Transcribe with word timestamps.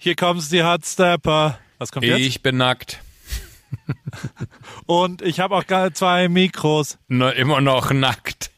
Hier 0.00 0.14
kommt's, 0.14 0.48
die 0.48 0.62
Hardstepper. 0.62 1.58
Was 1.78 1.90
kommt 1.90 2.06
jetzt? 2.06 2.20
Ich 2.20 2.40
bin 2.40 2.56
nackt. 2.56 3.00
Und 4.86 5.22
ich 5.22 5.40
habe 5.40 5.56
auch 5.56 5.66
gar 5.66 5.92
zwei 5.92 6.28
Mikros. 6.28 6.98
No, 7.08 7.28
immer 7.30 7.60
noch 7.60 7.92
nackt. 7.92 8.52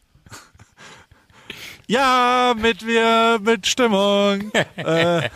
Ja, 1.86 2.54
mit 2.60 2.86
wir, 2.86 3.40
mit 3.42 3.66
Stimmung. 3.66 4.52
äh, 4.76 5.30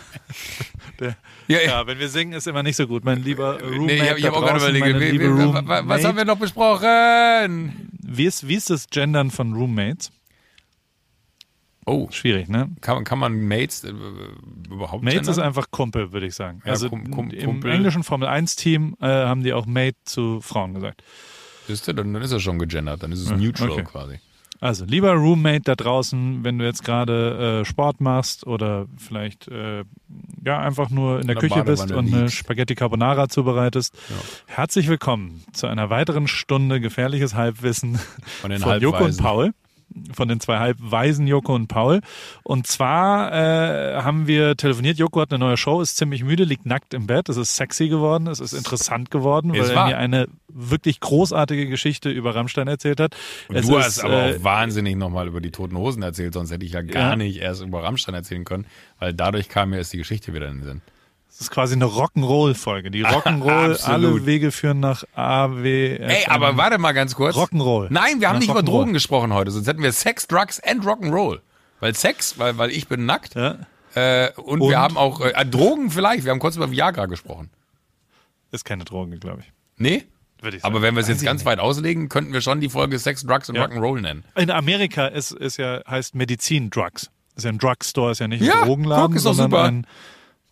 der, 1.00 1.16
Ja, 1.48 1.60
ja, 1.62 1.86
wenn 1.86 1.98
wir 1.98 2.10
singen, 2.10 2.34
ist 2.34 2.46
immer 2.46 2.62
nicht 2.62 2.76
so 2.76 2.86
gut. 2.86 3.02
Mein 3.04 3.24
lieber 3.24 3.60
Roommate 3.62 3.80
Nee, 3.80 3.94
ich 3.94 4.10
habe 4.10 4.22
hab 4.22 4.34
auch 4.34 4.40
gerade 4.42 4.58
überlegt, 4.58 5.00
wie, 5.00 5.20
wie, 5.20 5.88
was 5.88 6.04
haben 6.04 6.18
wir 6.18 6.26
noch 6.26 6.38
besprochen? 6.38 7.88
Wie 8.02 8.26
ist, 8.26 8.46
wie 8.46 8.54
ist 8.56 8.68
das 8.68 8.88
Gendern 8.88 9.30
von 9.30 9.54
Roommates? 9.54 10.12
Oh, 11.86 12.08
Schwierig, 12.10 12.48
ne? 12.48 12.70
kann, 12.80 13.04
kann 13.04 13.18
man 13.18 13.46
Mates 13.46 13.84
äh, 13.84 13.92
überhaupt 14.70 15.02
Mates 15.02 15.18
gendern? 15.18 15.32
ist 15.32 15.38
einfach 15.38 15.70
Kumpel, 15.70 16.12
würde 16.12 16.26
ich 16.26 16.34
sagen. 16.34 16.62
Ja, 16.64 16.72
also 16.72 16.88
Kum- 16.88 17.10
Kum- 17.10 17.30
im 17.30 17.44
Kumpel. 17.44 17.70
englischen 17.72 18.02
Formel 18.04 18.26
1 18.28 18.56
Team 18.56 18.96
äh, 19.00 19.06
haben 19.06 19.42
die 19.42 19.52
auch 19.52 19.66
Mate 19.66 19.96
zu 20.04 20.40
Frauen 20.40 20.74
gesagt. 20.74 21.02
Siehst 21.66 21.86
du, 21.88 21.92
dann, 21.94 22.12
dann 22.14 22.22
ist 22.22 22.32
er 22.32 22.40
schon 22.40 22.58
gegendert, 22.58 23.02
dann 23.02 23.12
ist 23.12 23.20
es 23.20 23.30
neutral 23.30 23.70
okay. 23.70 23.82
quasi. 23.84 24.18
Also, 24.60 24.86
lieber 24.86 25.12
Roommate 25.12 25.62
da 25.64 25.74
draußen, 25.74 26.42
wenn 26.42 26.58
du 26.58 26.64
jetzt 26.64 26.84
gerade 26.84 27.60
äh, 27.60 27.64
Sport 27.66 28.00
machst 28.00 28.46
oder 28.46 28.86
vielleicht 28.96 29.48
äh, 29.48 29.84
ja 30.42 30.58
einfach 30.60 30.88
nur 30.88 31.20
in 31.20 31.26
der 31.26 31.36
In 31.36 31.40
der 31.40 31.48
Küche 31.50 31.64
bist 31.64 31.90
und 31.92 32.06
eine 32.14 32.22
liegst. 32.22 32.36
Spaghetti 32.36 32.74
Carbonara 32.74 33.28
zubereitest, 33.28 33.94
herzlich 34.46 34.88
willkommen 34.88 35.42
zu 35.52 35.66
einer 35.66 35.90
weiteren 35.90 36.28
Stunde 36.28 36.80
gefährliches 36.80 37.34
Halbwissen 37.34 37.98
Von 38.40 38.50
den 38.52 38.60
von 38.60 38.80
Joko 38.80 39.04
und. 39.04 39.18
Paul. 39.18 39.52
Von 40.12 40.28
den 40.28 40.40
zwei 40.40 40.58
Halbweisen 40.58 41.26
Joko 41.26 41.54
und 41.54 41.68
Paul. 41.68 42.00
Und 42.42 42.66
zwar 42.66 43.32
äh, 43.32 44.02
haben 44.02 44.26
wir 44.26 44.56
telefoniert. 44.56 44.98
Joko 44.98 45.20
hat 45.20 45.32
eine 45.32 45.38
neue 45.38 45.56
Show, 45.56 45.80
ist 45.80 45.96
ziemlich 45.96 46.24
müde, 46.24 46.44
liegt 46.44 46.66
nackt 46.66 46.94
im 46.94 47.06
Bett. 47.06 47.28
Es 47.28 47.36
ist 47.36 47.54
sexy 47.56 47.88
geworden, 47.88 48.26
es 48.26 48.40
ist 48.40 48.52
interessant 48.54 49.10
geworden, 49.10 49.52
weil 49.52 49.70
er 49.70 49.86
mir 49.86 49.96
eine 49.98 50.26
wirklich 50.48 51.00
großartige 51.00 51.66
Geschichte 51.68 52.10
über 52.10 52.34
Rammstein 52.34 52.68
erzählt 52.68 53.00
hat. 53.00 53.16
Und 53.48 53.56
Es 53.56 53.66
du 53.66 53.76
ist, 53.76 53.84
hast 53.86 54.04
aber 54.04 54.26
äh, 54.30 54.36
auch 54.36 54.44
wahnsinnig 54.44 54.96
nochmal 54.96 55.26
über 55.28 55.40
die 55.40 55.50
Toten 55.50 55.76
Hosen 55.76 56.02
erzählt, 56.02 56.34
sonst 56.34 56.50
hätte 56.50 56.64
ich 56.66 56.72
ja 56.72 56.82
gar 56.82 57.10
Ja. 57.10 57.16
nicht 57.16 57.38
erst 57.38 57.62
über 57.62 57.82
Rammstein 57.82 58.14
erzählen 58.14 58.44
können, 58.44 58.66
weil 58.98 59.12
dadurch 59.14 59.48
kam 59.48 59.70
mir 59.70 59.78
erst 59.78 59.92
die 59.92 59.98
Geschichte 59.98 60.32
wieder 60.34 60.48
in 60.48 60.58
den 60.58 60.64
Sinn. 60.64 60.82
Das 61.36 61.40
ist 61.48 61.50
quasi 61.50 61.74
eine 61.74 61.86
Rock'n'Roll-Folge. 61.86 62.90
Die 62.92 63.04
Rock'n'Roll, 63.06 63.82
alle 63.84 64.24
Wege 64.24 64.52
führen 64.52 64.78
nach 64.80 65.02
AW. 65.14 65.96
Ey, 65.96 66.26
aber 66.28 66.56
warte 66.56 66.78
mal 66.78 66.92
ganz 66.92 67.14
kurz. 67.16 67.34
Rock'n'Roll. 67.36 67.88
Nein, 67.90 68.20
wir 68.20 68.28
haben 68.28 68.34
Nach 68.36 68.40
nicht 68.40 68.50
über. 68.50 68.62
Drogen 68.62 68.92
gesprochen 68.92 69.32
heute, 69.32 69.50
sonst 69.50 69.66
hätten 69.66 69.82
wir 69.82 69.92
Sex, 69.92 70.28
Drugs 70.28 70.60
and 70.60 70.84
Rock'n'Roll. 70.84 71.40
Weil 71.80 71.94
Sex, 71.96 72.38
weil, 72.38 72.56
weil 72.56 72.70
ich 72.70 72.86
bin 72.88 73.04
nackt. 73.04 73.34
Ja, 73.34 73.58
Äh, 73.96 74.30
und, 74.36 74.60
Und? 74.60 74.70
wir 74.70 74.78
haben 74.78 74.96
auch 74.96 75.20
äh, 75.20 75.44
Drogen 75.44 75.90
vielleicht. 75.90 76.24
Wir 76.24 76.30
haben 76.30 76.38
kurz 76.40 76.56
über 76.56 76.70
Viagra 76.70 77.06
gesprochen. 77.06 77.50
ist 78.52 78.64
keine 78.64 78.84
Droge, 78.84 79.18
glaube 79.18 79.40
ich. 79.42 79.52
Nee? 79.76 80.04
Würde 80.40 80.56
ich 80.56 80.62
sagen. 80.62 80.72
Aber 80.74 80.82
wenn 80.82 80.94
wir 80.94 81.00
es 81.00 81.08
jetzt 81.08 81.24
ganz 81.24 81.40
nicht. 81.40 81.46
weit 81.46 81.58
auslegen, 81.58 82.08
könnten 82.08 82.32
wir 82.32 82.40
schon 82.42 82.60
die 82.60 82.68
Folge 82.68 82.98
Sex, 82.98 83.22
Drugs 83.24 83.48
and 83.50 83.58
Ja. 83.58 83.64
Rock'n'Roll 83.66 84.00
nennen. 84.00 84.24
In 84.36 84.50
Amerika 84.52 85.06
ist, 85.08 85.32
ist 85.32 85.56
ja, 85.56 85.80
heißt 85.88 86.14
Medizin 86.14 86.70
Drugs. 86.70 87.10
Ist 87.36 87.42
ja 87.44 87.50
ein 87.50 87.58
Drugstore, 87.58 88.12
ist 88.12 88.20
ja 88.20 88.28
nicht 88.28 88.42
Ja, 88.42 88.60
ein 88.62 88.66
Drogenladen, 88.68 89.06
guck, 89.08 89.16
ist 89.16 89.26
doch 89.26 89.34
super. 89.34 89.64
ein, 89.64 89.86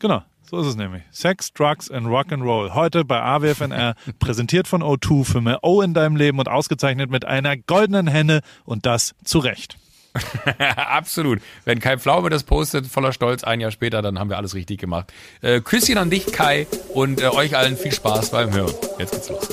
genau, 0.01 0.23
so 0.53 0.61
ist 0.61 0.67
es 0.67 0.77
nämlich. 0.77 1.03
Sex, 1.11 1.53
Drugs 1.55 1.91
and 1.91 2.07
Rock'n'Roll. 2.07 2.75
Heute 2.75 3.07
bei 3.07 3.23
AWFNR, 3.23 3.95
präsentiert 4.19 4.69
von 4.69 4.83
O2 4.83 5.25
für 5.25 5.41
mehr 5.41 5.61
O 5.63 5.81
in 5.81 5.95
deinem 5.95 6.15
Leben 6.15 6.39
und 6.39 6.49
ausgezeichnet 6.49 7.11
mit 7.11 7.25
einer 7.25 7.57
goldenen 7.57 8.07
Henne 8.07 8.43
und 8.65 8.85
das 8.85 9.15
zu 9.25 9.39
Recht. 9.39 9.79
Absolut. 10.77 11.41
Wenn 11.65 11.81
Kai 11.81 11.97
Pflaume 11.97 12.29
das 12.29 12.45
postet, 12.45 12.87
voller 12.87 13.15
Stolz, 13.15 13.45
ein 13.45 13.61
Jahr 13.61 13.71
später, 13.71 14.03
dann 14.03 14.19
haben 14.19 14.29
wir 14.29 14.37
alles 14.37 14.55
richtig 14.55 14.79
gemacht. 14.79 15.11
Äh, 15.41 15.63
Küsschen 15.63 15.97
an 15.97 16.11
dich, 16.11 16.27
Kai, 16.27 16.67
und 16.93 17.23
äh, 17.23 17.29
euch 17.29 17.57
allen 17.57 17.79
viel 17.79 17.93
Spaß 17.93 18.31
beim 18.31 18.53
Hören. 18.53 18.75
Jetzt 18.99 19.13
geht's 19.13 19.31
los. 19.31 19.49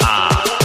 WFNL. 0.00 0.59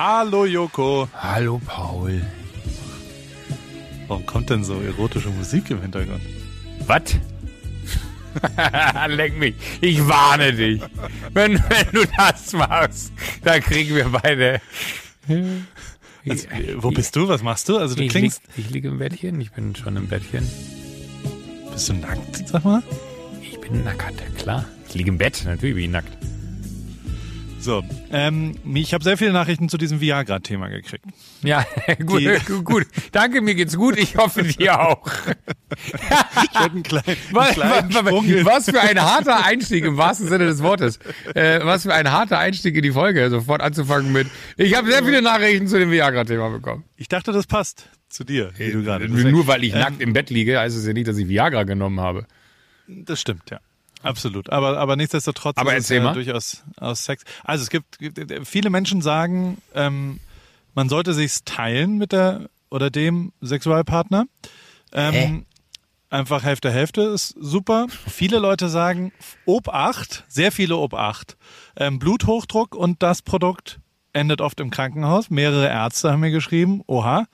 Hallo 0.00 0.46
Joko. 0.46 1.06
Hallo 1.12 1.60
Paul. 1.66 2.22
Warum 4.08 4.24
kommt 4.24 4.48
denn 4.48 4.64
so 4.64 4.80
erotische 4.80 5.28
Musik 5.28 5.70
im 5.70 5.82
Hintergrund? 5.82 6.22
Was? 6.86 7.02
Leck 9.08 9.36
mich. 9.38 9.54
Ich 9.82 10.08
warne 10.08 10.54
dich. 10.54 10.80
Wenn, 11.34 11.62
wenn 11.68 11.86
du 11.92 12.04
das 12.16 12.54
machst, 12.54 13.12
dann 13.44 13.60
kriegen 13.60 13.94
wir 13.94 14.08
beide. 14.08 14.62
Also, 16.26 16.48
wo 16.76 16.90
bist 16.92 17.14
du? 17.14 17.28
Was 17.28 17.42
machst 17.42 17.68
du? 17.68 17.76
Also 17.76 17.94
du 17.94 18.02
Ich 18.04 18.08
klingst. 18.10 18.40
lieg, 18.56 18.64
ich 18.68 18.72
liege 18.72 18.88
im 18.88 18.96
Bettchen. 18.96 19.38
Ich 19.38 19.52
bin 19.52 19.76
schon 19.76 19.98
im 19.98 20.06
Bettchen. 20.06 20.48
Bist 21.72 21.90
du 21.90 21.92
nackt, 21.92 22.48
sag 22.48 22.64
mal? 22.64 22.82
Ich 23.42 23.60
bin 23.60 23.84
nackt, 23.84 24.14
klar. 24.38 24.64
Ich 24.88 24.94
liege 24.94 25.10
im 25.10 25.18
Bett. 25.18 25.42
Natürlich 25.44 25.74
bin 25.74 25.84
ich 25.84 25.90
nackt. 25.90 26.16
So, 27.60 27.84
ähm, 28.10 28.54
ich 28.74 28.94
habe 28.94 29.04
sehr 29.04 29.18
viele 29.18 29.32
Nachrichten 29.32 29.68
zu 29.68 29.76
diesem 29.76 30.00
Viagra-Thema 30.00 30.68
gekriegt. 30.68 31.04
Ja, 31.42 31.66
gut, 32.06 32.22
gut, 32.46 32.64
gut. 32.64 32.86
Danke, 33.12 33.42
mir 33.42 33.54
geht's 33.54 33.76
gut. 33.76 33.98
Ich 33.98 34.16
hoffe, 34.16 34.44
dir 34.44 34.80
auch. 34.88 35.06
Ich 35.76 36.56
einen 36.58 36.82
kleinen, 36.82 37.04
einen 37.06 37.16
Was, 37.32 37.50
kleinen 37.52 37.94
was, 37.94 38.04
was 38.46 38.70
für 38.70 38.80
ein 38.80 38.98
harter 38.98 39.44
Einstieg 39.44 39.84
im 39.84 39.98
wahrsten 39.98 40.26
Sinne 40.28 40.46
des 40.46 40.62
Wortes. 40.62 40.98
Äh, 41.34 41.60
was 41.62 41.82
für 41.82 41.92
ein 41.92 42.10
harter 42.10 42.38
Einstieg 42.38 42.74
in 42.76 42.82
die 42.82 42.92
Folge. 42.92 43.28
Sofort 43.28 43.60
anzufangen 43.60 44.10
mit. 44.10 44.28
Ich 44.56 44.74
habe 44.74 44.90
sehr 44.90 45.04
viele 45.04 45.20
Nachrichten 45.20 45.68
zu 45.68 45.78
dem 45.78 45.90
Viagra-Thema 45.90 46.48
bekommen. 46.48 46.84
Ich 46.96 47.08
dachte, 47.08 47.32
das 47.32 47.46
passt 47.46 47.90
zu 48.08 48.24
dir, 48.24 48.52
wie 48.56 48.72
du 48.72 48.82
gerade. 48.82 49.06
Nur 49.06 49.46
weil 49.46 49.64
ich 49.64 49.74
Ähm, 49.74 49.80
nackt 49.80 50.00
im 50.00 50.14
Bett 50.14 50.30
liege, 50.30 50.58
heißt 50.58 50.76
es 50.78 50.86
ja 50.86 50.94
nicht, 50.94 51.08
dass 51.08 51.18
ich 51.18 51.28
Viagra 51.28 51.64
genommen 51.64 52.00
habe. 52.00 52.26
Das 52.88 53.20
stimmt, 53.20 53.50
ja. 53.50 53.60
Absolut. 54.02 54.50
Aber, 54.50 54.78
aber 54.78 54.96
nichtsdestotrotz 54.96 55.56
Aber 55.58 55.76
ist 55.76 55.90
es 55.90 55.96
ja 55.96 56.12
durchaus 56.12 56.62
aus 56.76 57.04
Sex. 57.04 57.24
Also 57.44 57.62
es 57.62 57.70
gibt, 57.70 57.98
gibt 57.98 58.46
viele 58.46 58.70
Menschen 58.70 59.02
sagen, 59.02 59.58
ähm, 59.74 60.20
man 60.74 60.88
sollte 60.88 61.12
sich's 61.14 61.44
teilen 61.44 61.98
mit 61.98 62.12
der 62.12 62.48
oder 62.70 62.90
dem 62.90 63.32
Sexualpartner. 63.40 64.26
Ähm, 64.92 65.44
einfach 66.08 66.42
Hälfte 66.42 66.70
Hälfte 66.70 67.02
ist 67.02 67.34
super. 67.38 67.86
Viele 68.08 68.38
Leute 68.38 68.68
sagen 68.68 69.12
Obacht, 69.44 70.24
sehr 70.28 70.52
viele 70.52 70.76
Obacht. 70.76 71.36
Ähm, 71.76 71.98
Bluthochdruck 71.98 72.74
und 72.74 73.02
das 73.02 73.22
Produkt 73.22 73.80
endet 74.12 74.40
oft 74.40 74.60
im 74.60 74.70
Krankenhaus. 74.70 75.30
Mehrere 75.30 75.68
Ärzte 75.68 76.12
haben 76.12 76.20
mir 76.20 76.30
geschrieben, 76.30 76.82
oha, 76.86 77.26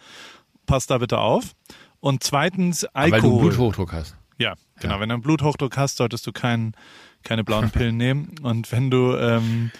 passt 0.66 0.90
da 0.90 0.98
bitte 0.98 1.18
auf. 1.18 1.52
Und 2.00 2.22
zweitens 2.22 2.84
Alkohol. 2.86 3.12
Weil 3.12 3.20
du 3.20 3.38
Bluthochdruck 3.38 3.92
hast. 3.92 4.16
Ja, 4.38 4.54
genau. 4.80 5.00
Wenn 5.00 5.08
du 5.08 5.14
einen 5.14 5.22
Bluthochdruck 5.22 5.76
hast, 5.76 5.96
solltest 5.96 6.26
du 6.26 6.32
kein, 6.32 6.74
keine 7.22 7.44
blauen 7.44 7.70
Pillen 7.72 7.96
nehmen. 7.96 8.34
Und 8.42 8.70
wenn 8.72 8.90
du, 8.90 9.14
ähm, 9.16 9.70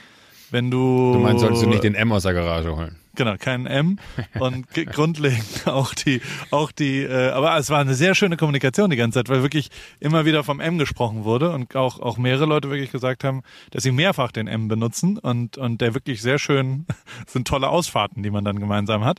wenn 0.51 0.71
du. 0.71 1.13
Du 1.15 1.19
meinst, 1.19 1.41
solltest 1.41 1.63
du 1.65 1.69
nicht 1.69 1.85
den 1.85 1.95
M 1.95 2.13
aus 2.13 2.23
der 2.23 2.35
Garage 2.35 2.75
holen. 2.77 2.97
Genau, 3.17 3.35
keinen 3.39 3.67
M. 3.67 3.99
Und 4.39 4.71
ge- 4.75 4.85
grundlegend 4.93 5.67
auch 5.67 5.95
die, 5.95 6.21
auch 6.51 6.71
die, 6.71 6.99
äh, 7.03 7.31
aber 7.31 7.57
es 7.57 7.71
war 7.71 7.79
eine 7.79 7.95
sehr 7.95 8.15
schöne 8.15 8.37
Kommunikation 8.37 8.91
die 8.91 8.97
ganze 8.97 9.19
Zeit, 9.19 9.31
weil 9.31 9.41
wirklich 9.43 9.71
immer 10.01 10.27
wieder 10.27 10.45
vom 10.45 10.61
M 10.61 10.77
gesprochen 10.77 11.25
wurde 11.25 11.51
und 11.51 11.75
auch, 11.77 11.99
auch 11.99 12.19
mehrere 12.19 12.45
Leute 12.45 12.69
wirklich 12.69 12.93
gesagt 12.93 13.25
haben, 13.25 13.41
dass 13.71 13.85
sie 13.85 13.91
mehrfach 13.91 14.33
den 14.33 14.49
M 14.49 14.69
benutzen 14.69 15.17
und, 15.19 15.57
und 15.57 15.81
der 15.81 15.95
wirklich 15.95 16.21
sehr 16.21 16.39
schön, 16.39 16.85
sind 17.27 17.49
tolle 17.49 17.71
Ausfahrten, 17.71 18.23
die 18.23 18.31
man 18.31 18.45
dann 18.45 18.61
gemeinsam 18.61 19.03
hat. 19.03 19.19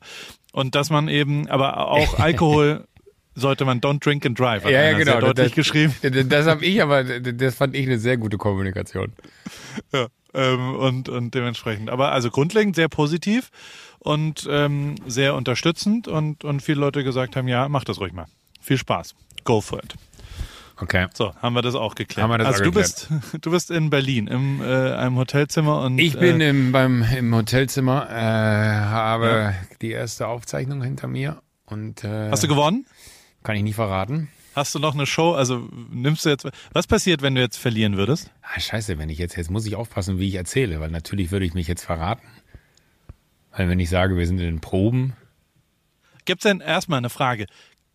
Und 0.54 0.76
dass 0.76 0.92
man 0.92 1.08
eben, 1.08 1.50
aber 1.50 1.88
auch 1.90 2.20
Alkohol 2.20 2.88
sollte 3.38 3.66
man 3.66 3.80
don't 3.80 4.04
drink 4.04 4.26
and 4.26 4.38
drive, 4.38 4.64
hat 4.64 4.74
einer 4.74 5.04
sehr 5.04 5.20
deutlich 5.20 5.48
das, 5.50 5.56
geschrieben. 5.56 5.96
Das, 6.02 6.28
das 6.28 6.48
habe 6.48 6.66
ich, 6.66 6.82
aber 6.82 7.04
das 7.04 7.56
fand 7.56 7.76
ich 7.76 7.86
eine 7.86 8.00
sehr 8.00 8.18
gute 8.18 8.38
Kommunikation. 8.38 9.14
Ja, 9.94 10.08
ähm, 10.34 10.76
und, 10.76 11.10
und 11.10 11.34
dementsprechend. 11.34 11.90
Aber 11.90 12.12
also 12.12 12.30
grundlegend 12.30 12.76
sehr 12.76 12.90
positiv 12.90 13.52
und 14.00 14.48
ähm, 14.50 14.96
sehr 15.06 15.36
unterstützend 15.36 16.08
und, 16.08 16.44
und 16.44 16.62
viele 16.62 16.80
Leute 16.80 17.04
gesagt 17.04 17.36
haben, 17.36 17.48
ja, 17.48 17.70
mach 17.70 17.84
das 17.84 18.00
ruhig 18.00 18.14
mal. 18.14 18.26
Viel 18.60 18.78
Spaß. 18.78 19.16
Go 19.44 19.62
for 19.62 19.80
it. 19.80 19.96
Okay. 20.80 21.08
So, 21.14 21.34
haben 21.42 21.56
wir 21.56 21.62
das 21.62 21.76
auch 21.76 21.96
geklärt. 21.96 22.30
Das 22.40 22.48
also 22.48 22.60
auch 22.60 22.66
du 22.66 22.72
geklärt. 22.72 23.08
bist 23.10 23.42
du 23.46 23.52
bist 23.52 23.72
in 23.72 23.90
Berlin 23.90 24.28
im 24.28 24.62
äh, 24.62 24.66
einem 24.66 25.18
Hotelzimmer 25.18 25.82
und 25.82 25.98
Ich 25.98 26.18
bin 26.18 26.42
äh, 26.42 26.50
im, 26.50 26.72
beim, 26.72 27.04
im 27.04 27.34
Hotelzimmer, 27.34 28.08
äh, 28.10 28.14
habe 28.14 29.56
die 29.82 29.92
erste 29.92 30.28
Aufzeichnung 30.28 30.84
hinter 30.84 31.08
mir 31.08 31.42
und 31.66 32.04
äh, 32.04 32.30
hast 32.30 32.44
du 32.44 32.48
gewonnen? 32.48 32.86
Kann 33.48 33.56
ich 33.56 33.64
nicht 33.64 33.76
verraten. 33.76 34.28
Hast 34.56 34.76
du 34.76 34.80
noch 34.80 34.94
eine 34.94 35.06
Show? 35.06 35.32
Also 35.32 35.70
nimmst 35.90 36.26
du 36.26 36.30
jetzt 36.30 36.46
was 36.74 36.86
passiert, 36.86 37.22
wenn 37.22 37.34
du 37.34 37.40
jetzt 37.40 37.56
verlieren 37.56 37.96
würdest? 37.96 38.30
Ah, 38.42 38.60
scheiße, 38.60 38.98
wenn 38.98 39.08
ich 39.08 39.20
jetzt, 39.20 39.38
jetzt 39.38 39.50
muss 39.50 39.66
ich 39.66 39.76
aufpassen, 39.76 40.20
wie 40.20 40.28
ich 40.28 40.36
erzähle, 40.36 40.82
weil 40.82 40.92
natürlich 40.92 41.32
würde 41.32 41.46
ich 41.46 41.54
mich 41.54 41.66
jetzt 41.70 41.86
verraten. 41.86 42.28
Weil 43.54 43.70
wenn 43.70 43.80
ich 43.80 43.90
sage, 43.90 44.18
wir 44.18 44.28
sind 44.28 44.40
in 44.40 44.48
den 44.48 44.60
Proben, 44.60 45.14
Gibt's 46.26 46.44
denn 46.44 46.60
erstmal 46.60 46.98
eine 46.98 47.10
Frage? 47.10 47.46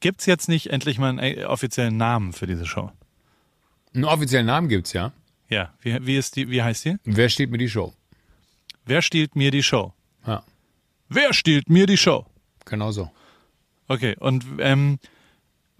Gibt's 0.01 0.25
jetzt 0.25 0.49
nicht 0.49 0.71
endlich 0.71 0.99
mal 0.99 1.11
einen 1.11 1.19
äh, 1.19 1.45
offiziellen 1.45 1.99
Namen 1.99 2.33
für 2.33 2.47
diese 2.47 2.65
Show? 2.65 2.91
Einen 3.95 4.05
offiziellen 4.07 4.47
Namen 4.47 4.71
gibt's, 4.71 4.95
ja. 4.95 5.13
Ja, 5.51 5.75
wie, 5.83 5.99
wie 6.07 6.17
ist 6.17 6.37
die, 6.37 6.49
wie 6.49 6.63
heißt 6.63 6.87
die? 6.87 6.97
Wer 7.05 7.29
steht 7.29 7.51
mir 7.51 7.59
die 7.59 7.69
Show? 7.69 7.93
Wer 8.87 9.03
stiehlt 9.03 9.37
mir 9.37 9.51
die 9.51 9.63
Show? 9.63 9.93
Ja, 10.27 10.45
Wer 11.11 11.35
stiehlt 11.35 11.69
mir 11.69 11.87
die 11.87 11.99
Show? 11.99 12.25
genau 12.65 12.91
so. 12.91 13.11
Okay, 13.89 14.17
und 14.19 14.47
ähm, 14.61 14.99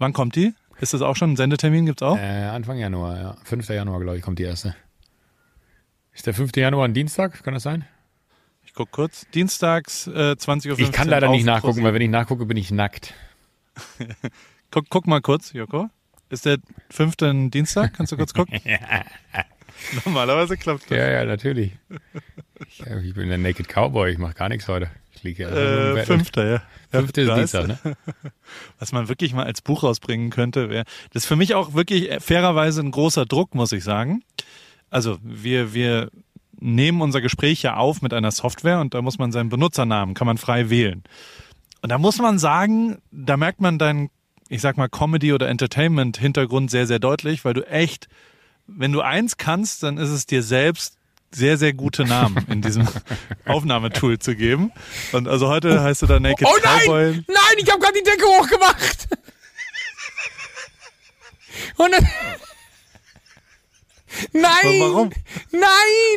wann 0.02 0.12
kommt 0.12 0.37
die? 0.37 0.52
Ist 0.81 0.93
das 0.93 1.00
auch 1.00 1.16
schon 1.16 1.32
ein 1.32 1.37
Sendetermin? 1.37 1.87
Gibt's 1.87 2.02
auch? 2.02 2.19
Äh, 2.19 2.49
Anfang 2.49 2.76
Januar, 2.76 3.16
ja. 3.16 3.37
5. 3.44 3.69
Januar, 3.69 4.00
glaube 4.00 4.19
ich, 4.19 4.22
kommt 4.22 4.38
die 4.38 4.43
erste. 4.43 4.75
Ist 6.12 6.26
der 6.26 6.34
5. 6.34 6.54
Januar 6.56 6.87
ein 6.87 6.93
Dienstag? 6.93 7.43
Kann 7.44 7.54
das 7.54 7.62
sein? 7.62 7.87
Ich 8.64 8.75
guck 8.75 8.90
kurz. 8.90 9.26
Dienstags 9.32 10.08
äh, 10.08 10.32
20.15 10.32 10.70
Uhr. 10.70 10.78
Ich 10.81 10.93
kann 10.93 11.08
leider 11.08 11.28
nicht 11.31 11.44
nachgucken, 11.44 11.66
ProSieben. 11.66 11.84
weil 11.84 11.94
wenn 11.94 12.02
ich 12.02 12.10
nachgucke, 12.10 12.44
bin 12.46 12.56
ich 12.56 12.70
nackt. 12.70 13.14
Guck, 14.70 14.87
guck 14.88 15.06
mal 15.06 15.20
kurz, 15.20 15.52
Joko. 15.52 15.90
Ist 16.31 16.46
der 16.46 16.56
fünfte 16.88 17.28
ein 17.28 17.50
Dienstag? 17.50 17.93
Kannst 17.93 18.12
du 18.12 18.16
kurz 18.16 18.32
gucken? 18.32 18.58
Normalerweise 20.06 20.56
klappt 20.56 20.90
das. 20.90 20.96
Ja, 20.96 21.10
ja, 21.10 21.25
natürlich. 21.26 21.72
Ich, 22.66 22.81
ich 22.81 23.14
bin 23.14 23.28
der 23.28 23.37
Naked 23.37 23.69
Cowboy, 23.69 24.10
ich 24.10 24.16
mache 24.19 24.32
gar 24.32 24.49
nichts 24.49 24.69
heute. 24.69 24.90
Einfach 25.25 25.61
nur 25.61 25.91
im 25.91 25.97
Äh, 25.97 26.05
fünfter, 26.05 26.45
ja. 26.45 26.53
ja 26.53 26.63
Fünfte 27.01 27.21
ist 27.23 27.35
Dienstag, 27.35 27.69
ne? 27.69 27.79
Was 28.79 28.93
man 28.93 29.09
wirklich 29.09 29.33
mal 29.33 29.45
als 29.45 29.63
Buch 29.63 29.83
rausbringen 29.83 30.31
könnte, 30.31 30.71
wäre. 30.71 30.85
Das 31.13 31.25
ist 31.25 31.29
für 31.29 31.37
mich 31.37 31.55
auch 31.55 31.75
wirklich 31.75 32.11
äh, 32.11 32.21
fairerweise 32.21 32.81
ein 32.81 32.91
großer 32.91 33.27
Druck, 33.27 33.55
muss 33.55 33.73
ich 33.73 33.85
sagen. 33.85 34.23
Also 34.91 35.19
wir, 35.23 35.75
wir 35.75 36.11
nehmen 36.61 37.01
unser 37.01 37.21
Gespräch 37.21 37.63
ja 37.63 37.77
auf 37.77 38.03
mit 38.03 38.13
einer 38.15 38.31
Software 38.31 38.81
und 38.81 38.95
da 38.95 39.03
muss 39.03 39.19
man 39.19 39.33
seinen 39.33 39.49
Benutzernamen, 39.49 40.15
kann 40.15 40.27
man 40.27 40.39
frei 40.39 40.71
wählen. 40.71 41.03
Und 41.81 41.91
da 41.91 41.99
muss 41.99 42.19
man 42.19 42.39
sagen, 42.39 42.99
da 43.11 43.37
merkt 43.37 43.61
man 43.61 43.79
deinen, 43.79 44.11
ich 44.49 44.61
sag 44.61 44.77
mal, 44.77 44.89
Comedy- 44.89 45.33
oder 45.33 45.49
Entertainment-Hintergrund 45.49 46.71
sehr, 46.71 46.87
sehr 46.87 47.01
deutlich, 47.01 47.45
weil 47.45 47.55
du 47.55 47.67
echt, 47.69 48.09
wenn 48.67 48.93
du 48.93 49.01
eins 49.01 49.37
kannst, 49.37 49.83
dann 49.83 49.99
ist 49.99 50.11
es 50.11 50.27
dir 50.27 50.43
selbst 50.43 50.97
sehr, 51.34 51.56
sehr 51.58 51.73
gute 51.73 52.05
Namen 52.05 52.44
in 52.49 52.62
diesem 52.62 52.87
Aufnahmetool 53.46 54.19
zu 54.19 54.34
geben. 54.37 54.73
Und 55.12 55.29
also 55.29 55.49
heute 55.49 55.82
heißt 55.82 56.02
du 56.02 56.06
da 56.06 56.20
Naked 56.20 56.46
Oh 56.46 56.55
Cowboy. 56.62 57.12
nein! 57.12 57.25
Nein, 57.29 57.56
ich 57.58 57.70
habe 57.70 57.81
gerade 57.81 57.99
die 57.99 58.05
Decke 58.05 58.25
hochgemacht! 58.25 59.08
Und 61.76 61.93
dann 61.93 62.06
Nein! 64.32 64.81
Warum? 64.81 65.11
Nein, 65.52 65.62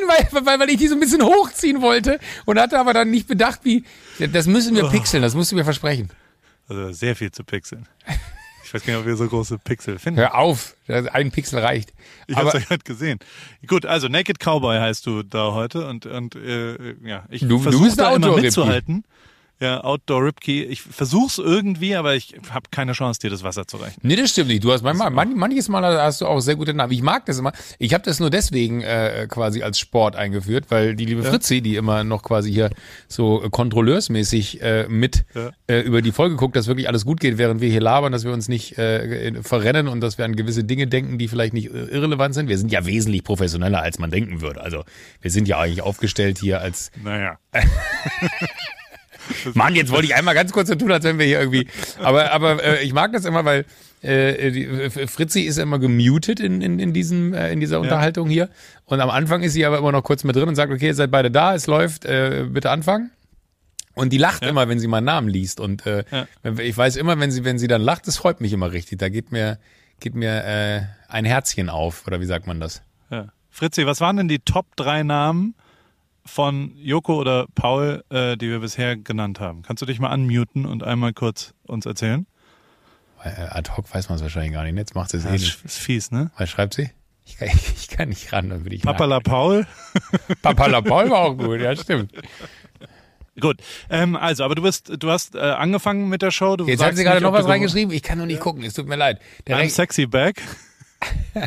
weil, 0.07 0.45
weil, 0.45 0.59
weil 0.59 0.69
ich 0.69 0.77
die 0.77 0.87
so 0.87 0.95
ein 0.95 0.99
bisschen 0.99 1.23
hochziehen 1.23 1.81
wollte 1.81 2.19
und 2.45 2.59
hatte 2.59 2.77
aber 2.77 2.93
dann 2.93 3.09
nicht 3.09 3.27
bedacht, 3.27 3.61
wie. 3.63 3.83
Das 4.19 4.47
müssen 4.47 4.75
wir 4.75 4.89
pixeln, 4.89 5.23
das 5.23 5.33
musst 5.33 5.51
du 5.51 5.55
mir 5.55 5.63
versprechen. 5.63 6.09
Also 6.67 6.91
sehr 6.91 7.15
viel 7.15 7.31
zu 7.31 7.43
pixeln. 7.43 7.87
Ich 8.75 8.81
weiß 8.81 8.87
gar 8.87 8.93
nicht, 8.95 9.01
ob 9.03 9.07
wir 9.07 9.15
so 9.15 9.27
große 9.29 9.57
Pixel 9.57 9.99
finden. 9.99 10.19
Hör 10.19 10.35
auf, 10.35 10.75
ein 10.89 11.31
Pixel 11.31 11.59
reicht. 11.59 11.93
Ich 12.27 12.35
habe 12.35 12.49
es 12.49 12.55
ja 12.55 12.59
gerade 12.59 12.83
gesehen. 12.83 13.19
Gut, 13.67 13.85
also 13.85 14.09
Naked 14.09 14.37
Cowboy 14.37 14.79
heißt 14.79 15.05
du 15.05 15.23
da 15.23 15.53
heute 15.53 15.87
und 15.87 16.05
und 16.05 16.35
äh, 16.35 16.95
ja, 17.01 17.23
ich 17.29 17.45
versuche 17.45 17.95
da 17.95 18.13
immer 18.13 18.35
mitzuhalten. 18.35 19.05
Ja, 19.61 19.81
Outdoor 19.85 20.25
Ripkey. 20.25 20.63
Ich 20.63 20.81
versuch's 20.81 21.37
irgendwie, 21.37 21.95
aber 21.95 22.13
ich 22.15 22.35
habe 22.49 22.65
keine 22.71 22.91
Chance, 22.91 23.21
dir 23.21 23.29
das 23.29 23.41
Wasser 23.43 23.65
zu 23.67 23.77
reichen. 23.77 23.99
Nee, 24.03 24.17
das 24.17 24.31
stimmt 24.31 24.49
nicht. 24.49 24.63
Du 24.63 24.71
hast 24.73 24.81
manchmal, 24.83 25.09
man, 25.11 25.33
manches 25.35 25.69
Mal 25.69 25.83
hast 26.01 26.19
du 26.21 26.25
auch 26.27 26.41
sehr 26.41 26.55
gute 26.55 26.73
Namen. 26.73 26.91
Ich 26.91 27.01
mag 27.01 27.25
das 27.25 27.39
immer. 27.39 27.53
Ich 27.79 27.93
habe 27.93 28.03
das 28.03 28.19
nur 28.19 28.29
deswegen 28.29 28.81
äh, 28.81 29.27
quasi 29.29 29.63
als 29.63 29.79
Sport 29.79 30.17
eingeführt, 30.17 30.65
weil 30.69 30.95
die 30.95 31.05
liebe 31.05 31.23
Fritzi, 31.23 31.61
die 31.61 31.77
immer 31.77 32.03
noch 32.03 32.21
quasi 32.21 32.51
hier 32.51 32.69
so 33.07 33.43
äh, 33.43 33.49
kontrolleursmäßig 33.49 34.61
äh, 34.61 34.87
mit 34.89 35.23
Ja. 35.33 35.51
äh, 35.67 35.79
über 35.81 36.01
die 36.01 36.11
Folge 36.11 36.35
guckt, 36.35 36.55
dass 36.57 36.67
wirklich 36.67 36.89
alles 36.89 37.05
gut 37.05 37.19
geht, 37.21 37.37
während 37.37 37.61
wir 37.61 37.69
hier 37.69 37.81
labern, 37.81 38.11
dass 38.11 38.25
wir 38.25 38.33
uns 38.33 38.49
nicht 38.49 38.77
äh, 38.77 39.41
verrennen 39.41 39.87
und 39.87 40.01
dass 40.01 40.17
wir 40.17 40.25
an 40.25 40.35
gewisse 40.35 40.65
Dinge 40.65 40.87
denken, 40.87 41.17
die 41.17 41.27
vielleicht 41.29 41.53
nicht 41.53 41.67
äh, 41.73 41.85
irrelevant 41.85 42.35
sind. 42.35 42.49
Wir 42.49 42.57
sind 42.57 42.71
ja 42.73 42.85
wesentlich 42.85 43.23
professioneller, 43.23 43.81
als 43.81 43.99
man 43.99 44.11
denken 44.11 44.41
würde. 44.41 44.59
Also 44.61 44.83
wir 45.21 45.31
sind 45.31 45.47
ja 45.47 45.59
eigentlich 45.59 45.81
aufgestellt 45.81 46.39
hier 46.39 46.59
als 46.59 46.91
Naja. 47.01 47.37
Mann, 49.53 49.75
jetzt 49.75 49.91
wollte 49.91 50.05
ich 50.05 50.15
einmal 50.15 50.33
ganz 50.35 50.51
kurz 50.51 50.67
so 50.69 50.75
tun, 50.75 50.91
als 50.91 51.03
wenn 51.03 51.19
wir 51.19 51.25
hier 51.25 51.39
irgendwie. 51.39 51.67
Aber, 51.99 52.31
aber 52.31 52.63
äh, 52.63 52.83
ich 52.83 52.93
mag 52.93 53.11
das 53.13 53.25
immer, 53.25 53.45
weil 53.45 53.65
äh, 54.01 54.51
die, 54.51 54.89
Fritzi 55.07 55.41
ist 55.41 55.57
immer 55.57 55.79
gemutet 55.79 56.39
in, 56.39 56.61
in, 56.61 56.79
in, 56.79 56.93
diesem, 56.93 57.33
äh, 57.33 57.51
in 57.51 57.59
dieser 57.59 57.79
Unterhaltung 57.79 58.29
hier. 58.29 58.49
Und 58.85 59.01
am 59.01 59.09
Anfang 59.09 59.41
ist 59.43 59.53
sie 59.53 59.65
aber 59.65 59.77
immer 59.77 59.91
noch 59.91 60.03
kurz 60.03 60.23
mit 60.23 60.35
drin 60.35 60.47
und 60.47 60.55
sagt, 60.55 60.71
okay, 60.71 60.87
ihr 60.87 60.95
seid 60.95 61.11
beide 61.11 61.31
da, 61.31 61.55
es 61.55 61.67
läuft, 61.67 62.05
äh, 62.05 62.45
bitte 62.49 62.69
anfangen. 62.69 63.11
Und 63.95 64.11
die 64.11 64.17
lacht 64.17 64.43
immer, 64.43 64.67
wenn 64.67 64.79
sie 64.79 64.87
meinen 64.87 65.05
Namen 65.05 65.29
liest. 65.29 65.59
Und 65.59 65.85
äh, 65.85 66.03
Ja. 66.11 66.27
ich 66.59 66.77
weiß 66.77 66.97
immer, 66.97 67.17
wenn 67.19 67.31
sie, 67.31 67.45
wenn 67.45 67.57
sie 67.57 67.67
dann 67.67 67.81
lacht, 67.81 68.07
das 68.07 68.17
freut 68.17 68.41
mich 68.41 68.51
immer 68.51 68.71
richtig. 68.73 68.99
Da 68.99 69.09
geht 69.09 69.31
mir, 69.31 69.57
geht 70.01 70.15
mir 70.15 70.43
äh, 70.43 70.81
ein 71.07 71.23
Herzchen 71.25 71.69
auf, 71.69 72.05
oder 72.05 72.19
wie 72.19 72.25
sagt 72.25 72.45
man 72.45 72.59
das? 72.59 72.81
Ja. 73.09 73.29
Fritzi, 73.49 73.85
was 73.85 74.01
waren 74.01 74.17
denn 74.17 74.27
die 74.27 74.39
Top 74.39 74.75
drei 74.75 75.03
Namen 75.03 75.55
von 76.25 76.71
Joko 76.77 77.15
oder 77.19 77.45
Paul, 77.55 78.03
äh, 78.09 78.35
die 78.37 78.49
wir 78.49 78.59
bisher 78.59 78.95
genannt 78.97 79.39
haben? 79.39 79.61
Kannst 79.61 79.81
du 79.81 79.85
dich 79.85 79.99
mal 79.99 80.13
unmuten 80.13 80.65
und 80.65 80.83
einmal 80.83 81.13
kurz 81.13 81.53
uns 81.63 81.85
erzählen? 81.85 82.25
Äh, 83.23 83.29
ad 83.49 83.71
hoc 83.75 83.93
weiß 83.93 84.09
man 84.09 84.17
es 84.17 84.21
wahrscheinlich 84.21 84.53
gar 84.53 84.63
nicht. 84.63 84.75
Jetzt 84.77 84.95
macht 84.95 85.11
sie 85.11 85.17
es 85.17 85.25
eh 85.25 85.31
nicht. 85.31 85.63
ist 85.65 85.77
fies, 85.77 86.11
ne? 86.11 86.31
Was 86.37 86.49
schreibt 86.49 86.73
sie? 86.75 86.89
Ich 87.25 87.37
kann, 87.37 87.49
ich 87.75 87.87
kann 87.87 88.09
nicht 88.09 88.31
ran, 88.33 88.49
dann 88.49 88.63
würde 88.65 88.75
ich 88.75 88.81
Papala 88.83 89.19
Paul. 89.19 89.65
Papala 90.41 90.81
Paul 90.81 91.09
war 91.09 91.19
auch 91.19 91.33
gut, 91.35 91.59
ja, 91.61 91.75
stimmt. 91.75 92.11
Gut, 93.39 93.57
ähm, 93.89 94.15
also, 94.15 94.45
aber 94.45 94.55
du 94.55 94.61
bist, 94.61 94.91
du 94.97 95.09
hast 95.09 95.35
äh, 95.35 95.39
angefangen 95.39 96.07
mit 96.07 96.21
der 96.21 96.31
Show. 96.31 96.55
Jetzt 96.59 96.69
hat 96.69 96.77
sagst 96.79 96.97
sie 96.97 97.03
gerade 97.03 97.19
noch 97.21 97.33
was 97.33 97.47
reingeschrieben. 97.47 97.93
Ich 97.93 98.01
kann 98.01 98.17
noch 98.17 98.25
nicht 98.25 98.39
gucken, 98.39 98.63
es 98.63 98.73
tut 98.73 98.87
mir 98.87 98.95
leid. 98.95 99.19
Der 99.47 99.57
I'm 99.57 99.63
Re- 99.63 99.69
sexy 99.69 100.05
back. 100.05 100.41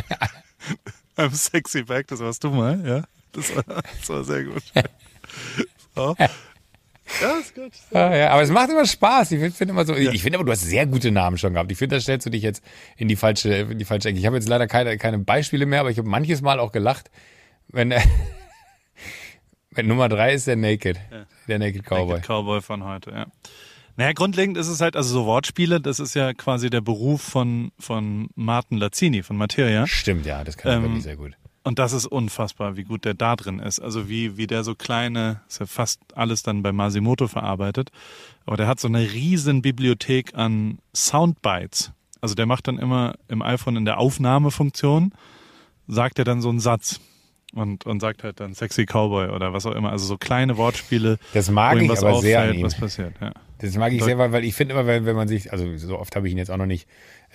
I'm 1.16 1.32
sexy 1.34 1.82
back, 1.82 2.06
das 2.08 2.20
warst 2.20 2.44
du 2.44 2.50
mal, 2.50 2.86
ja. 2.86 3.04
Das 3.32 3.54
war, 3.54 3.64
das 3.64 4.08
war 4.08 4.24
sehr 4.24 4.44
gut. 4.44 4.62
So. 5.94 6.14
Ja, 7.20 7.38
ist 7.38 7.54
gut. 7.54 7.72
Ah, 7.92 8.14
ja, 8.14 8.30
aber 8.30 8.42
es 8.42 8.50
macht 8.50 8.70
immer 8.70 8.86
Spaß. 8.86 9.32
Ich 9.32 9.40
finde 9.40 9.56
find 9.56 9.70
immer 9.70 9.84
so, 9.84 9.94
ich 9.94 10.22
finde 10.22 10.38
aber, 10.38 10.44
du 10.44 10.52
hast 10.52 10.60
sehr 10.62 10.86
gute 10.86 11.10
Namen 11.10 11.38
schon 11.38 11.54
gehabt. 11.54 11.72
Ich 11.72 11.78
finde, 11.78 11.96
da 11.96 12.00
stellst 12.00 12.26
du 12.26 12.30
dich 12.30 12.42
jetzt 12.42 12.62
in 12.96 13.08
die 13.08 13.16
falsche, 13.16 13.52
in 13.52 13.78
die 13.78 13.84
falsche 13.84 14.10
Ecke. 14.10 14.18
Ich 14.18 14.26
habe 14.26 14.36
jetzt 14.36 14.48
leider 14.48 14.66
keine, 14.66 14.96
keine 14.98 15.18
Beispiele 15.18 15.66
mehr, 15.66 15.80
aber 15.80 15.90
ich 15.90 15.98
habe 15.98 16.08
manches 16.08 16.42
Mal 16.42 16.60
auch 16.60 16.70
gelacht, 16.70 17.10
wenn, 17.68 17.92
wenn 19.70 19.86
Nummer 19.86 20.08
drei 20.08 20.34
ist 20.34 20.46
der 20.46 20.56
Naked, 20.56 20.98
der 21.48 21.58
Naked 21.58 21.84
Cowboy. 21.84 22.16
Naked 22.16 22.26
Cowboy 22.26 22.60
von 22.60 22.84
heute, 22.84 23.10
ja. 23.10 23.26
Naja, 23.96 24.12
grundlegend 24.12 24.56
ist 24.56 24.68
es 24.68 24.80
halt, 24.80 24.94
also 24.94 25.12
so 25.12 25.26
Wortspiele, 25.26 25.80
das 25.80 25.98
ist 25.98 26.14
ja 26.14 26.32
quasi 26.32 26.70
der 26.70 26.80
Beruf 26.80 27.20
von, 27.20 27.72
von 27.80 28.28
Martin 28.36 28.78
Lazzini, 28.78 29.24
von 29.24 29.36
Materia. 29.36 29.88
Stimmt, 29.88 30.24
ja, 30.24 30.44
das 30.44 30.56
kann 30.56 30.70
er 30.70 30.76
Ähm, 30.76 30.82
wirklich 30.84 31.02
sehr 31.02 31.16
gut. 31.16 31.32
Und 31.64 31.78
das 31.78 31.92
ist 31.92 32.06
unfassbar, 32.06 32.76
wie 32.76 32.84
gut 32.84 33.04
der 33.04 33.14
da 33.14 33.36
drin 33.36 33.58
ist. 33.58 33.80
Also 33.80 34.08
wie, 34.08 34.36
wie 34.36 34.46
der 34.46 34.64
so 34.64 34.74
kleine, 34.74 35.40
ist 35.48 35.60
ja 35.60 35.66
fast 35.66 36.00
alles 36.14 36.42
dann 36.42 36.62
bei 36.62 36.72
Masimoto 36.72 37.28
verarbeitet. 37.28 37.90
Aber 38.46 38.56
der 38.56 38.66
hat 38.66 38.80
so 38.80 38.88
eine 38.88 39.12
riesen 39.12 39.60
Bibliothek 39.60 40.34
an 40.34 40.78
Soundbites. 40.94 41.92
Also 42.20 42.34
der 42.34 42.46
macht 42.46 42.68
dann 42.68 42.78
immer 42.78 43.14
im 43.28 43.42
iPhone 43.42 43.76
in 43.76 43.84
der 43.84 43.98
Aufnahmefunktion, 43.98 45.12
sagt 45.86 46.18
er 46.18 46.24
dann 46.24 46.40
so 46.40 46.48
einen 46.48 46.60
Satz. 46.60 47.00
Und, 47.54 47.86
und 47.86 48.00
sagt 48.00 48.24
halt 48.24 48.40
dann 48.40 48.54
Sexy 48.54 48.84
Cowboy 48.84 49.30
oder 49.30 49.54
was 49.54 49.64
auch 49.64 49.74
immer. 49.74 49.90
Also 49.90 50.04
so 50.04 50.18
kleine 50.18 50.58
Wortspiele. 50.58 51.18
Das 51.32 51.50
mag 51.50 51.80
ich 51.80 51.88
was 51.88 52.04
aber 52.04 52.20
sehr 52.20 52.40
an 52.40 52.44
auffällt, 52.44 52.58
ihm. 52.58 52.66
was 52.66 52.74
passiert, 52.74 53.14
ja. 53.22 53.32
Das 53.60 53.74
mag 53.76 53.92
ich 53.92 54.04
sehr, 54.04 54.18
weil, 54.18 54.32
weil 54.32 54.44
ich 54.44 54.54
finde 54.54 54.74
immer, 54.74 54.86
wenn, 54.86 55.06
wenn 55.06 55.16
man 55.16 55.28
sich, 55.28 55.50
also 55.50 55.76
so 55.78 55.98
oft 55.98 56.14
habe 56.14 56.26
ich 56.28 56.32
ihn 56.32 56.38
jetzt 56.38 56.50
auch 56.50 56.58
noch 56.58 56.66
nicht 56.66 56.86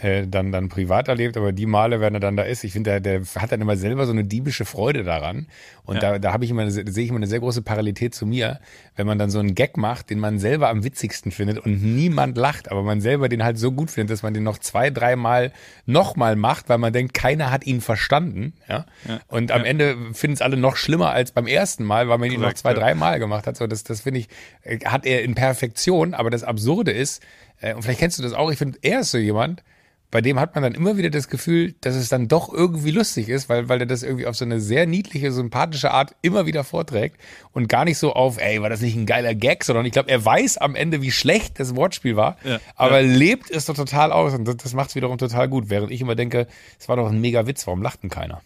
äh, 0.01 0.27
dann, 0.27 0.51
dann 0.51 0.69
privat 0.69 1.07
erlebt, 1.07 1.37
aber 1.37 1.51
die 1.51 1.67
Male, 1.67 2.01
wenn 2.01 2.15
er 2.15 2.19
dann 2.19 2.35
da 2.35 2.43
ist, 2.43 2.63
ich 2.63 2.73
finde, 2.73 2.99
der, 2.99 3.19
der 3.19 3.21
hat 3.35 3.51
dann 3.51 3.61
immer 3.61 3.77
selber 3.77 4.05
so 4.05 4.11
eine 4.11 4.23
diebische 4.23 4.65
Freude 4.65 5.03
daran. 5.03 5.47
Und 5.85 5.95
Ja. 5.95 6.13
da, 6.13 6.19
da 6.19 6.33
habe 6.33 6.45
ich 6.45 6.51
immer, 6.51 6.69
sehe 6.71 6.83
ich 7.03 7.09
immer 7.09 7.17
eine 7.17 7.27
sehr 7.27 7.39
große 7.39 7.61
Parallelität 7.61 8.15
zu 8.15 8.25
mir, 8.25 8.59
wenn 8.95 9.05
man 9.05 9.19
dann 9.19 9.29
so 9.29 9.39
einen 9.39 9.53
Gag 9.53 9.77
macht, 9.77 10.09
den 10.09 10.19
man 10.19 10.39
selber 10.39 10.69
am 10.69 10.83
witzigsten 10.83 11.31
findet 11.31 11.59
und 11.59 11.83
niemand 11.83 12.37
lacht, 12.37 12.71
aber 12.71 12.81
man 12.81 13.01
selber 13.01 13.29
den 13.29 13.43
halt 13.43 13.59
so 13.59 13.71
gut 13.71 13.91
findet, 13.91 14.11
dass 14.11 14.23
man 14.23 14.33
den 14.33 14.43
noch 14.43 14.57
zwei, 14.57 14.89
dreimal 14.89 15.51
nochmal 15.85 16.35
macht, 16.35 16.69
weil 16.69 16.79
man 16.79 16.91
denkt, 16.91 17.13
keiner 17.13 17.51
hat 17.51 17.65
ihn 17.65 17.79
verstanden. 17.79 18.53
Ja? 18.67 18.85
Und 19.27 19.51
am 19.51 19.63
Ende 19.63 19.95
finden 20.13 20.33
es 20.33 20.41
alle 20.41 20.57
noch 20.57 20.75
schlimmer 20.75 21.11
als 21.11 21.31
beim 21.31 21.45
ersten 21.47 21.83
Mal, 21.83 22.09
weil 22.09 22.17
man 22.17 22.31
ihn 22.31 22.41
noch 22.41 22.53
zwei, 22.53 22.71
ja. 22.71 22.79
drei 22.79 22.95
Mal 22.95 23.19
gemacht 23.19 23.45
hat. 23.45 23.57
So, 23.57 23.67
das, 23.67 23.83
das 23.83 24.01
finde 24.01 24.21
ich, 24.21 24.27
äh, 24.63 24.79
hat 24.85 25.05
er 25.05 25.21
in 25.23 25.35
Perfektion, 25.35 26.13
aber 26.13 26.29
das 26.31 26.43
Absurde 26.43 26.91
ist, 26.91 27.21
äh, 27.63 27.73
und 27.73 27.81
vielleicht 27.81 27.99
kennst 27.99 28.19
du 28.19 28.23
das 28.23 28.33
auch, 28.33 28.51
ich 28.51 28.57
finde, 28.57 28.77
er 28.81 28.99
ist 28.99 29.11
so 29.11 29.17
jemand, 29.17 29.63
bei 30.11 30.21
dem 30.21 30.39
hat 30.39 30.53
man 30.53 30.63
dann 30.63 30.75
immer 30.75 30.95
wieder 30.95 31.09
das 31.09 31.27
Gefühl, 31.27 31.73
dass 31.81 31.95
es 31.95 32.07
dann 32.07 32.27
doch 32.27 32.53
irgendwie 32.53 32.91
lustig 32.91 33.29
ist, 33.29 33.49
weil, 33.49 33.67
weil 33.67 33.79
er 33.79 33.87
das 33.87 34.03
irgendwie 34.03 34.27
auf 34.27 34.35
so 34.35 34.45
eine 34.45 34.59
sehr 34.59 34.85
niedliche, 34.85 35.31
sympathische 35.31 35.89
Art 35.89 36.15
immer 36.21 36.45
wieder 36.45 36.63
vorträgt 36.63 37.19
und 37.51 37.67
gar 37.67 37.83
nicht 37.83 37.97
so 37.97 38.13
auf, 38.13 38.39
ey, 38.39 38.61
war 38.61 38.69
das 38.69 38.81
nicht 38.81 38.95
ein 38.95 39.07
geiler 39.07 39.33
Gag, 39.33 39.63
sondern 39.63 39.87
ich 39.87 39.91
glaube, 39.91 40.11
er 40.11 40.23
weiß 40.23 40.59
am 40.59 40.75
Ende, 40.75 41.01
wie 41.01 41.09
schlecht 41.09 41.59
das 41.59 41.75
Wortspiel 41.75 42.15
war, 42.15 42.37
Ja, 42.43 42.59
aber 42.75 43.01
lebt 43.01 43.49
es 43.49 43.65
doch 43.65 43.73
total 43.75 44.11
aus 44.11 44.35
und 44.35 44.47
das, 44.47 44.57
das 44.57 44.73
macht 44.75 44.89
es 44.89 44.95
wiederum 44.95 45.17
total 45.17 45.49
gut, 45.49 45.71
während 45.71 45.91
ich 45.91 46.01
immer 46.01 46.13
denke, 46.13 46.45
es 46.79 46.87
war 46.87 46.95
doch 46.95 47.09
ein 47.09 47.19
mega 47.19 47.47
Witz, 47.47 47.65
warum 47.65 47.81
lacht 47.81 48.03
denn 48.03 48.11
keiner? 48.11 48.41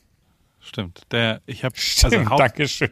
Stimmt. 0.68 1.04
Der, 1.12 1.42
ich 1.46 1.64
habe 1.64 1.76
also 2.04 2.30
Haupt, 2.30 2.42
Dankeschön. 2.42 2.90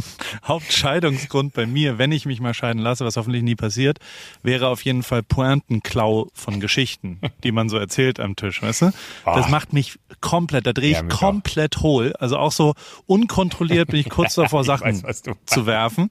Hauptscheidungsgrund 0.44 1.52
bei 1.52 1.66
mir, 1.66 1.98
wenn 1.98 2.10
ich 2.10 2.24
mich 2.24 2.40
mal 2.40 2.54
scheiden 2.54 2.80
lasse, 2.80 3.04
was 3.04 3.18
hoffentlich 3.18 3.42
nie 3.42 3.54
passiert, 3.54 3.98
wäre 4.42 4.68
auf 4.68 4.82
jeden 4.82 5.02
Fall 5.02 5.22
Pointenklau 5.22 6.30
von 6.32 6.58
Geschichten, 6.58 7.20
die 7.44 7.52
man 7.52 7.68
so 7.68 7.76
erzählt 7.76 8.18
am 8.18 8.34
Tisch, 8.34 8.62
weißt 8.62 8.82
du? 8.82 8.86
Oh. 9.26 9.34
Das 9.34 9.50
macht 9.50 9.74
mich 9.74 9.98
komplett, 10.22 10.66
da 10.66 10.72
drehe 10.72 10.92
ich 10.92 10.96
ja, 10.96 11.02
komplett 11.02 11.76
auch. 11.78 11.82
hohl. 11.82 12.14
Also 12.18 12.38
auch 12.38 12.52
so 12.52 12.74
unkontrolliert 13.06 13.90
bin 13.90 14.00
ich 14.00 14.08
kurz 14.08 14.34
davor, 14.36 14.64
Sachen 14.64 15.02
weiß, 15.02 15.22
zu 15.44 15.66
werfen. 15.66 16.10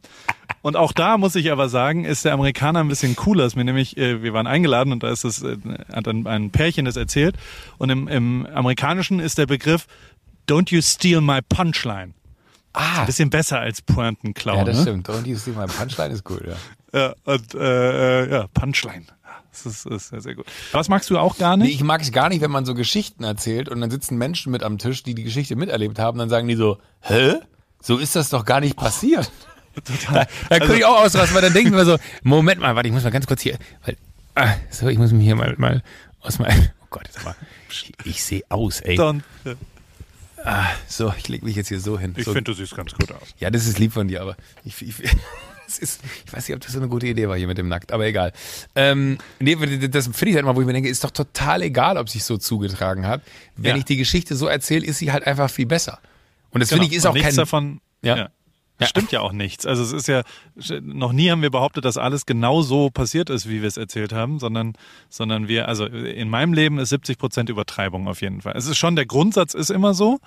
Und 0.62 0.76
auch 0.76 0.92
da 0.92 1.18
muss 1.18 1.36
ich 1.36 1.52
aber 1.52 1.68
sagen, 1.68 2.06
ist 2.06 2.26
der 2.26 2.34
Amerikaner 2.34 2.82
ein 2.82 2.88
bisschen 2.88 3.16
cooler. 3.16 3.46
Ist 3.46 3.56
mir 3.56 3.66
nämlich, 3.66 3.98
äh, 3.98 4.22
wir 4.22 4.34
waren 4.34 4.48
eingeladen 4.48 4.94
und 4.94 5.02
da 5.02 5.10
ist 5.10 5.24
es, 5.24 5.42
äh, 5.42 5.58
hat 5.92 6.08
ein, 6.08 6.28
ein 6.28 6.52
Pärchen 6.52 6.86
das 6.86 6.96
erzählt. 6.96 7.38
Und 7.80 7.90
im, 7.90 8.08
im 8.08 8.46
Amerikanischen 8.54 9.20
ist 9.20 9.40
der 9.40 9.48
Begriff 9.48 9.88
Don't 10.48 10.72
you 10.72 10.82
steal 10.82 11.22
my 11.22 11.40
punchline. 11.42 12.14
Ah. 12.74 13.02
Ein 13.02 13.06
bisschen 13.08 13.30
besser 13.30 13.60
als 13.60 13.82
Pointenklau. 13.82 14.56
Ja, 14.56 14.64
das 14.64 14.78
ne? 14.78 14.82
stimmt. 14.84 15.10
Don't 15.10 15.26
you 15.26 15.38
steal 15.38 15.56
my 15.56 15.66
punchline 15.66 16.12
ist 16.12 16.30
cool, 16.30 16.44
ja. 16.48 16.56
Ja, 16.94 17.16
und, 17.26 17.54
äh, 17.56 18.24
äh 18.24 18.32
ja, 18.32 18.48
Punchline. 18.54 19.06
Das 19.52 19.66
ist, 19.66 19.86
ist 19.88 20.10
sehr, 20.10 20.22
sehr 20.22 20.36
gut. 20.36 20.46
Was 20.72 20.88
magst 20.88 21.10
du 21.10 21.18
auch 21.18 21.38
gar 21.38 21.58
nicht? 21.58 21.68
Nee, 21.68 21.74
ich 21.74 21.84
mag 21.84 22.02
es 22.02 22.12
gar 22.12 22.30
nicht, 22.30 22.42
wenn 22.42 22.52
man 22.52 22.66
so 22.66 22.76
Geschichten 22.76 23.24
erzählt 23.24 23.70
und 23.70 23.82
dann 23.82 23.90
sitzen 23.90 24.18
Menschen 24.18 24.52
mit 24.52 24.62
am 24.62 24.78
Tisch, 24.78 25.04
die 25.04 25.16
die 25.16 25.24
Geschichte 25.24 25.56
miterlebt 25.56 25.98
haben, 25.98 26.20
dann 26.20 26.30
sagen 26.30 26.48
die 26.48 26.56
so, 26.56 26.78
hä? 27.02 27.36
So 27.82 27.98
ist 27.98 28.16
das 28.16 28.30
doch 28.30 28.46
gar 28.46 28.60
nicht 28.60 28.76
passiert. 28.76 29.32
Total. 29.84 30.28
Da, 30.50 30.58
da 30.58 30.64
also, 30.64 30.74
ich 30.74 30.86
auch 30.86 31.04
ausrasten, 31.04 31.36
weil 31.36 31.42
dann 31.42 31.54
denken 31.54 31.74
wir 31.74 31.86
so, 31.86 31.98
Moment 32.24 32.62
mal, 32.62 32.76
warte, 32.76 32.88
ich 32.88 32.94
muss 32.94 33.04
mal 33.04 33.12
ganz 33.12 33.26
kurz 33.26 33.42
hier, 33.42 33.58
weil, 33.86 33.98
ah, 34.36 34.54
so, 34.70 34.88
ich 34.88 34.98
muss 34.98 35.12
mich 35.12 35.24
hier 35.24 35.36
mal, 35.36 35.56
mal 35.58 35.82
aus 36.22 36.40
meinem, 36.40 36.70
oh 36.82 36.88
Gott, 36.90 37.04
jetzt 37.06 37.24
mal, 37.24 37.36
ich, 37.70 37.94
ich 38.04 38.24
sehe 38.24 38.44
aus, 38.50 38.82
ey. 38.82 38.98
Don't, 38.98 39.22
Ah, 40.44 40.68
so, 40.88 41.14
ich 41.18 41.28
lege 41.28 41.46
mich 41.46 41.56
jetzt 41.56 41.70
hier 41.70 41.80
so 41.80 42.00
hin. 42.00 42.14
Ich 42.18 42.26
so. 42.26 42.34
finde, 42.34 42.52
du 42.52 42.54
siehst 42.54 42.76
ganz 42.76 42.94
gut 42.94 43.12
aus. 43.12 43.34
Ja, 43.40 43.50
das 43.50 43.68
ist 43.68 43.80
lieb 43.80 43.94
von 43.94 44.08
dir, 44.08 44.22
aber 44.22 44.38
ich, 44.64 44.82
ich, 44.82 45.00
ist, 45.80 46.02
ich 46.26 46.34
weiß 46.34 46.48
nicht, 46.48 46.56
ob 46.56 46.62
das 46.62 46.72
so 46.72 46.80
eine 46.80 46.88
gute 46.88 47.08
Idee 47.08 47.28
war 47.28 47.38
hier 47.38 47.48
mit 47.48 47.58
dem 47.58 47.68
Nackt, 47.68 47.92
aber 47.92 48.06
egal. 48.06 48.32
Ähm, 48.76 49.18
nee, 49.40 49.56
das 49.56 50.06
finde 50.08 50.30
ich 50.30 50.36
halt 50.36 50.46
mal, 50.46 50.56
wo 50.56 50.62
ich 50.62 50.68
mir 50.68 50.74
denke, 50.74 50.90
ist 50.90 51.04
doch 51.04 51.12
total 51.12 51.62
egal, 51.62 51.98
ob 51.98 52.10
sich 52.10 52.24
so 52.24 52.38
zugetragen 52.38 53.08
hat. 53.08 53.22
Wenn 53.56 53.72
ja. 53.72 53.78
ich 53.78 53.86
die 53.86 53.98
Geschichte 53.98 54.36
so 54.36 54.48
erzähle, 54.48 54.86
ist 54.86 55.00
sie 55.00 55.12
halt 55.12 55.26
einfach 55.26 55.50
viel 55.50 55.66
besser. 55.66 56.00
Und 56.52 56.62
das 56.62 56.70
genau. 56.70 56.84
finde 56.84 56.94
ich 56.94 56.98
ist 56.98 57.06
auch 57.06 57.16
kein. 57.16 57.36
Davon, 57.36 57.82
ja. 58.02 58.18
ja. 58.18 58.30
Ja. 58.80 58.88
Stimmt 58.88 59.12
ja 59.12 59.22
auch 59.22 59.32
nichts. 59.32 59.66
Also 59.66 59.82
es 59.82 59.92
ist 59.92 60.08
ja, 60.08 60.22
noch 60.82 61.12
nie 61.12 61.32
haben 61.32 61.42
wir 61.42 61.50
behauptet, 61.50 61.84
dass 61.84 61.98
alles 61.98 62.26
genau 62.26 62.62
so 62.62 62.92
passiert 62.92 63.30
ist, 63.30 63.50
wie 63.50 63.62
wir 63.62 63.68
es 63.68 63.78
erzählt 63.78 64.14
haben, 64.14 64.40
sondern, 64.40 64.74
sondern 65.10 65.48
wir, 65.48 65.68
also 65.68 65.86
in 65.86 66.30
meinem 66.30 66.54
Leben 66.54 66.78
ist 66.78 66.90
70 66.90 67.18
Prozent 67.18 67.50
Übertreibung 67.50 68.08
auf 68.08 68.22
jeden 68.22 68.42
Fall. 68.42 68.54
Es 68.56 68.68
ist 68.68 68.78
schon, 68.78 68.96
der 68.96 69.08
Grundsatz 69.08 69.56
ist 69.56 69.72
immer 69.72 69.96
so, 69.96 70.20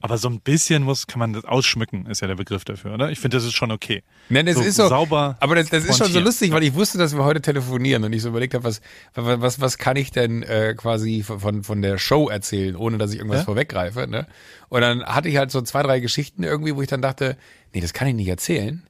aber 0.00 0.16
so 0.16 0.28
ein 0.28 0.40
bisschen 0.40 0.84
muss, 0.84 1.06
kann 1.06 1.18
man 1.18 1.32
das 1.32 1.44
ausschmücken, 1.44 2.06
ist 2.06 2.20
ja 2.20 2.28
der 2.28 2.36
Begriff 2.36 2.64
dafür, 2.64 2.94
oder? 2.94 3.10
Ich 3.10 3.18
finde, 3.18 3.36
das 3.36 3.44
ist 3.44 3.54
schon 3.54 3.72
okay. 3.72 4.02
Nein, 4.28 4.46
das 4.46 4.56
so, 4.56 4.62
ist 4.62 4.76
so. 4.76 4.88
Sauber. 4.88 5.36
Aber 5.40 5.56
das, 5.56 5.70
das 5.70 5.84
ist 5.84 5.98
schon 5.98 6.12
so 6.12 6.20
lustig, 6.20 6.52
weil 6.52 6.62
ich 6.62 6.74
wusste, 6.74 6.98
dass 6.98 7.16
wir 7.16 7.24
heute 7.24 7.42
telefonieren 7.42 8.04
und 8.04 8.12
ich 8.12 8.22
so 8.22 8.28
überlegt 8.28 8.54
habe, 8.54 8.64
was, 8.64 8.80
was, 9.14 9.60
was 9.60 9.78
kann 9.78 9.96
ich 9.96 10.12
denn 10.12 10.42
äh, 10.42 10.74
quasi 10.76 11.24
von, 11.24 11.64
von 11.64 11.82
der 11.82 11.98
Show 11.98 12.28
erzählen, 12.28 12.76
ohne 12.76 12.98
dass 12.98 13.12
ich 13.12 13.18
irgendwas 13.18 13.40
ja? 13.40 13.44
vorweggreife. 13.44 14.06
Ne? 14.06 14.26
Und 14.68 14.82
dann 14.82 15.04
hatte 15.04 15.28
ich 15.28 15.36
halt 15.36 15.50
so 15.50 15.62
zwei, 15.62 15.82
drei 15.82 15.98
Geschichten 15.98 16.44
irgendwie, 16.44 16.76
wo 16.76 16.82
ich 16.82 16.88
dann 16.88 17.02
dachte, 17.02 17.36
nee, 17.74 17.80
das 17.80 17.92
kann 17.92 18.06
ich 18.06 18.14
nicht 18.14 18.28
erzählen. 18.28 18.82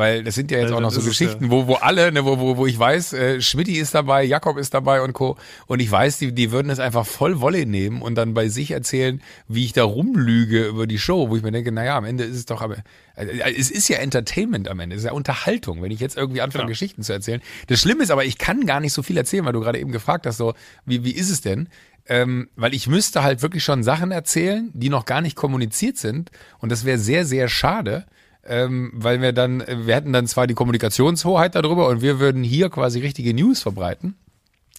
Weil 0.00 0.24
das 0.24 0.34
sind 0.34 0.50
ja 0.50 0.58
jetzt 0.58 0.72
auch 0.72 0.80
noch 0.80 0.92
so 0.92 1.02
Geschichten, 1.02 1.44
ja. 1.44 1.50
wo, 1.50 1.66
wo 1.66 1.74
alle, 1.74 2.10
ne, 2.10 2.24
wo, 2.24 2.38
wo, 2.38 2.56
wo 2.56 2.66
ich 2.66 2.78
weiß, 2.78 3.12
äh, 3.12 3.42
Schmidti 3.42 3.76
ist 3.76 3.94
dabei, 3.94 4.24
Jakob 4.24 4.56
ist 4.56 4.72
dabei 4.72 5.02
und 5.02 5.12
Co. 5.12 5.36
Und 5.66 5.80
ich 5.80 5.90
weiß, 5.90 6.16
die, 6.16 6.32
die 6.32 6.52
würden 6.52 6.70
es 6.70 6.78
einfach 6.78 7.04
voll 7.04 7.42
Wolle 7.42 7.66
nehmen 7.66 8.00
und 8.00 8.14
dann 8.14 8.32
bei 8.32 8.48
sich 8.48 8.70
erzählen, 8.70 9.20
wie 9.46 9.66
ich 9.66 9.74
da 9.74 9.84
rumlüge 9.84 10.68
über 10.68 10.86
die 10.86 10.98
Show, 10.98 11.28
wo 11.28 11.36
ich 11.36 11.42
mir 11.42 11.52
denke, 11.52 11.70
naja, 11.70 11.98
am 11.98 12.06
Ende 12.06 12.24
ist 12.24 12.36
es 12.36 12.46
doch 12.46 12.62
aber, 12.62 12.78
äh, 13.14 13.52
es 13.54 13.70
ist 13.70 13.88
ja 13.88 13.98
Entertainment 13.98 14.68
am 14.68 14.80
Ende, 14.80 14.96
es 14.96 15.02
ist 15.02 15.06
ja 15.06 15.12
Unterhaltung, 15.12 15.82
wenn 15.82 15.90
ich 15.90 16.00
jetzt 16.00 16.16
irgendwie 16.16 16.40
anfange, 16.40 16.64
ja. 16.64 16.68
Geschichten 16.68 17.02
zu 17.02 17.12
erzählen. 17.12 17.42
Das 17.66 17.78
Schlimme 17.78 18.02
ist 18.02 18.10
aber, 18.10 18.24
ich 18.24 18.38
kann 18.38 18.64
gar 18.64 18.80
nicht 18.80 18.94
so 18.94 19.02
viel 19.02 19.18
erzählen, 19.18 19.44
weil 19.44 19.52
du 19.52 19.60
gerade 19.60 19.78
eben 19.78 19.92
gefragt 19.92 20.24
hast, 20.26 20.38
so, 20.38 20.54
wie, 20.86 21.04
wie 21.04 21.12
ist 21.12 21.28
es 21.28 21.42
denn? 21.42 21.68
Ähm, 22.06 22.48
weil 22.56 22.72
ich 22.72 22.86
müsste 22.86 23.22
halt 23.22 23.42
wirklich 23.42 23.64
schon 23.64 23.82
Sachen 23.82 24.12
erzählen, 24.12 24.70
die 24.72 24.88
noch 24.88 25.04
gar 25.04 25.20
nicht 25.20 25.36
kommuniziert 25.36 25.98
sind. 25.98 26.30
Und 26.58 26.72
das 26.72 26.86
wäre 26.86 26.96
sehr, 26.96 27.26
sehr 27.26 27.50
schade 27.50 28.06
ähm, 28.44 28.90
weil 28.94 29.20
wir 29.20 29.32
dann, 29.32 29.64
wir 29.66 29.94
hätten 29.94 30.12
dann 30.12 30.26
zwar 30.26 30.46
die 30.46 30.54
Kommunikationshoheit 30.54 31.54
darüber 31.54 31.88
und 31.88 32.02
wir 32.02 32.20
würden 32.20 32.42
hier 32.42 32.70
quasi 32.70 33.00
richtige 33.00 33.34
News 33.34 33.62
verbreiten. 33.62 34.16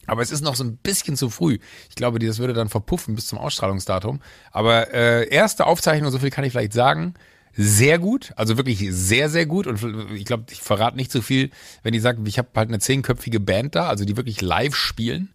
Aber 0.08 0.22
es 0.22 0.32
ist 0.32 0.41
noch 0.41 0.56
so 0.56 0.63
ein 0.63 0.77
bisschen 0.77 1.15
zu 1.15 1.30
früh. 1.30 1.60
Ich 1.89 1.96
glaube, 1.96 2.20
das 2.20 2.39
würde 2.39 2.53
dann 2.53 2.70
verpuffen 2.70 3.15
bis 3.15 3.27
zum 3.27 3.38
Ausstrahlungsdatum. 3.38 4.20
Aber 4.51 4.94
äh, 4.94 5.30
erste 5.30 5.65
Aufzeichnung, 5.65 6.12
so 6.12 6.20
viel 6.20 6.32
kann 6.32 6.44
ich 6.44 6.51
vielleicht 6.51 6.74
sagen, 6.74 7.13
sehr 7.53 8.00
gut, 8.00 8.32
also 8.36 8.58
wirklich 8.58 8.86
sehr, 8.89 9.30
sehr 9.30 9.46
gut. 9.46 9.68
Und 9.68 9.84
ich 10.15 10.25
glaube, 10.25 10.46
ich 10.51 10.62
verrate 10.62 10.98
nicht 10.98 11.12
so 11.12 11.22
viel, 11.22 11.51
wenn 11.84 11.94
ich 11.94 12.01
sage, 12.01 12.22
ich 12.25 12.38
habe 12.38 12.50
halt 12.56 12.70
eine 12.70 12.80
zehnköpfige 12.80 13.39
Band 13.39 13.75
da, 13.75 13.88
also 13.88 14.06
die 14.06 14.18
wirklich 14.18 14.41
live 14.41 14.75
spielen. 14.75 15.30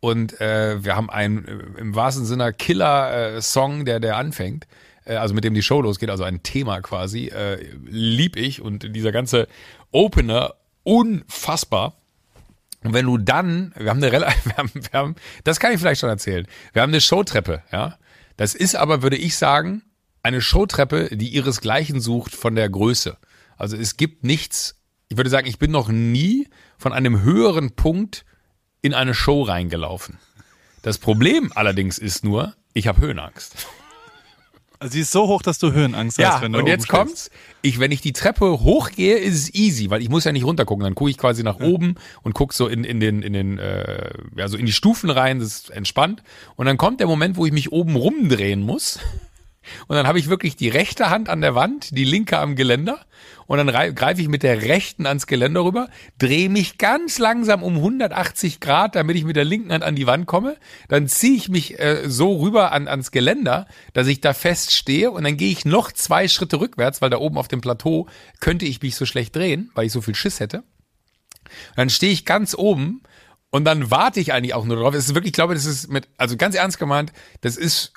Und 0.00 0.40
äh, 0.40 0.82
wir 0.82 0.96
haben 0.96 1.10
einen 1.10 1.46
äh, 1.46 1.80
im 1.80 1.94
wahrsten 1.94 2.24
Sinne 2.24 2.52
Killer-Song, 2.52 3.82
äh, 3.82 3.84
der, 3.84 4.00
der 4.00 4.16
anfängt. 4.16 4.66
Äh, 5.04 5.16
also 5.16 5.34
mit 5.34 5.44
dem 5.44 5.54
die 5.54 5.62
Show 5.62 5.80
losgeht, 5.82 6.10
also 6.10 6.24
ein 6.24 6.42
Thema 6.42 6.80
quasi, 6.80 7.28
äh, 7.28 7.56
lieb 7.84 8.36
ich 8.36 8.60
und 8.60 8.94
dieser 8.94 9.12
ganze 9.12 9.48
Opener 9.90 10.54
unfassbar. 10.82 11.96
Und 12.82 12.94
wenn 12.94 13.06
du 13.06 13.18
dann, 13.18 13.74
wir 13.76 13.90
haben 13.90 14.02
eine 14.02 14.12
wir 14.44 14.56
haben, 14.56 14.70
wir 14.74 14.92
haben, 14.92 15.16
das 15.44 15.60
kann 15.60 15.72
ich 15.72 15.80
vielleicht 15.80 16.00
schon 16.00 16.08
erzählen. 16.08 16.46
Wir 16.72 16.82
haben 16.82 16.90
eine 16.90 17.00
Showtreppe, 17.00 17.62
ja. 17.72 17.98
Das 18.36 18.54
ist 18.54 18.74
aber, 18.74 19.02
würde 19.02 19.16
ich 19.16 19.36
sagen, 19.36 19.82
eine 20.22 20.40
Showtreppe, 20.40 21.14
die 21.16 21.28
ihresgleichen 21.28 22.00
sucht 22.00 22.34
von 22.34 22.54
der 22.54 22.68
Größe. 22.70 23.18
Also 23.58 23.76
es 23.76 23.98
gibt 23.98 24.24
nichts, 24.24 24.80
ich 25.08 25.16
würde 25.18 25.28
sagen, 25.28 25.46
ich 25.46 25.58
bin 25.58 25.70
noch 25.70 25.88
nie 25.88 26.48
von 26.78 26.92
einem 26.94 27.22
höheren 27.22 27.72
Punkt 27.72 28.24
in 28.80 28.94
eine 28.94 29.12
Show 29.12 29.42
reingelaufen. 29.42 30.18
Das 30.82 30.96
Problem 30.96 31.52
allerdings 31.54 31.98
ist 31.98 32.24
nur, 32.24 32.54
ich 32.72 32.86
habe 32.86 33.02
Höhenangst. 33.02 33.66
Also 34.80 34.94
sie 34.94 35.00
ist 35.00 35.12
so 35.12 35.28
hoch, 35.28 35.42
dass 35.42 35.58
du 35.58 35.72
Höhenangst 35.72 36.18
ja, 36.18 36.32
hast, 36.32 36.42
wenn 36.42 36.54
du 36.54 36.58
und 36.58 36.66
jetzt 36.66 36.88
kommt's. 36.88 37.30
Ich, 37.60 37.78
wenn 37.80 37.92
ich 37.92 38.00
die 38.00 38.14
Treppe 38.14 38.60
hochgehe, 38.60 39.18
ist 39.18 39.34
es 39.34 39.54
easy, 39.54 39.90
weil 39.90 40.00
ich 40.00 40.08
muss 40.08 40.24
ja 40.24 40.32
nicht 40.32 40.44
runtergucken. 40.44 40.82
Dann 40.82 40.94
gucke 40.94 41.10
ich 41.10 41.18
quasi 41.18 41.42
nach 41.42 41.60
ja. 41.60 41.66
oben 41.66 41.96
und 42.22 42.32
guck 42.32 42.54
so 42.54 42.66
in, 42.66 42.84
in 42.84 42.98
den, 42.98 43.20
in 43.20 43.34
den, 43.34 43.58
äh, 43.58 44.10
ja, 44.36 44.48
so 44.48 44.56
in 44.56 44.64
die 44.64 44.72
Stufen 44.72 45.10
rein. 45.10 45.38
Das 45.38 45.48
ist 45.48 45.70
entspannt. 45.70 46.22
Und 46.56 46.64
dann 46.64 46.78
kommt 46.78 47.00
der 47.00 47.06
Moment, 47.08 47.36
wo 47.36 47.44
ich 47.44 47.52
mich 47.52 47.72
oben 47.72 47.94
rumdrehen 47.94 48.62
muss. 48.62 49.00
Und 49.86 49.96
dann 49.96 50.06
habe 50.06 50.18
ich 50.18 50.30
wirklich 50.30 50.56
die 50.56 50.70
rechte 50.70 51.10
Hand 51.10 51.28
an 51.28 51.42
der 51.42 51.54
Wand, 51.54 51.94
die 51.94 52.04
linke 52.04 52.38
am 52.38 52.56
Geländer. 52.56 53.04
Und 53.50 53.58
dann 53.58 53.96
greife 53.96 54.22
ich 54.22 54.28
mit 54.28 54.44
der 54.44 54.62
rechten 54.62 55.06
ans 55.06 55.26
Geländer 55.26 55.64
rüber, 55.64 55.88
drehe 56.18 56.48
mich 56.48 56.78
ganz 56.78 57.18
langsam 57.18 57.64
um 57.64 57.74
180 57.78 58.60
Grad, 58.60 58.94
damit 58.94 59.16
ich 59.16 59.24
mit 59.24 59.34
der 59.34 59.44
linken 59.44 59.72
Hand 59.72 59.82
an 59.82 59.96
die 59.96 60.06
Wand 60.06 60.26
komme. 60.26 60.56
Dann 60.86 61.08
ziehe 61.08 61.34
ich 61.34 61.48
mich 61.48 61.76
äh, 61.80 62.08
so 62.08 62.36
rüber 62.36 62.70
an, 62.70 62.86
ans 62.86 63.10
Geländer, 63.10 63.66
dass 63.92 64.06
ich 64.06 64.20
da 64.20 64.34
fest 64.34 64.70
stehe. 64.70 65.10
Und 65.10 65.24
dann 65.24 65.36
gehe 65.36 65.50
ich 65.50 65.64
noch 65.64 65.90
zwei 65.90 66.28
Schritte 66.28 66.60
rückwärts, 66.60 67.02
weil 67.02 67.10
da 67.10 67.18
oben 67.18 67.38
auf 67.38 67.48
dem 67.48 67.60
Plateau 67.60 68.06
könnte 68.38 68.66
ich 68.66 68.82
mich 68.82 68.94
so 68.94 69.04
schlecht 69.04 69.34
drehen, 69.34 69.72
weil 69.74 69.86
ich 69.86 69.92
so 69.92 70.00
viel 70.00 70.14
Schiss 70.14 70.38
hätte. 70.38 70.58
Und 70.58 70.64
dann 71.74 71.90
stehe 71.90 72.12
ich 72.12 72.24
ganz 72.24 72.54
oben 72.54 73.02
und 73.50 73.64
dann 73.64 73.90
warte 73.90 74.20
ich 74.20 74.32
eigentlich 74.32 74.54
auch 74.54 74.64
nur 74.64 74.76
drauf. 74.76 74.94
Es 74.94 75.06
ist 75.06 75.14
wirklich, 75.16 75.30
ich 75.30 75.34
glaube, 75.34 75.54
das 75.54 75.64
ist 75.64 75.90
mit, 75.90 76.06
also 76.18 76.36
ganz 76.36 76.54
ernst 76.54 76.78
gemeint, 76.78 77.12
das 77.40 77.56
ist 77.56 77.94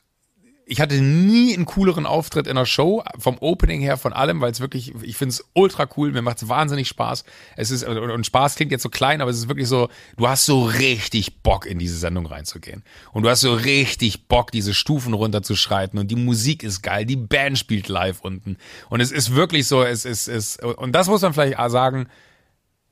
ich 0.65 0.79
hatte 0.79 0.95
nie 0.95 1.53
einen 1.53 1.65
cooleren 1.65 2.05
Auftritt 2.05 2.47
in 2.47 2.55
der 2.55 2.65
Show, 2.65 3.03
vom 3.17 3.37
Opening 3.39 3.81
her, 3.81 3.97
von 3.97 4.13
allem, 4.13 4.39
weil 4.41 4.51
es 4.51 4.59
wirklich, 4.59 4.93
ich 5.01 5.17
finde 5.17 5.33
es 5.33 5.45
ultra 5.53 5.87
cool, 5.97 6.11
mir 6.11 6.21
macht 6.21 6.41
es 6.41 6.47
wahnsinnig 6.47 6.87
Spaß. 6.87 7.25
Es 7.57 7.71
ist, 7.71 7.83
und 7.83 8.25
Spaß 8.25 8.55
klingt 8.55 8.71
jetzt 8.71 8.83
so 8.83 8.89
klein, 8.89 9.21
aber 9.21 9.31
es 9.31 9.37
ist 9.37 9.49
wirklich 9.49 9.67
so, 9.67 9.89
du 10.15 10.27
hast 10.27 10.45
so 10.45 10.63
richtig 10.63 11.41
Bock, 11.41 11.65
in 11.65 11.79
diese 11.79 11.97
Sendung 11.97 12.25
reinzugehen. 12.25 12.83
Und 13.11 13.23
du 13.23 13.29
hast 13.29 13.41
so 13.41 13.53
richtig 13.53 14.27
Bock, 14.27 14.51
diese 14.51 14.73
Stufen 14.73 15.13
runterzuschreiten 15.13 15.99
und 15.99 16.09
die 16.09 16.15
Musik 16.15 16.63
ist 16.63 16.81
geil, 16.81 17.05
die 17.05 17.17
Band 17.17 17.57
spielt 17.57 17.87
live 17.87 18.21
unten. 18.21 18.57
Und 18.89 19.01
es 19.01 19.11
ist 19.11 19.35
wirklich 19.35 19.67
so, 19.67 19.83
es 19.83 20.05
ist, 20.05 20.27
es, 20.27 20.57
und 20.57 20.93
das 20.93 21.07
muss 21.07 21.21
man 21.21 21.33
vielleicht 21.33 21.57
sagen, 21.71 22.07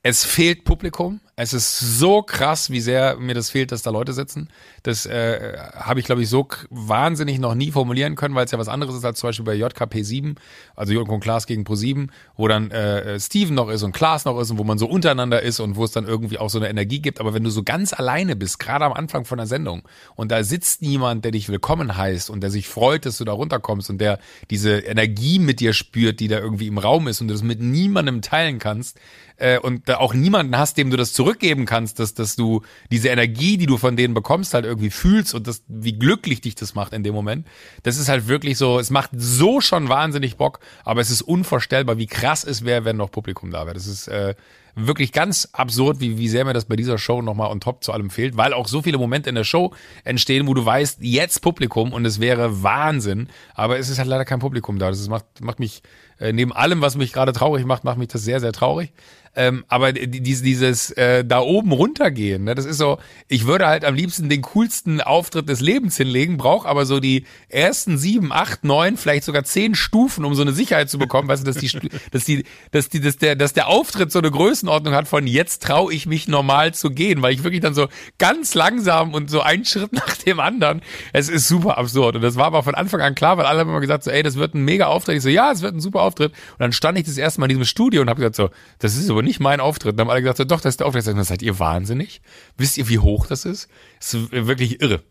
es 0.02 0.24
fehlt 0.24 0.64
Publikum. 0.64 1.20
Es 1.42 1.52
ist 1.52 1.98
so 1.98 2.22
krass, 2.22 2.70
wie 2.70 2.80
sehr 2.80 3.16
mir 3.16 3.34
das 3.34 3.50
fehlt, 3.50 3.72
dass 3.72 3.82
da 3.82 3.90
Leute 3.90 4.12
sitzen. 4.12 4.46
Das 4.84 5.06
äh, 5.06 5.58
habe 5.74 5.98
ich, 5.98 6.06
glaube 6.06 6.22
ich, 6.22 6.28
so 6.28 6.46
wahnsinnig 6.70 7.40
noch 7.40 7.56
nie 7.56 7.72
formulieren 7.72 8.14
können, 8.14 8.36
weil 8.36 8.44
es 8.44 8.52
ja 8.52 8.60
was 8.60 8.68
anderes 8.68 8.94
ist 8.94 9.04
als 9.04 9.18
zum 9.18 9.26
Beispiel 9.26 9.44
bei 9.44 9.54
JKP 9.54 10.04
7, 10.04 10.36
also 10.76 10.92
Jürgen 10.92 11.18
Klaas 11.18 11.48
gegen 11.48 11.64
Pro 11.64 11.74
7, 11.74 12.12
wo 12.36 12.46
dann 12.46 12.70
äh, 12.70 13.18
Steven 13.18 13.56
noch 13.56 13.70
ist 13.70 13.82
und 13.82 13.90
Klaas 13.90 14.24
noch 14.24 14.38
ist 14.38 14.52
und 14.52 14.58
wo 14.58 14.62
man 14.62 14.78
so 14.78 14.86
untereinander 14.86 15.42
ist 15.42 15.58
und 15.58 15.74
wo 15.74 15.82
es 15.82 15.90
dann 15.90 16.06
irgendwie 16.06 16.38
auch 16.38 16.48
so 16.48 16.58
eine 16.58 16.68
Energie 16.68 17.00
gibt. 17.00 17.18
Aber 17.18 17.34
wenn 17.34 17.42
du 17.42 17.50
so 17.50 17.64
ganz 17.64 17.92
alleine 17.92 18.36
bist, 18.36 18.60
gerade 18.60 18.84
am 18.84 18.92
Anfang 18.92 19.24
von 19.24 19.38
der 19.38 19.48
Sendung, 19.48 19.82
und 20.14 20.30
da 20.30 20.44
sitzt 20.44 20.80
niemand, 20.80 21.24
der 21.24 21.32
dich 21.32 21.48
willkommen 21.48 21.96
heißt 21.96 22.30
und 22.30 22.40
der 22.40 22.52
sich 22.52 22.68
freut, 22.68 23.04
dass 23.04 23.18
du 23.18 23.24
da 23.24 23.32
runterkommst 23.32 23.90
und 23.90 23.98
der 23.98 24.20
diese 24.48 24.78
Energie 24.78 25.40
mit 25.40 25.58
dir 25.58 25.72
spürt, 25.72 26.20
die 26.20 26.28
da 26.28 26.38
irgendwie 26.38 26.68
im 26.68 26.78
Raum 26.78 27.08
ist 27.08 27.20
und 27.20 27.26
du 27.26 27.34
das 27.34 27.42
mit 27.42 27.60
niemandem 27.60 28.22
teilen 28.22 28.60
kannst, 28.60 28.96
äh, 29.42 29.58
und 29.58 29.88
da 29.88 29.96
auch 29.98 30.14
niemanden 30.14 30.56
hast, 30.56 30.78
dem 30.78 30.90
du 30.90 30.96
das 30.96 31.12
zurück 31.12 31.31
zurückgeben 31.32 31.64
kannst, 31.64 31.98
dass, 31.98 32.14
dass 32.14 32.36
du 32.36 32.62
diese 32.90 33.08
Energie, 33.08 33.56
die 33.56 33.66
du 33.66 33.78
von 33.78 33.96
denen 33.96 34.14
bekommst, 34.14 34.54
halt 34.54 34.64
irgendwie 34.64 34.90
fühlst 34.90 35.34
und 35.34 35.46
das, 35.46 35.62
wie 35.66 35.94
glücklich 35.94 36.40
dich 36.40 36.54
das 36.54 36.74
macht 36.74 36.92
in 36.92 37.02
dem 37.02 37.14
Moment. 37.14 37.46
Das 37.82 37.96
ist 37.96 38.08
halt 38.08 38.28
wirklich 38.28 38.58
so, 38.58 38.78
es 38.78 38.90
macht 38.90 39.10
so 39.14 39.60
schon 39.60 39.88
wahnsinnig 39.88 40.36
Bock, 40.36 40.60
aber 40.84 41.00
es 41.00 41.10
ist 41.10 41.22
unvorstellbar, 41.22 41.96
wie 41.96 42.06
krass 42.06 42.44
es 42.44 42.64
wäre, 42.64 42.84
wenn 42.84 42.96
noch 42.96 43.10
Publikum 43.10 43.50
da 43.50 43.64
wäre. 43.64 43.74
Das 43.74 43.86
ist 43.86 44.08
äh, 44.08 44.34
wirklich 44.74 45.12
ganz 45.12 45.48
absurd, 45.52 46.00
wie, 46.00 46.18
wie 46.18 46.28
sehr 46.28 46.44
mir 46.44 46.52
das 46.52 46.66
bei 46.66 46.76
dieser 46.76 46.98
Show 46.98 47.22
nochmal 47.22 47.50
on 47.50 47.60
top 47.60 47.82
zu 47.84 47.92
allem 47.92 48.10
fehlt, 48.10 48.36
weil 48.36 48.52
auch 48.52 48.68
so 48.68 48.82
viele 48.82 48.98
Momente 48.98 49.28
in 49.28 49.34
der 49.34 49.44
Show 49.44 49.74
entstehen, 50.04 50.46
wo 50.46 50.54
du 50.54 50.64
weißt, 50.64 50.98
jetzt 51.00 51.40
Publikum 51.40 51.92
und 51.92 52.04
es 52.04 52.20
wäre 52.20 52.62
Wahnsinn, 52.62 53.28
aber 53.54 53.78
es 53.78 53.88
ist 53.88 53.98
halt 53.98 54.08
leider 54.08 54.24
kein 54.24 54.38
Publikum 54.38 54.78
da. 54.78 54.88
Das 54.88 55.08
macht, 55.08 55.40
macht 55.40 55.60
mich, 55.60 55.82
äh, 56.22 56.32
neben 56.32 56.52
allem, 56.52 56.80
was 56.80 56.96
mich 56.96 57.12
gerade 57.12 57.32
traurig 57.32 57.66
macht, 57.66 57.84
macht 57.84 57.98
mich 57.98 58.08
das 58.08 58.22
sehr, 58.22 58.40
sehr 58.40 58.52
traurig. 58.52 58.92
Ähm, 59.34 59.64
aber 59.68 59.94
dieses, 59.94 60.42
dieses 60.42 60.90
äh, 60.90 61.24
da 61.24 61.40
oben 61.40 61.72
runtergehen, 61.72 62.44
ne, 62.44 62.54
das 62.54 62.66
ist 62.66 62.76
so, 62.76 62.98
ich 63.28 63.46
würde 63.46 63.66
halt 63.66 63.82
am 63.82 63.94
liebsten 63.94 64.28
den 64.28 64.42
coolsten 64.42 65.00
Auftritt 65.00 65.48
des 65.48 65.60
Lebens 65.60 65.96
hinlegen, 65.96 66.36
brauche 66.36 66.68
aber 66.68 66.84
so 66.84 67.00
die 67.00 67.24
ersten 67.48 67.96
sieben, 67.96 68.30
acht, 68.30 68.62
neun, 68.62 68.98
vielleicht 68.98 69.24
sogar 69.24 69.44
zehn 69.44 69.74
Stufen, 69.74 70.26
um 70.26 70.34
so 70.34 70.42
eine 70.42 70.52
Sicherheit 70.52 70.90
zu 70.90 70.98
bekommen, 70.98 71.28
weißt 71.28 71.46
du, 71.46 71.50
dass 71.50 71.56
die, 71.56 71.70
dass 72.10 72.24
die, 72.24 72.44
dass 72.72 72.90
die, 72.90 73.00
dass 73.00 73.16
der, 73.16 73.34
dass 73.34 73.54
der 73.54 73.68
Auftritt 73.68 74.12
so 74.12 74.18
eine 74.18 74.30
Größenordnung 74.30 74.92
hat 74.92 75.08
von 75.08 75.26
jetzt 75.26 75.62
traue 75.62 75.94
ich 75.94 76.04
mich 76.04 76.28
normal 76.28 76.74
zu 76.74 76.90
gehen, 76.90 77.22
weil 77.22 77.32
ich 77.32 77.42
wirklich 77.42 77.62
dann 77.62 77.72
so 77.72 77.88
ganz 78.18 78.52
langsam 78.52 79.14
und 79.14 79.30
so 79.30 79.40
einen 79.40 79.64
Schritt 79.64 79.92
nach 79.94 80.14
dem 80.18 80.40
anderen, 80.40 80.82
es 81.14 81.30
ist 81.30 81.48
super 81.48 81.78
absurd. 81.78 82.16
Und 82.16 82.22
das 82.22 82.36
war 82.36 82.44
aber 82.44 82.62
von 82.62 82.74
Anfang 82.74 83.00
an 83.00 83.14
klar, 83.14 83.38
weil 83.38 83.46
alle 83.46 83.60
haben 83.60 83.70
immer 83.70 83.80
gesagt 83.80 84.04
so, 84.04 84.10
ey, 84.10 84.22
das 84.22 84.36
wird 84.36 84.54
ein 84.54 84.62
mega 84.62 84.88
Auftritt. 84.88 85.16
Ich 85.16 85.22
so, 85.22 85.30
ja, 85.30 85.50
es 85.50 85.62
wird 85.62 85.74
ein 85.74 85.80
super 85.80 86.02
Auftritt. 86.02 86.11
Und 86.20 86.32
dann 86.58 86.72
stand 86.72 86.98
ich 86.98 87.04
das 87.04 87.18
erste 87.18 87.40
Mal 87.40 87.46
in 87.46 87.58
diesem 87.58 87.64
Studio 87.64 88.02
und 88.02 88.08
habe 88.08 88.20
gesagt 88.20 88.36
so, 88.36 88.50
das 88.78 88.96
ist 88.96 89.10
aber 89.10 89.22
nicht 89.22 89.40
mein 89.40 89.60
Auftritt. 89.60 89.92
Und 89.92 89.96
dann 89.98 90.06
haben 90.06 90.12
alle 90.12 90.22
gesagt, 90.22 90.38
so, 90.38 90.44
doch, 90.44 90.60
das 90.60 90.74
ist 90.74 90.80
der 90.80 90.86
Auftritt. 90.86 91.06
Und 91.06 91.24
seid 91.24 91.42
ihr 91.42 91.58
wahnsinnig? 91.58 92.22
Wisst 92.56 92.78
ihr, 92.78 92.88
wie 92.88 92.98
hoch 92.98 93.26
das 93.26 93.44
ist? 93.44 93.68
Das 93.98 94.14
ist 94.14 94.32
wirklich 94.32 94.80
irre. 94.80 95.02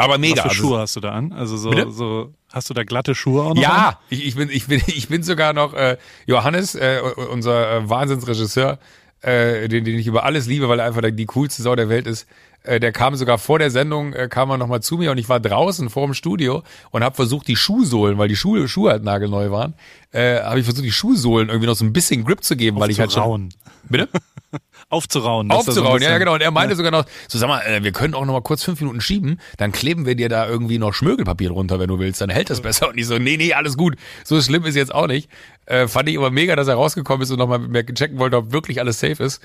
Aber 0.00 0.16
mega. 0.16 0.36
Was 0.36 0.40
für 0.40 0.48
also, 0.48 0.62
Schuhe 0.62 0.78
hast 0.78 0.96
du 0.96 1.00
da 1.00 1.12
an? 1.12 1.32
Also 1.32 1.56
so, 1.58 1.90
so 1.90 2.34
hast 2.50 2.70
du 2.70 2.74
da 2.74 2.84
glatte 2.84 3.14
Schuhe 3.14 3.42
auch 3.42 3.54
noch? 3.54 3.62
Ja, 3.62 3.88
an? 3.88 3.94
ich, 4.08 4.26
ich 4.26 4.34
bin, 4.34 4.48
ich 4.48 4.66
bin, 4.66 4.80
ich 4.86 5.08
bin 5.08 5.22
sogar 5.22 5.52
noch 5.52 5.74
äh, 5.74 5.98
Johannes, 6.26 6.74
äh, 6.74 7.00
unser 7.30 7.76
äh, 7.76 7.88
Wahnsinnsregisseur, 7.88 8.78
äh, 9.20 9.68
den, 9.68 9.84
den 9.84 9.98
ich 9.98 10.06
über 10.06 10.24
alles 10.24 10.46
liebe, 10.46 10.68
weil 10.70 10.78
er 10.78 10.86
einfach 10.86 11.02
die 11.12 11.26
coolste 11.26 11.62
Sau 11.62 11.76
der 11.76 11.90
Welt 11.90 12.06
ist. 12.06 12.26
Äh, 12.62 12.80
der 12.80 12.92
kam 12.92 13.16
sogar 13.16 13.38
vor 13.38 13.58
der 13.58 13.70
Sendung, 13.70 14.12
äh, 14.12 14.28
kam 14.28 14.50
er 14.50 14.58
nochmal 14.58 14.82
zu 14.82 14.98
mir 14.98 15.10
und 15.10 15.18
ich 15.18 15.28
war 15.28 15.40
draußen 15.40 15.88
vor 15.88 16.06
dem 16.06 16.14
Studio 16.14 16.62
und 16.90 17.02
habe 17.02 17.14
versucht, 17.14 17.48
die 17.48 17.56
Schuhsohlen, 17.56 18.18
weil 18.18 18.28
die 18.28 18.36
Schuhe, 18.36 18.68
Schuhe 18.68 18.90
halt 18.90 19.02
nagelneu 19.02 19.50
waren, 19.50 19.74
äh, 20.12 20.40
habe 20.40 20.58
ich 20.58 20.64
versucht, 20.66 20.84
die 20.84 20.92
Schuhsohlen 20.92 21.48
irgendwie 21.48 21.66
noch 21.66 21.76
so 21.76 21.84
ein 21.84 21.92
bisschen 21.92 22.24
Grip 22.24 22.44
zu 22.44 22.56
geben, 22.56 22.78
weil 22.78 22.90
ich 22.90 23.00
halt 23.00 23.12
schon. 23.12 23.48
Bitte? 23.88 24.08
Aufzurauen. 24.88 25.50
Aufzurauen, 25.50 26.00
so 26.00 26.04
ja, 26.04 26.18
genau. 26.18 26.34
Und 26.34 26.40
er 26.40 26.50
meinte 26.50 26.72
ja. 26.72 26.76
sogar 26.76 26.90
noch, 26.90 27.04
so 27.28 27.38
sag 27.38 27.48
mal, 27.48 27.60
äh, 27.60 27.82
wir 27.82 27.92
können 27.92 28.14
auch 28.14 28.24
noch 28.24 28.32
mal 28.32 28.42
kurz 28.42 28.64
fünf 28.64 28.80
Minuten 28.80 29.00
schieben, 29.00 29.40
dann 29.56 29.70
kleben 29.70 30.04
wir 30.04 30.16
dir 30.16 30.28
da 30.28 30.48
irgendwie 30.48 30.78
noch 30.78 30.92
Schmögelpapier 30.92 31.50
drunter, 31.50 31.78
wenn 31.78 31.88
du 31.88 31.98
willst, 31.98 32.20
dann 32.20 32.30
hält 32.30 32.50
das 32.50 32.60
besser. 32.60 32.88
Und 32.88 32.98
ich 32.98 33.06
so, 33.06 33.18
nee, 33.18 33.36
nee, 33.36 33.54
alles 33.54 33.76
gut. 33.76 33.96
So 34.24 34.40
schlimm 34.42 34.64
ist 34.64 34.74
jetzt 34.74 34.92
auch 34.92 35.06
nicht. 35.06 35.30
Äh, 35.66 35.86
fand 35.86 36.08
ich 36.08 36.18
aber 36.18 36.32
mega, 36.32 36.56
dass 36.56 36.66
er 36.66 36.74
rausgekommen 36.74 37.22
ist 37.22 37.30
und 37.30 37.38
nochmal 37.38 37.60
checken 37.94 38.18
wollte, 38.18 38.36
ob 38.36 38.50
wirklich 38.52 38.80
alles 38.80 38.98
safe 38.98 39.22
ist. 39.22 39.40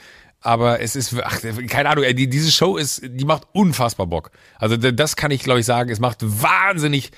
Aber 0.46 0.80
es 0.80 0.96
ist, 0.96 1.16
ach, 1.24 1.42
keine 1.68 1.90
Ahnung, 1.90 2.06
die, 2.14 2.30
diese 2.30 2.52
Show 2.52 2.78
ist, 2.78 3.02
die 3.04 3.26
macht 3.26 3.48
unfassbar 3.54 4.06
Bock. 4.06 4.30
Also 4.60 4.78
das 4.78 5.16
kann 5.16 5.32
ich, 5.32 5.42
glaube 5.42 5.62
ich, 5.62 5.66
sagen. 5.66 5.90
Es 5.90 6.00
macht 6.00 6.20
wahnsinnig, 6.22 7.12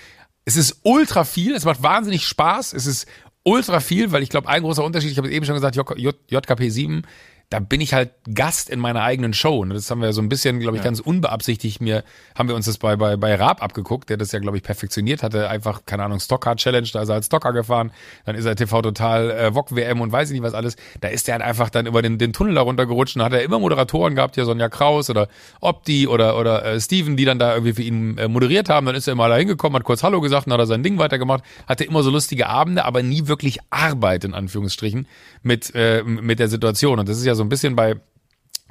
es 0.46 0.55
ist 0.55 0.79
ultra 0.84 1.25
viel, 1.25 1.53
es 1.53 1.65
macht 1.65 1.84
wahnsinnig 1.84 2.25
Spaß, 2.25 2.72
es 2.72 2.86
ist 2.86 3.05
ultra 3.43 3.81
viel, 3.81 4.13
weil 4.13 4.24
ich 4.24 4.29
glaube, 4.29 4.48
ein 4.48 4.62
großer 4.62 4.81
Unterschied, 4.81 5.12
ich 5.12 5.17
habe 5.17 5.29
eben 5.29 5.46
schon 5.46 5.55
gesagt, 5.55 5.75
JKP 5.75 6.69
7 6.69 7.01
da 7.50 7.60
bin 7.60 7.80
ich 7.80 7.94
halt 7.94 8.12
Gast 8.34 8.70
in 8.70 8.80
meiner 8.80 9.04
eigenen 9.04 9.34
Show. 9.34 9.60
Und 9.60 9.70
das 9.70 9.89
haben 9.89 10.01
wir 10.01 10.12
so 10.12 10.22
ein 10.22 10.27
bisschen, 10.27 10.60
glaube 10.60 10.75
ich, 10.75 10.84
ja. 10.84 10.89
ganz 10.89 11.00
unbeabsichtigt 11.00 11.80
mir, 11.80 12.04
haben 12.38 12.50
wir 12.50 12.56
uns 12.56 12.66
das 12.66 12.77
bei, 12.77 12.98
bei, 12.98 13.16
bei 13.16 13.36
Raab 13.36 13.63
abgeguckt, 13.63 14.10
der 14.10 14.18
das 14.18 14.34
ja, 14.34 14.39
glaube 14.39 14.58
ich, 14.58 14.63
perfektioniert 14.63 15.24
hatte. 15.24 15.50
Einfach, 15.50 15.86
keine 15.86 16.04
Ahnung, 16.04 16.20
Stockcar 16.20 16.58
Challenge, 16.58 16.88
da 16.92 17.04
ist 17.04 17.10
er 17.10 17.16
als 17.16 17.27
Stocker 17.27 17.54
gefahren. 17.54 17.92
Dann 18.25 18.36
ist 18.36 18.44
er 18.44 18.58
TV 18.58 18.82
Total, 18.82 19.32
äh, 19.32 19.54
VOG 19.54 19.75
WM 19.75 20.01
und 20.01 20.12
weiß 20.12 20.30
ich 20.30 20.34
nicht 20.34 20.44
was 20.44 20.54
alles. 20.54 20.75
Da 21.00 21.08
ist 21.08 21.30
er 21.30 21.36
halt 21.36 21.44
einfach 21.44 21.70
dann 21.70 21.86
über 21.86 22.01
den, 22.01 22.18
den 22.18 22.34
Tunnel 22.34 22.54
da 22.54 22.62
runtergerutscht 22.62 23.16
und 23.16 23.24
hat 23.24 23.32
er 23.32 23.42
immer 23.44 23.60
Moderatoren 23.60 24.16
gehabt, 24.16 24.36
hier 24.36 24.44
Sonja 24.44 24.68
Kraus 24.68 25.10
oder 25.10 25.30
Opti 25.62 26.06
oder, 26.06 26.38
oder 26.38 26.66
äh, 26.66 26.82
Steven, 26.82 27.16
die 27.16 27.24
dann 27.24 27.39
da 27.39 27.54
irgendwie 27.54 27.74
für 27.74 27.84
ihn 27.84 28.18
äh, 28.18 28.27
moderiert 28.27 28.68
haben. 28.68 28.86
Dann 28.86 28.96
ist 28.96 29.08
er 29.08 29.13
immer 29.13 29.30
da 29.30 29.38
hingekommen, 29.38 29.77
hat 29.77 29.86
kurz 29.86 30.04
Hallo 30.04 30.20
gesagt, 30.20 30.48
dann 30.48 30.54
hat 30.54 30.60
er 30.60 30.68
sein 30.68 30.84
Ding 30.84 30.98
weitergemacht, 30.98 31.46
hatte 31.66 31.86
immer 31.86 32.04
so 32.04 32.10
lustige 32.10 32.50
Abende, 32.50 32.84
aber 32.84 33.04
nie 33.04 33.27
wirklich 33.27 33.60
Arbeit, 33.70 34.25
in 34.25 34.34
Anführungsstrichen, 34.34 35.07
mit, 35.44 35.74
äh, 35.74 36.03
mit 36.03 36.40
der 36.40 36.50
Situation. 36.50 37.00
Und 37.00 37.07
das 37.07 37.18
ist 37.18 37.25
ja 37.25 37.37
so 37.38 37.44
ein 37.44 37.50
bisschen 37.50 37.76
bei 37.76 37.96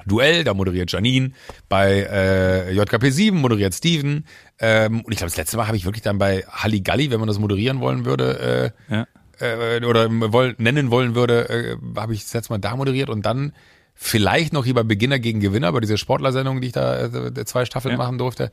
Duell, 0.05 0.45
da 0.45 0.53
moderiert 0.53 0.93
Janine, 0.93 1.33
bei 1.69 2.07
äh, 2.11 2.73
JKP 2.73 3.11
7 3.11 3.41
moderiert 3.41 3.75
Steven. 3.75 4.27
Ähm, 4.59 5.01
und 5.01 5.13
ich 5.13 5.19
glaube, 5.19 5.31
das 5.31 5.37
letzte 5.37 5.57
Mal 5.57 5.67
habe 5.67 5.77
ich 5.77 5.87
wirklich 5.87 6.03
dann 6.03 6.19
bei 6.19 6.45
Halligalli, 6.49 7.11
wenn 7.11 7.19
man 7.19 7.29
das 7.29 7.39
moderieren 7.39 7.81
wollen 7.81 8.05
würde, 8.05 8.73
äh, 8.89 8.95
ja. 8.95 9.07
äh, 9.41 9.85
oder 9.85 10.09
woll, 10.33 10.55
nennen 10.59 10.91
wollen 10.91 11.15
würde, 11.15 11.49
äh, 11.49 11.77
habe 11.99 12.13
ich 12.13 12.25
das 12.25 12.35
letzte 12.35 12.53
Mal 12.53 12.59
da 12.59 12.77
moderiert 12.77 13.09
und 13.09 13.25
dann 13.25 13.53
vielleicht 13.95 14.53
noch 14.53 14.65
hier 14.65 14.75
bei 14.75 14.83
Beginner 14.83 15.19
gegen 15.19 15.41
Gewinner, 15.41 15.73
bei 15.73 15.81
dieser 15.81 15.97
Sportlersendung, 15.97 16.61
die 16.61 16.69
ich 16.69 16.73
da 16.75 17.07
äh, 17.07 17.45
zwei 17.47 17.65
Staffeln 17.65 17.93
ja. 17.93 17.99
machen 17.99 18.19
durfte. 18.19 18.51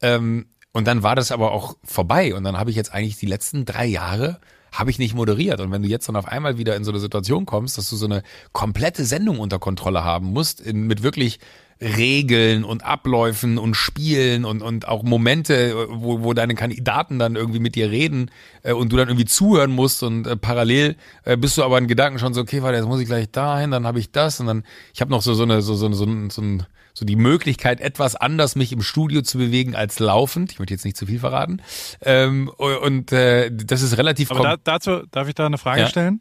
Ähm, 0.00 0.46
und 0.72 0.86
dann 0.86 1.02
war 1.02 1.16
das 1.16 1.32
aber 1.32 1.52
auch 1.52 1.76
vorbei. 1.84 2.34
Und 2.34 2.44
dann 2.44 2.56
habe 2.56 2.70
ich 2.70 2.76
jetzt 2.76 2.94
eigentlich 2.94 3.16
die 3.16 3.26
letzten 3.26 3.64
drei 3.64 3.86
Jahre 3.86 4.40
habe 4.72 4.90
ich 4.90 4.98
nicht 4.98 5.14
moderiert. 5.14 5.60
Und 5.60 5.70
wenn 5.70 5.82
du 5.82 5.88
jetzt 5.88 6.08
dann 6.08 6.16
auf 6.16 6.26
einmal 6.26 6.58
wieder 6.58 6.76
in 6.76 6.84
so 6.84 6.90
eine 6.90 7.00
Situation 7.00 7.46
kommst, 7.46 7.78
dass 7.78 7.90
du 7.90 7.96
so 7.96 8.06
eine 8.06 8.22
komplette 8.52 9.04
Sendung 9.04 9.38
unter 9.38 9.58
Kontrolle 9.58 10.04
haben 10.04 10.26
musst, 10.26 10.60
in, 10.60 10.86
mit 10.86 11.02
wirklich 11.02 11.40
Regeln 11.80 12.64
und 12.64 12.84
Abläufen 12.84 13.56
und 13.56 13.74
Spielen 13.74 14.44
und, 14.44 14.62
und 14.62 14.88
auch 14.88 15.04
Momente, 15.04 15.86
wo, 15.90 16.22
wo 16.22 16.34
deine 16.34 16.56
Kandidaten 16.56 17.20
dann 17.20 17.36
irgendwie 17.36 17.60
mit 17.60 17.76
dir 17.76 17.90
reden 17.90 18.30
äh, 18.64 18.72
und 18.72 18.92
du 18.92 18.96
dann 18.96 19.08
irgendwie 19.08 19.26
zuhören 19.26 19.70
musst 19.70 20.02
und 20.02 20.26
äh, 20.26 20.36
parallel 20.36 20.96
äh, 21.24 21.36
bist 21.36 21.56
du 21.56 21.62
aber 21.62 21.78
in 21.78 21.86
Gedanken 21.86 22.18
schon 22.18 22.34
so, 22.34 22.40
okay, 22.40 22.62
warte, 22.62 22.78
jetzt 22.78 22.88
muss 22.88 23.00
ich 23.00 23.06
gleich 23.06 23.30
dahin, 23.30 23.70
dann 23.70 23.86
habe 23.86 24.00
ich 24.00 24.10
das 24.10 24.40
und 24.40 24.46
dann, 24.46 24.64
ich 24.92 25.00
habe 25.00 25.12
noch 25.12 25.22
so, 25.22 25.34
so 25.34 25.44
eine, 25.44 25.62
so, 25.62 25.74
so, 25.74 25.92
so, 25.92 26.04
so, 26.04 26.28
so 26.30 26.42
ein 26.42 26.66
so 26.98 27.06
die 27.06 27.16
Möglichkeit, 27.16 27.80
etwas 27.80 28.16
anders 28.16 28.56
mich 28.56 28.72
im 28.72 28.82
Studio 28.82 29.22
zu 29.22 29.38
bewegen 29.38 29.76
als 29.76 30.00
laufend. 30.00 30.52
Ich 30.52 30.58
möchte 30.58 30.74
jetzt 30.74 30.84
nicht 30.84 30.96
zu 30.96 31.06
viel 31.06 31.20
verraten. 31.20 31.62
Ähm, 32.02 32.48
und 32.48 33.12
äh, 33.12 33.50
das 33.52 33.82
ist 33.82 33.96
relativ. 33.96 34.30
Aber 34.30 34.42
da, 34.42 34.56
dazu 34.62 35.02
darf 35.10 35.28
ich 35.28 35.34
da 35.34 35.46
eine 35.46 35.58
Frage 35.58 35.82
ja? 35.82 35.86
stellen. 35.88 36.20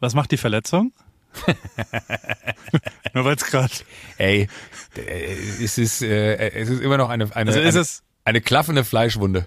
Was 0.00 0.14
macht 0.14 0.30
die 0.32 0.36
Verletzung? 0.36 0.92
Nur 3.14 3.24
weil 3.24 3.36
es 3.36 3.44
gerade. 3.44 3.72
Ey, 4.18 4.48
äh, 4.96 5.32
es 5.62 5.78
ist, 5.78 6.02
äh, 6.02 6.50
es 6.50 6.68
ist 6.68 6.80
immer 6.80 6.96
noch 6.96 7.08
eine, 7.08 7.34
eine, 7.36 7.52
also 7.52 7.60
eine, 7.60 7.86
eine 8.24 8.40
klaffende 8.40 8.84
Fleischwunde. 8.84 9.46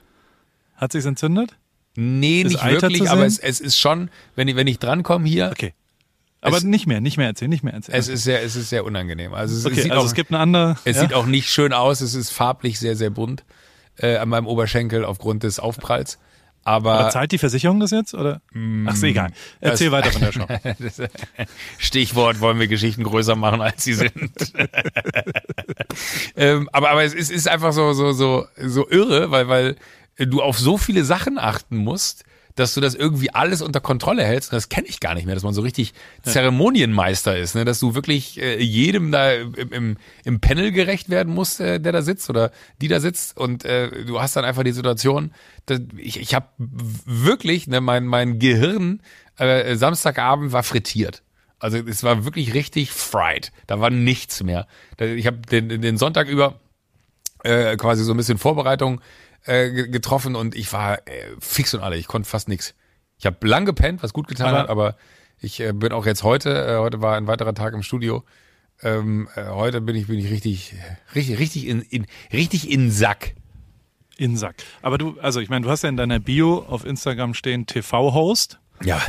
Hat 0.76 0.94
sich's 0.94 1.06
entzündet? 1.06 1.58
Nee, 1.96 2.42
ist 2.42 2.52
nicht 2.52 2.64
Alter 2.64 2.84
wirklich, 2.84 3.10
aber 3.10 3.26
es, 3.26 3.38
es 3.38 3.60
ist 3.60 3.78
schon, 3.78 4.10
wenn 4.36 4.48
ich, 4.48 4.56
wenn 4.56 4.68
ich 4.68 4.80
drankomme 4.80 5.28
hier, 5.28 5.50
okay. 5.52 5.74
Aber 6.42 6.58
es, 6.58 6.64
nicht 6.64 6.88
mehr, 6.88 7.02
nicht 7.02 7.18
mehr 7.18 7.28
erzählen, 7.28 7.50
nicht 7.50 7.64
mehr 7.64 7.74
erzählen. 7.74 7.98
Es 7.98 8.08
ist 8.08 8.24
sehr, 8.24 8.42
es 8.44 8.56
ist 8.56 8.70
sehr 8.70 8.86
unangenehm. 8.86 9.34
Also 9.34 9.56
es, 9.56 9.66
okay, 9.66 9.76
es 9.76 9.84
sieht 9.84 9.92
also 9.92 10.04
auch, 10.04 10.08
es 10.08 10.14
gibt 10.14 10.32
eine 10.32 10.40
andere. 10.40 10.78
Es 10.86 10.96
ja? 10.96 11.02
sieht 11.02 11.14
auch 11.14 11.26
nicht 11.26 11.50
schön 11.50 11.74
aus. 11.74 12.02
Es 12.02 12.16
ist 12.16 12.30
farblich 12.30 12.80
sehr, 12.80 12.96
sehr 12.96 13.10
bunt 13.10 13.44
äh, 13.98 14.18
an 14.18 14.30
meinem 14.30 14.48
Oberschenkel 14.48 15.04
aufgrund 15.04 15.44
des 15.44 15.60
Aufpralls. 15.60 16.18
Aber, 16.64 17.00
Aber 17.00 17.10
zahlt 17.10 17.32
die 17.32 17.38
Versicherung 17.38 17.80
das 17.80 17.92
jetzt 17.92 18.14
oder? 18.14 18.42
Mm, 18.52 18.88
Ach, 18.88 18.94
ist 18.94 19.04
egal. 19.04 19.32
Erzähl 19.60 19.92
weiter 19.92 20.12
von 20.12 20.22
der 20.22 20.32
Show. 20.34 20.46
Stichwort 21.78 22.42
wollen 22.42 22.60
wir 22.60 22.68
Geschichten 22.68 23.04
größer 23.04 23.36
machen, 23.36 23.62
als 23.62 23.84
sie 23.84 23.94
sind. 23.94 24.32
ähm, 26.36 26.70
aber 26.72 26.92
aber 26.92 27.04
es 27.04 27.14
ist, 27.14 27.32
ist 27.32 27.48
einfach 27.48 27.72
so 27.72 27.94
so 27.94 28.12
so 28.12 28.46
so 28.58 28.90
irre, 28.90 29.32
weil 29.32 29.48
weil 29.48 29.76
du 30.18 30.42
auf 30.42 30.60
so 30.60 30.78
viele 30.78 31.06
Sachen 31.06 31.40
achten 31.40 31.78
musst 31.78 32.24
dass 32.56 32.74
du 32.74 32.82
das 32.82 32.96
irgendwie 32.96 33.34
alles 33.34 33.62
unter 33.62 33.80
Kontrolle 33.80 34.24
hältst. 34.24 34.52
Und 34.52 34.58
das 34.58 34.70
kenne 34.70 34.88
ich 34.88 35.00
gar 35.00 35.14
nicht 35.14 35.26
mehr, 35.26 35.36
dass 35.36 35.44
man 35.44 35.54
so 35.54 35.62
richtig 35.62 35.94
Zeremonienmeister 36.24 37.38
ist, 37.38 37.56
ne? 37.56 37.66
dass 37.66 37.80
du 37.80 37.96
wirklich 37.96 38.42
äh, 38.42 38.62
jedem 38.62 39.12
da 39.12 39.32
im, 39.34 39.54
im, 39.72 39.98
im 40.26 40.40
Panel 40.40 40.72
gerecht 40.72 41.10
werden 41.10 41.34
musst, 41.34 41.60
äh, 41.60 41.80
der 41.80 41.92
da 41.92 42.02
sitzt 42.02 42.30
oder 42.30 42.52
die 42.82 42.88
da 42.88 43.00
sitzt. 43.00 43.38
Und 43.38 43.66
äh, 43.66 44.06
du 44.06 44.20
hast 44.22 44.36
dann 44.36 44.46
einfach 44.46 44.64
die 44.64 44.72
Situation, 44.72 45.32
dass 45.66 45.80
ich, 45.98 46.20
ich 46.20 46.34
habe 46.34 46.48
wirklich, 46.58 47.68
ne, 47.68 47.82
mein, 47.82 48.06
mein 48.06 48.40
Gehirn 48.40 49.02
äh, 49.38 49.76
Samstagabend 49.76 50.52
war 50.52 50.64
frittiert. 50.64 51.24
Also 51.60 51.78
es 51.78 52.04
war 52.04 52.26
wirklich 52.26 52.54
richtig 52.54 52.92
fried. 52.92 53.52
Da 53.68 53.80
war 53.80 53.90
nichts 53.90 54.44
mehr. 54.44 54.68
Ich 54.98 55.28
habe 55.28 55.38
den, 55.40 55.82
den 55.82 55.98
Sonntag 55.98 56.30
über 56.30 56.60
äh, 57.44 57.76
quasi 57.78 58.04
so 58.04 58.14
ein 58.14 58.18
bisschen 58.18 58.38
Vorbereitung 58.38 59.02
äh, 59.46 59.88
getroffen 59.88 60.36
und 60.36 60.56
ich 60.56 60.72
war 60.74 61.08
äh, 61.08 61.24
fix 61.40 61.74
und 61.74 61.82
alle. 61.82 61.98
Ich 61.98 62.08
konnte 62.08 62.30
fast 62.30 62.48
nichts. 62.48 62.76
Ich 63.18 63.26
habe 63.26 63.46
lang 63.48 63.66
gepennt, 63.66 64.02
was 64.04 64.14
gut 64.14 64.28
getan 64.28 64.54
hat, 64.54 64.70
aber 64.70 64.96
ich 65.40 65.60
äh, 65.60 65.74
bin 65.74 65.92
auch 65.92 66.06
jetzt 66.06 66.24
heute, 66.24 66.50
äh, 66.50 66.78
heute 66.78 67.02
war 67.02 67.16
ein 67.16 67.28
weiterer 67.28 67.54
Tag 67.54 67.74
im 67.74 67.84
Studio. 67.84 68.24
Ähm, 68.82 69.28
äh, 69.36 69.46
heute 69.48 69.82
bin 69.82 69.96
ich, 69.96 70.08
bin 70.08 70.20
ich 70.20 70.30
richtig, 70.32 70.74
richtig, 71.16 71.40
richtig 71.40 71.68
in, 71.68 71.82
in, 71.82 72.06
richtig 72.32 72.70
in 72.70 72.92
Sack. 72.92 73.36
In 74.18 74.38
Sack. 74.38 74.56
Aber 74.82 74.98
du, 74.98 75.18
also 75.22 75.40
ich 75.40 75.50
meine, 75.50 75.66
du 75.66 75.72
hast 75.72 75.84
ja 75.84 75.90
in 75.90 75.98
deiner 75.98 76.20
Bio 76.20 76.60
auf 76.60 76.86
Instagram 76.86 77.34
stehen 77.34 77.66
TV-Host. 77.66 78.60
Ja. 78.84 79.02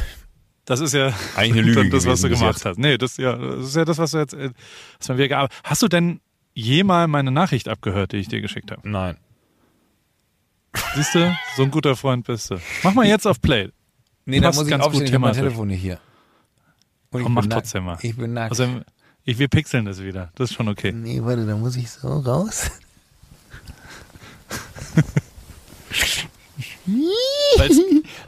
Das 0.65 0.81
ist 0.81 0.95
ja 0.95 1.13
Eigentlich 1.37 1.65
eine 1.65 1.73
Lüge 1.73 1.91
das, 1.91 2.07
was 2.07 2.21
du 2.21 2.29
gemacht 2.29 2.55
jetzt. 2.57 2.65
hast. 2.65 2.79
Nee, 2.79 2.97
das, 2.97 3.17
ja, 3.17 3.35
das 3.37 3.67
ist 3.67 3.77
ja 3.77 3.85
das, 3.85 3.99
was 3.99 4.13
du 4.13 4.19
jetzt, 4.19 4.35
äh, 4.35 4.51
was 4.99 5.09
man 5.09 5.19
wieder 5.19 5.29
gearbeitet 5.29 5.59
Hast 5.65 5.83
du 5.83 5.89
denn 5.89 6.21
jemals 6.55 7.09
meine 7.09 7.31
Nachricht 7.31 7.69
abgehört, 7.69 8.13
die 8.13 8.19
ich 8.19 8.29
dir 8.29 8.41
geschickt 8.41 8.71
habe? 8.71 8.89
Nein. 8.89 9.17
Siehst 10.95 11.15
du, 11.15 11.37
so 11.57 11.63
ein 11.65 11.71
guter 11.71 11.97
Freund 11.97 12.27
bist 12.27 12.51
du. 12.51 12.57
Mach 12.83 12.95
mal 12.95 13.07
jetzt 13.07 13.27
auf 13.27 13.41
Play. 13.41 13.71
Nee, 14.25 14.41
da 14.41 14.53
muss 14.53 14.67
ich 14.67 14.75
aufstehen, 14.75 15.07
ich 15.07 15.13
habe 15.13 15.21
mein. 15.21 15.35
Telefon 15.35 15.69
nicht 15.69 15.81
hier. 15.81 15.99
Und 17.11 17.21
ich 17.21 17.25
Komm, 17.25 17.35
mach 17.35 17.47
trotzdem 17.47 17.85
mal. 17.85 17.99
Ich 18.03 18.17
bin 18.17 18.33
nackt. 18.35 18.51
Also, 18.53 18.81
ich, 19.25 19.39
wir 19.39 19.49
pixeln 19.49 19.85
das 19.85 20.03
wieder. 20.03 20.31
Das 20.37 20.51
ist 20.51 20.57
schon 20.57 20.69
okay. 20.69 20.93
nee, 20.93 21.21
warte, 21.23 21.45
da 21.47 21.57
muss 21.57 21.77
ich 21.77 21.91
so 21.91 22.09
raus. 22.09 22.71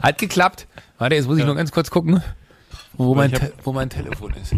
Hat 0.01 0.17
geklappt. 0.17 0.67
Warte, 0.97 1.15
jetzt 1.15 1.25
muss 1.27 1.37
ich 1.37 1.41
Ja. 1.41 1.47
nur 1.47 1.55
ganz 1.55 1.71
kurz 1.71 1.89
gucken, 1.89 2.21
wo 2.93 3.15
mein, 3.15 3.31
wo 3.63 3.73
mein 3.73 3.89
Telefon 3.89 4.33
ist. 4.33 4.53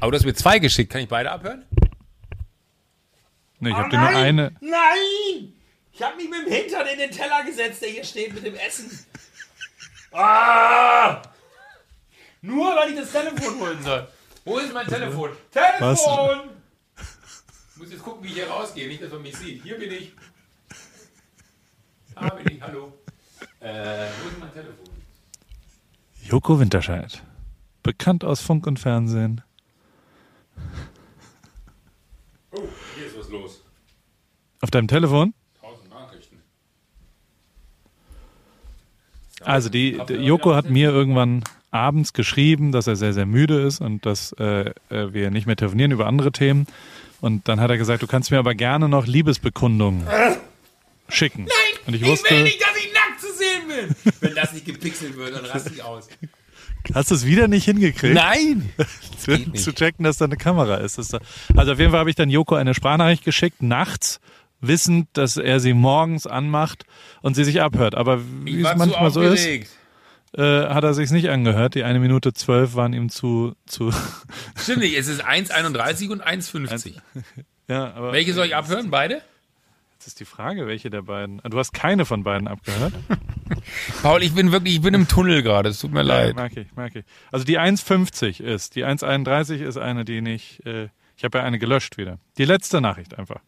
Aber 0.00 0.10
du 0.12 0.16
hast 0.16 0.24
mir 0.24 0.34
zwei 0.34 0.58
geschickt. 0.58 0.92
Kann 0.92 1.02
ich 1.02 1.08
beide 1.08 1.30
abhören? 1.30 1.64
nee, 3.60 3.68
ich 3.70 3.74
Oh 3.74 3.78
habe 3.78 3.90
dir 3.90 3.98
nur 4.00 4.08
eine. 4.08 4.52
Nein! 4.60 5.52
Ich 6.00 6.06
habe 6.06 6.16
mich 6.16 6.30
mit 6.30 6.46
dem 6.46 6.50
Hintern 6.50 6.86
in 6.86 6.98
den 6.98 7.10
Teller 7.10 7.44
gesetzt, 7.44 7.82
der 7.82 7.90
hier 7.90 8.04
steht 8.04 8.32
mit 8.32 8.42
dem 8.42 8.54
Essen. 8.54 8.90
Ah! 10.12 11.20
Nur 12.40 12.74
weil 12.74 12.92
ich 12.92 12.96
das 12.96 13.12
Telefon 13.12 13.60
holen 13.60 13.82
soll. 13.82 14.08
Wo 14.46 14.56
ist 14.56 14.72
mein 14.72 14.86
Telefon? 14.86 15.32
Was? 15.52 16.02
Telefon! 16.02 16.50
Ich 16.96 17.76
muss 17.76 17.92
jetzt 17.92 18.02
gucken, 18.02 18.24
wie 18.24 18.28
ich 18.28 18.34
hier 18.34 18.48
rausgehe. 18.48 18.88
Nicht, 18.88 19.02
dass 19.02 19.12
man 19.12 19.20
mich 19.20 19.36
sieht. 19.36 19.62
Hier 19.62 19.78
bin 19.78 19.92
ich. 19.92 20.12
Da 22.14 22.30
bin 22.30 22.56
ich. 22.56 22.62
Hallo. 22.62 22.94
Äh, 23.60 24.06
wo 24.22 24.28
ist 24.30 24.40
mein 24.40 24.52
Telefon? 24.54 24.86
Joko 26.22 26.58
Winterscheid. 26.58 27.22
Bekannt 27.82 28.24
aus 28.24 28.40
Funk 28.40 28.66
und 28.66 28.78
Fernsehen. 28.80 29.42
Oh, 32.52 32.66
hier 32.96 33.06
ist 33.06 33.18
was 33.18 33.28
los. 33.28 33.62
Auf 34.62 34.70
deinem 34.70 34.88
Telefon? 34.88 35.34
Tausend 35.60 35.90
Nachrichten. 35.90 36.42
Also 39.44 39.68
die, 39.68 39.98
die 40.08 40.14
Joko 40.14 40.54
hat 40.54 40.68
mir 40.70 40.90
irgendwann 40.90 41.42
abends 41.70 42.12
geschrieben, 42.12 42.72
dass 42.72 42.86
er 42.86 42.96
sehr, 42.96 43.12
sehr 43.12 43.26
müde 43.26 43.60
ist 43.60 43.80
und 43.80 44.04
dass 44.04 44.32
äh, 44.32 44.70
äh, 44.90 45.12
wir 45.12 45.30
nicht 45.30 45.46
mehr 45.46 45.56
telefonieren 45.56 45.92
über 45.92 46.06
andere 46.06 46.32
Themen. 46.32 46.66
Und 47.20 47.48
dann 47.48 47.60
hat 47.60 47.70
er 47.70 47.78
gesagt, 47.78 48.02
du 48.02 48.06
kannst 48.06 48.30
mir 48.30 48.38
aber 48.38 48.54
gerne 48.54 48.88
noch 48.88 49.06
Liebesbekundungen 49.06 50.06
schicken. 51.08 51.44
Nein, 51.44 51.86
und 51.86 51.94
ich 51.94 52.04
wusste, 52.04 52.34
dass 52.34 52.48
ich 52.48 52.58
nackt 52.60 53.20
zu 53.20 53.26
sehen 53.32 53.68
bin. 53.68 54.12
Wenn 54.20 54.34
das 54.34 54.52
nicht 54.52 54.64
gepixelt 54.66 55.16
wird, 55.16 55.34
dann 55.34 55.44
raste 55.44 55.70
ich 55.74 55.82
aus. 55.82 56.08
hast 56.94 57.10
du 57.10 57.14
es 57.14 57.26
wieder 57.26 57.46
nicht 57.48 57.64
hingekriegt, 57.64 58.14
Nein! 58.14 58.70
zu, 59.18 59.32
nicht. 59.32 59.58
zu 59.58 59.74
checken, 59.74 60.04
dass 60.04 60.16
da 60.16 60.24
eine 60.24 60.36
Kamera 60.36 60.76
ist. 60.76 60.98
Das 60.98 61.06
ist 61.06 61.12
da, 61.12 61.20
also 61.56 61.72
auf 61.72 61.78
jeden 61.78 61.90
Fall 61.90 62.00
habe 62.00 62.10
ich 62.10 62.16
dann 62.16 62.30
Joko 62.30 62.54
eine 62.54 62.74
Sprachnachricht 62.74 63.24
geschickt, 63.24 63.62
nachts, 63.62 64.20
wissend, 64.60 65.08
dass 65.14 65.36
er 65.36 65.60
sie 65.60 65.72
morgens 65.72 66.26
anmacht 66.26 66.84
und 67.22 67.34
sie 67.34 67.44
sich 67.44 67.60
abhört. 67.62 67.94
Aber 67.94 68.20
wie 68.44 68.60
es 68.62 68.76
manchmal 68.76 69.10
so 69.10 69.22
ist, 69.22 69.46
äh, 69.46 70.42
hat 70.42 70.84
er 70.84 70.94
sich's 70.94 71.10
nicht 71.10 71.28
angehört. 71.30 71.74
Die 71.74 71.82
eine 71.84 71.98
Minute 71.98 72.32
zwölf 72.32 72.74
waren 72.74 72.92
ihm 72.92 73.08
zu, 73.08 73.54
zu 73.66 73.92
Stimmt 74.56 74.80
nicht, 74.80 74.96
es 74.96 75.08
ist 75.08 75.24
1,31 75.26 76.10
und 76.10 76.24
1,50. 76.26 76.94
ja, 77.68 77.92
aber 77.94 78.12
Welche 78.12 78.32
soll 78.34 78.46
ich 78.46 78.54
abhören? 78.56 78.90
Beide? 78.90 79.22
Jetzt 79.94 80.06
ist 80.06 80.20
die 80.20 80.24
Frage, 80.24 80.66
welche 80.66 80.88
der 80.88 81.02
beiden. 81.02 81.40
Ah, 81.42 81.50
Du 81.50 81.58
hast 81.58 81.72
keine 81.74 82.06
von 82.06 82.22
beiden 82.22 82.48
abgehört. 82.48 82.94
Paul, 84.02 84.22
ich 84.22 84.32
bin 84.34 84.50
wirklich, 84.50 84.76
ich 84.76 84.80
bin 84.80 84.94
im 84.94 85.06
Tunnel 85.08 85.42
gerade, 85.42 85.68
es 85.68 85.78
tut 85.80 85.90
mir 85.92 86.00
Ja, 86.00 86.06
leid. 86.06 86.36
merke 86.36 86.60
ich, 86.60 86.74
merke 86.74 87.00
ich. 87.00 87.04
Also 87.30 87.44
die 87.44 87.58
1,50 87.58 88.40
ist, 88.42 88.76
die 88.76 88.84
1,31 88.86 89.56
ist 89.56 89.76
eine, 89.76 90.06
die 90.06 90.22
nicht, 90.22 90.64
äh, 90.64 90.88
ich 91.16 91.24
habe 91.24 91.38
ja 91.38 91.44
eine 91.44 91.58
gelöscht 91.58 91.98
wieder. 91.98 92.18
Die 92.38 92.46
letzte 92.46 92.80
Nachricht 92.80 93.18
einfach. 93.18 93.40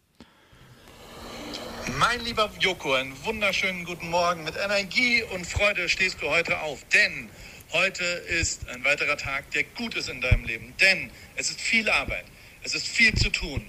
Mein 1.99 2.21
lieber 2.25 2.51
Joko, 2.61 2.95
einen 2.95 3.25
wunderschönen 3.25 3.85
guten 3.85 4.09
Morgen. 4.09 4.45
Mit 4.45 4.55
Energie 4.57 5.23
und 5.23 5.45
Freude 5.45 5.89
stehst 5.89 6.23
du 6.23 6.29
heute 6.29 6.61
auf, 6.61 6.85
denn 6.93 7.29
heute 7.73 8.05
ist 8.05 8.69
ein 8.69 8.85
weiterer 8.85 9.17
Tag, 9.17 9.51
der 9.51 9.65
gut 9.65 9.95
ist 9.97 10.09
in 10.09 10.21
deinem 10.21 10.45
Leben. 10.45 10.75
Denn 10.81 11.11
es 11.35 11.51
ist 11.51 11.61
viel 11.61 11.89
Arbeit, 11.91 12.25
es 12.63 12.75
ist 12.75 12.87
viel 12.87 13.13
zu 13.15 13.31
tun, 13.31 13.69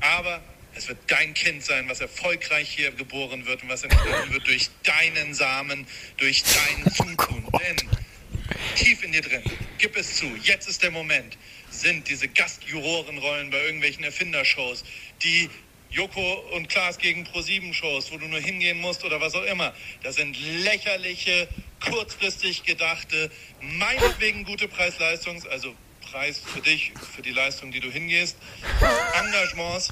aber 0.00 0.42
es 0.74 0.88
wird 0.88 0.98
dein 1.06 1.32
Kind 1.32 1.64
sein, 1.64 1.88
was 1.88 2.00
erfolgreich 2.00 2.68
hier 2.68 2.90
geboren 2.92 3.46
wird 3.46 3.62
und 3.62 3.68
was 3.70 3.82
entstehen 3.82 4.32
wird 4.32 4.46
durch 4.46 4.68
deinen 4.82 5.32
Samen, 5.32 5.86
durch 6.18 6.42
dein 6.42 6.92
Zutun. 6.92 7.46
Denn 7.64 7.88
tief 8.74 9.02
in 9.02 9.12
dir 9.12 9.22
drin, 9.22 9.42
gib 9.78 9.96
es 9.96 10.16
zu, 10.16 10.26
jetzt 10.42 10.68
ist 10.68 10.82
der 10.82 10.90
Moment, 10.90 11.38
sind 11.70 12.08
diese 12.08 12.28
Gastjurorenrollen 12.28 13.50
bei 13.50 13.62
irgendwelchen 13.64 14.04
Erfindershows, 14.04 14.84
die 15.22 15.48
Joko 15.94 16.42
und 16.52 16.68
Klaas 16.68 16.98
gegen 16.98 17.22
Pro-7-Shows, 17.22 18.10
wo 18.10 18.18
du 18.18 18.26
nur 18.26 18.40
hingehen 18.40 18.80
musst 18.80 19.04
oder 19.04 19.20
was 19.20 19.36
auch 19.36 19.44
immer. 19.44 19.72
Das 20.02 20.16
sind 20.16 20.36
lächerliche, 20.64 21.46
kurzfristig 21.88 22.64
gedachte, 22.64 23.30
meinetwegen 23.60 24.44
gute 24.44 24.66
Preis-Leistungs-, 24.66 25.46
also 25.46 25.72
Preis 26.10 26.40
für 26.40 26.60
dich, 26.60 26.92
für 27.14 27.22
die 27.22 27.30
Leistung, 27.30 27.70
die 27.70 27.78
du 27.78 27.90
hingehst, 27.90 28.36
Engagements. 29.24 29.90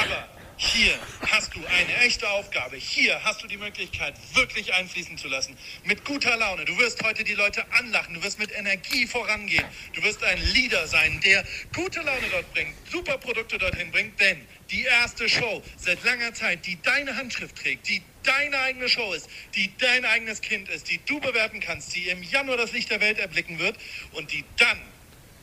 Aber 0.00 0.28
hier 0.58 0.98
hast 1.22 1.54
du 1.54 1.60
eine 1.66 1.96
echte 1.98 2.28
Aufgabe. 2.28 2.76
Hier 2.76 3.22
hast 3.22 3.42
du 3.42 3.46
die 3.46 3.56
Möglichkeit, 3.56 4.14
wirklich 4.34 4.74
einfließen 4.74 5.16
zu 5.16 5.28
lassen. 5.28 5.56
Mit 5.84 6.04
guter 6.04 6.36
Laune. 6.36 6.64
Du 6.64 6.76
wirst 6.78 7.02
heute 7.04 7.22
die 7.22 7.34
Leute 7.34 7.64
anlachen. 7.72 8.14
Du 8.14 8.22
wirst 8.24 8.40
mit 8.40 8.50
Energie 8.52 9.06
vorangehen. 9.06 9.64
Du 9.92 10.02
wirst 10.02 10.22
ein 10.24 10.38
Leader 10.52 10.86
sein, 10.88 11.20
der 11.24 11.44
gute 11.74 12.00
Laune 12.00 12.26
dort 12.32 12.52
bringt, 12.52 12.74
super 12.90 13.18
Produkte 13.18 13.56
dorthin 13.56 13.92
bringt. 13.92 14.20
Denn 14.20 14.44
die 14.70 14.82
erste 14.82 15.28
Show 15.28 15.62
seit 15.76 16.02
langer 16.02 16.34
Zeit, 16.34 16.66
die 16.66 16.76
deine 16.82 17.16
Handschrift 17.16 17.56
trägt, 17.56 17.88
die 17.88 18.02
deine 18.24 18.58
eigene 18.58 18.88
Show 18.88 19.12
ist, 19.12 19.30
die 19.54 19.72
dein 19.78 20.04
eigenes 20.04 20.40
Kind 20.40 20.68
ist, 20.68 20.90
die 20.90 20.98
du 21.06 21.20
bewerten 21.20 21.60
kannst, 21.60 21.94
die 21.94 22.08
im 22.08 22.22
Januar 22.24 22.56
das 22.56 22.72
Licht 22.72 22.90
der 22.90 23.00
Welt 23.00 23.18
erblicken 23.18 23.60
wird 23.60 23.76
und 24.12 24.32
die 24.32 24.44
dann 24.56 24.78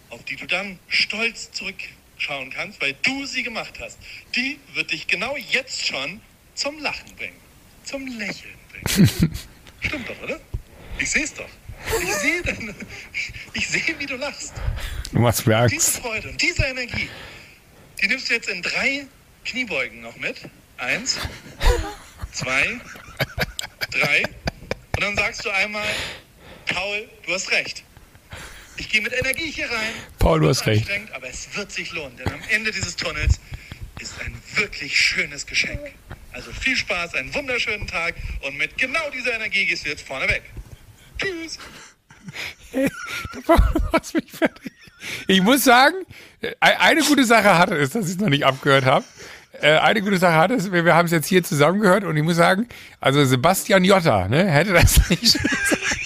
auf 0.10 0.24
die 0.24 0.36
du 0.36 0.46
dann 0.46 0.80
stolz 0.88 1.52
zurückschauen 2.16 2.50
kannst, 2.50 2.82
weil 2.82 2.94
du 3.04 3.26
sie 3.26 3.44
gemacht 3.44 3.74
hast, 3.80 3.98
die 4.36 4.60
wird 4.74 4.92
dich 4.92 5.08
genau 5.08 5.36
jetzt 5.38 5.86
schon 5.86 6.22
zum 6.54 6.80
Lachen 6.80 7.16
bringen, 7.16 7.40
zum 7.84 8.08
Lächeln 8.08 8.56
bringen. 8.70 9.10
Stimmt 9.82 10.10
doch, 10.10 10.22
oder? 10.24 10.40
Ich 11.00 11.12
sehe 11.12 11.24
es 11.24 11.34
doch. 11.34 11.50
Ich 12.02 12.14
sehe 12.14 12.42
ich 13.54 13.68
sehe, 13.68 14.00
wie 14.00 14.06
du 14.06 14.16
lachst. 14.16 14.54
Du 15.12 15.20
machst 15.20 15.46
mir 15.46 15.68
Diese. 15.68 16.02
Freude 16.02 16.30
und 16.30 16.42
diese 16.42 16.64
Energie, 16.64 17.10
die 18.02 18.08
nimmst 18.08 18.30
du 18.30 18.34
jetzt 18.34 18.50
in 18.50 18.62
drei 18.62 19.06
Kniebeugen 19.44 20.02
noch 20.02 20.16
mit. 20.16 20.38
Eins, 20.78 21.18
zwei, 22.32 22.80
drei. 23.92 24.24
Und 24.96 25.02
dann 25.02 25.16
sagst 25.16 25.46
du 25.46 25.50
einmal, 25.50 25.88
Paul, 26.66 27.08
du 27.26 27.34
hast 27.34 27.52
recht. 27.52 27.85
Ich 28.78 28.90
gehe 28.90 29.02
mit 29.02 29.14
Energie 29.14 29.52
hier 29.52 29.70
rein. 29.70 29.94
Paul, 30.20 30.42
du 30.42 30.50
hast 30.50 30.66
recht. 30.66 30.90
Aber 31.14 31.28
es 31.30 31.48
wird 31.56 31.72
sich 31.72 31.92
lohnen, 31.94 32.18
denn 32.18 32.28
am 32.34 32.42
Ende 32.50 32.72
dieses 32.72 32.96
Tunnels 32.96 33.40
ist 34.00 34.14
ein 34.22 34.36
wirklich 34.56 35.00
schönes 35.00 35.46
Geschenk. 35.46 35.80
Also 36.34 36.52
viel 36.52 36.76
Spaß, 36.76 37.16
einen 37.16 37.34
wunderschönen 37.34 37.88
Tag 37.88 38.16
und 38.42 38.58
mit 38.58 38.78
genau 38.78 39.10
dieser 39.12 39.34
Energie 39.34 39.66
gehst 39.66 39.86
du 39.86 39.90
jetzt 39.90 40.06
vorne 40.06 40.28
weg. 40.28 40.44
Tschüss. 41.18 41.58
Fertig. 44.32 44.72
Ich 45.28 45.42
muss 45.42 45.64
sagen, 45.64 45.96
äh, 46.42 46.52
eine 46.60 47.02
gute 47.02 47.24
Sache 47.24 47.58
hatte 47.58 47.76
es, 47.78 47.92
dass 47.92 48.06
ich 48.06 48.16
es 48.16 48.18
noch 48.20 48.30
nicht 48.30 48.46
abgehört 48.46 48.86
habe. 48.86 49.06
Äh, 49.62 49.78
Eine 49.78 50.02
gute 50.02 50.18
Sache 50.18 50.36
hatte 50.36 50.56
es, 50.56 50.72
wir 50.72 50.84
wir 50.84 50.96
haben 50.96 51.06
es 51.06 51.12
jetzt 51.12 51.28
hier 51.28 51.42
zusammen 51.44 51.80
gehört 51.80 52.04
und 52.04 52.18
ich 52.18 52.24
muss 52.24 52.36
sagen, 52.36 52.68
also 53.00 53.24
Sebastian 53.24 53.86
Jotta, 53.86 54.28
ne, 54.28 54.50
hätte 54.50 54.74
das 54.74 55.10
nicht 55.10 55.40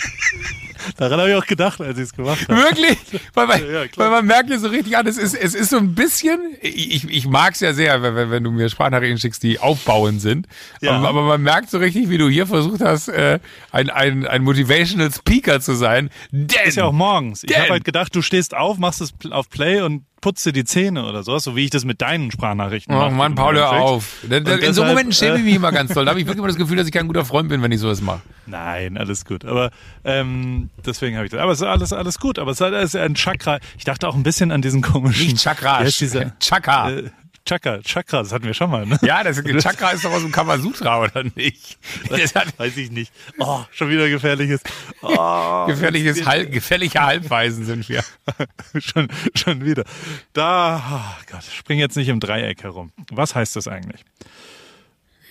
Daran 0.99 1.19
habe 1.21 1.29
ich 1.29 1.35
auch 1.35 1.45
gedacht, 1.45 1.79
als 1.79 1.97
ich 1.97 2.03
es 2.03 2.13
gemacht 2.13 2.45
habe. 2.49 2.61
Wirklich? 2.61 2.97
Weil 3.33 3.47
man, 3.47 3.61
Ja, 3.71 3.83
weil 3.95 4.09
man 4.09 4.25
merkt 4.25 4.49
ja 4.49 4.59
so 4.59 4.67
richtig 4.67 4.97
an, 4.97 5.07
es 5.07 5.17
ist, 5.17 5.33
es 5.33 5.55
ist 5.55 5.69
so 5.69 5.77
ein 5.77 5.95
bisschen, 5.95 6.39
ich, 6.61 7.09
ich 7.09 7.25
mag 7.25 7.53
es 7.53 7.61
ja 7.61 7.71
sehr, 7.73 8.01
wenn, 8.03 8.29
wenn- 8.29 8.43
du 8.43 8.51
mir 8.51 8.69
Sprachnachrichten 8.69 9.17
schickst, 9.17 9.41
die 9.43 9.59
aufbauend 9.59 10.19
sind. 10.21 10.47
Ja. 10.81 10.91
Aber, 10.97 11.07
aber 11.09 11.21
man 11.23 11.41
merkt 11.41 11.69
so 11.69 11.77
richtig, 11.77 12.09
wie 12.09 12.17
du 12.17 12.27
hier 12.29 12.47
versucht 12.47 12.81
hast, 12.81 13.07
äh, 13.07 13.39
ein, 13.71 13.89
ein, 13.89 14.27
ein 14.27 14.43
Motivational 14.43 15.09
Speaker 15.11 15.61
zu 15.61 15.73
sein. 15.73 16.09
Denn, 16.31 16.67
Ist 16.67 16.75
ja 16.75 16.83
auch 16.83 16.91
morgens. 16.91 17.43
Ich 17.43 17.47
Denn- 17.49 17.61
habe 17.61 17.71
halt 17.71 17.85
gedacht, 17.85 18.13
du 18.13 18.21
stehst 18.21 18.53
auf, 18.53 18.77
machst 18.77 18.99
es 18.99 19.13
auf 19.31 19.49
Play 19.49 19.81
und 19.81 20.03
putzt 20.21 20.45
dir 20.45 20.51
die 20.53 20.65
Zähne 20.65 21.05
oder 21.05 21.23
sowas, 21.23 21.43
so 21.43 21.55
wie 21.55 21.63
ich 21.65 21.69
das 21.69 21.85
mit 21.85 22.01
deinen 22.01 22.31
Sprachnachrichten 22.31 22.93
Oh 22.93 22.99
mache. 22.99 23.11
Mann, 23.11 23.31
die 23.31 23.35
du 23.37 23.41
Paul, 23.41 23.55
hör 23.55 23.71
auf. 23.71 24.23
In 24.23 24.29
so 24.45 24.55
deshalb, 24.57 24.87
Momenten 24.87 25.13
schäme 25.13 25.35
ich 25.35 25.41
äh, 25.41 25.45
mich 25.45 25.55
immer 25.55 25.71
ganz 25.71 25.93
doll. 25.93 26.05
Da 26.05 26.11
habe 26.11 26.19
ich 26.19 26.25
wirklich 26.27 26.39
immer 26.39 26.47
das 26.47 26.57
Gefühl, 26.57 26.77
dass 26.77 26.87
ich 26.87 26.93
kein 26.93 27.07
guter 27.07 27.25
Freund 27.25 27.49
bin, 27.49 27.61
wenn 27.61 27.71
ich 27.71 27.79
sowas 27.79 28.01
mache. 28.01 28.21
Nein, 28.45 28.97
alles 28.97 29.25
gut. 29.25 29.45
Aber 29.45 29.71
ähm, 30.03 30.69
deswegen 30.85 31.15
habe 31.15 31.25
ich 31.25 31.31
das. 31.31 31.39
Aber 31.39 31.51
es 31.51 31.61
ist 31.61 31.67
alles, 31.67 31.93
alles 31.93 32.19
gut. 32.19 32.39
Aber 32.39 32.51
es 32.51 32.59
ist 32.61 32.95
ein 32.95 33.15
Chakra. 33.15 33.59
Ich 33.77 33.83
dachte 33.85 34.07
auch 34.07 34.15
ein 34.15 34.23
bisschen 34.23 34.51
an 34.51 34.61
diesen 34.61 34.81
komischen. 34.81 35.27
Nicht 35.27 35.37
Chakra, 35.37 35.83
Chakra. 36.39 36.91
äh, 36.91 37.03
Chakra, 37.45 37.81
Chakra, 37.81 38.21
das 38.21 38.31
hatten 38.31 38.45
wir 38.45 38.53
schon 38.53 38.69
mal, 38.69 38.85
ne? 38.85 38.99
Ja, 39.01 39.23
das 39.23 39.41
Chakra 39.61 39.91
ist 39.91 40.05
doch 40.05 40.11
aus 40.11 40.21
dem 40.21 40.31
Kamasutra, 40.31 41.01
oder 41.01 41.23
nicht? 41.35 41.79
Das 42.09 42.35
hat 42.35 42.57
Weiß 42.59 42.77
ich 42.77 42.91
nicht. 42.91 43.13
Oh, 43.39 43.61
schon 43.71 43.89
wieder 43.89 44.09
gefährliches. 44.09 44.61
Oh, 45.01 45.65
gefährliches 45.67 46.25
Halb, 46.25 46.51
gefährliche 46.51 47.01
Halbweisen 47.01 47.65
sind 47.65 47.87
wir. 47.87 48.03
schon, 48.79 49.07
schon 49.33 49.63
wieder. 49.63 49.85
Da, 50.33 50.83
oh 50.91 51.23
Gott, 51.31 51.43
spring 51.43 51.79
jetzt 51.79 51.95
nicht 51.95 52.09
im 52.09 52.19
Dreieck 52.19 52.63
herum. 52.63 52.91
Was 53.11 53.35
heißt 53.35 53.55
das 53.55 53.67
eigentlich? 53.67 54.03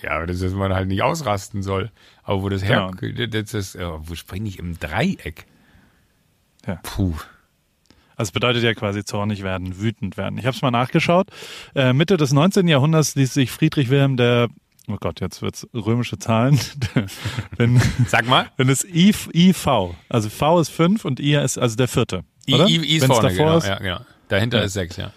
Ja, 0.01 0.11
aber 0.11 0.27
das 0.27 0.37
ist, 0.37 0.45
dass 0.45 0.53
man 0.53 0.73
halt 0.73 0.87
nicht 0.87 1.03
ausrasten 1.03 1.61
soll. 1.61 1.91
Aber 2.23 2.41
wo 2.41 2.49
das 2.49 2.63
her, 2.63 2.91
das 3.29 3.53
ist, 3.53 3.75
äh, 3.75 3.85
wo 3.85 4.15
springe 4.15 4.47
ich 4.47 4.59
im 4.59 4.79
Dreieck? 4.79 5.45
Ja. 6.65 6.79
Puh. 6.83 7.15
Also 8.19 8.29
es 8.29 8.31
bedeutet 8.33 8.63
ja 8.63 8.73
quasi 8.73 9.05
zornig 9.05 9.43
werden, 9.43 9.79
wütend 9.79 10.17
werden. 10.17 10.37
Ich 10.37 10.45
habe 10.45 10.53
es 10.53 10.61
mal 10.61 10.71
nachgeschaut. 10.71 11.27
Äh, 11.73 11.93
Mitte 11.93 12.17
des 12.17 12.33
19. 12.33 12.67
Jahrhunderts 12.67 13.15
ließ 13.15 13.33
sich 13.33 13.49
Friedrich 13.49 13.89
Wilhelm 13.89 14.17
der 14.17 14.49
Oh 14.89 14.97
Gott, 14.99 15.21
jetzt 15.21 15.41
wird's 15.41 15.65
römische 15.73 16.17
Zahlen. 16.17 16.59
wenn, 17.57 17.79
Sag 18.07 18.27
mal. 18.27 18.47
wenn 18.57 18.67
es 18.67 18.83
I, 18.83 19.13
IV, 19.33 19.67
also 20.09 20.29
V 20.29 20.59
ist 20.59 20.69
5 20.69 21.05
und 21.05 21.21
I 21.21 21.35
ist 21.35 21.57
also 21.57 21.77
der 21.77 21.87
vierte. 21.87 22.23
I, 22.45 22.55
Oder? 22.55 22.67
I, 22.67 22.75
I 22.75 22.95
ist 22.97 23.03
Wenn's 23.03 23.13
vorne, 23.13 23.29
davor 23.29 23.45
genau, 23.45 23.57
ist, 23.57 23.67
ja, 23.67 23.75
genau. 23.77 23.99
Dahinter 24.27 24.57
Ja. 24.57 24.63
ist 24.65 24.73
sechs, 24.73 24.97
ja. 24.97 25.11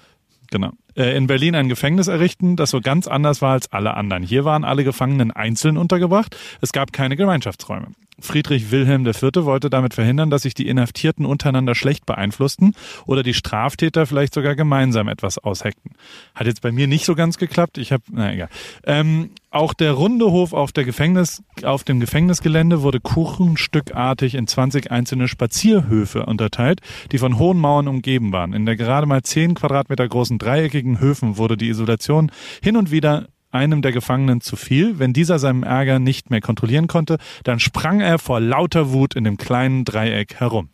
Genau. 0.53 0.73
Äh, 0.95 1.17
In 1.17 1.27
Berlin 1.27 1.55
ein 1.55 1.71
Gefängnis 1.71 2.09
errichten, 2.09 2.57
das 2.57 2.71
so 2.71 2.81
ganz 2.83 3.09
anders 3.09 3.41
war 3.41 3.53
als 3.53 3.73
alle 3.73 3.95
anderen. 3.95 4.23
Hier 4.23 4.45
waren 4.45 4.65
alle 4.65 4.85
Gefangenen 4.85 5.31
einzeln 5.31 5.79
untergebracht. 5.79 6.37
Es 6.61 6.73
gab 6.73 6.93
keine 6.93 7.17
Gemeinschaftsräume. 7.17 7.89
Friedrich 8.21 8.71
Wilhelm 8.71 9.07
IV. 9.07 9.23
wollte 9.37 9.71
damit 9.71 9.95
verhindern, 9.95 10.29
dass 10.29 10.43
sich 10.43 10.53
die 10.53 10.69
Inhaftierten 10.69 11.25
untereinander 11.25 11.75
schlecht 11.75 12.05
beeinflussten 12.05 12.75
oder 13.07 13.23
die 13.23 13.33
Straftäter 13.33 14.05
vielleicht 14.05 14.35
sogar 14.35 14.55
gemeinsam 14.55 15.09
etwas 15.09 15.39
ausheckten. 15.39 15.93
Hat 16.35 16.47
jetzt 16.47 16.61
bei 16.61 16.71
mir 16.71 16.87
nicht 16.87 17.07
so 17.07 17.15
ganz 17.15 17.39
geklappt. 17.39 17.79
Ich 17.79 17.91
habe, 17.91 18.03
na 18.13 18.31
egal. 18.31 18.51
Ähm, 18.85 19.31
auch 19.53 19.75
der 19.75 19.93
runde 19.93 20.31
Hof 20.31 20.53
auf, 20.53 20.73
der 20.73 20.85
Gefängnis, 20.85 21.43
auf 21.63 21.85
dem 21.85 22.01
Gefängnisgelände 22.01 22.83
wurde 22.83 23.01
kuchenstückartig 23.01 24.35
in 24.35 24.47
20 24.47 24.91
einzelne 24.91 25.29
Spazierhöfe 25.29 26.27
unterteilt, 26.27 26.81
die 27.13 27.19
von 27.19 27.39
hohen 27.39 27.59
Mauern 27.59 27.89
umgeben 27.89 28.33
waren. 28.33 28.55
In 28.55 28.67
der 28.67 28.77
gerade 28.77 29.07
mal 29.07 29.23
10 29.23 29.55
Quadratmeter 29.55 30.09
großen 30.09 30.39
dreieckigen 30.39 31.01
Höfen 31.01 31.37
wurde 31.37 31.57
die 31.57 31.69
Isolation 31.69 32.33
hin 32.63 32.77
und 32.77 32.91
wieder 32.91 33.29
einem 33.51 33.83
der 33.83 33.93
Gefangenen 33.93 34.41
zu 34.41 34.57
viel. 34.57 34.99
Wenn 34.99 35.13
dieser 35.13 35.39
seinen 35.39 35.63
Ärger 35.63 35.99
nicht 35.99 36.31
mehr 36.31 36.41
kontrollieren 36.41 36.87
konnte, 36.87 37.19
dann 37.45 37.61
sprang 37.61 38.01
er 38.01 38.19
vor 38.19 38.41
lauter 38.41 38.93
Wut 38.93 39.15
in 39.15 39.25
dem 39.25 39.37
kleinen 39.37 39.85
Dreieck 39.85 40.37
herum. 40.37 40.71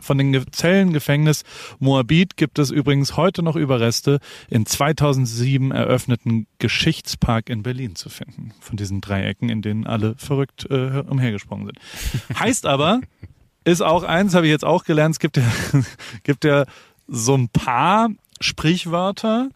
Von 0.00 0.18
dem 0.18 0.32
Ge- 0.32 0.44
Zellengefängnis 0.50 1.44
Moabit 1.78 2.36
gibt 2.36 2.58
es 2.58 2.70
übrigens 2.70 3.16
heute 3.16 3.42
noch 3.42 3.56
Überreste 3.56 4.18
in 4.48 4.66
2007 4.66 5.70
eröffneten 5.72 6.46
Geschichtspark 6.58 7.48
in 7.50 7.62
Berlin 7.62 7.94
zu 7.96 8.08
finden. 8.08 8.52
Von 8.60 8.76
diesen 8.76 9.00
Dreiecken, 9.00 9.48
in 9.48 9.62
denen 9.62 9.86
alle 9.86 10.14
verrückt 10.16 10.66
äh, 10.70 11.00
umhergesprungen 11.06 11.66
sind. 11.66 12.38
Heißt 12.38 12.66
aber, 12.66 13.00
ist 13.64 13.82
auch 13.82 14.02
eins, 14.04 14.34
habe 14.34 14.46
ich 14.46 14.50
jetzt 14.52 14.64
auch 14.64 14.84
gelernt, 14.84 15.14
es 15.14 15.18
gibt 15.18 15.36
ja, 15.36 15.44
gibt 16.22 16.44
ja 16.44 16.64
so 17.08 17.34
ein 17.36 17.48
paar 17.48 18.08
Sprichwörter, 18.40 19.48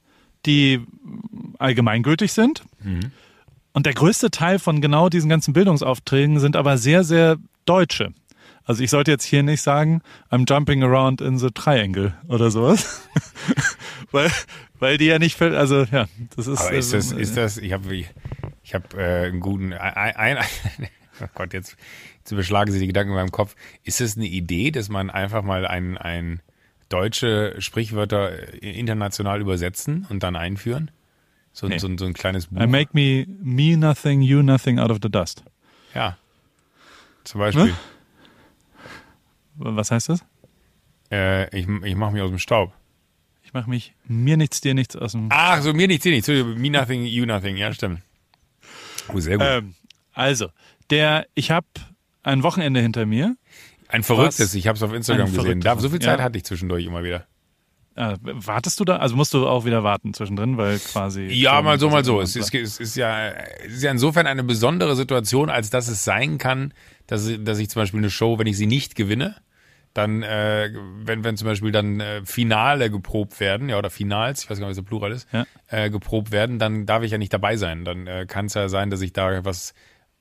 die 0.47 0.81
allgemeingültig 1.59 2.33
sind. 2.33 2.63
Und 3.73 3.87
der 3.87 3.93
größte 3.95 4.31
Teil 4.31 4.59
von 4.59 4.81
genau 4.81 5.09
diesen 5.09 5.29
ganzen 5.29 5.53
Bildungsaufträgen 5.53 6.41
sind 6.41 6.57
aber 6.57 6.79
sehr, 6.79 7.05
sehr 7.05 7.37
deutsche. 7.67 8.13
Also 8.71 8.83
ich 8.85 8.91
sollte 8.91 9.11
jetzt 9.11 9.25
hier 9.25 9.43
nicht 9.43 9.63
sagen, 9.63 10.01
I'm 10.31 10.45
jumping 10.49 10.83
around 10.85 11.21
in 11.21 11.39
the 11.39 11.51
triangle 11.51 12.15
oder 12.29 12.51
sowas. 12.51 13.09
weil, 14.13 14.31
weil 14.79 14.97
die 14.97 15.07
ja 15.07 15.19
nicht, 15.19 15.37
fällt- 15.37 15.55
also 15.57 15.83
ja, 15.85 16.07
das 16.37 16.47
ist. 16.47 16.61
Aber 16.61 16.73
ist 16.73 16.93
das, 16.93 17.13
ähm, 17.13 17.19
ist 17.19 17.37
das, 17.37 17.57
ich 17.59 17.73
habe 17.73 17.95
ich 17.95 18.75
hab, 18.75 18.95
äh, 18.95 19.27
einen 19.27 19.41
guten, 19.41 19.73
ein, 19.73 20.17
ein, 20.17 20.45
oh 21.21 21.27
Gott, 21.35 21.53
jetzt, 21.53 21.77
jetzt 22.19 22.31
überschlagen 22.33 22.71
Sie 22.73 22.79
die 22.79 22.87
Gedanken 22.87 23.11
in 23.11 23.17
meinem 23.17 23.33
Kopf. 23.33 23.57
Ist 23.83 24.01
es 24.01 24.17
eine 24.17 24.27
Idee, 24.27 24.71
dass 24.71 24.89
man 24.89 25.11
einfach 25.11 25.43
mal 25.43 25.67
ein, 25.67 25.99
ein 25.99 26.41
deutsche 26.89 27.57
Sprichwörter 27.61 28.63
äh, 28.63 28.71
international 28.79 29.41
übersetzen 29.41 30.07
und 30.11 30.23
dann 30.23 30.37
einführen? 30.37 30.91
So, 31.53 31.67
ein 31.67 31.71
Nee. 31.71 31.79
so, 31.79 31.89
ein- 31.89 31.99
so 31.99 32.05
ein 32.07 32.15
kleines 32.15 32.47
Buch. 32.47 32.61
I 32.63 32.67
make 32.69 32.91
me, 32.93 33.27
me 33.43 33.77
nothing, 33.77 34.23
you 34.23 34.43
nothing 34.43 34.79
out 34.79 34.91
of 34.91 34.99
the 35.03 35.11
dust. 35.11 35.43
ja. 35.95 36.17
Zum 37.25 37.39
Beispiel, 37.41 37.65
Ne? 37.67 37.73
Was 39.63 39.91
heißt 39.91 40.09
das? 40.09 40.25
äh, 41.11 41.45
ich, 41.57 41.67
ich 41.69 41.97
mache 41.97 42.13
mich 42.13 42.23
aus 42.23 42.31
dem 42.31 42.39
Staub. 42.39 42.73
Ich 43.43 43.53
mache 43.53 43.69
mich 43.69 43.95
mir 44.07 44.37
nichts, 44.37 44.61
dir 44.61 44.75
nichts 44.75 44.97
aus 44.97 45.13
dem. 45.13 45.29
Ach, 45.31 45.61
so 45.61 45.73
mir 45.73 45.89
nichts, 45.89 46.05
dir 46.05 46.13
nichts. 46.13 46.29
Me 46.29 46.71
nothing, 46.71 47.05
you 47.05 47.27
nothing. 47.27 47.57
Ja, 47.57 47.73
stimmt. 47.73 48.01
Oh, 49.13 49.19
sehr 49.19 49.39
gut. 49.39 49.47
Ähm, 49.49 49.75
also, 50.13 50.49
der, 50.91 51.27
ich 51.35 51.51
habe 51.51 51.67
ein 52.23 52.43
Wochenende 52.43 52.81
hinter 52.81 53.07
mir. 53.07 53.37
ein 53.89 54.03
verrücktes, 54.03 54.51
was? 54.51 54.55
ich 54.55 54.69
habe 54.69 54.77
es 54.77 54.83
auf 54.83 54.93
Instagram 54.93 55.33
gesehen. 55.33 55.61
Da, 55.61 55.77
so 55.79 55.89
viel 55.89 55.99
Zeit 55.99 56.19
ja. 56.19 56.25
hatte 56.25 56.39
ich 56.39 56.45
zwischendurch 56.45 56.85
immer 56.85 57.03
wieder. 57.03 57.27
Äh, 57.97 58.17
wartest 58.23 58.79
du 58.79 58.85
da? 58.85 58.99
Also 58.99 59.17
musst 59.17 59.35
du 59.35 59.49
auch 59.49 59.65
wieder 59.65 59.83
warten 59.83 60.15
zwischendrin, 60.15 60.57
weil 60.57 60.79
quasi. 60.79 61.23
Ja, 61.25 61.61
mal 61.61 61.81
so, 61.81 61.91
mal 61.91 62.05
so. 62.05 62.21
Es 62.21 62.37
ist 62.37 62.55
es 62.55 62.79
ist 62.79 62.95
ja, 62.95 63.31
es 63.31 63.73
ist 63.73 63.83
ja 63.83 63.91
insofern 63.91 64.29
eine 64.29 64.45
besondere 64.45 64.95
Situation, 64.95 65.51
als 65.51 65.71
dass 65.71 65.89
es 65.89 66.05
sein 66.05 66.39
kann, 66.39 66.73
dass, 67.09 67.29
dass 67.41 67.59
ich 67.59 67.69
zum 67.69 67.83
Beispiel 67.83 67.99
eine 67.99 68.11
Show, 68.11 68.39
wenn 68.39 68.47
ich 68.47 68.57
sie 68.57 68.67
nicht 68.67 68.95
gewinne, 68.95 69.35
dann, 69.95 70.23
äh, 70.23 70.71
wenn, 71.03 71.25
wenn 71.25 71.37
zum 71.37 71.47
Beispiel 71.49 71.73
dann 71.73 72.01
äh, 72.01 72.25
Finale 72.25 72.91
geprobt 72.91 73.41
werden, 73.41 73.69
ja, 73.69 73.79
oder 73.79 73.91
Finals, 73.91 74.45
ich 74.45 74.51
weiß 74.51 74.59
gar 74.59 74.67
nicht, 74.67 74.77
was 74.77 74.85
der 74.85 74.89
Plural 74.89 75.13
ist, 75.13 75.29
Ja. 75.33 75.47
äh, 75.69 75.91
geprobt 75.91 76.31
werden, 76.31 76.59
dann 76.59 76.87
darf 76.87 77.03
ich 77.03 77.11
ja 77.11 77.19
nicht 77.19 77.33
dabei 77.33 77.57
sein. 77.57 77.85
Dann 77.85 78.07
äh, 78.07 78.27
kann 78.27 78.47
es 78.47 78.55
ja 78.55 78.69
sein, 78.69 78.91
dass 78.91 79.01
ich 79.01 79.13
da 79.13 79.45
was, 79.45 79.75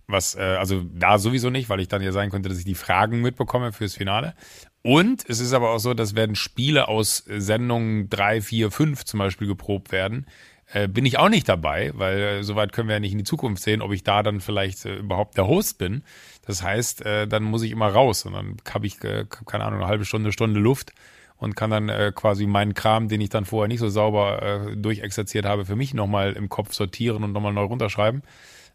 was, 0.08 0.36
äh, 0.36 0.42
also 0.42 0.84
da 0.94 1.20
sowieso 1.20 1.50
nicht, 1.52 1.70
weil 1.70 1.80
ich 1.80 1.88
dann 1.88 2.02
ja 2.02 2.12
sein 2.12 2.32
könnte, 2.32 2.50
dass 2.50 2.58
ich 2.58 2.66
die 2.66 2.76
Fragen 2.76 3.22
mitbekomme 3.22 3.72
fürs 3.72 3.96
Finale. 3.96 4.34
Und 4.82 5.24
es 5.30 5.40
ist 5.40 5.54
aber 5.54 5.72
auch 5.72 5.80
so, 5.80 5.94
dass 5.94 6.16
werden 6.16 6.36
Spiele 6.36 6.88
aus 6.88 7.28
äh, 7.28 7.40
Sendungen 7.40 8.10
drei, 8.10 8.42
vier, 8.42 8.72
fünf 8.72 9.06
zum 9.06 9.20
Beispiel 9.20 9.48
geprobt 9.48 9.92
werden, 9.92 10.26
äh, 10.72 10.88
bin 10.88 11.06
ich 11.06 11.20
auch 11.20 11.30
nicht 11.30 11.48
dabei, 11.50 11.92
weil 11.96 12.20
äh, 12.20 12.44
soweit 12.44 12.72
können 12.74 12.88
wir 12.88 12.96
ja 12.96 13.00
nicht 13.00 13.12
in 13.12 13.18
die 13.18 13.24
Zukunft 13.24 13.62
sehen, 13.62 13.82
ob 13.82 13.92
ich 13.92 14.04
da 14.04 14.24
dann 14.24 14.40
vielleicht 14.40 14.86
äh, 14.86 14.96
überhaupt 14.96 15.38
der 15.38 15.48
Host 15.48 15.78
bin. 15.78 16.04
Das 16.50 16.64
heißt, 16.64 17.06
äh, 17.06 17.28
dann 17.28 17.44
muss 17.44 17.62
ich 17.62 17.70
immer 17.70 17.90
raus 17.90 18.26
und 18.26 18.34
dann 18.34 18.58
habe 18.74 18.88
ich, 18.88 19.04
äh, 19.04 19.28
keine 19.46 19.66
Ahnung, 19.66 19.82
eine 19.82 19.88
halbe 19.88 20.04
Stunde, 20.04 20.32
Stunde 20.32 20.60
Luft 20.60 20.94
und 21.38 21.56
kann 21.56 21.70
dann 21.70 21.90
äh, 21.90 22.12
quasi 22.16 22.48
meinen 22.48 22.74
Kram, 22.74 23.08
den 23.08 23.22
ich 23.22 23.30
dann 23.30 23.46
vorher 23.46 23.68
nicht 23.68 23.82
so 23.82 23.88
sauber 23.88 24.42
äh, 24.42 24.76
durchexerziert 24.76 25.46
habe, 25.46 25.68
für 25.68 25.76
mich 25.76 25.94
nochmal 25.94 26.34
im 26.34 26.50
Kopf 26.50 26.74
sortieren 26.74 27.24
und 27.24 27.34
nochmal 27.34 27.54
neu 27.54 27.66
runterschreiben. 27.66 28.24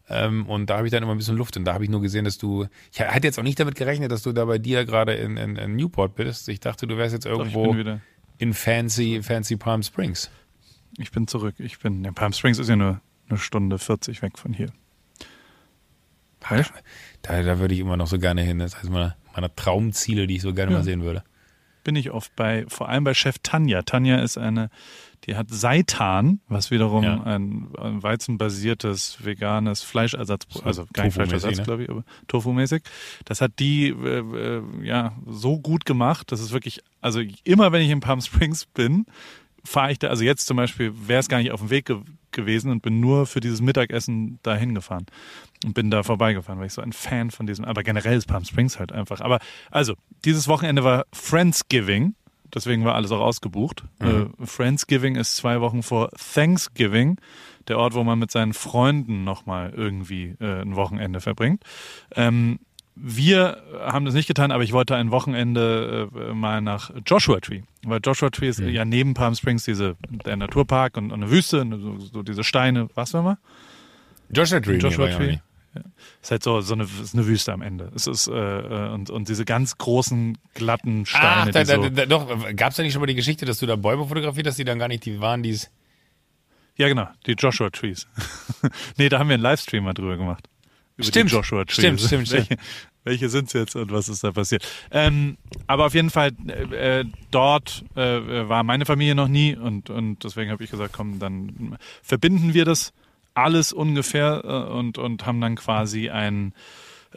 Ähm, 0.07 0.45
und 0.45 0.69
da 0.69 0.77
habe 0.77 0.87
ich 0.87 0.91
dann 0.91 1.03
immer 1.03 1.13
ein 1.13 1.17
bisschen 1.17 1.35
Luft 1.35 1.57
und 1.57 1.65
da 1.65 1.73
habe 1.73 1.83
ich 1.83 1.89
nur 1.89 1.99
gesehen, 1.99 2.23
dass 2.23 2.37
du, 2.37 2.65
ich 2.93 3.01
hatte 3.01 3.27
jetzt 3.27 3.37
auch 3.37 3.43
nicht 3.43 3.59
damit 3.59 3.75
gerechnet, 3.75 4.09
dass 4.09 4.23
du 4.23 4.31
da 4.31 4.45
bei 4.45 4.57
dir 4.57 4.85
gerade 4.85 5.13
in, 5.15 5.35
in, 5.35 5.57
in 5.57 5.75
Newport 5.75 6.15
bist. 6.15 6.47
Ich 6.47 6.61
dachte, 6.61 6.87
du 6.87 6.95
wärst 6.95 7.13
jetzt 7.13 7.25
irgendwo 7.25 7.75
wieder. 7.75 7.99
in 8.37 8.53
fancy, 8.53 9.21
fancy 9.21 9.57
Palm 9.57 9.83
Springs. 9.83 10.31
Ich 10.97 11.11
bin 11.11 11.27
zurück. 11.27 11.55
Ich 11.57 11.79
bin. 11.79 12.05
Ja, 12.05 12.13
Palm 12.13 12.31
Springs 12.31 12.57
ist 12.57 12.69
ja 12.69 12.77
nur 12.77 13.01
eine 13.27 13.37
Stunde 13.37 13.79
40 13.79 14.21
weg 14.21 14.37
von 14.37 14.53
hier. 14.53 14.69
Weißt? 16.49 16.71
Da, 17.21 17.41
da 17.41 17.59
würde 17.59 17.73
ich 17.73 17.79
immer 17.79 17.97
noch 17.97 18.07
so 18.07 18.19
gerne 18.19 18.41
hin. 18.41 18.59
Das 18.59 18.77
heißt, 18.77 18.89
meiner, 18.89 19.15
meiner 19.33 19.53
Traumziele, 19.55 20.27
die 20.27 20.35
ich 20.35 20.41
so 20.41 20.53
gerne 20.53 20.71
Ja. 20.71 20.77
mal 20.79 20.83
sehen 20.83 21.01
würde. 21.03 21.23
Bin 21.83 21.95
ich 21.95 22.09
oft 22.11 22.35
bei, 22.35 22.65
vor 22.67 22.89
allem 22.89 23.03
bei 23.03 23.13
Chef 23.13 23.35
Tanja. 23.43 23.83
Tanja 23.83 24.17
ist 24.17 24.37
eine, 24.39 24.69
die 25.25 25.35
hat 25.35 25.47
Seitan, 25.51 26.39
was 26.47 26.71
wiederum 26.71 27.03
Ja. 27.03 27.21
ein, 27.23 27.67
ein 27.79 28.01
weizenbasiertes 28.01 29.23
veganes 29.23 29.81
Fleischersatz, 29.83 30.45
So 30.49 30.63
also 30.63 30.85
kein 30.93 31.11
Fleischersatz, 31.11 31.57
ne? 31.57 31.63
glaube 31.63 31.83
ich, 31.83 31.89
aber 31.89 32.03
Tofu-mäßig. 32.27 32.81
Das 33.25 33.41
hat 33.41 33.59
die 33.59 33.89
äh, 33.89 34.19
äh, 34.19 34.61
ja 34.83 35.13
so 35.27 35.59
gut 35.59 35.85
gemacht, 35.85 36.31
dass 36.31 36.39
es 36.39 36.51
wirklich, 36.51 36.81
also 37.01 37.21
immer 37.43 37.71
wenn 37.71 37.81
ich 37.81 37.89
in 37.91 37.99
Palm 37.99 38.21
Springs 38.21 38.65
bin, 38.65 39.05
fahre 39.63 39.91
ich 39.91 39.99
da, 39.99 40.07
also 40.07 40.23
jetzt 40.23 40.45
zum 40.47 40.57
Beispiel 40.57 40.91
wäre 41.07 41.19
es 41.19 41.29
gar 41.29 41.37
nicht 41.39 41.51
auf 41.51 41.59
dem 41.59 41.69
Weg 41.69 41.85
ge 41.85 41.97
gewesen 42.31 42.69
und 42.69 42.81
bin 42.81 42.99
nur 42.99 43.27
für 43.27 43.39
dieses 43.39 43.61
Mittagessen 43.61 44.39
da 44.43 44.55
hingefahren 44.57 45.05
und 45.65 45.73
bin 45.73 45.89
da 45.89 46.03
vorbeigefahren, 46.03 46.59
weil 46.59 46.67
ich 46.67 46.73
so 46.73 46.81
ein 46.81 46.93
Fan 46.93 47.31
von 47.31 47.47
diesem, 47.47 47.65
aber 47.65 47.81
generell 47.81 48.17
ist 48.17 48.27
Palm 48.27 48.45
Springs 48.45 48.79
halt 48.79 48.91
einfach. 48.91 49.19
Aber 49.19 49.39
also, 49.71 49.95
dieses 50.23 50.47
Wochenende 50.47 50.83
war 50.83 51.05
Friendsgiving, 51.11 52.13
deswegen 52.53 52.85
war 52.85 52.93
alles 52.93 53.11
auch 53.11 53.19
ausgebucht. 53.19 53.83
Äh, 53.99 54.25
Friendsgiving 54.45 55.15
ist 55.15 55.35
zwei 55.35 55.61
Wochen 55.61 55.81
vor 55.81 56.11
Thanksgiving, 56.11 57.17
der 57.67 57.79
Ort, 57.79 57.95
wo 57.95 58.03
man 58.03 58.19
mit 58.19 58.29
seinen 58.29 58.53
Freunden 58.53 59.23
nochmal 59.23 59.73
irgendwie 59.75 60.35
äh, 60.39 60.61
ein 60.61 60.75
Wochenende 60.75 61.19
verbringt. 61.19 61.63
Ähm, 62.15 62.59
wir 62.95 63.61
haben 63.83 64.05
das 64.05 64.13
nicht 64.13 64.27
getan, 64.27 64.51
aber 64.51 64.63
ich 64.63 64.71
wollte 64.71 64.95
ein 64.95 65.11
Wochenende 65.11 66.09
äh, 66.15 66.33
mal 66.33 66.61
nach 66.61 66.91
Joshua 67.05 67.39
Tree, 67.41 67.63
weil 67.83 67.99
Joshua 68.01 68.29
Tree 68.29 68.47
ist 68.47 68.59
ja 68.59 68.85
neben 68.85 69.15
Palm 69.15 69.33
Springs 69.35 69.65
diese 69.65 69.97
der 70.25 70.37
Naturpark 70.37 70.95
und, 70.95 71.11
und 71.11 71.23
eine 71.23 71.31
Wüste, 71.31 71.67
so, 71.71 71.97
so 71.97 72.23
diese 72.23 72.43
Steine, 72.43 72.87
was 72.93 73.13
wir 73.13 73.23
mal? 73.23 73.37
Joshua 74.29 74.59
Tree. 74.61 74.77
Joshua 74.77 75.09
war 75.09 75.39
ja 75.75 75.81
nicht. 75.81 75.95
Ist 76.21 76.31
halt 76.31 76.43
so, 76.43 76.61
so 76.61 76.73
eine, 76.73 76.83
ist 76.83 77.13
eine 77.13 77.25
Wüste 77.27 77.53
am 77.53 77.61
Ende. 77.61 77.91
Es 77.95 78.07
ist, 78.07 78.27
äh, 78.27 78.31
äh, 78.33 78.89
und, 78.93 79.09
und 79.09 79.29
diese 79.29 79.45
ganz 79.45 79.77
großen, 79.77 80.37
glatten 80.53 81.05
Steine, 81.05 81.49
Ach, 81.49 81.51
da, 81.51 81.63
da, 81.63 81.89
da, 81.89 82.05
doch, 82.05 82.27
gab 82.55 82.71
es 82.71 82.77
da 82.77 82.83
nicht 82.83 82.93
schon 82.93 83.01
mal 83.01 83.07
die 83.07 83.15
Geschichte, 83.15 83.45
dass 83.45 83.59
du 83.59 83.65
da 83.65 83.75
Bäume 83.75 84.07
fotografiert 84.07 84.47
hast, 84.47 84.57
die 84.57 84.65
dann 84.65 84.79
gar 84.79 84.87
nicht 84.87 85.05
die 85.05 85.19
waren, 85.21 85.43
die 85.43 85.51
es. 85.51 85.69
Ja, 86.77 86.87
genau, 86.87 87.07
die 87.25 87.33
Joshua 87.33 87.69
Trees. 87.69 88.07
nee, 88.97 89.09
da 89.09 89.19
haben 89.19 89.29
wir 89.29 89.35
einen 89.35 89.43
Livestream 89.43 89.83
mal 89.83 89.93
drüber 89.93 90.17
gemacht. 90.17 90.49
Über 90.97 91.07
Stimmt, 91.07 91.31
die 91.31 91.35
Joshua 91.35 91.65
Trees. 91.65 91.75
stimmt, 91.75 92.01
stimmt, 92.01 92.27
stimmt. 92.27 92.49
Welche, 92.49 92.61
welche 93.05 93.29
sind's 93.29 93.53
jetzt 93.53 93.75
und 93.75 93.91
was 93.91 94.09
ist 94.09 94.23
da 94.23 94.31
passiert? 94.31 94.67
Ähm, 94.91 95.37
aber 95.67 95.85
auf 95.85 95.93
jeden 95.93 96.09
Fall, 96.09 96.31
äh, 96.47 96.99
äh, 96.99 97.05
dort 97.31 97.85
äh, 97.95 98.01
war 98.49 98.63
meine 98.63 98.85
Familie 98.85 99.15
noch 99.15 99.27
nie 99.27 99.55
und, 99.55 99.89
und 99.89 100.23
deswegen 100.23 100.51
habe 100.51 100.63
ich 100.63 100.71
gesagt, 100.71 100.93
komm, 100.93 101.19
dann 101.19 101.77
verbinden 102.01 102.53
wir 102.53 102.65
das 102.65 102.93
alles 103.35 103.73
ungefähr 103.73 104.41
äh, 104.43 104.71
und, 104.71 104.97
und 104.97 105.25
haben 105.25 105.41
dann 105.41 105.55
quasi 105.55 106.09
ein 106.09 106.53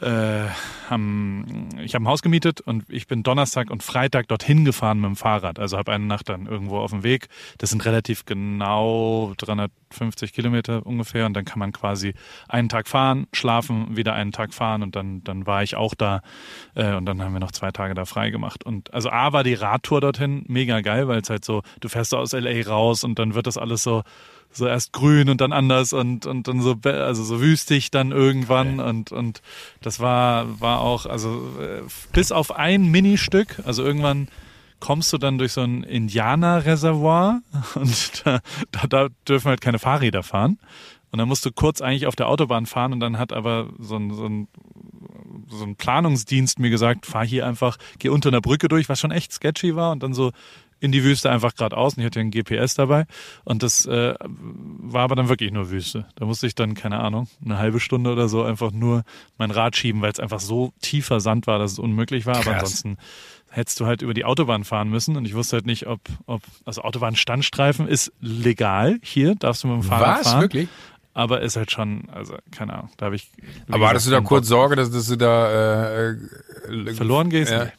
äh, 0.00 0.48
haben, 0.88 1.68
ich 1.82 1.94
habe 1.94 2.04
ein 2.04 2.08
Haus 2.08 2.22
gemietet 2.22 2.60
und 2.60 2.84
ich 2.88 3.06
bin 3.06 3.22
Donnerstag 3.22 3.70
und 3.70 3.82
Freitag 3.82 4.28
dorthin 4.28 4.64
gefahren 4.64 5.00
mit 5.00 5.08
dem 5.08 5.16
Fahrrad. 5.16 5.58
Also 5.58 5.76
habe 5.76 5.92
eine 5.92 6.04
Nacht 6.04 6.28
dann 6.28 6.46
irgendwo 6.46 6.78
auf 6.78 6.90
dem 6.90 7.02
Weg. 7.02 7.28
Das 7.58 7.70
sind 7.70 7.84
relativ 7.84 8.24
genau 8.24 9.32
350 9.38 10.32
Kilometer 10.32 10.86
ungefähr 10.86 11.26
und 11.26 11.34
dann 11.34 11.44
kann 11.44 11.58
man 11.58 11.72
quasi 11.72 12.14
einen 12.48 12.68
Tag 12.68 12.88
fahren, 12.88 13.26
schlafen, 13.32 13.96
wieder 13.96 14.14
einen 14.14 14.32
Tag 14.32 14.54
fahren 14.54 14.82
und 14.82 14.94
dann, 14.94 15.24
dann 15.24 15.46
war 15.46 15.62
ich 15.62 15.76
auch 15.76 15.94
da 15.94 16.22
äh, 16.74 16.94
und 16.94 17.06
dann 17.06 17.22
haben 17.22 17.32
wir 17.32 17.40
noch 17.40 17.52
zwei 17.52 17.72
Tage 17.72 17.94
da 17.94 18.04
frei 18.04 18.30
gemacht. 18.30 18.64
Und 18.64 18.94
also 18.94 19.10
A 19.10 19.32
war 19.32 19.42
die 19.42 19.54
Radtour 19.54 20.00
dorthin 20.00 20.44
mega 20.46 20.80
geil, 20.80 21.08
weil 21.08 21.20
es 21.20 21.30
halt 21.30 21.44
so, 21.44 21.62
du 21.80 21.88
fährst 21.88 22.14
aus 22.14 22.32
LA 22.32 22.68
raus 22.68 23.02
und 23.02 23.18
dann 23.18 23.34
wird 23.34 23.46
das 23.46 23.58
alles 23.58 23.82
so 23.82 24.04
so 24.50 24.66
erst 24.66 24.92
grün 24.92 25.28
und 25.28 25.40
dann 25.40 25.52
anders 25.52 25.92
und 25.92 26.26
und 26.26 26.48
dann 26.48 26.60
so 26.60 26.76
also 26.84 27.22
so 27.22 27.40
wüstig 27.40 27.90
dann 27.90 28.12
irgendwann 28.12 28.80
und 28.80 29.12
und 29.12 29.42
das 29.82 30.00
war 30.00 30.60
war 30.60 30.80
auch 30.80 31.06
also 31.06 31.42
äh, 31.60 31.82
bis 32.12 32.32
auf 32.32 32.56
ein 32.56 32.86
Ministück 32.86 33.60
also 33.64 33.84
irgendwann 33.84 34.28
kommst 34.80 35.12
du 35.12 35.18
dann 35.18 35.38
durch 35.38 35.52
so 35.52 35.62
ein 35.62 35.82
Indianerreservoir 35.82 37.40
und 37.74 38.26
da, 38.26 38.40
da, 38.70 38.86
da 38.88 39.08
dürfen 39.26 39.48
halt 39.48 39.60
keine 39.60 39.78
Fahrräder 39.78 40.22
fahren. 40.22 40.58
Und 41.10 41.18
dann 41.18 41.28
musst 41.28 41.44
du 41.46 41.50
kurz 41.50 41.80
eigentlich 41.80 42.06
auf 42.06 42.16
der 42.16 42.28
Autobahn 42.28 42.66
fahren 42.66 42.92
und 42.92 43.00
dann 43.00 43.18
hat 43.18 43.32
aber 43.32 43.70
so 43.78 43.96
ein, 43.96 44.12
so 44.12 44.26
ein 44.26 44.48
so 45.50 45.64
ein 45.64 45.76
Planungsdienst 45.76 46.58
mir 46.58 46.68
gesagt, 46.68 47.06
fahr 47.06 47.24
hier 47.24 47.46
einfach, 47.46 47.78
geh 47.98 48.10
unter 48.10 48.28
einer 48.28 48.40
Brücke 48.42 48.68
durch, 48.68 48.88
was 48.88 49.00
schon 49.00 49.10
echt 49.10 49.32
sketchy 49.32 49.74
war 49.76 49.92
und 49.92 50.02
dann 50.02 50.12
so 50.12 50.32
in 50.80 50.92
die 50.92 51.02
Wüste 51.02 51.30
einfach 51.30 51.54
geradeaus 51.54 51.94
und 51.94 52.00
ich 52.00 52.06
hatte 52.06 52.20
ein 52.20 52.30
GPS 52.30 52.74
dabei 52.74 53.06
und 53.44 53.62
das 53.62 53.86
äh, 53.86 54.14
war 54.20 55.02
aber 55.02 55.16
dann 55.16 55.28
wirklich 55.28 55.50
nur 55.50 55.70
Wüste. 55.70 56.06
Da 56.14 56.24
musste 56.24 56.46
ich 56.46 56.54
dann, 56.54 56.74
keine 56.74 57.00
Ahnung, 57.00 57.28
eine 57.44 57.58
halbe 57.58 57.80
Stunde 57.80 58.12
oder 58.12 58.28
so 58.28 58.42
einfach 58.42 58.70
nur 58.70 59.04
mein 59.38 59.50
Rad 59.50 59.76
schieben, 59.76 60.02
weil 60.02 60.12
es 60.12 60.20
einfach 60.20 60.40
so 60.40 60.72
tiefer 60.80 61.20
Sand 61.20 61.46
war, 61.46 61.58
dass 61.58 61.72
es 61.72 61.78
unmöglich 61.78 62.26
war. 62.26 62.36
Aber 62.36 62.44
Krass. 62.44 62.54
ansonsten 62.54 62.98
hättest 63.50 63.80
du 63.80 63.86
halt 63.86 64.02
über 64.02 64.14
die 64.14 64.24
Autobahn 64.24 64.64
fahren 64.64 64.88
müssen 64.88 65.16
und 65.16 65.24
ich 65.24 65.34
wusste 65.34 65.56
halt 65.56 65.66
nicht, 65.66 65.86
ob, 65.86 66.00
ob 66.26 66.42
also 66.64 66.82
Autobahnstandstreifen 66.82 67.88
ist 67.88 68.12
legal 68.20 68.98
hier, 69.02 69.34
darfst 69.34 69.64
du 69.64 69.68
mit 69.68 69.82
dem 69.82 69.88
Fahrrad 69.88 70.20
Was? 70.20 70.28
fahren. 70.28 70.42
Wirklich? 70.42 70.68
Aber 71.14 71.40
ist 71.40 71.56
halt 71.56 71.72
schon, 71.72 72.08
also 72.12 72.36
keine 72.52 72.74
Ahnung, 72.74 72.90
da 72.96 73.06
habe 73.06 73.16
ich. 73.16 73.28
Aber 73.66 73.78
gesagt, 73.78 73.90
hattest 73.90 74.06
du 74.06 74.10
da 74.12 74.20
kurz. 74.20 74.46
Sorge, 74.46 74.76
dass, 74.76 74.92
dass 74.92 75.08
du 75.08 75.16
da 75.16 75.50
äh, 75.50 76.10
äh, 76.10 76.94
verloren 76.94 77.28
gehst? 77.28 77.50
Ja. 77.50 77.64
Nee. 77.64 77.70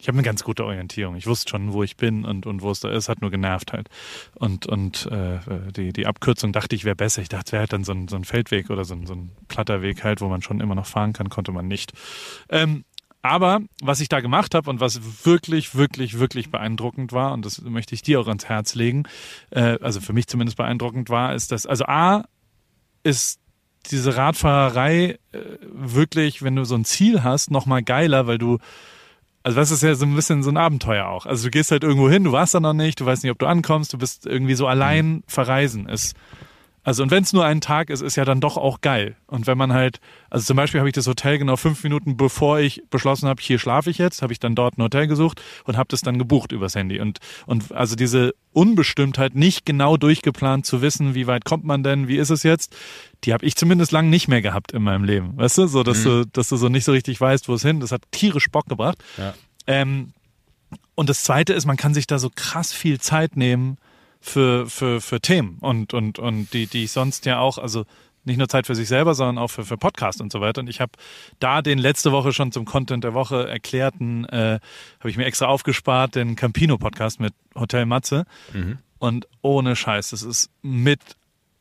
Ich 0.00 0.06
habe 0.06 0.16
eine 0.16 0.24
ganz 0.24 0.44
gute 0.44 0.64
Orientierung. 0.64 1.16
Ich 1.16 1.26
wusste 1.26 1.50
schon, 1.50 1.72
wo 1.72 1.82
ich 1.82 1.96
bin 1.96 2.24
und, 2.24 2.46
und 2.46 2.62
wo 2.62 2.70
es 2.70 2.80
da 2.80 2.90
ist, 2.90 3.08
hat 3.08 3.20
nur 3.20 3.30
genervt 3.30 3.72
halt. 3.72 3.88
Und, 4.34 4.66
und 4.66 5.06
äh, 5.06 5.38
die, 5.72 5.92
die 5.92 6.06
Abkürzung 6.06 6.52
dachte 6.52 6.76
ich 6.76 6.84
wäre 6.84 6.94
besser. 6.94 7.20
Ich 7.20 7.28
dachte, 7.28 7.46
es 7.46 7.52
wäre 7.52 7.60
halt 7.60 7.72
dann 7.72 7.82
so 7.84 7.92
ein, 7.92 8.06
so 8.06 8.14
ein 8.14 8.24
Feldweg 8.24 8.70
oder 8.70 8.84
so 8.84 8.94
ein, 8.94 9.06
so 9.06 9.14
ein 9.14 9.32
platter 9.48 9.82
Weg 9.82 10.04
halt, 10.04 10.20
wo 10.20 10.28
man 10.28 10.40
schon 10.40 10.60
immer 10.60 10.76
noch 10.76 10.86
fahren 10.86 11.12
kann, 11.12 11.28
konnte 11.30 11.50
man 11.50 11.66
nicht. 11.66 11.92
Ähm, 12.48 12.84
aber 13.22 13.60
was 13.82 14.00
ich 14.00 14.08
da 14.08 14.20
gemacht 14.20 14.54
habe 14.54 14.70
und 14.70 14.78
was 14.78 15.24
wirklich, 15.26 15.74
wirklich, 15.74 16.20
wirklich 16.20 16.50
beeindruckend 16.52 17.12
war, 17.12 17.32
und 17.32 17.44
das 17.44 17.60
möchte 17.62 17.94
ich 17.94 18.02
dir 18.02 18.20
auch 18.20 18.28
ans 18.28 18.44
Herz 18.44 18.76
legen, 18.76 19.02
äh, 19.50 19.78
also 19.80 20.00
für 20.00 20.12
mich 20.12 20.28
zumindest 20.28 20.56
beeindruckend 20.56 21.10
war, 21.10 21.34
ist, 21.34 21.50
dass, 21.50 21.66
also 21.66 21.84
A, 21.86 22.24
ist 23.02 23.40
diese 23.90 24.16
Radfahrerei 24.16 25.18
äh, 25.32 25.38
wirklich, 25.62 26.42
wenn 26.42 26.54
du 26.54 26.64
so 26.64 26.76
ein 26.76 26.84
Ziel 26.84 27.24
hast, 27.24 27.50
noch 27.50 27.66
mal 27.66 27.82
geiler, 27.82 28.26
weil 28.28 28.38
du 28.38 28.58
also 29.48 29.60
das 29.60 29.70
ist 29.70 29.82
ja 29.82 29.94
so 29.94 30.04
ein 30.04 30.14
bisschen 30.14 30.42
so 30.42 30.50
ein 30.50 30.58
Abenteuer 30.58 31.06
auch. 31.06 31.24
Also 31.24 31.44
du 31.44 31.50
gehst 31.50 31.70
halt 31.70 31.82
irgendwo 31.82 32.10
hin, 32.10 32.22
du 32.22 32.32
warst 32.32 32.52
da 32.52 32.60
noch 32.60 32.74
nicht, 32.74 33.00
du 33.00 33.06
weißt 33.06 33.22
nicht, 33.22 33.32
ob 33.32 33.38
du 33.38 33.46
ankommst, 33.46 33.94
du 33.94 33.96
bist 33.96 34.26
irgendwie 34.26 34.52
so 34.52 34.66
allein 34.66 35.22
verreisen. 35.26 35.88
Ist, 35.88 36.14
also 36.88 37.02
und 37.02 37.10
wenn 37.10 37.22
es 37.22 37.34
nur 37.34 37.44
ein 37.44 37.60
Tag 37.60 37.90
ist, 37.90 38.00
ist 38.00 38.16
ja 38.16 38.24
dann 38.24 38.40
doch 38.40 38.56
auch 38.56 38.80
geil. 38.80 39.14
Und 39.26 39.46
wenn 39.46 39.58
man 39.58 39.74
halt, 39.74 40.00
also 40.30 40.46
zum 40.46 40.56
Beispiel 40.56 40.80
habe 40.80 40.88
ich 40.88 40.94
das 40.94 41.06
Hotel 41.06 41.36
genau 41.36 41.56
fünf 41.56 41.84
Minuten 41.84 42.16
bevor 42.16 42.60
ich 42.60 42.82
beschlossen 42.88 43.28
habe, 43.28 43.42
hier 43.42 43.58
schlafe 43.58 43.90
ich 43.90 43.98
jetzt, 43.98 44.22
habe 44.22 44.32
ich 44.32 44.40
dann 44.40 44.54
dort 44.54 44.78
ein 44.78 44.82
Hotel 44.82 45.06
gesucht 45.06 45.42
und 45.64 45.76
habe 45.76 45.88
das 45.90 46.00
dann 46.00 46.18
gebucht 46.18 46.50
übers 46.50 46.74
Handy. 46.74 46.98
Und 46.98 47.18
und 47.44 47.72
also 47.72 47.94
diese 47.94 48.34
Unbestimmtheit, 48.54 49.34
nicht 49.34 49.66
genau 49.66 49.98
durchgeplant 49.98 50.64
zu 50.64 50.80
wissen, 50.80 51.14
wie 51.14 51.26
weit 51.26 51.44
kommt 51.44 51.64
man 51.64 51.82
denn, 51.82 52.08
wie 52.08 52.16
ist 52.16 52.30
es 52.30 52.42
jetzt, 52.42 52.74
die 53.24 53.34
habe 53.34 53.44
ich 53.44 53.54
zumindest 53.54 53.92
lang 53.92 54.08
nicht 54.08 54.26
mehr 54.26 54.40
gehabt 54.40 54.72
in 54.72 54.82
meinem 54.82 55.04
Leben. 55.04 55.36
Weißt 55.36 55.58
du, 55.58 55.66
so 55.66 55.82
dass 55.82 56.02
du, 56.04 56.24
dass 56.24 56.48
du 56.48 56.56
so 56.56 56.70
nicht 56.70 56.86
so 56.86 56.92
richtig 56.92 57.20
weißt, 57.20 57.50
wo 57.50 57.54
es 57.54 57.60
hin. 57.60 57.80
Das 57.80 57.92
hat 57.92 58.00
tierisch 58.12 58.50
Bock 58.50 58.66
gebracht. 58.66 58.96
Ja. 59.18 59.34
Ähm, 59.66 60.14
und 60.94 61.10
das 61.10 61.22
Zweite 61.22 61.52
ist, 61.52 61.66
man 61.66 61.76
kann 61.76 61.92
sich 61.92 62.06
da 62.06 62.18
so 62.18 62.30
krass 62.34 62.72
viel 62.72 62.98
Zeit 62.98 63.36
nehmen 63.36 63.76
für, 64.20 64.68
für, 64.68 65.00
für 65.00 65.20
Themen 65.20 65.58
und, 65.60 65.94
und, 65.94 66.18
und 66.18 66.52
die, 66.52 66.66
die 66.66 66.84
ich 66.84 66.92
sonst 66.92 67.26
ja 67.26 67.38
auch, 67.40 67.58
also 67.58 67.84
nicht 68.24 68.36
nur 68.36 68.48
Zeit 68.48 68.66
für 68.66 68.74
sich 68.74 68.88
selber, 68.88 69.14
sondern 69.14 69.38
auch 69.38 69.48
für, 69.48 69.64
für 69.64 69.76
Podcast 69.76 70.20
und 70.20 70.30
so 70.30 70.40
weiter. 70.40 70.60
Und 70.60 70.68
ich 70.68 70.80
habe 70.80 70.92
da 71.40 71.62
den 71.62 71.78
letzte 71.78 72.12
Woche 72.12 72.32
schon 72.32 72.52
zum 72.52 72.64
Content 72.64 73.02
der 73.02 73.14
Woche 73.14 73.48
erklärten, 73.48 74.24
äh, 74.26 74.60
habe 75.00 75.10
ich 75.10 75.16
mir 75.16 75.24
extra 75.24 75.46
aufgespart, 75.46 76.14
den 76.14 76.36
Campino-Podcast 76.36 77.20
mit 77.20 77.32
Hotel 77.54 77.86
Matze. 77.86 78.24
Und 78.98 79.26
ohne 79.42 79.76
Scheiß, 79.76 80.10
das 80.10 80.22
ist 80.22 80.50
mit 80.62 81.00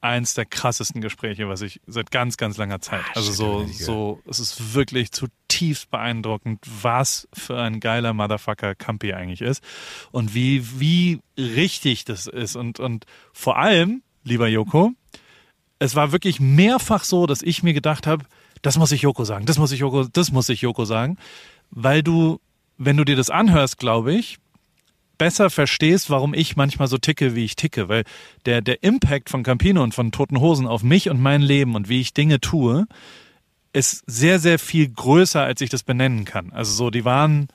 eins 0.02 0.34
der 0.34 0.46
krassesten 0.46 1.02
Gespräche, 1.02 1.50
was 1.50 1.62
ich 1.62 1.82
seit 1.88 2.12
ganz, 2.12 2.38
ganz 2.38 2.58
langer 2.58 2.80
Zeit. 2.80 3.04
also 3.16 3.32
shit, 3.32 3.70
hab 3.70 3.76
so, 3.76 3.84
so, 3.86 4.22
es 4.30 4.40
ist 4.40 4.74
wirklich 4.74 5.12
zutiefst 5.12 5.90
beeindruckend, 5.90 6.60
was 6.82 7.28
für 7.34 7.60
ein 7.60 7.80
geiler 7.80 8.14
Motherfucker 8.14 8.76
Campi 8.76 9.14
eigentlich 9.14 9.42
ist 9.42 9.64
und 10.12 10.34
wie, 10.34 10.80
wie 10.80 11.20
richtig 11.38 12.06
das 12.06 12.28
ist. 12.28 12.56
Und, 12.56 12.80
und 12.80 13.06
vor 13.34 13.58
allem, 13.58 14.04
lieber 14.24 14.48
Joko, 14.48 14.92
es 15.80 15.96
war 15.96 16.12
wirklich 16.12 16.40
mehrfach 16.40 17.04
so, 17.04 17.26
dass 17.26 17.42
ich 17.42 17.64
mir 17.64 17.74
gedacht 17.74 18.08
habe, 18.08 18.26
das 18.62 18.78
muss 18.78 18.92
ich 18.92 19.02
Joko 19.04 19.24
sagen, 19.24 19.46
das 19.46 19.58
muss 19.58 19.72
ich 19.72 19.80
Joko, 19.80 20.06
das 20.06 20.32
muss 20.32 20.50
ich 20.50 20.62
Joko 20.62 20.86
sagen, 20.86 21.18
weil 21.70 22.04
du, 22.04 22.40
wenn 22.78 22.98
du 22.98 23.04
dir 23.04 23.16
das 23.16 23.30
anhörst, 23.30 23.78
glaube 23.78 24.14
ich, 24.14 24.38
besser 25.18 25.50
verstehst, 25.50 26.10
warum 26.10 26.34
ich 26.34 26.56
manchmal 26.56 26.88
so 26.88 26.98
ticke, 26.98 27.36
wie 27.36 27.46
ich 27.46 27.56
ticke, 27.56 27.90
weil 27.90 28.04
der, 28.46 28.62
der 28.62 28.84
Impact 28.84 29.30
von 29.30 29.44
Campino 29.44 29.84
und 29.84 29.94
von 29.94 30.12
Toten 30.12 30.40
Hosen 30.40 30.68
auf 30.68 30.84
mich 30.84 31.10
und 31.10 31.22
mein 31.22 31.42
Leben 31.42 31.76
und 31.76 31.90
wie 31.90 32.02
ich 32.02 32.14
Dinge 32.14 32.40
tue, 32.40 32.88
ist 33.74 34.04
sehr, 34.08 34.40
sehr 34.40 34.60
viel 34.60 34.90
größer, 34.90 35.42
als 35.42 35.62
ich 35.62 35.70
das 35.70 35.84
benennen 35.84 36.26
kann. 36.26 36.52
Also 36.52 36.74
so, 36.74 36.90
die 36.90 37.06
waren, 37.06 37.48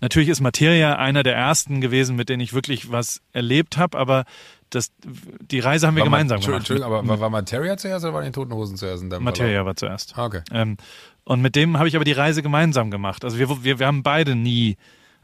natürlich 0.00 0.28
ist 0.28 0.40
Materia 0.40 0.96
einer 0.96 1.22
der 1.22 1.36
ersten 1.36 1.80
gewesen, 1.80 2.16
mit 2.16 2.28
denen 2.28 2.40
ich 2.40 2.52
wirklich 2.52 2.90
was 2.90 3.20
erlebt 3.32 3.76
habe, 3.76 3.98
aber 3.98 4.24
das, 4.70 4.90
die 5.40 5.60
Reise 5.60 5.86
haben 5.86 5.94
wir 5.94 6.00
War 6.00 6.06
gemeinsam 6.06 6.36
Entschuldigung, 6.36 6.76
gemacht. 6.76 6.84
Aber 6.84 7.08
war, 7.08 7.20
war 7.20 7.30
Materia 7.30 7.76
zuerst 7.76 8.04
oder 8.04 8.14
waren 8.14 8.24
die 8.24 8.32
Toten 8.32 8.52
Hosen 8.52 8.76
zuerst? 8.76 9.02
in 9.02 9.10
deinem 9.10 9.24
Materia 9.24 9.64
war 9.64 9.76
zuerst. 9.76 10.18
Ah, 10.18 10.26
okay. 10.26 10.42
Ähm, 10.50 10.76
und 11.24 11.40
mit 11.40 11.56
dem 11.56 11.78
habe 11.78 11.88
ich 11.88 11.96
aber 11.96 12.04
die 12.04 12.12
Reise 12.12 12.42
gemeinsam 12.42 12.90
gemacht. 12.90 13.24
Also 13.24 13.38
wir, 13.38 13.48
wir, 13.64 13.78
wir 13.78 13.86
haben 13.86 14.02
beide 14.02 14.34
nie, 14.34 14.76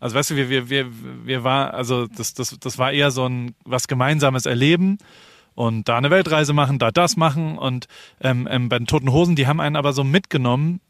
also 0.03 0.17
weißt 0.17 0.31
du, 0.31 0.37
wir, 0.37 0.49
wir, 0.49 0.69
wir, 0.69 0.87
wir 1.25 1.45
war, 1.45 1.75
also 1.75 2.09
das, 2.09 2.35
das, 2.35 2.59
das 2.59 2.77
war 2.77 2.91
eher 2.91 3.13
so 3.13 3.25
ein 3.25 3.55
was 3.65 3.87
gemeinsames 3.87 4.47
Erleben 4.47 4.99
und 5.55 5.89
da 5.89 5.97
eine 5.97 6.11
Weltreise 6.11 6.53
machen, 6.53 6.81
da 6.81 6.91
das 6.91 7.17
machen 7.17 7.57
und 7.57 7.87
ähm, 8.21 8.49
ähm, 8.51 8.69
bei 8.69 8.79
den 8.79 8.89
Toten 8.89 9.13
Hosen, 9.13 9.37
die 9.37 9.47
haben 9.47 9.61
einen 9.61 9.77
aber 9.77 9.93
so 9.93 10.03
mitgenommen 10.03 10.81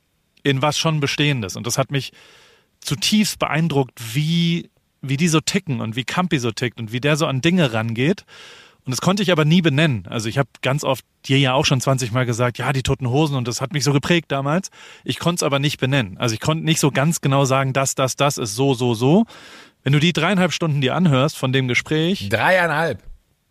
in 0.42 0.62
was 0.62 0.78
schon 0.78 1.00
Bestehendes 1.00 1.56
und 1.56 1.66
das 1.66 1.76
hat 1.76 1.90
mich 1.90 2.12
zutiefst 2.80 3.38
beeindruckt, 3.38 4.00
wie, 4.14 4.70
wie 5.02 5.18
die 5.18 5.28
so 5.28 5.40
ticken 5.40 5.82
und 5.82 5.94
wie 5.94 6.04
Campi 6.04 6.38
so 6.38 6.50
tickt 6.50 6.80
und 6.80 6.92
wie 6.92 7.00
der 7.00 7.16
so 7.16 7.26
an 7.26 7.42
Dinge 7.42 7.74
rangeht. 7.74 8.24
Und 8.84 8.90
das 8.90 9.00
konnte 9.00 9.22
ich 9.22 9.30
aber 9.30 9.44
nie 9.44 9.62
benennen. 9.62 10.06
Also 10.08 10.28
ich 10.28 10.38
habe 10.38 10.48
ganz 10.60 10.82
oft 10.82 11.04
dir 11.26 11.38
ja 11.38 11.52
auch 11.54 11.64
schon 11.64 11.80
20 11.80 12.10
Mal 12.10 12.26
gesagt, 12.26 12.58
ja, 12.58 12.72
die 12.72 12.82
toten 12.82 13.08
Hosen 13.08 13.36
und 13.36 13.46
das 13.46 13.60
hat 13.60 13.72
mich 13.72 13.84
so 13.84 13.92
geprägt 13.92 14.32
damals. 14.32 14.70
Ich 15.04 15.20
konnte 15.20 15.36
es 15.36 15.42
aber 15.44 15.60
nicht 15.60 15.78
benennen. 15.78 16.18
Also 16.18 16.34
ich 16.34 16.40
konnte 16.40 16.64
nicht 16.64 16.80
so 16.80 16.90
ganz 16.90 17.20
genau 17.20 17.44
sagen, 17.44 17.72
das, 17.72 17.94
das, 17.94 18.16
das 18.16 18.38
ist 18.38 18.56
so, 18.56 18.74
so, 18.74 18.94
so. 18.94 19.24
Wenn 19.84 19.92
du 19.92 20.00
die 20.00 20.12
dreieinhalb 20.12 20.52
Stunden 20.52 20.80
dir 20.80 20.96
anhörst 20.96 21.38
von 21.38 21.52
dem 21.52 21.68
Gespräch, 21.68 22.28
Dreieinhalb. 22.28 23.02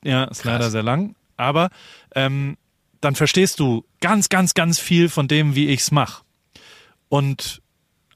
ja, 0.03 0.25
ist 0.25 0.43
leider 0.43 0.69
sehr 0.69 0.83
lang, 0.83 1.15
aber 1.37 1.69
ähm, 2.13 2.57
dann 2.99 3.15
verstehst 3.15 3.59
du 3.59 3.85
ganz, 3.99 4.29
ganz, 4.29 4.53
ganz 4.53 4.79
viel 4.79 5.09
von 5.09 5.27
dem, 5.27 5.55
wie 5.55 5.67
ich's 5.67 5.91
mach. 5.91 6.23
Und 7.09 7.61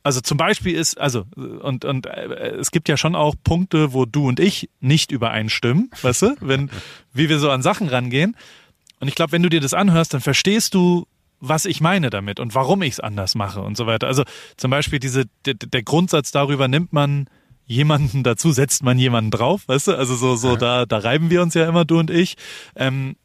also 0.06 0.22
zum 0.22 0.38
Beispiel 0.38 0.76
ist, 0.76 1.00
also, 1.02 1.26
und, 1.36 1.84
und 1.84 2.06
äh, 2.06 2.52
es 2.60 2.70
gibt 2.70 2.88
ja 2.90 2.96
schon 2.96 3.16
auch 3.16 3.34
Punkte, 3.44 3.92
wo 3.92 4.06
du 4.06 4.28
und 4.28 4.40
ich 4.40 4.70
nicht 4.80 5.12
übereinstimmen, 5.12 5.90
weißt 6.04 6.22
du, 6.22 6.36
wenn, 6.42 6.70
wie 7.12 7.28
wir 7.28 7.40
so 7.40 7.50
an 7.50 7.64
Sachen 7.64 7.88
rangehen. 7.88 8.38
Und 9.00 9.08
ich 9.08 9.16
glaube, 9.16 9.32
wenn 9.32 9.42
du 9.42 9.50
dir 9.50 9.62
das 9.62 9.74
anhörst, 9.74 10.14
dann 10.14 10.22
verstehst 10.22 10.76
du, 10.76 11.08
was 11.40 11.66
ich 11.66 11.82
meine 11.82 12.12
damit 12.12 12.40
und 12.40 12.54
warum 12.54 12.84
ich 12.84 12.94
es 12.94 13.00
anders 13.00 13.34
mache 13.34 13.62
und 13.62 13.78
so 13.78 13.88
weiter. 13.88 14.06
Also 14.06 14.24
zum 14.58 14.70
Beispiel 14.70 15.00
diese, 15.00 15.24
der, 15.46 15.56
der 15.56 15.82
Grundsatz 15.82 16.32
darüber, 16.32 16.68
nimmt 16.68 16.94
man 16.94 17.28
jemanden 17.66 18.22
dazu, 18.22 18.52
setzt 18.52 18.84
man 18.84 19.00
jemanden 19.00 19.32
drauf, 19.32 19.64
weißt 19.66 19.88
du? 19.88 19.96
Also 19.96 20.16
so, 20.16 20.36
so, 20.36 20.56
da, 20.56 20.86
da 20.86 21.00
reiben 21.00 21.32
wir 21.32 21.42
uns 21.42 21.56
ja 21.56 21.68
immer, 21.68 21.84
du 21.84 21.98
und 21.98 22.12
ich. 22.12 22.36
Ähm, 22.76 23.16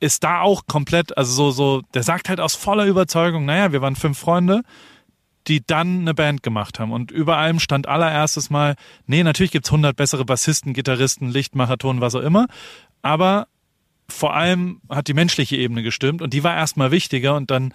ist 0.00 0.24
da 0.24 0.40
auch 0.40 0.66
komplett, 0.66 1.16
also 1.16 1.32
so, 1.32 1.50
so, 1.52 1.82
der 1.94 2.02
sagt 2.02 2.28
halt 2.28 2.40
aus 2.40 2.56
voller 2.56 2.84
Überzeugung, 2.84 3.44
naja, 3.44 3.70
wir 3.70 3.80
waren 3.80 3.94
fünf 3.94 4.18
Freunde, 4.18 4.62
die 5.48 5.64
dann 5.66 6.00
eine 6.00 6.14
Band 6.14 6.42
gemacht 6.42 6.78
haben. 6.78 6.92
Und 6.92 7.10
über 7.10 7.36
allem 7.36 7.60
stand 7.60 7.86
allererstes 7.86 8.50
Mal, 8.50 8.74
nee, 9.06 9.22
natürlich 9.22 9.52
gibt's 9.52 9.70
hundert 9.70 9.96
bessere 9.96 10.24
Bassisten, 10.24 10.72
Gitarristen, 10.72 11.30
Lichtmacher, 11.30 11.76
was 11.82 12.14
auch 12.14 12.22
immer. 12.22 12.46
Aber 13.02 13.48
vor 14.08 14.34
allem 14.34 14.80
hat 14.88 15.08
die 15.08 15.14
menschliche 15.14 15.56
Ebene 15.56 15.82
gestimmt 15.82 16.22
und 16.22 16.32
die 16.32 16.44
war 16.44 16.54
erstmal 16.54 16.90
wichtiger 16.90 17.36
und 17.36 17.50
dann 17.50 17.72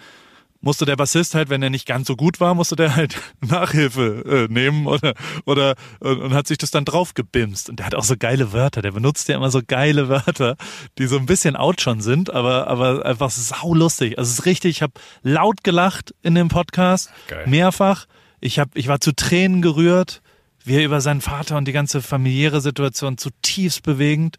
musste 0.62 0.84
der 0.86 0.96
Bassist 0.96 1.34
halt, 1.34 1.50
wenn 1.50 1.62
er 1.62 1.68
nicht 1.70 1.86
ganz 1.86 2.06
so 2.06 2.16
gut 2.16 2.40
war, 2.40 2.54
musste 2.54 2.76
der 2.76 2.96
halt 2.96 3.20
Nachhilfe 3.40 4.48
äh, 4.48 4.52
nehmen 4.52 4.86
oder 4.86 5.12
oder 5.44 5.74
und, 6.00 6.20
und 6.20 6.34
hat 6.34 6.46
sich 6.46 6.56
das 6.58 6.70
dann 6.70 6.84
drauf 6.84 7.12
gebimst. 7.14 7.68
Und 7.68 7.78
der 7.80 7.86
hat 7.86 7.94
auch 7.94 8.04
so 8.04 8.16
geile 8.16 8.52
Wörter. 8.52 8.80
Der 8.80 8.92
benutzt 8.92 9.28
ja 9.28 9.36
immer 9.36 9.50
so 9.50 9.60
geile 9.66 10.08
Wörter, 10.08 10.56
die 10.98 11.06
so 11.06 11.18
ein 11.18 11.26
bisschen 11.26 11.56
out 11.56 11.80
schon 11.80 12.00
sind, 12.00 12.30
aber 12.32 12.68
aber 12.68 13.04
einfach 13.04 13.30
saulustig. 13.30 14.18
Also 14.18 14.30
es 14.30 14.38
ist 14.40 14.46
richtig. 14.46 14.70
Ich 14.76 14.82
habe 14.82 14.94
laut 15.22 15.62
gelacht 15.64 16.14
in 16.22 16.34
dem 16.34 16.48
Podcast 16.48 17.10
Geil. 17.28 17.46
mehrfach. 17.46 18.06
Ich 18.40 18.58
habe 18.58 18.70
ich 18.74 18.88
war 18.88 19.00
zu 19.00 19.12
Tränen 19.14 19.62
gerührt, 19.62 20.22
wie 20.64 20.76
er 20.76 20.84
über 20.84 21.00
seinen 21.00 21.20
Vater 21.20 21.56
und 21.56 21.66
die 21.66 21.72
ganze 21.72 22.00
familiäre 22.02 22.60
Situation 22.60 23.18
zutiefst 23.18 23.82
bewegend. 23.82 24.36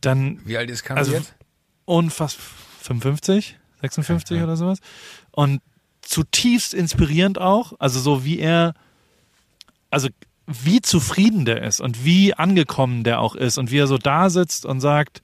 Dann 0.00 0.40
Wie 0.44 0.56
alt 0.56 0.70
ist 0.70 0.84
Kampi 0.84 1.00
Also- 1.00 1.12
jetzt? 1.12 1.34
unfassbar 1.84 2.44
55, 2.82 3.56
56 3.80 4.42
oder 4.42 4.56
sowas. 4.56 4.78
Und 5.36 5.60
zutiefst 6.00 6.72
inspirierend 6.72 7.38
auch. 7.38 7.74
Also 7.78 8.00
so 8.00 8.24
wie 8.24 8.38
er, 8.38 8.72
also 9.90 10.08
wie 10.46 10.80
zufrieden 10.80 11.44
der 11.44 11.62
ist 11.62 11.80
und 11.80 12.06
wie 12.06 12.32
angekommen 12.32 13.04
der 13.04 13.20
auch 13.20 13.34
ist 13.34 13.58
und 13.58 13.70
wie 13.70 13.78
er 13.78 13.86
so 13.86 13.98
da 13.98 14.30
sitzt 14.30 14.64
und 14.64 14.80
sagt, 14.80 15.22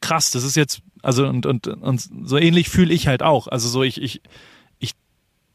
krass, 0.00 0.30
das 0.30 0.42
ist 0.42 0.56
jetzt, 0.56 0.80
also 1.02 1.26
und, 1.26 1.44
und, 1.44 1.66
und 1.66 2.08
so 2.24 2.38
ähnlich 2.38 2.70
fühle 2.70 2.94
ich 2.94 3.08
halt 3.08 3.22
auch. 3.22 3.46
Also 3.46 3.68
so 3.68 3.82
ich, 3.82 4.00
ich, 4.00 4.22
ich 4.78 4.92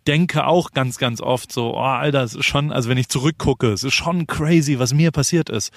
denke 0.05 0.45
auch 0.45 0.71
ganz, 0.73 0.99
ganz 0.99 1.19
oft 1.19 1.51
so, 1.51 1.73
oh, 1.75 1.79
Alter, 1.79 2.21
es 2.21 2.35
ist 2.35 2.45
schon, 2.45 2.71
also 2.71 2.87
wenn 2.87 2.99
ich 2.99 3.09
zurückgucke, 3.09 3.71
es 3.71 3.83
ist 3.83 3.95
schon 3.95 4.27
crazy, 4.27 4.77
was 4.77 4.93
mir 4.93 5.09
passiert 5.09 5.49
ist. 5.49 5.73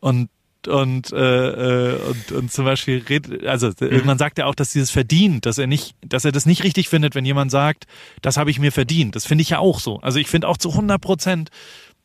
Und 0.00 0.28
und, 0.68 1.12
äh, 1.12 1.16
äh, 1.16 2.00
und, 2.02 2.32
und 2.32 2.52
zum 2.52 2.64
Beispiel 2.64 3.02
redet, 3.08 3.46
also 3.46 3.70
irgendwann 3.80 4.18
sagt 4.18 4.38
er 4.38 4.46
auch, 4.46 4.54
dass 4.54 4.72
dieses 4.72 4.90
verdient, 4.90 5.46
dass 5.46 5.58
er 5.58 5.66
nicht, 5.66 5.94
dass 6.04 6.24
er 6.24 6.32
das 6.32 6.46
nicht 6.46 6.64
richtig 6.64 6.88
findet, 6.88 7.14
wenn 7.14 7.24
jemand 7.24 7.50
sagt, 7.50 7.84
das 8.22 8.36
habe 8.36 8.50
ich 8.50 8.58
mir 8.58 8.72
verdient. 8.72 9.16
Das 9.16 9.26
finde 9.26 9.42
ich 9.42 9.50
ja 9.50 9.58
auch 9.58 9.80
so. 9.80 10.00
Also 10.00 10.18
ich 10.18 10.28
finde 10.28 10.48
auch 10.48 10.56
zu 10.56 10.70
100 10.70 11.00
Prozent, 11.00 11.50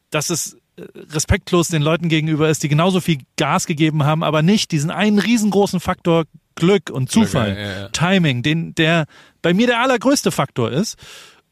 dass 0.09 0.29
es 0.29 0.57
äh, 0.77 0.83
respektlos 1.11 1.67
den 1.67 1.81
Leuten 1.81 2.09
gegenüber 2.09 2.49
ist, 2.49 2.63
die 2.63 2.69
genauso 2.69 3.01
viel 3.01 3.19
Gas 3.37 3.65
gegeben 3.65 4.03
haben, 4.03 4.23
aber 4.23 4.41
nicht 4.41 4.71
diesen 4.71 4.91
einen 4.91 5.19
riesengroßen 5.19 5.79
Faktor 5.79 6.25
Glück 6.55 6.89
und 6.89 7.09
Zufall, 7.09 7.55
ja, 7.55 7.61
ja, 7.61 7.79
ja. 7.81 7.89
Timing, 7.89 8.43
den 8.43 8.75
der 8.75 9.05
bei 9.41 9.53
mir 9.53 9.67
der 9.67 9.81
allergrößte 9.81 10.31
Faktor 10.31 10.71
ist. 10.71 10.97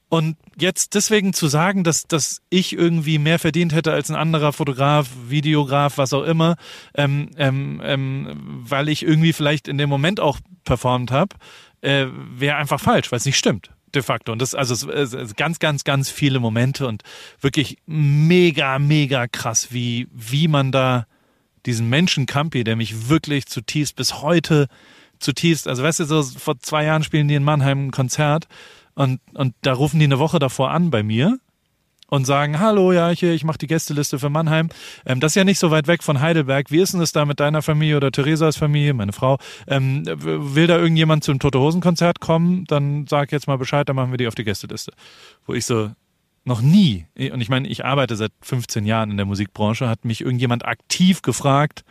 Und 0.09 0.37
jetzt 0.57 0.95
deswegen 0.95 1.33
zu 1.33 1.47
sagen, 1.47 1.83
dass, 1.83 2.03
dass 2.03 2.41
ich 2.49 2.73
irgendwie 2.73 3.19
mehr 3.19 3.39
verdient 3.39 3.73
hätte 3.73 3.91
als 3.91 4.09
ein 4.09 4.15
anderer 4.15 4.53
Fotograf, 4.53 5.09
Videograf, 5.27 5.97
was 5.97 6.13
auch 6.13 6.23
immer, 6.23 6.55
ähm, 6.95 7.29
ähm, 7.37 7.81
ähm, 7.83 8.61
weil 8.63 8.87
ich 8.87 9.03
irgendwie 9.03 9.33
vielleicht 9.33 9.67
in 9.67 9.77
dem 9.77 9.89
Moment 9.89 10.21
auch 10.21 10.39
performt 10.63 11.11
habe, 11.11 11.35
äh, 11.81 12.05
wäre 12.11 12.55
einfach 12.55 12.79
falsch, 12.79 13.11
weil 13.11 13.17
es 13.17 13.25
nicht 13.25 13.37
stimmt. 13.37 13.71
De 13.93 14.01
facto. 14.01 14.31
Und 14.31 14.41
das, 14.41 14.53
also 14.53 14.73
es, 14.89 15.13
es, 15.13 15.35
ganz, 15.35 15.59
ganz, 15.59 15.83
ganz 15.83 16.09
viele 16.09 16.39
Momente 16.39 16.87
und 16.87 17.03
wirklich 17.39 17.77
mega, 17.85 18.79
mega 18.79 19.27
krass, 19.27 19.69
wie, 19.71 20.07
wie 20.11 20.47
man 20.47 20.71
da 20.71 21.05
diesen 21.65 21.89
Menschen 21.89 22.25
Campi, 22.25 22.63
der 22.63 22.75
mich 22.75 23.09
wirklich 23.09 23.45
zutiefst 23.45 23.95
bis 23.95 24.21
heute 24.21 24.67
zutiefst, 25.19 25.67
also 25.67 25.83
weißt 25.83 26.01
du, 26.01 26.05
so 26.05 26.23
vor 26.23 26.59
zwei 26.59 26.83
Jahren 26.83 27.03
spielen 27.03 27.27
die 27.27 27.35
in 27.35 27.43
Mannheim 27.43 27.87
ein 27.87 27.91
Konzert 27.91 28.47
und, 28.97 29.19
und 29.35 29.53
da 29.61 29.73
rufen 29.73 29.99
die 29.99 30.05
eine 30.05 30.17
Woche 30.17 30.39
davor 30.39 30.71
an 30.71 30.89
bei 30.89 31.03
mir 31.03 31.37
und 32.09 32.25
sagen, 32.25 32.59
hallo, 32.59 32.91
ja, 32.91 33.09
hier, 33.09 33.31
ich 33.33 33.43
mache 33.43 33.59
die 33.59 33.67
Gästeliste 33.67 34.17
für 34.17 34.31
Mannheim. 34.31 34.69
Ähm, 35.05 35.19
das 35.19 35.33
ist 35.33 35.35
ja 35.35 35.43
nicht 35.43 35.59
so 35.59 35.69
weit 35.69 35.85
weg 35.85 36.01
von 36.01 36.19
Heidelberg. 36.19 36.71
Wie 36.71 36.79
ist 36.79 36.93
denn 36.93 36.99
das 36.99 37.11
da 37.11 37.23
mit 37.25 37.39
deiner 37.39 37.61
Familie 37.61 37.97
oder 37.97 38.11
Theresas 38.11 38.57
Familie, 38.57 38.95
meine 38.95 39.13
Frau? 39.13 39.37
Ähm, 39.67 40.03
will 40.07 40.65
da 40.65 40.77
irgendjemand 40.77 41.23
zum 41.23 41.37
Tote 41.37 41.59
Hosen 41.59 41.79
Konzert 41.79 42.21
kommen? 42.21 42.65
Dann 42.65 43.05
sag 43.07 43.31
jetzt 43.31 43.45
mal 43.45 43.59
Bescheid, 43.59 43.87
dann 43.87 43.95
machen 43.95 44.09
wir 44.09 44.17
die 44.17 44.27
auf 44.27 44.35
die 44.35 44.45
Gästeliste. 44.45 44.93
Wo 45.45 45.53
ich 45.53 45.67
so, 45.67 45.91
noch 46.43 46.61
nie, 46.61 47.05
und 47.31 47.41
ich 47.41 47.49
meine, 47.49 47.67
ich 47.67 47.85
arbeite 47.85 48.15
seit 48.15 48.31
15 48.41 48.83
Jahren 48.85 49.11
in 49.11 49.17
der 49.17 49.27
Musikbranche, 49.27 49.87
hat 49.87 50.05
mich 50.05 50.21
irgendjemand 50.21 50.65
aktiv 50.65 51.21
gefragt, 51.21 51.83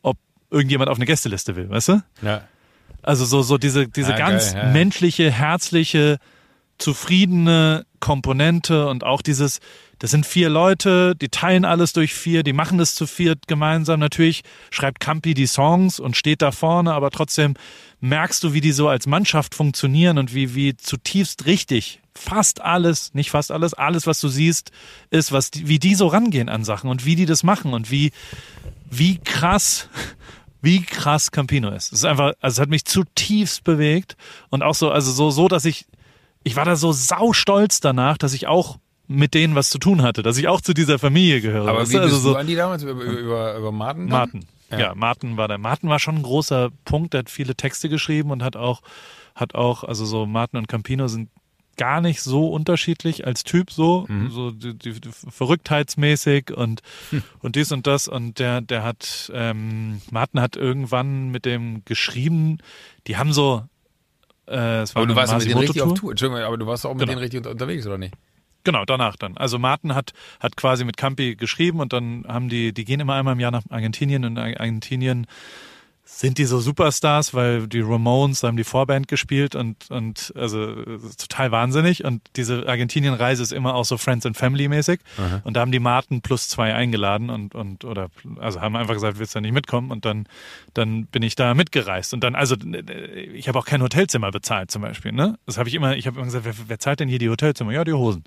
ob 0.00 0.16
irgendjemand 0.50 0.88
auf 0.88 0.96
eine 0.96 1.04
Gästeliste 1.04 1.54
will, 1.56 1.68
weißt 1.68 1.88
du? 1.88 2.02
Ja. 2.22 2.42
Also 3.02 3.24
so, 3.24 3.42
so 3.42 3.58
diese, 3.58 3.88
diese 3.88 4.14
Ah, 4.14 4.18
ganz 4.18 4.52
geil, 4.52 4.64
ja. 4.64 4.70
menschliche, 4.70 5.30
herzliche, 5.30 6.18
zufriedene 6.78 7.84
Komponente 8.00 8.88
und 8.88 9.04
auch 9.04 9.20
dieses, 9.20 9.60
das 9.98 10.10
sind 10.10 10.24
vier 10.24 10.48
Leute, 10.48 11.14
die 11.14 11.28
teilen 11.28 11.66
alles 11.66 11.92
durch 11.92 12.14
vier, 12.14 12.42
die 12.42 12.54
machen 12.54 12.78
das 12.78 12.94
zu 12.94 13.06
viert 13.06 13.46
gemeinsam. 13.46 14.00
Natürlich 14.00 14.42
schreibt 14.70 15.00
Campi 15.00 15.34
die 15.34 15.46
Songs 15.46 16.00
und 16.00 16.16
steht 16.16 16.40
da 16.40 16.52
vorne, 16.52 16.94
aber 16.94 17.10
trotzdem 17.10 17.54
merkst 18.00 18.42
du, 18.42 18.54
wie 18.54 18.62
die 18.62 18.72
so 18.72 18.88
als 18.88 19.06
Mannschaft 19.06 19.54
funktionieren 19.54 20.16
und 20.16 20.34
wie, 20.34 20.54
wie 20.54 20.74
zutiefst 20.76 21.44
richtig 21.44 22.00
fast 22.14 22.60
alles, 22.60 23.14
nicht 23.14 23.30
fast 23.30 23.50
alles, 23.50 23.74
alles, 23.74 24.06
was 24.06 24.20
du 24.20 24.28
siehst, 24.28 24.72
ist, 25.10 25.32
was, 25.32 25.50
die, 25.50 25.68
wie 25.68 25.78
die 25.78 25.94
so 25.94 26.06
rangehen 26.06 26.48
an 26.48 26.64
Sachen 26.64 26.90
und 26.90 27.04
wie 27.04 27.16
die 27.16 27.26
das 27.26 27.42
machen 27.42 27.72
und 27.72 27.90
wie, 27.90 28.12
wie 28.90 29.18
krass, 29.18 29.88
wie 30.62 30.82
krass 30.82 31.30
Campino 31.30 31.70
ist. 31.70 31.92
Es 31.92 32.00
ist 32.00 32.04
einfach, 32.04 32.32
also 32.40 32.54
es 32.56 32.60
hat 32.60 32.68
mich 32.68 32.84
zutiefst 32.84 33.64
bewegt 33.64 34.16
und 34.50 34.62
auch 34.62 34.74
so, 34.74 34.90
also 34.90 35.10
so, 35.12 35.30
so, 35.30 35.48
dass 35.48 35.64
ich, 35.64 35.86
ich 36.42 36.56
war 36.56 36.64
da 36.64 36.76
so 36.76 36.92
saustolz 36.92 37.80
danach, 37.80 38.18
dass 38.18 38.34
ich 38.34 38.46
auch 38.46 38.78
mit 39.06 39.34
denen 39.34 39.56
was 39.56 39.70
zu 39.70 39.78
tun 39.78 40.02
hatte, 40.02 40.22
dass 40.22 40.38
ich 40.38 40.46
auch 40.46 40.60
zu 40.60 40.72
dieser 40.72 40.98
Familie 40.98 41.40
gehöre. 41.40 41.68
Aber 41.68 41.80
weißt 41.80 41.90
wie 41.90 41.96
du? 41.96 42.02
bist 42.02 42.14
also 42.14 42.28
so, 42.28 42.32
du 42.34 42.38
an 42.38 42.46
die 42.46 42.54
damals? 42.54 42.82
Über, 42.82 42.92
über, 42.92 43.56
über, 43.56 43.72
Martin? 43.72 44.08
dann? 44.08 44.18
Martin. 44.18 44.46
Ja. 44.70 44.78
Ja. 44.78 44.94
Martin 44.94 45.36
war 45.36 45.48
der. 45.48 45.58
Martin 45.58 45.88
war 45.88 45.98
schon 45.98 46.16
ein 46.16 46.22
großer 46.22 46.70
Punkt, 46.84 47.14
der 47.14 47.20
hat 47.20 47.30
viele 47.30 47.56
Texte 47.56 47.88
geschrieben 47.88 48.30
und 48.30 48.44
hat 48.44 48.54
auch, 48.54 48.82
hat 49.34 49.56
auch, 49.56 49.82
also 49.82 50.04
so 50.04 50.26
Martin 50.26 50.58
und 50.58 50.68
Campino 50.68 51.08
sind 51.08 51.28
gar 51.76 52.00
nicht 52.00 52.20
so 52.22 52.48
unterschiedlich 52.48 53.26
als 53.26 53.42
Typ 53.44 53.70
so, 53.70 54.04
Mhm. 54.08 54.30
so 54.30 54.50
die, 54.50 54.74
die, 54.76 55.00
die 55.00 55.10
verrücktheitsmäßig 55.10 56.50
und 56.56 56.82
Hm. 57.10 57.22
und 57.40 57.56
dies 57.56 57.72
und 57.72 57.86
das 57.86 58.08
und 58.08 58.38
der 58.38 58.60
der 58.60 58.82
hat 58.82 59.30
ähm, 59.34 60.00
Martin 60.10 60.40
hat 60.40 60.56
irgendwann 60.56 61.30
mit 61.30 61.44
dem 61.44 61.82
geschrieben, 61.84 62.58
die 63.06 63.16
haben 63.16 63.32
so 63.32 63.64
äh, 64.46 64.80
es 64.82 64.94
war 64.94 65.02
Aber 65.02 65.06
du 65.12 65.16
warst 65.16 65.32
mit 65.32 65.44
denen 65.46 65.58
richtig 65.58 65.82
auf. 65.82 65.94
Tour. 65.94 66.10
Entschuldigung, 66.10 66.42
aber 66.44 66.58
du 66.58 66.66
warst 66.66 66.84
auch 66.84 66.90
mit 66.94 67.00
Genau. 67.00 67.12
denen 67.12 67.20
richtig 67.20 67.38
unter- 67.38 67.50
unterwegs, 67.50 67.86
oder 67.86 67.98
nicht? 67.98 68.14
Genau, 68.64 68.84
danach 68.84 69.16
dann. 69.16 69.38
Also 69.38 69.58
Martin 69.58 69.94
hat, 69.94 70.12
hat 70.38 70.54
quasi 70.56 70.84
mit 70.84 70.98
Campi 70.98 71.34
geschrieben 71.34 71.80
und 71.80 71.94
dann 71.94 72.26
haben 72.28 72.50
die, 72.50 72.74
die 72.74 72.84
gehen 72.84 73.00
immer 73.00 73.14
einmal 73.14 73.32
im 73.32 73.40
Jahr 73.40 73.52
nach 73.52 73.62
Argentinien 73.70 74.22
und 74.26 74.36
in 74.36 74.38
Argentinien 74.58 75.26
sind 76.12 76.36
die 76.36 76.44
so 76.44 76.60
Superstars, 76.60 77.32
weil 77.32 77.66
die 77.66 77.80
Ramones 77.80 78.42
haben 78.42 78.56
die 78.56 78.64
Vorband 78.64 79.08
gespielt 79.08 79.54
und, 79.54 79.90
und 79.90 80.32
also 80.36 80.74
total 81.16 81.50
wahnsinnig. 81.50 82.04
Und 82.04 82.20
diese 82.36 82.68
Argentinien-Reise 82.68 83.42
ist 83.42 83.52
immer 83.52 83.74
auch 83.74 83.84
so 83.86 83.96
Friends 83.96 84.26
and 84.26 84.36
Family 84.36 84.68
mäßig. 84.68 85.00
Und 85.44 85.56
da 85.56 85.60
haben 85.60 85.72
die 85.72 85.78
Martin 85.78 86.20
plus 86.20 86.48
zwei 86.48 86.74
eingeladen 86.74 87.30
und, 87.30 87.54
und 87.54 87.84
oder 87.84 88.10
also 88.38 88.60
haben 88.60 88.76
einfach 88.76 88.94
gesagt, 88.94 89.18
willst 89.18 89.34
du 89.34 89.40
nicht 89.40 89.54
mitkommen? 89.54 89.90
Und 89.90 90.04
dann, 90.04 90.26
dann 90.74 91.06
bin 91.06 91.22
ich 91.22 91.36
da 91.36 91.54
mitgereist. 91.54 92.12
Und 92.12 92.22
dann, 92.22 92.34
also 92.34 92.54
ich 93.34 93.48
habe 93.48 93.58
auch 93.58 93.64
kein 93.64 93.82
Hotelzimmer 93.82 94.30
bezahlt 94.30 94.70
zum 94.70 94.82
Beispiel. 94.82 95.12
Ne? 95.12 95.38
Das 95.46 95.56
habe 95.56 95.70
ich 95.70 95.74
immer, 95.74 95.96
ich 95.96 96.06
habe 96.06 96.16
immer 96.16 96.26
gesagt, 96.26 96.44
wer, 96.44 96.54
wer 96.66 96.78
zahlt 96.78 97.00
denn 97.00 97.08
hier 97.08 97.18
die 97.18 97.30
Hotelzimmer? 97.30 97.72
Ja, 97.72 97.84
die 97.84 97.92
Hosen. 97.92 98.24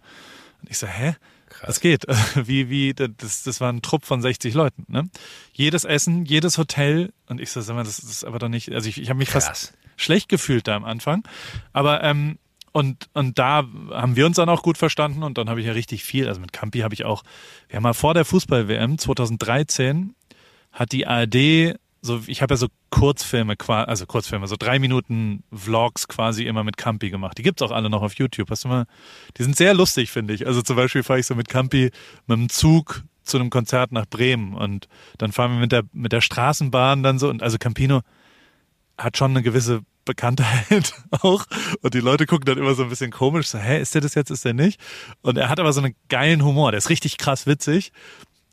Und 0.64 0.72
ich 0.72 0.78
so, 0.78 0.88
hä? 0.88 1.16
Das 1.62 1.80
geht. 1.80 2.06
Wie, 2.36 2.70
wie, 2.70 2.94
das, 2.94 3.44
das 3.44 3.62
war 3.62 3.72
ein 3.72 3.82
Trupp 3.82 4.06
von 4.06 4.22
60 4.22 4.54
Leuten, 4.54 4.86
ne? 4.88 5.10
Jedes 5.54 5.84
Essen, 5.84 6.26
jedes 6.26 6.58
Hotel. 6.58 7.14
Und 7.28 7.40
ich 7.40 7.52
so, 7.52 7.62
sag 7.62 7.76
mal, 7.76 7.84
das, 7.84 7.98
das 7.98 8.10
ist 8.10 8.24
aber 8.24 8.40
doch 8.40 8.50
nicht, 8.50 8.72
also 8.72 8.90
ich, 8.90 9.00
ich 9.00 9.10
habe 9.10 9.20
mich 9.20 9.30
Krass. 9.30 9.48
fast 9.48 9.74
schlecht 9.96 10.30
gefühlt 10.30 10.68
da 10.68 10.76
am 10.76 10.84
Anfang. 10.84 11.24
Aber, 11.72 12.04
ähm, 12.04 12.40
und, 12.72 13.08
und 13.14 13.38
da 13.38 13.68
haben 13.92 14.16
wir 14.16 14.26
uns 14.26 14.38
dann 14.38 14.50
auch 14.50 14.64
gut 14.64 14.80
verstanden 14.80 15.22
und 15.22 15.38
dann 15.38 15.48
habe 15.48 15.60
ich 15.60 15.68
ja 15.68 15.74
richtig 15.74 16.04
viel, 16.04 16.28
also 16.28 16.42
mit 16.42 16.54
Campi 16.54 16.80
habe 16.80 16.96
ich 16.96 17.06
auch, 17.06 17.24
wir 17.70 17.76
haben 17.76 17.84
mal 17.84 17.94
vor 17.94 18.16
der 18.16 18.26
Fußball-WM 18.26 18.98
2013 18.98 20.16
hat 20.72 20.92
die 20.92 21.06
ARD 21.06 21.76
so, 22.06 22.22
ich 22.28 22.42
habe 22.42 22.54
ja 22.54 22.58
so 22.58 22.68
Kurzfilme, 22.90 23.56
also 23.68 24.06
Kurzfilme, 24.06 24.46
so 24.48 24.58
drei 24.60 24.78
Minuten 24.78 25.44
Vlogs 25.54 26.10
quasi 26.10 26.44
immer 26.44 26.66
mit 26.66 26.76
Campi 26.76 27.10
gemacht. 27.10 27.38
Die 27.38 27.44
gibt's 27.44 27.62
auch 27.62 27.72
alle 27.72 27.90
noch 27.90 28.02
auf 28.02 28.16
YouTube. 28.16 28.52
Hast 28.52 28.66
du 28.66 28.68
mal? 28.68 28.86
Die 29.38 29.44
sind 29.44 29.56
sehr 29.56 29.74
lustig, 29.74 30.12
finde 30.12 30.34
ich. 30.34 30.46
Also 30.46 30.62
zum 30.62 30.76
Beispiel 30.76 31.02
fahre 31.02 31.20
ich 31.20 31.26
so 31.26 31.34
mit 31.34 31.48
Campi 31.48 31.92
mit 32.28 32.38
dem 32.38 32.50
Zug 32.50 33.04
zu 33.24 33.38
einem 33.38 33.50
Konzert 33.50 33.94
nach 33.94 34.06
Bremen 34.06 34.54
und 34.54 34.90
dann 35.18 35.32
fahren 35.32 35.54
wir 35.54 35.60
mit 35.60 35.72
der 35.72 35.84
mit 35.94 36.12
der 36.12 36.20
Straßenbahn 36.20 37.04
dann 37.04 37.20
so 37.20 37.30
und 37.30 37.42
also 37.42 37.58
Campino 37.58 38.02
hat 38.98 39.18
schon 39.18 39.32
eine 39.32 39.42
gewisse 39.42 39.80
Bekanntheit 40.04 40.94
auch 41.22 41.46
und 41.82 41.94
die 41.94 42.02
Leute 42.02 42.26
gucken 42.26 42.46
dann 42.46 42.58
immer 42.58 42.76
so 42.76 42.84
ein 42.84 42.90
bisschen 42.90 43.12
komisch, 43.12 43.48
so, 43.48 43.60
hä, 43.60 43.82
ist 43.82 43.96
der 43.96 44.02
das 44.02 44.14
jetzt, 44.16 44.30
ist 44.30 44.44
der 44.44 44.54
nicht? 44.54 44.78
Und 45.22 45.38
er 45.38 45.48
hat 45.48 45.62
aber 45.62 45.72
so 45.72 45.80
einen 45.80 45.96
geilen 46.10 46.44
Humor, 46.44 46.72
der 46.72 46.80
ist 46.80 46.90
richtig 46.90 47.18
krass 47.18 47.48
witzig 47.48 47.94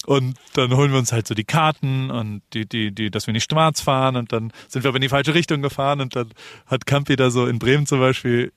Und 0.07 0.39
dann 0.55 0.75
holen 0.75 0.93
wir 0.93 0.99
uns 0.99 1.13
halt 1.13 1.27
so 1.27 1.35
die 1.35 1.45
Karten 1.45 2.11
und 2.11 2.43
die, 2.55 2.67
die, 2.67 2.91
die, 2.93 3.11
dass 3.11 3.27
wir 3.27 3.35
nicht 3.35 3.51
schwarz 3.51 3.81
fahren 3.83 4.17
und 4.17 4.33
dann 4.33 4.53
sind 4.67 4.83
wir 4.83 4.89
aber 4.89 4.97
in 4.97 5.03
die 5.03 5.11
falsche 5.11 5.35
Richtung 5.35 5.61
gefahren 5.61 6.01
und 6.01 6.17
dann 6.17 6.31
hat 6.67 6.87
Campi 6.87 7.17
da 7.17 7.31
so 7.31 7.47
in 7.47 7.59
Bremen 7.59 7.87
zum 7.87 8.01
Beispiel 8.01 8.53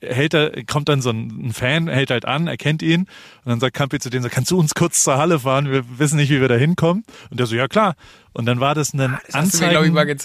hält 0.00 0.34
er, 0.34 0.64
kommt 0.64 0.88
dann 0.88 1.00
so 1.00 1.10
ein 1.10 1.52
Fan, 1.52 1.88
hält 1.88 2.10
halt 2.10 2.24
an, 2.24 2.46
erkennt 2.46 2.82
ihn 2.82 3.02
und 3.02 3.08
dann 3.46 3.60
sagt 3.60 3.74
Campi 3.74 3.98
zu 3.98 4.10
dem 4.10 4.22
so, 4.22 4.28
kannst 4.28 4.50
du 4.50 4.58
uns 4.58 4.74
kurz 4.74 5.04
zur 5.04 5.16
Halle 5.16 5.40
fahren? 5.40 5.70
Wir 5.70 5.98
wissen 5.98 6.16
nicht, 6.16 6.30
wie 6.30 6.40
wir 6.40 6.48
da 6.48 6.56
hinkommen. 6.56 7.04
Und 7.30 7.40
der 7.40 7.46
so, 7.46 7.56
ja 7.56 7.68
klar. 7.68 7.94
Und 8.32 8.46
dann 8.46 8.60
war 8.60 8.74
das 8.74 8.92
ein 8.92 9.00
Ah, 9.00 9.20
das 9.24 9.34
mir, 9.34 9.40
Anzeigen, 9.40 9.96
ich, 10.08 10.16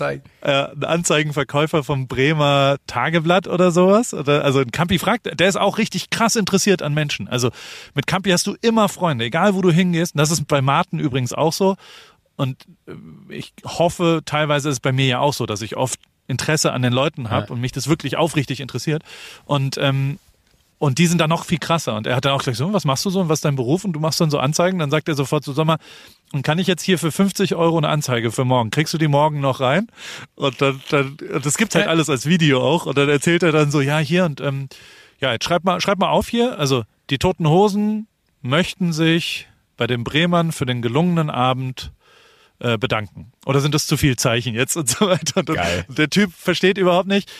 äh, 0.41 0.51
ein 0.51 0.83
Anzeigenverkäufer 0.83 1.83
vom 1.83 2.07
Bremer 2.07 2.77
Tageblatt 2.85 3.47
oder 3.47 3.71
sowas. 3.71 4.13
Oder, 4.13 4.43
also 4.43 4.63
Campi 4.71 4.99
fragt, 4.99 5.39
der 5.39 5.47
ist 5.47 5.55
auch 5.55 5.77
richtig 5.77 6.09
krass 6.09 6.35
interessiert 6.35 6.81
an 6.81 6.93
Menschen. 6.93 7.27
Also 7.27 7.49
mit 7.95 8.05
Campi 8.05 8.29
hast 8.29 8.45
du 8.45 8.55
immer 8.61 8.89
Freunde, 8.89 9.25
egal 9.25 9.55
wo 9.55 9.61
du 9.61 9.71
hingehst. 9.71 10.15
Und 10.15 10.19
das 10.19 10.31
ist 10.31 10.47
bei 10.47 10.61
Martin 10.61 10.99
übrigens 10.99 11.33
auch 11.33 11.53
so. 11.53 11.75
Und 12.35 12.65
äh, 12.87 12.93
ich 13.29 13.53
hoffe, 13.65 14.21
teilweise 14.25 14.69
ist 14.69 14.75
es 14.75 14.79
bei 14.79 14.91
mir 14.91 15.07
ja 15.07 15.19
auch 15.19 15.33
so, 15.33 15.45
dass 15.45 15.61
ich 15.61 15.77
oft 15.77 15.99
Interesse 16.27 16.71
an 16.71 16.81
den 16.81 16.93
Leuten 16.93 17.29
habe 17.29 17.51
und 17.51 17.59
mich 17.59 17.71
das 17.71 17.87
wirklich 17.87 18.17
aufrichtig 18.17 18.59
interessiert. 18.59 19.03
Und 19.45 19.77
ähm, 19.77 20.19
und 20.79 20.97
die 20.97 21.07
sind 21.07 21.21
dann 21.21 21.29
noch 21.29 21.45
viel 21.45 21.59
krasser. 21.59 21.95
Und 21.95 22.07
er 22.07 22.17
hat 22.17 22.25
dann 22.25 22.33
auch 22.33 22.43
gleich 22.43 22.57
so, 22.57 22.73
was 22.73 22.83
machst 22.83 23.05
du 23.05 23.09
so 23.09 23.21
und 23.21 23.29
was 23.29 23.37
ist 23.37 23.45
dein 23.45 23.55
Beruf? 23.55 23.85
Und 23.85 23.93
du 23.93 24.01
machst 24.01 24.19
dann 24.19 24.29
so 24.29 24.37
Anzeigen. 24.39 24.79
Dann 24.79 24.91
sagt 24.91 25.07
er 25.07 25.15
sofort 25.15 25.41
zu 25.41 25.53
Sommer, 25.53 25.77
und 26.33 26.41
kann 26.41 26.59
ich 26.59 26.67
jetzt 26.67 26.81
hier 26.81 26.99
für 26.99 27.11
50 27.11 27.55
Euro 27.55 27.77
eine 27.77 27.87
Anzeige 27.87 28.31
für 28.31 28.43
morgen? 28.43 28.71
Kriegst 28.71 28.93
du 28.93 28.97
die 28.97 29.07
morgen 29.07 29.39
noch 29.39 29.61
rein? 29.61 29.87
Und 30.35 30.61
dann, 30.61 30.81
dann 30.89 31.17
und 31.33 31.45
das 31.45 31.57
gibt's 31.57 31.75
halt 31.75 31.87
alles 31.87 32.09
als 32.09 32.25
Video 32.25 32.61
auch. 32.61 32.85
Und 32.87 32.97
dann 32.97 33.07
erzählt 33.07 33.43
er 33.43 33.53
dann 33.53 33.71
so, 33.71 33.79
ja, 33.79 33.99
hier 33.99 34.25
und 34.25 34.41
ähm, 34.41 34.67
ja, 35.21 35.31
jetzt 35.31 35.45
schreib 35.45 35.63
mal, 35.63 35.79
schreib 35.79 35.99
mal 35.99 36.09
auf 36.09 36.27
hier. 36.27 36.59
Also 36.59 36.83
die 37.11 37.19
Toten 37.19 37.47
Hosen 37.47 38.07
möchten 38.41 38.91
sich 38.93 39.47
bei 39.77 39.85
den 39.85 40.03
Bremern 40.03 40.51
für 40.51 40.65
den 40.65 40.81
gelungenen 40.81 41.29
Abend 41.29 41.91
äh, 42.59 42.77
bedanken. 42.77 43.31
Oder 43.45 43.59
sind 43.59 43.73
das 43.73 43.87
zu 43.87 43.97
viel 43.97 44.15
Zeichen 44.15 44.55
jetzt 44.55 44.75
und 44.77 44.89
so 44.89 45.07
weiter? 45.07 45.39
Und 45.39 45.53
Geil. 45.53 45.85
der 45.89 46.09
Typ 46.09 46.33
versteht 46.33 46.77
überhaupt 46.77 47.07
nicht. 47.07 47.31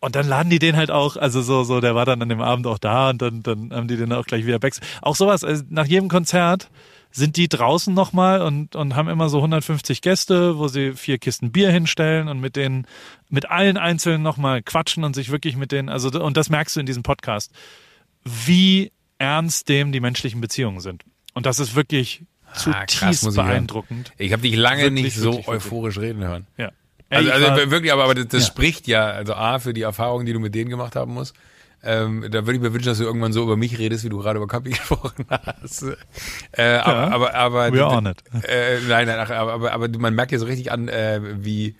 Und 0.00 0.16
dann 0.16 0.26
laden 0.26 0.50
die 0.50 0.58
den 0.58 0.76
halt 0.76 0.90
auch, 0.90 1.16
also 1.16 1.42
so, 1.42 1.62
so, 1.62 1.80
der 1.80 1.94
war 1.94 2.04
dann 2.04 2.20
an 2.20 2.28
dem 2.28 2.40
Abend 2.40 2.66
auch 2.66 2.78
da 2.78 3.10
und 3.10 3.22
dann, 3.22 3.44
dann 3.44 3.72
haben 3.72 3.86
die 3.86 3.96
den 3.96 4.12
auch 4.12 4.26
gleich 4.26 4.44
wieder 4.44 4.58
back. 4.58 4.74
Auch 5.00 5.14
sowas, 5.14 5.44
also 5.44 5.62
nach 5.68 5.86
jedem 5.86 6.08
Konzert 6.08 6.70
sind 7.12 7.36
die 7.36 7.48
draußen 7.48 7.94
nochmal 7.94 8.40
und, 8.40 8.74
und 8.74 8.96
haben 8.96 9.08
immer 9.08 9.28
so 9.28 9.36
150 9.38 10.00
Gäste, 10.00 10.58
wo 10.58 10.66
sie 10.66 10.94
vier 10.94 11.18
Kisten 11.18 11.52
Bier 11.52 11.70
hinstellen 11.70 12.26
und 12.26 12.40
mit 12.40 12.56
denen, 12.56 12.86
mit 13.28 13.48
allen 13.48 13.76
Einzelnen 13.76 14.22
nochmal 14.22 14.62
quatschen 14.62 15.04
und 15.04 15.14
sich 15.14 15.30
wirklich 15.30 15.56
mit 15.56 15.70
denen, 15.70 15.88
also, 15.88 16.08
und 16.20 16.36
das 16.36 16.50
merkst 16.50 16.74
du 16.74 16.80
in 16.80 16.86
diesem 16.86 17.04
Podcast, 17.04 17.52
wie 18.24 18.90
ernst 19.18 19.68
dem 19.68 19.92
die 19.92 20.00
menschlichen 20.00 20.40
Beziehungen 20.40 20.80
sind. 20.80 21.04
Und 21.34 21.46
das 21.46 21.60
ist 21.60 21.76
wirklich 21.76 22.24
Ah, 22.54 22.84
krass, 22.86 22.86
zutiefst 22.98 23.24
muss 23.24 23.36
ich 23.36 23.42
beeindruckend. 23.42 24.12
Ich 24.18 24.32
habe 24.32 24.42
dich 24.42 24.54
lange 24.56 24.82
Wirklich, 24.84 25.04
nicht 25.04 25.16
so 25.16 25.32
wirklich, 25.32 25.46
wirklich. 25.46 25.64
euphorisch 25.66 25.98
reden 25.98 26.22
hören. 26.24 26.46
Ja. 26.56 26.70
Also, 27.10 27.30
also 27.30 27.70
wirklich, 27.70 27.92
aber, 27.92 28.04
aber 28.04 28.14
das, 28.14 28.28
das 28.28 28.42
Ja. 28.42 28.46
spricht 28.46 28.86
ja, 28.86 29.04
also 29.06 29.34
A, 29.34 29.58
für 29.58 29.74
die 29.74 29.82
Erfahrungen, 29.82 30.24
die 30.26 30.32
du 30.32 30.40
mit 30.40 30.54
denen 30.54 30.70
gemacht 30.70 30.96
haben 30.96 31.12
musst. 31.14 31.34
Ähm, 31.84 32.22
da 32.30 32.46
würde 32.46 32.54
ich 32.54 32.60
mir 32.60 32.72
wünschen, 32.72 32.86
dass 32.88 32.98
du 32.98 33.04
irgendwann 33.04 33.32
so 33.32 33.42
über 33.42 33.56
mich 33.56 33.76
redest, 33.76 34.04
wie 34.04 34.08
du 34.08 34.18
gerade 34.18 34.36
über 34.38 34.46
Campi 34.46 34.70
gesprochen 34.70 35.26
hast. 35.28 35.84
Äh, 36.52 36.76
aber, 36.76 37.12
aber, 37.12 37.34
aber, 37.34 37.72
we 37.72 37.84
are 37.84 37.96
on 37.96 38.06
it. 38.06 38.22
Äh, 38.44 38.78
nein, 38.88 39.06
nein, 39.08 39.18
aber, 39.18 39.52
aber, 39.52 39.72
aber 39.72 39.88
man 39.98 40.14
merkt 40.14 40.30
ja 40.32 40.38
so 40.38 40.46
richtig 40.46 40.70
an, 40.70 40.86
äh, 40.88 41.20
wie, 41.44 41.74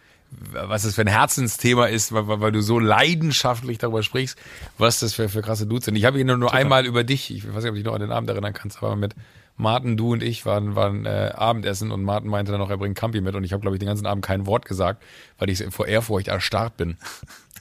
was 0.52 0.82
das 0.82 0.96
für 0.96 1.02
ein 1.02 1.06
Herzensthema 1.06 1.86
ist, 1.86 2.12
weil, 2.12 2.26
weil 2.26 2.40
weil 2.40 2.52
du 2.52 2.62
so 2.62 2.78
leidenschaftlich 2.80 3.78
darüber 3.78 4.02
sprichst, 4.02 4.36
was 4.76 4.98
das 5.00 5.14
für, 5.14 5.28
für 5.28 5.40
krasse 5.40 5.66
Dudes 5.66 5.84
sind. 5.84 5.94
Ich 5.94 6.04
habe 6.04 6.18
ihn 6.18 6.26
nur, 6.26 6.36
nur 6.36 6.52
einmal 6.52 6.84
über 6.84 7.04
dich, 7.04 7.32
ich 7.32 7.46
weiß 7.46 7.62
nicht, 7.62 7.66
ob 7.70 7.74
du 7.74 7.74
dich 7.74 7.84
noch 7.84 7.94
an 7.94 8.00
den 8.00 8.12
Abend 8.12 8.28
erinnern 8.28 8.52
kannst, 8.54 8.78
aber 8.82 8.96
mit 8.96 9.14
Martin, 9.56 9.96
du 9.96 10.12
und 10.12 10.22
ich 10.22 10.46
waren, 10.46 10.74
waren 10.74 11.06
äh, 11.06 11.32
Abendessen 11.34 11.90
und 11.90 12.02
Martin 12.02 12.30
meinte 12.30 12.52
dann 12.52 12.60
noch, 12.60 12.70
er 12.70 12.78
bringt 12.78 12.96
Campi 12.96 13.20
mit 13.20 13.34
und 13.34 13.44
ich 13.44 13.52
habe, 13.52 13.60
glaube 13.60 13.76
ich, 13.76 13.80
den 13.80 13.88
ganzen 13.88 14.06
Abend 14.06 14.24
kein 14.24 14.46
Wort 14.46 14.64
gesagt, 14.64 15.02
weil 15.38 15.50
ich 15.50 15.64
vor 15.70 15.86
Ehrfurcht 15.86 16.28
erstarrt 16.28 16.76
bin. 16.76 16.96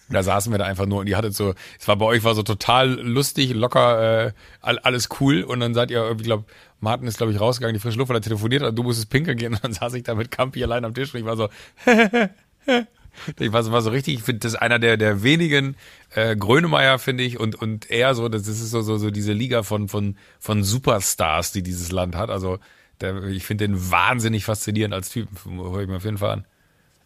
Da 0.10 0.24
saßen 0.24 0.52
wir 0.52 0.58
da 0.58 0.66
einfach 0.66 0.86
nur 0.86 1.00
und 1.00 1.06
die 1.06 1.16
hattet 1.16 1.34
so, 1.34 1.54
es 1.80 1.88
war 1.88 1.96
bei 1.96 2.06
euch 2.06 2.24
war 2.24 2.36
so 2.36 2.44
total 2.44 2.89
lustig, 3.00 3.54
locker, 3.54 4.26
äh, 4.28 4.32
all, 4.62 4.80
alles 4.80 5.10
cool 5.20 5.44
und 5.44 5.60
dann 5.62 5.74
seid 5.74 5.89
ihr 5.89 6.00
irgendwie, 6.00 6.26
glaube 6.26 6.46
Martin 6.80 7.08
ist 7.08 7.18
glaube 7.18 7.32
ich 7.32 7.39
rausgegangen, 7.39 7.74
die 7.74 7.80
frische 7.80 7.98
Luft, 7.98 8.10
weil 8.10 8.18
er 8.18 8.22
telefoniert 8.22 8.64
hat, 8.64 8.78
du 8.78 8.84
musstest 8.84 9.10
pinkeln 9.10 9.38
gehen 9.38 9.54
und 9.54 9.64
dann 9.64 9.74
saß 9.74 9.94
ich 9.94 10.04
da 10.04 10.16
mit 10.16 10.32
Campi 10.32 10.64
allein 10.64 10.84
am 10.84 10.94
Tisch 10.94 11.14
und 11.14 11.20
ich 11.22 11.26
war 11.26 11.38
so, 11.38 11.48
ich 13.39 13.51
war, 13.51 13.64
so- 13.64 13.72
war 13.72 13.82
so 13.82 13.89
richtig, 13.89 14.16
ich 14.16 14.24
finde 14.24 14.39
das 14.39 14.53
ist 14.53 14.59
einer 14.59 14.80
der 14.80 14.97
der 14.97 15.24
wenigen 15.24 15.76
äh, 16.16 16.36
Grönemeyer 16.36 16.99
finde 16.99 17.24
ich 17.24 17.39
und 17.39 17.55
und 17.55 17.89
er 17.91 18.16
so, 18.16 18.30
das 18.30 18.47
ist 18.47 18.70
so 18.72 18.82
so 18.82 18.97
so 18.97 19.12
diese 19.12 19.34
Liga 19.34 19.64
von 19.64 19.88
von 19.89 20.16
von 20.39 20.64
Superstars, 20.64 21.51
die 21.51 21.64
dieses 21.64 21.91
Land 21.91 22.16
hat. 22.16 22.30
Also 22.30 22.59
der, 23.01 23.24
ich 23.26 23.45
finde 23.45 23.68
den 23.68 23.91
wahnsinnig 23.91 24.45
faszinierend 24.45 24.93
als 24.93 25.09
Typ. 25.09 25.28
Hör 25.45 25.80
ich 25.82 25.88
mir 25.88 25.97
auf 25.97 26.05
jeden 26.05 26.18
Fall 26.20 26.32
an. 26.32 26.45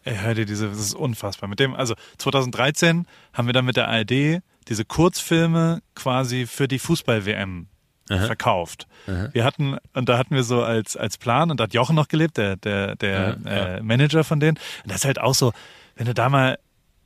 Ey, 0.04 0.16
hör 0.18 0.34
dir 0.34 0.46
diese, 0.46 0.68
das 0.68 0.78
ist 0.78 0.94
unfassbar. 0.94 1.48
Mit 1.48 1.58
dem, 1.58 1.74
also 1.74 1.94
2013 2.18 3.06
haben 3.32 3.46
wir 3.46 3.52
dann 3.52 3.64
mit 3.64 3.76
der 3.76 3.88
ARD 3.88 4.40
diese 4.68 4.84
Kurzfilme 4.84 5.80
quasi 5.94 6.46
für 6.46 6.68
die 6.68 6.78
Fußball-WM 6.78 7.66
verkauft. 8.08 8.86
Wir 9.32 9.42
hatten, 9.44 9.78
und 9.94 10.08
da 10.08 10.16
hatten 10.18 10.34
wir 10.36 10.44
so 10.44 10.62
als, 10.62 10.96
als 10.96 11.18
Plan, 11.18 11.50
und 11.50 11.58
da 11.58 11.64
hat 11.64 11.74
Jochen 11.74 11.96
noch 11.96 12.06
gelebt, 12.06 12.36
der, 12.36 12.54
der, 12.56 12.94
der 12.94 13.36
Äh, 13.78 13.82
Manager 13.82 14.22
von 14.22 14.38
denen. 14.38 14.58
Und 14.84 14.90
das 14.92 14.98
ist 14.98 15.04
halt 15.06 15.20
auch 15.20 15.34
so, 15.34 15.52
wenn 15.96 16.06
du 16.06 16.14
da 16.14 16.28
mal, 16.28 16.58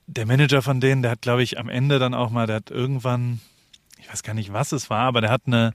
der 0.06 0.26
Manager 0.26 0.60
von 0.60 0.80
denen, 0.80 1.02
der 1.02 1.12
hat, 1.12 1.22
glaube 1.22 1.42
ich, 1.42 1.58
am 1.58 1.68
Ende 1.68 1.98
dann 1.98 2.14
auch 2.14 2.30
mal, 2.30 2.46
der 2.46 2.56
hat 2.56 2.70
irgendwann, 2.70 3.40
ich 3.98 4.10
weiß 4.10 4.22
gar 4.22 4.34
nicht, 4.34 4.52
was 4.52 4.72
es 4.72 4.90
war, 4.90 5.02
aber 5.02 5.20
der 5.20 5.30
hat 5.30 5.42
eine, 5.46 5.72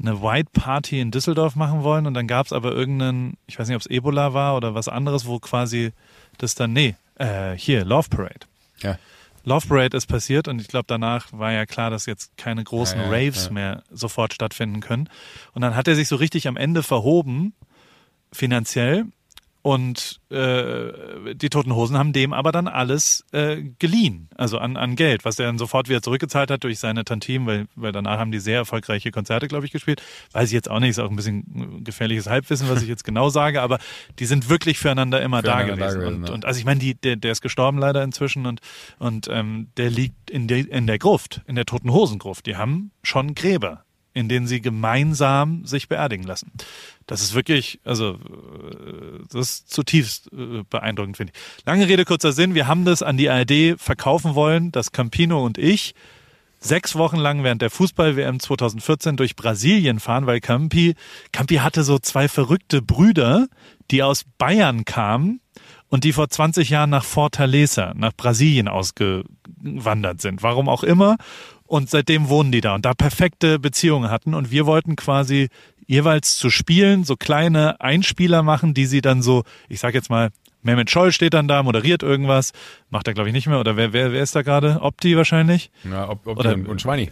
eine 0.00 0.22
White 0.22 0.50
Party 0.52 1.00
in 1.00 1.10
Düsseldorf 1.10 1.54
machen 1.54 1.82
wollen 1.82 2.06
und 2.06 2.14
dann 2.14 2.26
gab 2.26 2.46
es 2.46 2.52
aber 2.52 2.72
irgendeinen, 2.72 3.36
ich 3.46 3.58
weiß 3.58 3.68
nicht, 3.68 3.76
ob 3.76 3.82
es 3.82 3.90
Ebola 3.90 4.32
war 4.32 4.56
oder 4.56 4.74
was 4.74 4.88
anderes, 4.88 5.26
wo 5.26 5.38
quasi 5.38 5.92
das 6.38 6.54
dann, 6.54 6.72
nee, 6.72 6.96
äh, 7.16 7.52
hier, 7.52 7.84
Love 7.84 8.08
Parade. 8.08 8.46
Ja. 8.80 8.98
Love 9.44 9.66
Parade 9.66 9.96
ist 9.96 10.06
passiert 10.06 10.48
und 10.48 10.60
ich 10.60 10.68
glaube, 10.68 10.84
danach 10.86 11.26
war 11.32 11.52
ja 11.52 11.66
klar, 11.66 11.90
dass 11.90 12.06
jetzt 12.06 12.36
keine 12.36 12.64
großen 12.64 12.98
Ja, 12.98 13.06
ja, 13.06 13.10
Raves 13.10 13.46
ja. 13.46 13.52
mehr 13.52 13.82
sofort 13.90 14.34
stattfinden 14.34 14.80
können. 14.80 15.08
Und 15.52 15.62
dann 15.62 15.74
hat 15.74 15.88
er 15.88 15.94
sich 15.94 16.08
so 16.08 16.16
richtig 16.16 16.48
am 16.48 16.56
Ende 16.56 16.82
verhoben, 16.82 17.54
finanziell. 18.32 19.06
Und 19.68 20.22
äh, 20.30 21.34
die 21.34 21.50
Toten 21.50 21.74
Hosen 21.74 21.98
haben 21.98 22.14
dem 22.14 22.32
aber 22.32 22.52
dann 22.52 22.68
alles 22.68 23.26
äh, 23.32 23.64
geliehen, 23.78 24.30
also 24.34 24.56
an, 24.56 24.78
an 24.78 24.96
Geld, 24.96 25.26
was 25.26 25.38
er 25.38 25.44
dann 25.44 25.58
sofort 25.58 25.90
wieder 25.90 26.00
zurückgezahlt 26.00 26.50
hat 26.50 26.64
durch 26.64 26.78
seine 26.78 27.04
Tantim, 27.04 27.44
weil, 27.44 27.66
weil 27.74 27.92
danach 27.92 28.18
haben 28.18 28.32
die 28.32 28.38
sehr 28.38 28.56
erfolgreiche 28.56 29.10
Konzerte, 29.10 29.46
glaube 29.46 29.66
ich, 29.66 29.70
gespielt. 29.70 30.02
Weiß 30.32 30.48
ich 30.48 30.54
jetzt 30.54 30.70
auch 30.70 30.80
nicht, 30.80 30.88
ist 30.88 30.98
auch 30.98 31.10
ein 31.10 31.16
bisschen 31.16 31.84
gefährliches 31.84 32.28
Halbwissen, 32.28 32.70
was 32.70 32.80
ich 32.80 32.88
jetzt 32.88 33.04
genau 33.04 33.28
sage, 33.28 33.60
aber 33.60 33.78
die 34.18 34.24
sind 34.24 34.48
wirklich 34.48 34.78
füreinander 34.78 35.20
immer 35.20 35.42
da 35.42 35.58
Füreinander 35.58 35.76
da 35.76 35.90
gewesen. 35.90 36.00
gewesen, 36.00 36.22
und, 36.22 36.28
ja. 36.28 36.34
und 36.34 36.44
also 36.46 36.58
ich 36.58 36.64
meine, 36.64 36.80
die, 36.80 36.94
der, 36.94 37.16
der 37.16 37.32
ist 37.32 37.42
gestorben 37.42 37.76
leider 37.76 38.02
inzwischen 38.02 38.46
und, 38.46 38.62
und 38.98 39.28
ähm, 39.30 39.68
der 39.76 39.90
liegt 39.90 40.30
in 40.30 40.48
der, 40.48 40.66
in 40.66 40.86
der 40.86 40.98
Gruft, 40.98 41.42
in 41.46 41.56
der 41.56 41.66
Toten 41.66 41.92
Hosen 41.92 42.18
Gruft. 42.18 42.46
Die 42.46 42.56
haben 42.56 42.90
schon 43.02 43.34
Gräber, 43.34 43.84
in 44.18 44.28
denen 44.28 44.46
sie 44.46 44.60
gemeinsam 44.60 45.64
sich 45.64 45.88
beerdigen 45.88 46.26
lassen. 46.26 46.52
Das 47.06 47.22
ist 47.22 47.34
wirklich, 47.34 47.80
also 47.84 48.14
äh, 48.14 49.24
das 49.32 49.40
ist 49.40 49.70
zutiefst 49.70 50.30
äh, 50.32 50.64
beeindruckend, 50.68 51.16
finde 51.16 51.32
ich. 51.34 51.64
Lange 51.64 51.88
Rede, 51.88 52.04
kurzer 52.04 52.32
Sinn. 52.32 52.54
Wir 52.54 52.66
haben 52.66 52.84
das 52.84 53.02
an 53.02 53.16
die 53.16 53.30
ARD 53.30 53.78
verkaufen 53.78 54.34
wollen, 54.34 54.72
dass 54.72 54.92
Campino 54.92 55.44
und 55.44 55.56
ich 55.56 55.94
sechs 56.60 56.96
Wochen 56.96 57.16
lang 57.16 57.44
während 57.44 57.62
der 57.62 57.70
Fußball-WM 57.70 58.40
2014 58.40 59.16
durch 59.16 59.36
Brasilien 59.36 60.00
fahren, 60.00 60.26
weil 60.26 60.40
Campi, 60.40 60.94
Campi 61.32 61.56
hatte 61.56 61.84
so 61.84 61.98
zwei 61.98 62.28
verrückte 62.28 62.82
Brüder, 62.82 63.48
die 63.90 64.02
aus 64.02 64.24
Bayern 64.38 64.84
kamen 64.84 65.40
und 65.88 66.04
die 66.04 66.12
vor 66.12 66.28
20 66.28 66.70
Jahren 66.70 66.90
nach 66.90 67.04
Fortaleza, 67.04 67.94
nach 67.96 68.12
Brasilien 68.12 68.68
ausgewandert 68.68 70.20
sind. 70.20 70.42
Warum 70.42 70.68
auch 70.68 70.82
immer. 70.82 71.16
Und 71.68 71.90
seitdem 71.90 72.30
wohnen 72.30 72.50
die 72.50 72.62
da 72.62 72.74
und 72.74 72.84
da 72.86 72.94
perfekte 72.94 73.58
Beziehungen 73.58 74.10
hatten. 74.10 74.32
Und 74.34 74.50
wir 74.50 74.64
wollten 74.64 74.96
quasi 74.96 75.48
jeweils 75.86 76.36
zu 76.36 76.48
spielen 76.48 77.04
so 77.04 77.14
kleine 77.14 77.80
Einspieler 77.80 78.42
machen, 78.42 78.72
die 78.72 78.86
sie 78.86 79.02
dann 79.02 79.20
so, 79.20 79.44
ich 79.68 79.78
sag 79.78 79.94
jetzt 79.94 80.08
mal, 80.08 80.30
Mehmet 80.62 80.90
Scholl 80.90 81.12
steht 81.12 81.34
dann 81.34 81.46
da, 81.46 81.62
moderiert 81.62 82.02
irgendwas, 82.02 82.52
macht 82.90 83.06
er 83.06 83.14
glaube 83.14 83.28
ich 83.28 83.34
nicht 83.34 83.46
mehr. 83.46 83.60
Oder 83.60 83.76
wer, 83.76 83.92
wer, 83.92 84.12
wer 84.12 84.22
ist 84.22 84.34
da 84.34 84.42
gerade? 84.42 84.80
Opti 84.80 85.16
wahrscheinlich? 85.16 85.70
Ja, 85.84 86.08
ob, 86.08 86.26
ob 86.26 86.38
Oder- 86.38 86.54
und, 86.54 86.80
Schweini. 86.80 87.10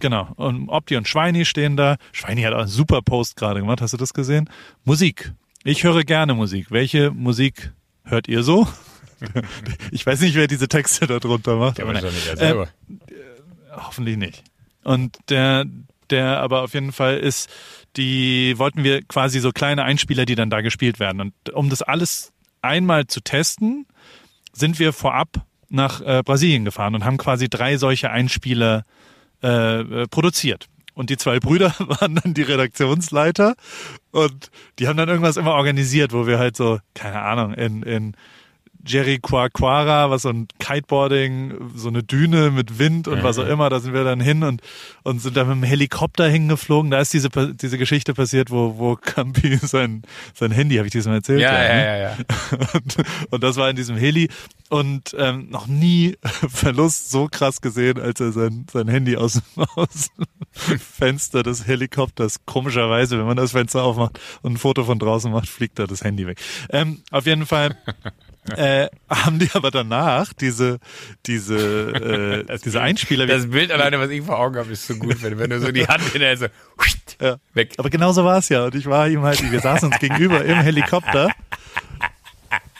Genau. 0.00 0.28
Und 0.36 0.68
Opti 0.68 0.96
und 0.96 1.06
Schweini 1.06 1.44
stehen 1.44 1.76
da. 1.76 1.96
Schweini 2.12 2.42
hat 2.42 2.54
auch 2.54 2.60
einen 2.60 2.68
super 2.68 3.02
Post 3.02 3.36
gerade 3.36 3.60
gemacht. 3.60 3.80
Hast 3.80 3.92
du 3.92 3.98
das 3.98 4.14
gesehen? 4.14 4.48
Musik. 4.84 5.32
Ich 5.64 5.84
höre 5.84 6.02
gerne 6.02 6.34
Musik. 6.34 6.70
Welche 6.70 7.10
Musik 7.12 7.72
hört 8.04 8.26
ihr 8.28 8.42
so? 8.42 8.66
Ich 9.92 10.04
weiß 10.04 10.20
nicht, 10.22 10.34
wer 10.34 10.48
diese 10.48 10.66
Texte 10.66 11.06
da 11.06 11.20
drunter 11.20 11.54
macht. 11.54 11.78
Der 11.78 11.84
aber 11.84 11.94
weiß 11.94 12.02
nein. 12.02 12.10
doch 12.10 12.16
nicht 12.16 12.26
er 12.26 12.36
selber. 12.36 12.68
Hoffentlich 13.74 14.16
nicht. 14.16 14.42
Und 14.84 15.16
der, 15.28 15.64
der 16.10 16.40
aber 16.40 16.62
auf 16.62 16.74
jeden 16.74 16.92
Fall 16.92 17.18
ist, 17.18 17.48
die 17.96 18.54
wollten 18.58 18.84
wir 18.84 19.02
quasi 19.02 19.40
so 19.40 19.52
kleine 19.52 19.84
Einspieler, 19.84 20.24
die 20.24 20.34
dann 20.34 20.50
da 20.50 20.60
gespielt 20.60 20.98
werden. 21.00 21.20
Und 21.20 21.50
um 21.50 21.70
das 21.70 21.82
alles 21.82 22.32
einmal 22.62 23.06
zu 23.06 23.20
testen, 23.20 23.86
sind 24.52 24.78
wir 24.78 24.92
vorab 24.92 25.28
nach 25.68 26.00
äh, 26.02 26.22
Brasilien 26.24 26.64
gefahren 26.64 26.94
und 26.94 27.04
haben 27.04 27.16
quasi 27.16 27.48
drei 27.48 27.76
solche 27.76 28.10
Einspieler 28.10 28.84
äh, 29.42 29.80
äh, 29.80 30.06
produziert. 30.08 30.68
und 30.94 31.08
die 31.08 31.16
zwei 31.16 31.40
Brüder 31.40 31.74
waren 31.78 32.16
dann 32.16 32.34
die 32.34 32.42
Redaktionsleiter 32.42 33.54
und 34.10 34.50
die 34.78 34.86
haben 34.86 34.98
dann 34.98 35.08
irgendwas 35.08 35.38
immer 35.38 35.54
organisiert, 35.54 36.12
wo 36.12 36.26
wir 36.26 36.38
halt 36.38 36.56
so, 36.56 36.78
keine 36.94 37.22
Ahnung, 37.22 37.54
in, 37.54 37.82
in 37.82 38.16
Jerry 38.84 39.18
Quaquara, 39.20 40.10
was 40.10 40.22
so 40.22 40.30
ein 40.30 40.48
Kiteboarding, 40.58 41.70
so 41.74 41.88
eine 41.88 42.02
Düne 42.02 42.50
mit 42.50 42.78
Wind 42.78 43.06
und 43.08 43.22
was 43.22 43.38
auch 43.38 43.46
immer, 43.46 43.70
da 43.70 43.80
sind 43.80 43.94
wir 43.94 44.04
dann 44.04 44.20
hin 44.20 44.42
und, 44.42 44.60
und 45.04 45.20
sind 45.20 45.36
dann 45.36 45.46
mit 45.48 45.56
dem 45.58 45.62
Helikopter 45.62 46.28
hingeflogen. 46.28 46.90
Da 46.90 47.00
ist 47.00 47.12
diese, 47.12 47.28
diese 47.30 47.78
Geschichte 47.78 48.14
passiert, 48.14 48.50
wo, 48.50 48.78
wo 48.78 48.96
Campi 48.96 49.56
sein, 49.62 50.02
sein 50.34 50.50
Handy, 50.50 50.76
habe 50.76 50.86
ich 50.88 50.92
diesmal 50.92 51.16
erzählt? 51.16 51.40
Ja, 51.40 51.52
ja, 51.62 51.74
ne? 51.74 51.84
ja, 51.86 51.96
ja. 51.96 52.16
Und, 52.74 52.96
und 53.30 53.42
das 53.44 53.56
war 53.56 53.68
in 53.70 53.76
diesem 53.76 53.96
Heli 53.96 54.28
und 54.68 55.14
ähm, 55.18 55.48
noch 55.50 55.66
nie 55.66 56.16
Verlust 56.22 57.10
so 57.10 57.28
krass 57.30 57.60
gesehen, 57.60 58.00
als 58.00 58.20
er 58.20 58.32
sein, 58.32 58.66
sein 58.72 58.88
Handy 58.88 59.16
aus, 59.16 59.34
dem- 59.34 59.64
aus 59.76 60.08
dem 60.68 60.78
Fenster 60.78 61.42
des 61.42 61.66
Helikopters, 61.66 62.40
komischerweise, 62.46 63.18
wenn 63.18 63.26
man 63.26 63.36
das 63.36 63.52
Fenster 63.52 63.82
aufmacht 63.84 64.18
und 64.42 64.52
ein 64.54 64.56
Foto 64.58 64.84
von 64.84 64.98
draußen 64.98 65.30
macht, 65.30 65.48
fliegt 65.48 65.78
da 65.78 65.86
das 65.86 66.02
Handy 66.04 66.26
weg. 66.26 66.40
Ähm, 66.70 67.02
auf 67.10 67.26
jeden 67.26 67.46
Fall 67.46 67.76
äh, 68.56 68.88
haben 69.08 69.38
die 69.38 69.48
aber 69.52 69.70
danach 69.70 70.32
diese, 70.32 70.78
diese, 71.26 72.44
äh, 72.48 72.58
diese 72.64 72.80
Einspieler. 72.80 73.26
Das 73.26 73.48
Bild 73.48 73.70
alleine, 73.70 74.00
was 74.00 74.10
ich 74.10 74.22
vor 74.22 74.38
Augen 74.38 74.56
habe, 74.56 74.72
ist 74.72 74.86
so 74.86 74.96
gut, 74.96 75.22
wenn, 75.22 75.38
wenn 75.38 75.50
du 75.50 75.60
so 75.60 75.70
die 75.70 75.86
Hand 75.86 76.02
hinterher 76.02 76.36
so 76.36 76.46
Ja. 77.20 77.36
weg. 77.54 77.74
Aber 77.78 77.88
genauso 77.88 78.24
war 78.24 78.38
es 78.38 78.48
ja. 78.48 78.64
Und 78.64 78.74
ich 78.74 78.86
war 78.86 79.08
ihm 79.08 79.22
halt, 79.22 79.48
wir 79.48 79.60
saßen 79.60 79.88
uns 79.92 80.00
gegenüber 80.00 80.44
im 80.44 80.58
Helikopter. 80.60 81.30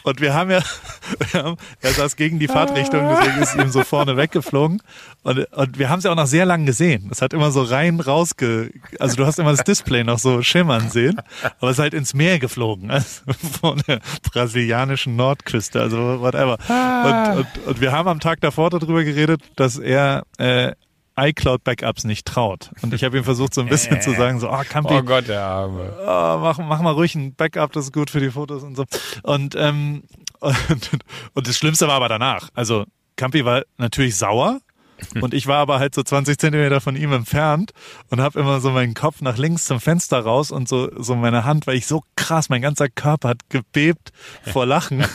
Und 0.03 0.21
wir 0.21 0.33
haben 0.33 0.51
ja, 0.51 0.61
wir 1.31 1.43
haben, 1.43 1.57
er 1.81 1.91
saß 1.91 2.15
gegen 2.15 2.39
die 2.39 2.47
Fahrtrichtung, 2.47 3.07
deswegen 3.09 3.41
ist 3.41 3.55
ihm 3.55 3.69
so 3.69 3.83
vorne 3.83 4.17
weggeflogen. 4.17 4.81
Und, 5.23 5.45
und 5.53 5.79
wir 5.79 5.89
haben 5.89 5.99
es 5.99 6.05
ja 6.05 6.11
auch 6.11 6.15
noch 6.15 6.27
sehr 6.27 6.45
lang 6.45 6.65
gesehen. 6.65 7.09
Es 7.11 7.21
hat 7.21 7.33
immer 7.33 7.51
so 7.51 7.63
rein 7.63 7.99
rausge, 7.99 8.71
also 8.99 9.15
du 9.15 9.25
hast 9.25 9.39
immer 9.39 9.51
das 9.51 9.63
Display 9.63 10.03
noch 10.03 10.19
so 10.19 10.41
schimmern 10.41 10.89
sehen, 10.89 11.21
aber 11.59 11.71
es 11.71 11.77
ist 11.77 11.81
halt 11.81 11.93
ins 11.93 12.13
Meer 12.13 12.39
geflogen, 12.39 12.91
also 12.91 13.21
von 13.61 13.81
der 13.87 13.99
brasilianischen 14.31 15.15
Nordküste, 15.15 15.79
also 15.81 16.19
whatever. 16.21 16.57
Und, 16.67 17.37
und, 17.37 17.67
und 17.67 17.81
wir 17.81 17.91
haben 17.91 18.07
am 18.07 18.19
Tag 18.19 18.41
davor 18.41 18.69
darüber 18.69 19.03
geredet, 19.03 19.41
dass 19.55 19.77
er 19.77 20.23
äh, 20.37 20.73
iCloud-Backups 21.15 22.03
nicht 22.05 22.25
traut. 22.25 22.71
Und 22.81 22.93
ich 22.93 23.03
habe 23.03 23.17
ihm 23.17 23.23
versucht, 23.23 23.53
so 23.53 23.61
ein 23.61 23.67
bisschen 23.67 24.01
zu 24.01 24.13
sagen, 24.13 24.39
so, 24.39 24.49
oh, 24.49 24.61
Campi, 24.67 24.93
Oh 24.95 25.03
Gott, 25.03 25.27
der 25.27 25.41
Arme. 25.41 25.93
oh, 26.01 26.39
mach, 26.41 26.57
mach 26.57 26.81
mal 26.81 26.91
ruhig 26.93 27.15
ein 27.15 27.35
Backup, 27.35 27.71
das 27.73 27.85
ist 27.85 27.93
gut 27.93 28.09
für 28.09 28.19
die 28.19 28.31
Fotos 28.31 28.63
und 28.63 28.75
so. 28.75 28.85
Und, 29.23 29.55
ähm, 29.55 30.03
und, 30.39 30.89
und 31.33 31.47
das 31.47 31.57
Schlimmste 31.57 31.87
war 31.87 31.95
aber 31.95 32.09
danach. 32.09 32.49
Also 32.53 32.85
Campi 33.15 33.45
war 33.45 33.63
natürlich 33.77 34.17
sauer 34.17 34.59
und 35.21 35.33
ich 35.33 35.47
war 35.47 35.57
aber 35.57 35.79
halt 35.79 35.95
so 35.95 36.03
20 36.03 36.37
Zentimeter 36.37 36.81
von 36.81 36.95
ihm 36.95 37.13
entfernt 37.13 37.71
und 38.09 38.21
habe 38.21 38.39
immer 38.39 38.59
so 38.59 38.71
meinen 38.71 38.93
Kopf 38.93 39.21
nach 39.21 39.37
links 39.37 39.65
zum 39.65 39.79
Fenster 39.79 40.19
raus 40.19 40.51
und 40.51 40.67
so, 40.67 40.89
so 41.01 41.15
meine 41.15 41.43
Hand, 41.45 41.67
weil 41.67 41.75
ich 41.75 41.87
so 41.87 42.03
krass, 42.15 42.49
mein 42.49 42.61
ganzer 42.61 42.89
Körper 42.89 43.29
hat 43.29 43.49
gebebt 43.49 44.11
vor 44.51 44.65
Lachen. 44.65 45.05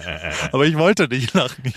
aber 0.52 0.66
ich 0.66 0.76
wollte 0.78 1.08
nicht 1.08 1.34
lachen. 1.34 1.72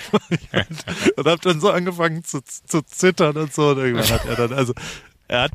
Und 1.16 1.28
habe 1.28 1.42
dann 1.42 1.60
so 1.60 1.72
angefangen 1.72 2.24
zu, 2.24 2.42
zu 2.44 2.82
zittern 2.82 3.38
und 3.38 3.54
so. 3.54 3.70
Und 3.70 3.78
irgendwann 3.78 4.10
hat 4.10 4.26
er 4.26 4.36
dann, 4.36 4.54
also 4.54 4.74
er 5.28 5.44
hat 5.44 5.52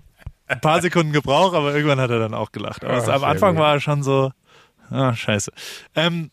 ein 0.46 0.60
paar 0.60 0.82
Sekunden 0.82 1.12
gebraucht, 1.12 1.54
aber 1.54 1.74
irgendwann 1.74 2.00
hat 2.00 2.10
er 2.10 2.18
dann 2.18 2.34
auch 2.34 2.52
gelacht. 2.52 2.84
Aber 2.84 2.96
es, 2.96 3.08
am 3.08 3.24
Anfang 3.24 3.54
gut. 3.54 3.62
war 3.62 3.74
er 3.74 3.80
schon 3.80 4.02
so, 4.02 4.32
ah, 4.90 5.14
scheiße. 5.14 5.52
Ähm, 5.94 6.30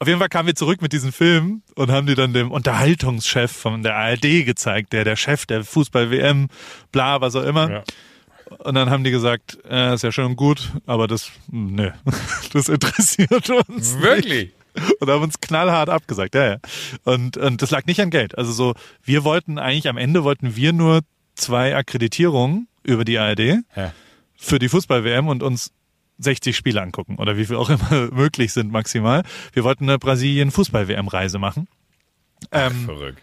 auf 0.00 0.08
jeden 0.08 0.18
Fall 0.18 0.28
kamen 0.30 0.46
wir 0.48 0.54
zurück 0.54 0.80
mit 0.82 0.92
diesem 0.92 1.12
Film 1.12 1.62
und 1.76 1.90
haben 1.90 2.06
die 2.06 2.14
dann 2.14 2.32
dem 2.32 2.50
Unterhaltungschef 2.50 3.52
von 3.52 3.82
der 3.82 3.96
ARD 3.96 4.44
gezeigt, 4.46 4.92
der 4.92 5.04
der 5.04 5.14
Chef 5.16 5.46
der 5.46 5.62
Fußball-WM, 5.62 6.48
bla, 6.90 7.20
was 7.20 7.36
auch 7.36 7.44
immer. 7.44 7.70
Ja. 7.70 7.82
Und 8.58 8.74
dann 8.74 8.90
haben 8.90 9.04
die 9.04 9.10
gesagt, 9.12 9.58
äh, 9.68 9.94
ist 9.94 10.02
ja 10.02 10.10
schön 10.10 10.24
und 10.24 10.36
gut, 10.36 10.72
aber 10.86 11.06
das, 11.06 11.30
nö, 11.50 11.90
das 12.52 12.68
interessiert 12.68 13.48
uns 13.50 14.00
Wirklich? 14.00 14.52
und 15.00 15.08
haben 15.10 15.22
uns 15.22 15.38
knallhart 15.40 15.88
abgesagt. 15.88 16.34
Ja, 16.34 16.46
ja. 16.52 16.56
Und, 17.04 17.36
und 17.36 17.60
das 17.62 17.70
lag 17.70 17.84
nicht 17.86 18.00
an 18.00 18.10
Geld. 18.10 18.36
Also 18.38 18.52
so, 18.52 18.74
wir 19.04 19.22
wollten 19.24 19.58
eigentlich, 19.58 19.88
am 19.88 19.96
Ende 19.98 20.24
wollten 20.24 20.56
wir 20.56 20.72
nur 20.72 21.00
zwei 21.34 21.76
Akkreditierungen 21.76 22.68
über 22.82 23.04
die 23.04 23.18
ARD 23.18 23.62
Ja. 23.76 23.92
für 24.36 24.58
die 24.58 24.68
Fußball-WM 24.68 25.28
und 25.28 25.42
uns 25.42 25.72
60 26.22 26.56
Spiele 26.56 26.80
angucken 26.82 27.16
oder 27.16 27.36
wie 27.36 27.46
viel 27.46 27.56
auch 27.56 27.70
immer 27.70 27.90
möglich 28.12 28.52
sind 28.52 28.70
maximal. 28.70 29.22
Wir 29.52 29.64
wollten 29.64 29.84
eine 29.88 29.98
Brasilien-Fußball-WM-Reise 29.98 31.38
machen. 31.38 31.66
Ähm, 32.52 32.84
Verrückt. 32.86 33.20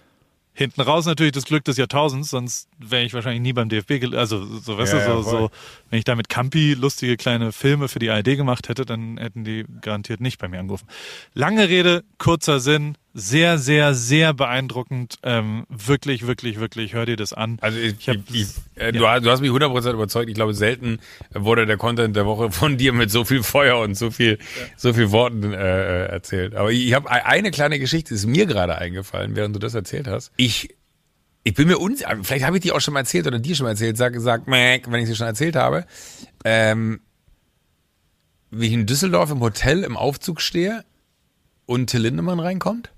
hinten 0.54 0.82
raus 0.82 1.06
natürlich 1.06 1.32
das 1.34 1.46
Glück 1.46 1.64
des 1.66 1.78
Jahrtausends, 1.78 2.30
sonst 2.30 2.68
wäre 2.78 3.04
ich 3.04 3.14
wahrscheinlich 3.14 3.42
nie 3.42 3.54
beim 3.54 3.70
DFB, 3.70 4.14
also 4.16 4.44
so, 4.46 4.78
weißt 4.78 4.94
Ja, 4.94 5.00
du, 5.00 5.06
ja, 5.06 5.16
so, 5.18 5.24
voll. 5.24 5.32
so, 5.40 5.50
wenn 5.90 6.00
ich 6.00 6.06
da 6.06 6.16
mit 6.16 6.30
Campi 6.30 6.74
lustige 6.74 7.18
kleine 7.18 7.52
Filme 7.52 7.88
für 7.88 8.00
die 8.00 8.10
ARD 8.10 8.36
gemacht 8.36 8.70
hätte, 8.70 8.86
dann 8.86 9.18
hätten 9.18 9.44
die 9.44 9.66
garantiert 9.82 10.22
nicht 10.22 10.40
bei 10.40 10.48
mir 10.48 10.60
angerufen. 10.60 10.88
Lange 11.34 11.68
Rede, 11.70 12.04
kurzer 12.18 12.60
Sinn, 12.60 12.96
sehr, 13.20 13.58
sehr, 13.58 13.96
sehr 13.96 14.32
beeindruckend, 14.36 15.18
ähm, 15.24 15.66
wirklich, 15.70 16.28
wirklich, 16.28 16.60
wirklich, 16.60 16.94
hör 16.94 17.08
dir 17.08 17.16
das 17.16 17.34
an. 17.34 17.58
Also 17.62 17.80
ich, 17.80 17.96
Ich 18.00 18.10
hab- 18.10 18.18
ich, 18.32 18.48
äh, 18.76 18.92
du, 18.92 19.08
hast- 19.08 19.26
du 19.26 19.32
hast 19.32 19.42
mich 19.42 19.50
100% 19.50 19.92
überzeugt. 19.94 20.30
Ich 20.30 20.36
glaube, 20.36 20.54
selten 20.54 21.00
wurde 21.34 21.66
der 21.66 21.78
Content 21.78 22.16
der 22.16 22.28
Woche 22.28 22.52
von 22.52 22.78
dir 22.78 22.94
mit 22.94 23.10
so 23.10 23.26
viel 23.26 23.42
Feuer 23.42 23.80
und 23.80 23.96
so 23.96 24.12
viel, 24.12 24.38
so 24.76 24.94
viel 24.94 25.10
Worten 25.12 25.52
äh, 25.52 25.58
äh, 25.58 26.06
erzählt. 26.10 26.54
Aber 26.56 26.72
ich, 26.72 26.94
habe 26.94 27.10
eine 27.10 27.50
kleine 27.50 27.80
Geschichte, 27.80 28.14
ist 28.14 28.28
mir 28.28 28.46
gerade 28.46 28.78
eingefallen, 28.78 29.36
während 29.36 29.56
du 29.56 29.60
das 29.60 29.74
erzählt 29.74 30.08
hast. 30.08 30.32
Ich 30.38 30.76
ich 31.44 31.54
bin 31.54 31.70
mir 31.70 31.78
unsicher, 31.80 32.18
vielleicht 32.24 32.46
habe 32.46 32.58
ich 32.58 32.62
die 32.64 32.74
auch 32.74 32.82
schon 32.82 32.94
mal 32.94 33.00
erzählt 33.00 33.26
oder 33.26 33.40
dir 33.40 33.56
schon 33.56 33.64
mal 33.64 33.70
erzählt, 33.70 33.96
sag, 33.96 34.14
sag, 34.20 34.46
wenn 34.48 34.94
ich 35.02 35.08
sie 35.08 35.16
schon 35.16 35.28
erzählt 35.28 35.56
habe. 35.56 35.86
Ähm, 36.44 37.00
wie 38.52 38.68
ich 38.68 38.74
in 38.74 38.86
Düsseldorf 38.86 39.32
im 39.32 39.40
Hotel 39.40 39.84
im 39.84 39.96
Aufzug 39.98 40.42
stehe 40.42 40.84
und 41.66 41.88
Till 41.90 42.02
Lindemann 42.02 42.40
reinkommt. 42.42 42.92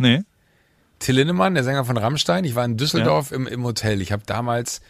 Nee. 0.00 0.22
Till 0.98 1.14
Lindemann, 1.14 1.54
der 1.54 1.62
Sänger 1.62 1.84
von 1.84 1.96
Rammstein. 1.96 2.44
Ich 2.44 2.54
war 2.54 2.64
in 2.64 2.76
Düsseldorf 2.76 3.32
im, 3.32 3.46
im 3.46 3.64
Hotel. 3.64 4.00
Ich 4.00 4.12
habe 4.12 4.22
damals, 4.24 4.80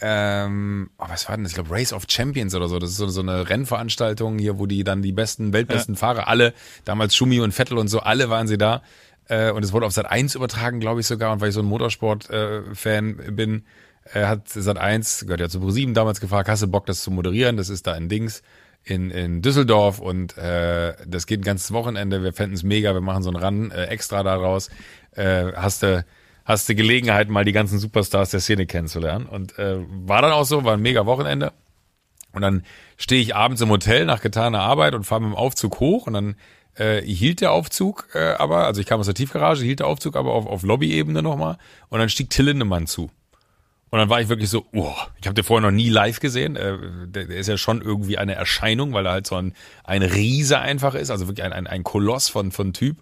ähm, 0.00 0.90
oh, 0.98 1.04
was 1.08 1.28
war 1.28 1.36
denn 1.36 1.44
das? 1.44 1.52
Ich 1.52 1.54
glaube 1.54 1.70
Race 1.70 1.92
of 1.92 2.04
Champions 2.08 2.54
oder 2.54 2.68
so. 2.68 2.78
Das 2.78 2.90
ist 2.90 2.96
so, 2.96 3.06
so 3.08 3.20
eine 3.20 3.48
Rennveranstaltung 3.48 4.38
hier, 4.38 4.58
wo 4.58 4.66
die 4.66 4.82
dann 4.82 5.02
die 5.02 5.12
besten, 5.12 5.52
weltbesten 5.52 5.96
Fahrer, 5.96 6.28
alle, 6.28 6.54
damals 6.84 7.14
Schumi 7.14 7.40
und 7.40 7.52
Vettel 7.52 7.76
und 7.76 7.88
so, 7.88 8.00
alle 8.00 8.30
waren 8.30 8.46
sie 8.48 8.58
da. 8.58 8.82
Äh, 9.28 9.50
und 9.52 9.62
es 9.62 9.72
wurde 9.72 9.84
auf 9.86 9.92
Sat 9.92 10.10
1 10.10 10.34
übertragen, 10.34 10.80
glaube 10.80 11.00
ich 11.00 11.06
sogar. 11.06 11.32
Und 11.32 11.40
weil 11.42 11.50
ich 11.50 11.54
so 11.54 11.60
ein 11.60 11.66
Motorsport-Fan 11.66 13.36
bin, 13.36 13.64
äh, 14.12 14.24
hat 14.24 14.48
Sat 14.48 14.78
1, 14.78 15.20
gehört 15.26 15.40
ja 15.40 15.48
zu 15.50 15.60
Pro7 15.60 15.92
damals 15.92 16.20
gefragt, 16.20 16.48
hast 16.48 16.62
du 16.62 16.68
Bock, 16.68 16.86
das 16.86 17.02
zu 17.02 17.10
moderieren? 17.10 17.58
Das 17.58 17.68
ist 17.68 17.86
da 17.86 17.94
in 17.94 18.08
Dings 18.08 18.42
in, 18.84 19.10
in 19.10 19.42
Düsseldorf 19.42 19.98
und 19.98 20.36
äh, 20.36 20.94
das 21.06 21.26
geht 21.26 21.40
ein 21.40 21.44
ganzes 21.44 21.72
Wochenende. 21.72 22.22
Wir 22.22 22.32
fänden 22.32 22.54
es 22.54 22.62
mega, 22.62 22.94
wir 22.94 23.00
machen 23.00 23.22
so 23.22 23.30
einen 23.30 23.42
Run 23.42 23.70
äh, 23.70 23.86
extra 23.86 24.22
daraus. 24.22 24.70
Äh, 25.12 25.52
hast 25.54 25.82
du 25.82 26.04
hast 26.44 26.66
Gelegenheit, 26.68 27.30
mal 27.30 27.44
die 27.44 27.52
ganzen 27.52 27.78
Superstars 27.78 28.30
der 28.30 28.40
Szene 28.40 28.66
kennenzulernen. 28.66 29.26
Und 29.26 29.58
äh, 29.58 29.78
war 29.88 30.22
dann 30.22 30.32
auch 30.32 30.44
so, 30.44 30.64
war 30.64 30.74
ein 30.74 30.82
mega 30.82 31.06
Wochenende. 31.06 31.52
Und 32.32 32.42
dann 32.42 32.64
stehe 32.96 33.22
ich 33.22 33.34
abends 33.34 33.62
im 33.62 33.70
Hotel 33.70 34.04
nach 34.04 34.20
getaner 34.20 34.60
Arbeit 34.60 34.94
und 34.94 35.04
fahre 35.04 35.22
mit 35.22 35.30
dem 35.30 35.36
Aufzug 35.36 35.80
hoch 35.80 36.06
und 36.06 36.12
dann 36.12 36.36
äh, 36.74 37.00
hielt 37.02 37.40
der 37.40 37.52
Aufzug 37.52 38.08
äh, 38.14 38.34
aber, 38.34 38.66
also 38.66 38.80
ich 38.80 38.86
kam 38.86 39.00
aus 39.00 39.06
der 39.06 39.14
Tiefgarage, 39.14 39.64
hielt 39.64 39.80
der 39.80 39.86
Aufzug 39.86 40.16
aber 40.16 40.32
auf, 40.32 40.46
auf 40.46 40.64
Lobbyebene 40.64 41.22
nochmal 41.22 41.58
und 41.88 42.00
dann 42.00 42.08
stieg 42.08 42.30
Till 42.30 42.46
Lindemann 42.46 42.88
zu. 42.88 43.10
Und 43.94 44.00
dann 44.00 44.08
war 44.08 44.20
ich 44.20 44.28
wirklich 44.28 44.50
so, 44.50 44.66
oh, 44.72 44.92
ich 45.20 45.28
habe 45.28 45.34
den 45.34 45.44
vorher 45.44 45.70
noch 45.70 45.72
nie 45.72 45.88
live 45.88 46.18
gesehen. 46.18 46.56
Äh, 46.56 46.78
der, 47.06 47.26
der 47.26 47.36
ist 47.36 47.46
ja 47.46 47.56
schon 47.56 47.80
irgendwie 47.80 48.18
eine 48.18 48.34
Erscheinung, 48.34 48.92
weil 48.92 49.06
er 49.06 49.12
halt 49.12 49.26
so 49.28 49.36
ein, 49.36 49.54
ein 49.84 50.02
Riese 50.02 50.58
einfach 50.58 50.96
ist, 50.96 51.12
also 51.12 51.28
wirklich 51.28 51.44
ein, 51.44 51.52
ein, 51.52 51.68
ein 51.68 51.84
Koloss 51.84 52.28
von, 52.28 52.50
von 52.50 52.72
Typ. 52.72 52.96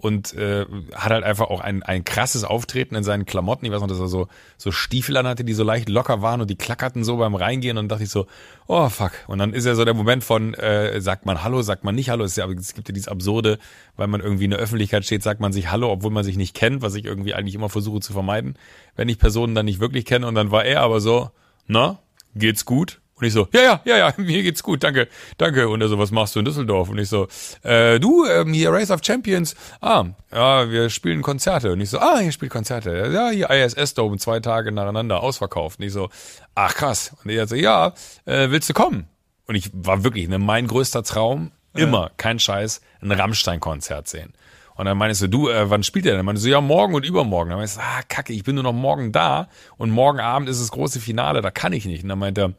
Und 0.00 0.32
äh, 0.34 0.64
hat 0.94 1.10
halt 1.10 1.24
einfach 1.24 1.48
auch 1.48 1.60
ein, 1.60 1.82
ein 1.82 2.04
krasses 2.04 2.44
Auftreten 2.44 2.94
in 2.94 3.02
seinen 3.02 3.26
Klamotten. 3.26 3.66
Ich 3.66 3.72
weiß 3.72 3.80
noch, 3.80 3.88
dass 3.88 3.98
er 3.98 4.06
so, 4.06 4.28
so 4.56 4.70
Stiefel 4.70 5.16
an 5.16 5.26
hatte, 5.26 5.42
die 5.42 5.54
so 5.54 5.64
leicht 5.64 5.88
locker 5.88 6.22
waren 6.22 6.40
und 6.40 6.48
die 6.48 6.56
klackerten 6.56 7.02
so 7.02 7.16
beim 7.16 7.34
Reingehen. 7.34 7.78
Und 7.78 7.88
dachte 7.88 8.04
ich 8.04 8.10
so, 8.10 8.26
oh 8.68 8.88
fuck. 8.90 9.10
Und 9.26 9.38
dann 9.38 9.52
ist 9.52 9.66
ja 9.66 9.74
so 9.74 9.84
der 9.84 9.94
Moment 9.94 10.22
von, 10.22 10.54
äh, 10.54 11.00
sagt 11.00 11.26
man 11.26 11.42
Hallo, 11.42 11.62
sagt 11.62 11.82
man 11.82 11.96
nicht 11.96 12.10
Hallo. 12.10 12.22
Es, 12.22 12.32
ist 12.32 12.36
ja, 12.36 12.48
es 12.48 12.74
gibt 12.74 12.88
ja 12.88 12.92
dieses 12.92 13.08
Absurde, 13.08 13.58
weil 13.96 14.06
man 14.06 14.20
irgendwie 14.20 14.44
in 14.44 14.52
der 14.52 14.60
Öffentlichkeit 14.60 15.04
steht, 15.04 15.24
sagt 15.24 15.40
man 15.40 15.52
sich 15.52 15.68
Hallo, 15.68 15.90
obwohl 15.90 16.12
man 16.12 16.22
sich 16.22 16.36
nicht 16.36 16.54
kennt, 16.54 16.80
was 16.80 16.94
ich 16.94 17.04
irgendwie 17.04 17.34
eigentlich 17.34 17.56
immer 17.56 17.68
versuche 17.68 17.98
zu 17.98 18.12
vermeiden, 18.12 18.54
wenn 18.94 19.08
ich 19.08 19.18
Personen 19.18 19.56
dann 19.56 19.66
nicht 19.66 19.80
wirklich 19.80 20.04
kenne. 20.04 20.28
Und 20.28 20.36
dann 20.36 20.52
war 20.52 20.64
er 20.64 20.82
aber 20.82 21.00
so, 21.00 21.30
na, 21.66 21.98
geht's 22.36 22.64
gut? 22.64 23.00
Und 23.20 23.26
ich 23.26 23.32
so, 23.32 23.48
ja, 23.52 23.62
ja, 23.62 23.80
ja, 23.84 23.98
ja, 23.98 24.14
mir 24.16 24.42
geht's 24.42 24.62
gut, 24.62 24.84
danke, 24.84 25.08
danke. 25.36 25.68
Und 25.68 25.80
er 25.80 25.88
so, 25.88 25.98
was 25.98 26.10
machst 26.10 26.34
du 26.34 26.38
in 26.38 26.44
Düsseldorf? 26.44 26.88
Und 26.88 26.98
ich 26.98 27.08
so, 27.08 27.28
äh, 27.62 27.98
du, 27.98 28.26
ähm, 28.26 28.52
hier 28.52 28.70
Race 28.70 28.90
of 28.90 29.00
Champions. 29.02 29.56
Ah, 29.80 30.04
ja, 30.32 30.70
wir 30.70 30.90
spielen 30.90 31.22
Konzerte. 31.22 31.72
Und 31.72 31.80
ich 31.80 31.90
so, 31.90 31.98
ah, 31.98 32.20
ihr 32.20 32.32
spielt 32.32 32.52
Konzerte. 32.52 33.10
Ja, 33.12 33.30
hier 33.30 33.50
ISS 33.50 33.94
Dome, 33.94 34.18
zwei 34.18 34.40
Tage 34.40 34.72
nacheinander 34.72 35.22
ausverkauft. 35.22 35.80
Und 35.80 35.86
ich 35.86 35.92
so, 35.92 36.10
ach 36.54 36.74
krass. 36.74 37.16
Und 37.24 37.30
er 37.30 37.46
so, 37.46 37.56
ja, 37.56 37.94
äh, 38.24 38.50
willst 38.50 38.68
du 38.68 38.74
kommen? 38.74 39.08
Und 39.46 39.54
ich 39.54 39.70
war 39.72 40.04
wirklich, 40.04 40.28
ne, 40.28 40.38
mein 40.38 40.66
größter 40.66 41.02
Traum, 41.02 41.52
immer, 41.74 42.10
kein 42.16 42.38
Scheiß, 42.38 42.80
ein 43.00 43.12
Rammstein-Konzert 43.12 44.08
sehen. 44.08 44.32
Und 44.78 44.84
dann 44.84 44.96
meinst 44.96 45.20
du, 45.22 45.26
du, 45.26 45.48
äh, 45.48 45.68
wann 45.68 45.82
spielt 45.82 46.04
der 46.04 46.12
denn? 46.12 46.20
Dann 46.20 46.26
meinst 46.26 46.44
du, 46.44 46.48
ja, 46.48 46.60
morgen 46.60 46.94
und 46.94 47.04
übermorgen. 47.04 47.50
Dann 47.50 47.58
meinst 47.58 47.78
du, 47.78 47.80
ah, 47.80 48.00
kacke, 48.08 48.32
ich 48.32 48.44
bin 48.44 48.54
nur 48.54 48.62
noch 48.62 48.72
morgen 48.72 49.10
da 49.10 49.48
und 49.76 49.90
morgen 49.90 50.20
Abend 50.20 50.48
ist 50.48 50.60
das 50.60 50.70
große 50.70 51.00
Finale, 51.00 51.40
da 51.42 51.50
kann 51.50 51.72
ich 51.72 51.84
nicht. 51.84 52.04
Und 52.04 52.10
dann 52.10 52.18
meint 52.20 52.38
er, 52.38 52.52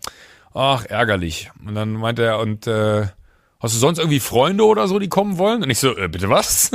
ach, 0.54 0.86
ärgerlich. 0.86 1.52
Und 1.66 1.76
dann 1.76 1.94
meint 1.94 2.20
er, 2.20 2.40
und 2.40 2.68
äh, 2.68 3.08
hast 3.62 3.76
du 3.76 3.80
sonst 3.80 4.00
irgendwie 4.00 4.22
Freunde 4.22 4.66
oder 4.66 4.88
so, 4.88 5.00
die 5.00 5.10
kommen 5.10 5.38
wollen? 5.38 5.64
Und 5.64 5.70
ich 5.70 5.80
so, 5.80 5.96
äh, 5.98 6.08
bitte 6.08 6.30
was? 6.30 6.72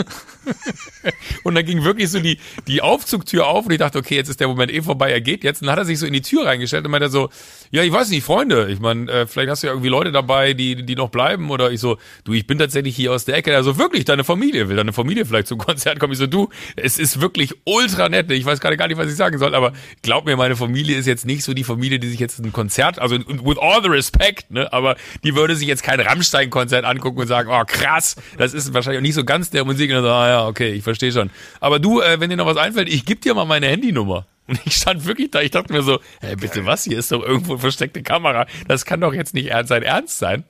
und 1.43 1.55
dann 1.55 1.65
ging 1.65 1.83
wirklich 1.83 2.11
so 2.11 2.21
die, 2.21 2.39
die 2.67 2.83
Aufzugtür 2.83 3.47
auf 3.47 3.65
und 3.65 3.73
ich 3.73 3.79
dachte, 3.79 3.99
okay, 3.99 4.17
jetzt 4.17 4.29
ist 4.29 4.39
der 4.39 4.49
Moment 4.49 4.71
eh 4.71 4.83
vorbei, 4.83 5.11
er 5.11 5.23
geht 5.23 5.45
jetzt. 5.45 5.63
Und 5.63 5.67
dann 5.67 5.73
hat 5.73 5.79
er 5.79 5.87
sich 5.87 5.99
so 5.99 6.05
in 6.05 6.13
die 6.13 6.21
Tür 6.21 6.45
reingestellt 6.45 6.85
und 6.85 6.91
meinte 6.91 7.09
so, 7.09 7.31
ja, 7.71 7.83
ich 7.83 7.91
weiß 7.91 8.11
nicht, 8.11 8.23
Freunde, 8.23 8.69
ich 8.71 8.81
meine, 8.81 9.11
äh, 9.11 9.27
vielleicht 9.27 9.49
hast 9.49 9.63
du 9.63 9.69
ja 9.69 9.73
irgendwie 9.73 9.89
Leute 9.89 10.13
dabei, 10.13 10.53
die, 10.53 10.85
die 10.85 10.95
noch 10.95 11.09
bleiben 11.09 11.51
oder 11.51 11.73
ich 11.73 11.81
so, 11.81 11.97
du, 12.25 12.35
ich 12.35 12.47
bin 12.47 12.59
tatsächlich 12.59 12.95
hier 12.95 13.13
aus 13.13 13.25
der 13.25 13.37
Ecke. 13.37 13.57
Also 13.57 13.79
wirklich, 13.79 14.05
deine 14.05 14.23
Familie, 14.23 14.69
will 14.69 14.77
deine 14.77 14.93
Familie 14.93 15.25
vielleicht 15.25 15.47
zum 15.47 15.59
Konzert 15.65 15.99
kommen? 15.99 16.13
Ich 16.13 16.19
so, 16.19 16.27
du, 16.27 16.51
es 16.77 16.99
ist 16.99 17.19
wirklich 17.23 17.55
ultra 17.65 18.11
nett. 18.11 18.31
Ich 18.31 18.45
weiß 18.45 18.61
gerade 18.61 18.77
gar 18.77 18.89
nicht, 18.89 18.99
was 18.99 19.09
ich 19.09 19.17
sagen 19.17 19.39
soll, 19.39 19.55
aber 19.55 19.73
glaub 20.03 20.27
mir, 20.27 20.37
meine 20.37 20.55
Familie 20.55 20.99
ist 20.99 21.07
jetzt 21.07 21.25
nicht 21.25 21.45
so 21.45 21.55
die 21.55 21.65
Familie, 21.65 21.99
die 21.99 22.09
sich 22.09 22.21
jetzt 22.21 22.41
ein 22.41 22.53
Konzert, 22.53 22.99
also 22.99 23.17
with 23.17 23.57
all 23.59 23.83
the 23.83 23.89
respect, 23.89 24.51
ne, 24.51 24.71
aber 24.71 24.97
die 25.23 25.35
würde 25.35 25.57
sich 25.57 25.67
jetzt 25.67 25.83
kein 25.83 25.99
Rammstein-Konzert 25.99 26.74
angucken 26.83 27.21
und 27.21 27.27
sagen, 27.27 27.49
oh 27.53 27.63
krass, 27.67 28.17
das 28.39 28.55
ist 28.55 28.75
wahrscheinlich 28.75 28.99
auch 28.99 29.03
nicht 29.03 29.15
so 29.15 29.25
ganz 29.25 29.51
der 29.51 29.65
Musik. 29.65 29.91
Und 29.91 29.97
dann 29.97 30.05
so, 30.05 30.11
ah 30.11 30.29
ja, 30.29 30.47
okay, 30.47 30.73
ich 30.73 30.83
verstehe 30.83 31.13
schon. 31.13 31.31
Aber 31.61 31.79
du, 31.79 32.01
äh, 32.01 32.19
wenn 32.19 32.31
dir 32.31 32.37
noch 32.37 32.47
was 32.47 32.57
einfällt, 32.57 32.89
ich 32.89 33.05
geb 33.05 33.21
dir 33.21 33.35
mal 33.35 33.45
meine 33.45 33.67
Handynummer. 33.67 34.27
Und 34.47 34.61
ich 34.67 34.77
stand 34.77 35.07
wirklich 35.07 35.31
da, 35.31 35.41
ich 35.41 35.53
dachte 35.53 35.73
mir 35.73 35.83
so, 35.83 36.01
hey, 36.21 36.37
bitte 36.37 36.67
was, 36.67 36.85
hier 36.85 36.99
ist 36.99 37.11
doch 37.13 37.23
irgendwo 37.23 37.57
versteckte 37.57 38.03
Kamera. 38.03 38.47
Das 38.69 38.85
kann 38.85 39.01
doch 39.01 39.15
jetzt 39.15 39.33
nicht 39.35 39.51
sein 39.67 39.83
Ernst 39.83 40.19
sein. 40.19 40.45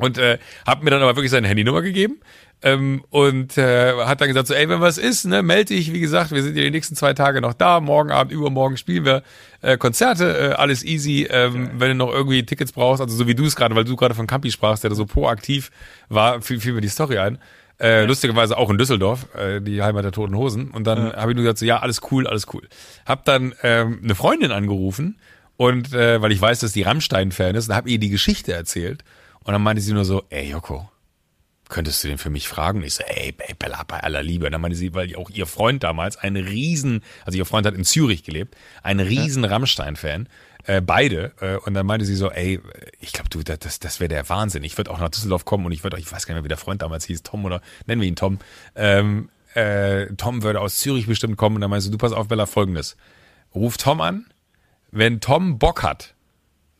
Und 0.00 0.18
äh, 0.18 0.38
hab 0.66 0.82
mir 0.82 0.90
dann 0.90 1.02
aber 1.02 1.16
wirklich 1.16 1.30
seine 1.30 1.48
Handynummer 1.48 1.82
gegeben. 1.82 2.20
Ähm, 2.62 3.02
und 3.08 3.56
äh, 3.56 3.94
hat 4.04 4.20
dann 4.20 4.28
gesagt 4.28 4.46
so, 4.46 4.54
ey, 4.54 4.68
wenn 4.68 4.80
was 4.80 4.98
ist, 4.98 5.24
ne, 5.24 5.42
melde 5.42 5.74
dich. 5.74 5.94
Wie 5.94 6.00
gesagt, 6.00 6.30
wir 6.30 6.42
sind 6.42 6.56
ja 6.56 6.62
die 6.62 6.70
nächsten 6.70 6.94
zwei 6.94 7.14
Tage 7.14 7.40
noch 7.40 7.54
da. 7.54 7.80
Morgen 7.80 8.10
Abend, 8.10 8.32
übermorgen 8.32 8.76
spielen 8.76 9.04
wir 9.06 9.22
äh, 9.62 9.78
Konzerte. 9.78 10.50
Äh, 10.50 10.52
alles 10.54 10.84
easy. 10.84 11.26
Ähm, 11.30 11.70
wenn 11.74 11.88
du 11.90 11.94
noch 11.94 12.12
irgendwie 12.12 12.44
Tickets 12.44 12.72
brauchst, 12.72 13.00
also 13.00 13.16
so 13.16 13.26
wie 13.26 13.34
du 13.34 13.46
es 13.46 13.56
gerade, 13.56 13.74
weil 13.74 13.84
du 13.84 13.96
gerade 13.96 14.14
von 14.14 14.26
Campi 14.26 14.50
sprachst, 14.50 14.82
der 14.82 14.90
da 14.90 14.96
so 14.96 15.06
proaktiv 15.06 15.70
war, 16.10 16.42
fiel, 16.42 16.60
fiel 16.60 16.74
mir 16.74 16.82
die 16.82 16.88
Story 16.88 17.18
ein. 17.18 17.38
Äh, 17.80 18.04
lustigerweise 18.04 18.58
auch 18.58 18.68
in 18.68 18.76
Düsseldorf, 18.76 19.34
äh, 19.34 19.62
die 19.62 19.82
Heimat 19.82 20.04
der 20.04 20.12
Toten 20.12 20.36
Hosen. 20.36 20.70
Und 20.70 20.86
dann 20.86 21.06
ja. 21.06 21.16
habe 21.16 21.32
ich 21.32 21.36
nur 21.36 21.44
gesagt, 21.44 21.60
so, 21.60 21.64
ja, 21.64 21.78
alles 21.78 22.02
cool, 22.10 22.26
alles 22.26 22.46
cool. 22.52 22.68
Hab 23.06 23.24
dann 23.24 23.54
ähm, 23.62 24.00
eine 24.04 24.14
Freundin 24.14 24.52
angerufen 24.52 25.16
und 25.56 25.94
äh, 25.94 26.20
weil 26.20 26.30
ich 26.30 26.40
weiß, 26.42 26.60
dass 26.60 26.72
die 26.72 26.82
Rammstein-Fan 26.82 27.54
ist, 27.54 27.70
und 27.70 27.74
habe 27.74 27.88
ihr 27.88 27.98
die 27.98 28.10
Geschichte 28.10 28.52
erzählt. 28.52 29.02
Und 29.44 29.52
dann 29.52 29.62
meinte 29.62 29.82
sie 29.82 29.92
nur 29.92 30.04
so, 30.04 30.24
ey 30.30 30.50
Joko, 30.50 30.88
könntest 31.68 32.04
du 32.04 32.08
den 32.08 32.18
für 32.18 32.30
mich 32.30 32.48
fragen? 32.48 32.80
Und 32.80 32.84
ich 32.84 32.94
so, 32.94 33.04
ey, 33.04 33.34
ey 33.38 33.54
Bella, 33.54 33.82
bei 33.84 34.00
aller 34.00 34.22
Liebe. 34.22 34.46
Und 34.46 34.52
dann 34.52 34.60
meinte 34.60 34.76
sie, 34.76 34.92
weil 34.92 35.14
auch 35.16 35.30
ihr 35.30 35.46
Freund 35.46 35.82
damals, 35.82 36.16
ein 36.16 36.36
riesen, 36.36 37.02
also 37.24 37.38
ihr 37.38 37.46
Freund 37.46 37.66
hat 37.66 37.74
in 37.74 37.84
Zürich 37.84 38.22
gelebt, 38.22 38.56
ein 38.82 39.00
riesen. 39.00 39.44
Rammstein-Fan. 39.44 40.28
Äh, 40.64 40.82
beide. 40.82 41.32
Äh, 41.40 41.56
und 41.56 41.74
dann 41.74 41.86
meinte 41.86 42.04
sie 42.04 42.14
so, 42.14 42.30
ey, 42.30 42.60
ich 43.00 43.12
glaube, 43.12 43.30
du, 43.30 43.42
das, 43.42 43.78
das 43.78 44.00
wäre 44.00 44.08
der 44.08 44.28
Wahnsinn. 44.28 44.62
Ich 44.62 44.76
würde 44.76 44.90
auch 44.90 44.98
nach 44.98 45.08
Düsseldorf 45.08 45.44
kommen 45.44 45.64
und 45.64 45.72
ich 45.72 45.82
würde 45.82 45.96
auch, 45.96 46.00
ich 46.00 46.10
weiß 46.10 46.26
gar 46.26 46.34
nicht 46.34 46.40
mehr, 46.40 46.44
wie 46.44 46.48
der 46.48 46.58
Freund 46.58 46.82
damals 46.82 47.06
hieß, 47.06 47.22
Tom 47.22 47.44
oder 47.44 47.62
nennen 47.86 48.02
wir 48.02 48.08
ihn 48.08 48.16
Tom. 48.16 48.38
Ähm, 48.74 49.30
äh, 49.54 50.06
Tom 50.16 50.42
würde 50.42 50.60
aus 50.60 50.76
Zürich 50.76 51.06
bestimmt 51.06 51.36
kommen 51.36 51.56
und 51.56 51.62
dann 51.62 51.70
meinst 51.70 51.86
du, 51.86 51.90
du 51.90 51.98
pass 51.98 52.12
auf, 52.12 52.28
Bella, 52.28 52.46
folgendes. 52.46 52.96
Ruf 53.54 53.78
Tom 53.78 54.00
an. 54.00 54.26
Wenn 54.90 55.20
Tom 55.20 55.58
Bock 55.58 55.82
hat, 55.82 56.14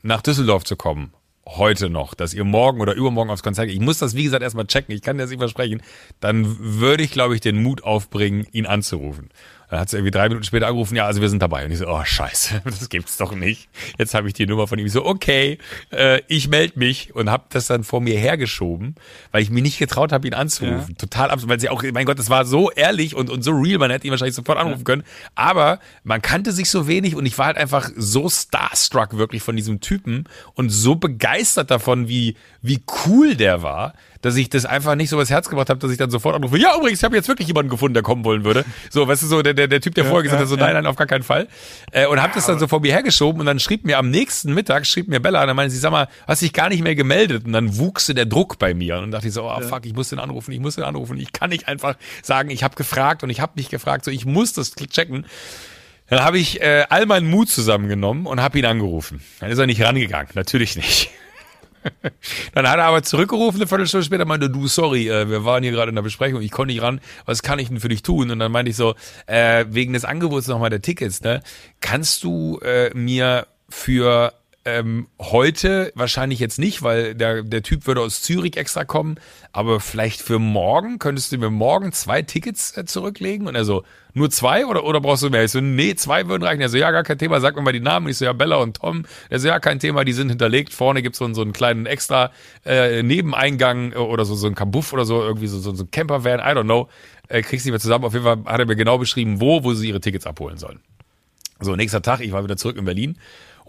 nach 0.03 0.21
Düsseldorf 0.21 0.65
zu 0.65 0.77
kommen, 0.77 1.13
heute 1.47 1.91
noch, 1.91 2.15
dass 2.15 2.35
ihr 2.35 2.45
morgen 2.45 2.81
oder 2.81 2.95
übermorgen 2.95 3.31
aufs 3.31 3.43
Konzert 3.43 3.69
geht, 3.69 3.77
ich 3.77 3.83
muss 3.83 3.99
das 3.99 4.15
wie 4.15 4.25
gesagt 4.25 4.43
erstmal 4.43 4.67
checken, 4.67 4.95
ich 4.95 5.03
kann 5.03 5.19
das 5.19 5.31
nicht 5.31 5.39
versprechen, 5.39 5.83
dann 6.21 6.57
würde 6.59 7.03
ich, 7.03 7.11
glaube 7.11 7.35
ich, 7.35 7.41
den 7.41 7.63
Mut 7.63 7.83
aufbringen, 7.83 8.47
ihn 8.53 8.67
anzurufen. 8.67 9.31
Dann 9.71 9.79
hat 9.79 9.89
sie 9.89 9.97
irgendwie 9.97 10.11
drei 10.11 10.29
Minuten 10.29 10.45
später 10.45 10.67
angerufen, 10.67 10.97
ja, 10.97 11.07
also 11.07 11.21
wir 11.21 11.29
sind 11.29 11.41
dabei. 11.41 11.65
Und 11.65 11.71
ich 11.71 11.79
so, 11.79 11.87
oh 11.87 12.05
scheiße, 12.05 12.63
das 12.65 12.89
gibt's 12.89 13.17
doch 13.17 13.35
nicht. 13.35 13.69
Jetzt 13.99 14.15
habe 14.15 14.27
ich 14.27 14.35
die 14.35 14.47
Nummer 14.47 14.67
von 14.67 14.79
ihm. 14.79 14.87
Ich 14.87 14.93
so, 14.93 15.07
okay, 15.07 15.59
äh, 15.93 16.21
ich 16.27 16.49
melde 16.49 16.79
mich 16.79 17.15
und 17.15 17.31
habe 17.31 17.45
das 17.51 17.69
dann 17.69 17.85
vor 17.85 18.01
mir 18.01 18.19
hergeschoben, 18.19 18.97
weil 19.31 19.43
ich 19.43 19.51
mir 19.51 19.63
nicht 19.63 19.79
getraut 19.79 20.13
habe, 20.13 20.27
ihn 20.27 20.35
anzurufen. 20.35 20.91
Ja. 20.91 20.95
Total 20.99 21.31
absurd, 21.31 21.49
weil 21.49 21.61
sie 21.61 21.69
auch, 21.69 21.85
mein 21.93 22.05
Gott, 22.05 22.19
das 22.19 22.31
war 22.31 22.45
so 22.45 22.71
ehrlich 22.73 23.15
und, 23.15 23.31
und 23.31 23.43
so 23.43 23.53
real, 23.53 23.79
man 23.79 23.93
hätte 23.93 24.07
ihn 24.09 24.11
wahrscheinlich 24.11 24.35
sofort 24.35 24.59
anrufen 24.59 24.81
ja. 24.81 24.85
können. 24.85 25.05
Aber 25.37 25.79
man 26.03 26.21
kannte 26.21 26.51
sich 26.51 26.69
so 26.69 26.89
wenig 26.89 27.15
und 27.15 27.25
ich 27.25 27.39
war 27.39 27.47
halt 27.47 27.57
einfach 27.57 27.91
so 27.97 28.29
starstruck 28.29 29.17
wirklich 29.17 29.43
von 29.43 29.55
diesem 29.55 29.81
Typen 29.81 30.25
und 30.55 30.71
so 30.71 30.97
begeistert 30.97 31.71
davon, 31.71 32.09
wie, 32.09 32.37
wie 32.61 32.83
cool 33.07 33.37
der 33.37 33.63
war, 33.63 33.95
dass 34.23 34.37
ich 34.37 34.51
das 34.51 34.67
einfach 34.67 34.95
nicht 34.95 35.09
so 35.09 35.17
was 35.17 35.31
Herz 35.31 35.49
gebracht 35.49 35.71
habe, 35.71 35.81
dass 35.81 35.91
ich 35.91 35.99
dann 35.99 36.11
sofort 36.11 36.37
anrufe, 36.37 36.59
ja 36.59 36.77
übrigens, 36.77 37.01
ich 37.01 37.05
habe 37.05 37.17
jetzt 37.17 37.29
wirklich 37.29 37.49
jemanden 37.49 37.71
gefunden, 37.71 37.95
der 37.95 38.03
kommen 38.03 38.25
wollen 38.25 38.45
würde. 38.45 38.65
So, 38.91 39.09
weißt 39.09 39.23
du, 39.23 39.27
so 39.27 39.43
der, 39.43 39.55
der, 39.55 39.69
der 39.69 39.81
Typ, 39.81 39.95
der 39.95 40.05
ja, 40.05 40.11
vorher 40.11 40.23
gesagt 40.25 40.41
ja, 40.41 40.45
hat, 40.45 40.49
so 40.49 40.57
nein, 40.57 40.75
nein, 40.75 40.87
auf 40.87 40.97
gar 40.97 41.07
keinen 41.07 41.23
Fall. 41.23 41.49
Äh, 41.93 42.07
und 42.07 42.21
habe 42.21 42.33
das 42.35 42.47
dann 42.47 42.59
so 42.59 42.67
vor 42.67 42.81
mir 42.81 42.93
hergeschoben 42.93 43.41
und 43.41 43.47
dann 43.47 43.59
schrieb 43.59 43.85
mir 43.85 43.99
am 43.99 44.11
nächsten 44.11 44.53
Mittag, 44.53 44.87
schrieb 44.87 45.09
mir 45.09 45.21
Bella, 45.21 45.41
und 45.41 45.49
dann 45.49 45.57
meinte 45.57 45.75
sie, 45.75 45.79
sag 45.79 45.91
mal, 45.91 46.09
hast 46.27 46.43
dich 46.43 46.53
gar 46.53 46.69
nicht 46.69 46.83
mehr 46.83 46.95
gemeldet. 46.95 47.47
Und 47.47 47.53
dann 47.53 47.79
wuchste 47.79 48.15
der 48.15 48.27
Druck 48.27 48.59
bei 48.59 48.75
mir. 48.75 48.97
Und 48.97 49.03
dann 49.03 49.11
dachte 49.13 49.29
ich 49.29 49.35
so, 49.35 49.45
oh 49.45 49.61
fuck, 49.61 49.87
ich 49.87 49.95
muss 49.95 50.11
den 50.11 50.19
anrufen, 50.19 50.53
ich 50.53 50.61
muss 50.61 50.77
den 50.77 50.85
anrufen. 50.85 51.17
Ich 51.17 51.33
kann 51.33 51.51
nicht 51.51 51.69
einfach 51.69 51.97
sagen, 52.23 52.51
ich 52.51 52.63
habe 52.63 52.77
gefragt 52.77 53.23
und 53.23 53.31
ich 53.31 53.41
habe 53.41 53.53
nicht 53.57 53.71
gefragt, 53.71 54.05
so 54.05 54.11
ich 54.11 54.27
muss 54.27 54.53
das 54.53 54.75
checken. 54.75 55.27
Dann 56.09 56.25
habe 56.25 56.39
ich 56.39 56.61
äh, 56.61 56.85
all 56.89 57.07
meinen 57.07 57.31
Mut 57.31 57.49
zusammengenommen 57.49 58.27
und 58.27 58.41
habe 58.41 58.59
ihn 58.59 58.67
angerufen. 58.67 59.23
Dann 59.39 59.51
ist 59.51 59.59
er 59.59 59.67
nicht 59.67 59.81
rangegangen, 59.81 60.31
natürlich 60.35 60.77
nicht. 60.77 61.11
Dann 62.55 62.69
hat 62.69 62.79
er 62.79 62.85
aber 62.85 63.03
zurückgerufen, 63.03 63.61
eine 63.61 63.67
Viertelstunde 63.67 64.05
später 64.05 64.25
meinte, 64.25 64.51
du, 64.51 64.67
sorry, 64.67 65.09
äh, 65.09 65.29
wir 65.29 65.45
waren 65.45 65.63
hier 65.63 65.73
gerade 65.73 65.91
in 65.91 65.95
der 65.95 66.03
Besprechung, 66.03 66.43
ich 66.43 66.51
konnte 66.51 66.73
nicht 66.73 66.83
ran, 66.83 67.01
was 67.25 67.43
kann 67.43 67.59
ich 67.59 67.69
denn 67.69 67.81
für 67.81 67.89
dich 67.89 68.03
tun? 68.03 68.31
Und 68.31 68.39
dann 68.39 68.53
meinte 68.53 68.71
ich 68.71 68.77
so, 68.77 68.95
äh, 69.27 69.65
wegen 69.69 69.93
des 69.93 70.05
Angebots 70.05 70.49
nochmal 70.49 70.71
der 70.71 70.83
Tickets, 70.83 71.23
ne, 71.23 71.43
kannst 71.81 72.25
du 72.25 72.59
äh, 72.61 72.91
mir 72.95 73.47
für 73.69 74.33
ähm, 74.65 75.09
heute 75.19 75.91
wahrscheinlich 75.95 76.39
jetzt 76.39 76.59
nicht, 76.59 76.83
weil 76.83 77.15
der, 77.15 77.43
der 77.43 77.63
Typ 77.63 77.87
würde 77.87 78.03
aus 78.03 78.21
Zürich 78.21 78.59
extra 78.59 78.85
kommen, 78.85 79.17
aber 79.53 79.81
vielleicht 79.81 80.21
für 80.21 80.39
morgen 80.39 80.99
könntest 80.99 81.33
du 81.33 81.39
mir 81.39 81.49
morgen 81.49 81.93
zwei 81.93 82.21
Tickets 82.21 82.77
äh, 82.77 82.85
zurücklegen? 82.85 83.47
Und 83.47 83.55
er 83.55 83.65
so, 83.65 83.85
nur 84.13 84.29
zwei 84.31 84.67
oder, 84.67 84.85
oder 84.85 85.01
brauchst 85.01 85.23
du 85.23 85.31
mehr? 85.31 85.45
Ich 85.45 85.53
so, 85.53 85.61
nee, 85.61 85.95
zwei 85.95 86.29
würden 86.29 86.43
reichen. 86.43 86.61
Er 86.61 86.69
so, 86.69 86.77
ja, 86.77 86.91
gar 86.91 87.05
kein 87.05 87.19
Thema, 87.19 87.41
sag 87.41 87.57
mir 87.57 87.63
mal 87.63 87.73
die 87.73 87.81
Namen. 87.81 88.09
Ich 88.09 88.19
so, 88.19 88.27
ja, 88.27 88.35
Bella 88.35 88.57
und 88.57 88.77
Tom. 88.77 89.07
Er 89.31 89.39
so, 89.39 89.49
ja, 89.49 89.61
kein 89.61 89.79
Thema, 89.79 90.05
die 90.05 90.13
sind 90.13 90.29
hinterlegt. 90.29 90.75
Vorne 90.75 91.01
gibt's 91.01 91.19
so, 91.19 91.33
so 91.33 91.41
einen 91.41 91.53
kleinen 91.53 91.87
extra 91.87 92.31
äh, 92.67 93.03
Nebeneingang 93.03 93.95
oder 93.95 94.27
so, 94.27 94.35
so 94.35 94.47
ein 94.47 94.55
Kabuff 94.55 94.93
oder 94.93 95.07
so, 95.07 95.23
irgendwie 95.23 95.47
so, 95.47 95.59
so, 95.59 95.75
so 95.75 95.85
ein 95.85 95.91
Campervan, 95.91 96.41
I 96.41 96.55
don't 96.59 96.65
know. 96.65 96.89
Äh, 97.29 97.41
kriegst 97.43 97.65
du 97.65 97.71
mehr 97.71 97.81
zusammen. 97.81 98.05
Auf 98.05 98.13
jeden 98.13 98.25
Fall 98.25 98.39
hat 98.45 98.61
er 98.61 98.67
mir 98.67 98.77
genau 98.77 98.99
beschrieben, 98.99 99.41
wo, 99.41 99.65
wo 99.65 99.73
sie 99.73 99.89
ihre 99.89 100.01
Tickets 100.01 100.27
abholen 100.27 100.59
sollen. 100.59 100.81
So, 101.61 101.77
nächster 101.77 102.03
Tag, 102.03 102.21
ich 102.21 102.33
war 102.33 102.43
wieder 102.43 102.57
zurück 102.57 102.77
in 102.77 102.85
Berlin 102.85 103.17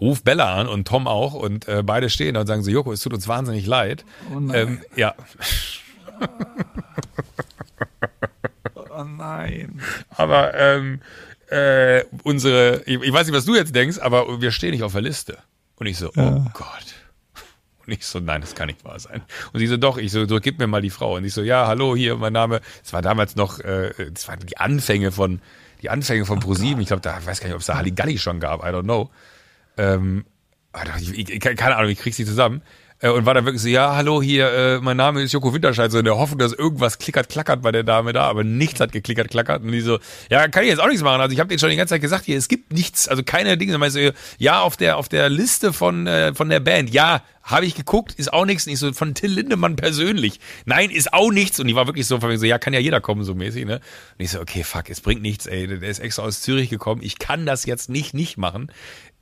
ruf 0.02 0.24
Bella 0.24 0.56
an 0.56 0.66
und 0.66 0.86
Tom 0.86 1.06
auch 1.06 1.32
und 1.32 1.68
äh, 1.68 1.82
beide 1.84 2.10
stehen 2.10 2.34
da 2.34 2.40
und 2.40 2.46
sagen 2.46 2.62
so, 2.62 2.70
Joko, 2.70 2.92
es 2.92 3.00
tut 3.00 3.14
uns 3.14 3.28
wahnsinnig 3.28 3.66
leid. 3.66 4.04
Oh 4.34 4.40
nein. 4.40 4.56
Ähm, 4.56 4.80
ja. 4.96 5.14
oh 8.90 9.04
nein. 9.04 9.80
Aber 10.10 10.54
ähm, 10.54 11.00
äh, 11.48 12.04
unsere, 12.24 12.82
ich, 12.84 13.00
ich, 13.00 13.12
weiß 13.12 13.26
nicht, 13.26 13.36
was 13.36 13.44
du 13.44 13.54
jetzt 13.54 13.74
denkst, 13.74 13.98
aber 13.98 14.40
wir 14.40 14.50
stehen 14.50 14.72
nicht 14.72 14.82
auf 14.82 14.92
der 14.92 15.02
Liste. 15.02 15.38
Und 15.76 15.86
ich 15.86 15.98
so, 15.98 16.10
ja. 16.16 16.34
oh 16.34 16.44
Gott. 16.52 16.66
Und 17.86 17.92
ich 17.92 18.04
so, 18.04 18.18
nein, 18.18 18.40
das 18.40 18.54
kann 18.54 18.66
nicht 18.66 18.84
wahr 18.84 18.98
sein. 18.98 19.22
Und 19.52 19.60
sie 19.60 19.66
so, 19.68 19.76
doch, 19.76 19.98
ich 19.98 20.10
so, 20.10 20.26
so 20.26 20.40
gib 20.40 20.58
mir 20.58 20.66
mal 20.66 20.82
die 20.82 20.90
Frau. 20.90 21.16
Und 21.16 21.24
ich 21.24 21.34
so, 21.34 21.42
ja, 21.42 21.68
hallo, 21.68 21.94
hier, 21.94 22.16
mein 22.16 22.32
Name. 22.32 22.60
Es 22.84 22.92
war 22.92 23.02
damals 23.02 23.36
noch, 23.36 23.60
äh, 23.60 23.92
das 24.12 24.26
waren 24.26 24.40
die 24.40 24.56
Anfänge 24.56 25.12
von, 25.12 25.40
die 25.80 25.90
Anfänge 25.90 26.24
von 26.24 26.38
oh 26.38 26.40
ProSieben. 26.40 26.80
Ich 26.80 26.88
glaube, 26.88 27.02
da 27.02 27.18
ich 27.18 27.26
weiß 27.26 27.40
gar 27.40 27.48
nicht, 27.48 27.54
ob 27.54 27.60
es 27.60 27.66
da 27.66 27.76
Halligalli 27.76 28.18
schon 28.18 28.40
gab, 28.40 28.64
I 28.64 28.68
don't 28.68 28.82
know. 28.82 29.10
Ähm, 29.76 30.24
ich, 31.00 31.18
ich, 31.18 31.40
keine 31.40 31.76
Ahnung, 31.76 31.90
ich 31.90 31.98
krieg 31.98 32.14
sie 32.14 32.24
zusammen. 32.24 32.62
Äh, 33.02 33.10
und 33.10 33.26
war 33.26 33.34
dann 33.34 33.44
wirklich 33.44 33.62
so, 33.62 33.68
ja, 33.68 33.94
hallo, 33.96 34.22
hier, 34.22 34.50
äh, 34.52 34.80
mein 34.80 34.96
Name 34.96 35.22
ist 35.22 35.32
Joko 35.32 35.52
Winterscheid, 35.52 35.90
so 35.90 35.98
in 35.98 36.04
der 36.04 36.16
Hoffnung, 36.16 36.38
dass 36.38 36.52
irgendwas 36.52 36.98
klickert, 36.98 37.28
klackert 37.28 37.60
bei 37.60 37.72
der 37.72 37.82
Dame 37.82 38.12
da, 38.12 38.28
aber 38.28 38.44
nichts 38.44 38.80
hat 38.80 38.92
geklickert, 38.92 39.28
klackert. 39.28 39.62
Und 39.62 39.72
die 39.72 39.80
so, 39.80 39.98
ja, 40.30 40.46
kann 40.48 40.62
ich 40.62 40.70
jetzt 40.70 40.78
auch 40.80 40.86
nichts 40.86 41.02
machen. 41.02 41.20
Also 41.20 41.34
ich 41.34 41.40
habe 41.40 41.48
denen 41.48 41.58
schon 41.58 41.70
die 41.70 41.76
ganze 41.76 41.94
Zeit 41.94 42.00
gesagt, 42.00 42.24
hier, 42.24 42.38
es 42.38 42.48
gibt 42.48 42.72
nichts, 42.72 43.08
also 43.08 43.22
keine 43.24 43.58
Dinge. 43.58 43.76
Und 43.76 43.90
so, 43.90 43.98
ja, 44.38 44.60
auf 44.60 44.76
der, 44.76 44.96
auf 44.96 45.08
der 45.08 45.28
Liste 45.28 45.72
von, 45.72 46.06
äh, 46.06 46.32
von 46.32 46.48
der 46.48 46.60
Band, 46.60 46.90
ja, 46.90 47.22
habe 47.42 47.66
ich 47.66 47.74
geguckt, 47.74 48.14
ist 48.14 48.32
auch 48.32 48.46
nichts. 48.46 48.66
Nicht 48.66 48.78
so 48.78 48.92
von 48.92 49.14
Till 49.14 49.32
Lindemann 49.32 49.74
persönlich. 49.74 50.38
Nein, 50.64 50.90
ist 50.90 51.12
auch 51.12 51.32
nichts. 51.32 51.58
Und 51.58 51.66
die 51.66 51.74
war 51.74 51.88
wirklich 51.88 52.06
so, 52.06 52.20
von 52.20 52.28
mir 52.28 52.38
so, 52.38 52.46
ja, 52.46 52.58
kann 52.58 52.72
ja 52.72 52.78
jeder 52.78 53.00
kommen, 53.00 53.24
so 53.24 53.34
mäßig, 53.34 53.66
ne? 53.66 53.80
Und 54.16 54.24
ich 54.24 54.30
so, 54.30 54.40
okay, 54.40 54.62
fuck, 54.62 54.88
es 54.88 55.00
bringt 55.00 55.22
nichts, 55.22 55.46
ey. 55.46 55.66
Der 55.66 55.82
ist 55.82 55.98
extra 55.98 56.22
aus 56.22 56.40
Zürich 56.40 56.70
gekommen. 56.70 57.00
Ich 57.02 57.18
kann 57.18 57.46
das 57.46 57.66
jetzt 57.66 57.90
nicht 57.90 58.14
nicht 58.14 58.38
machen 58.38 58.70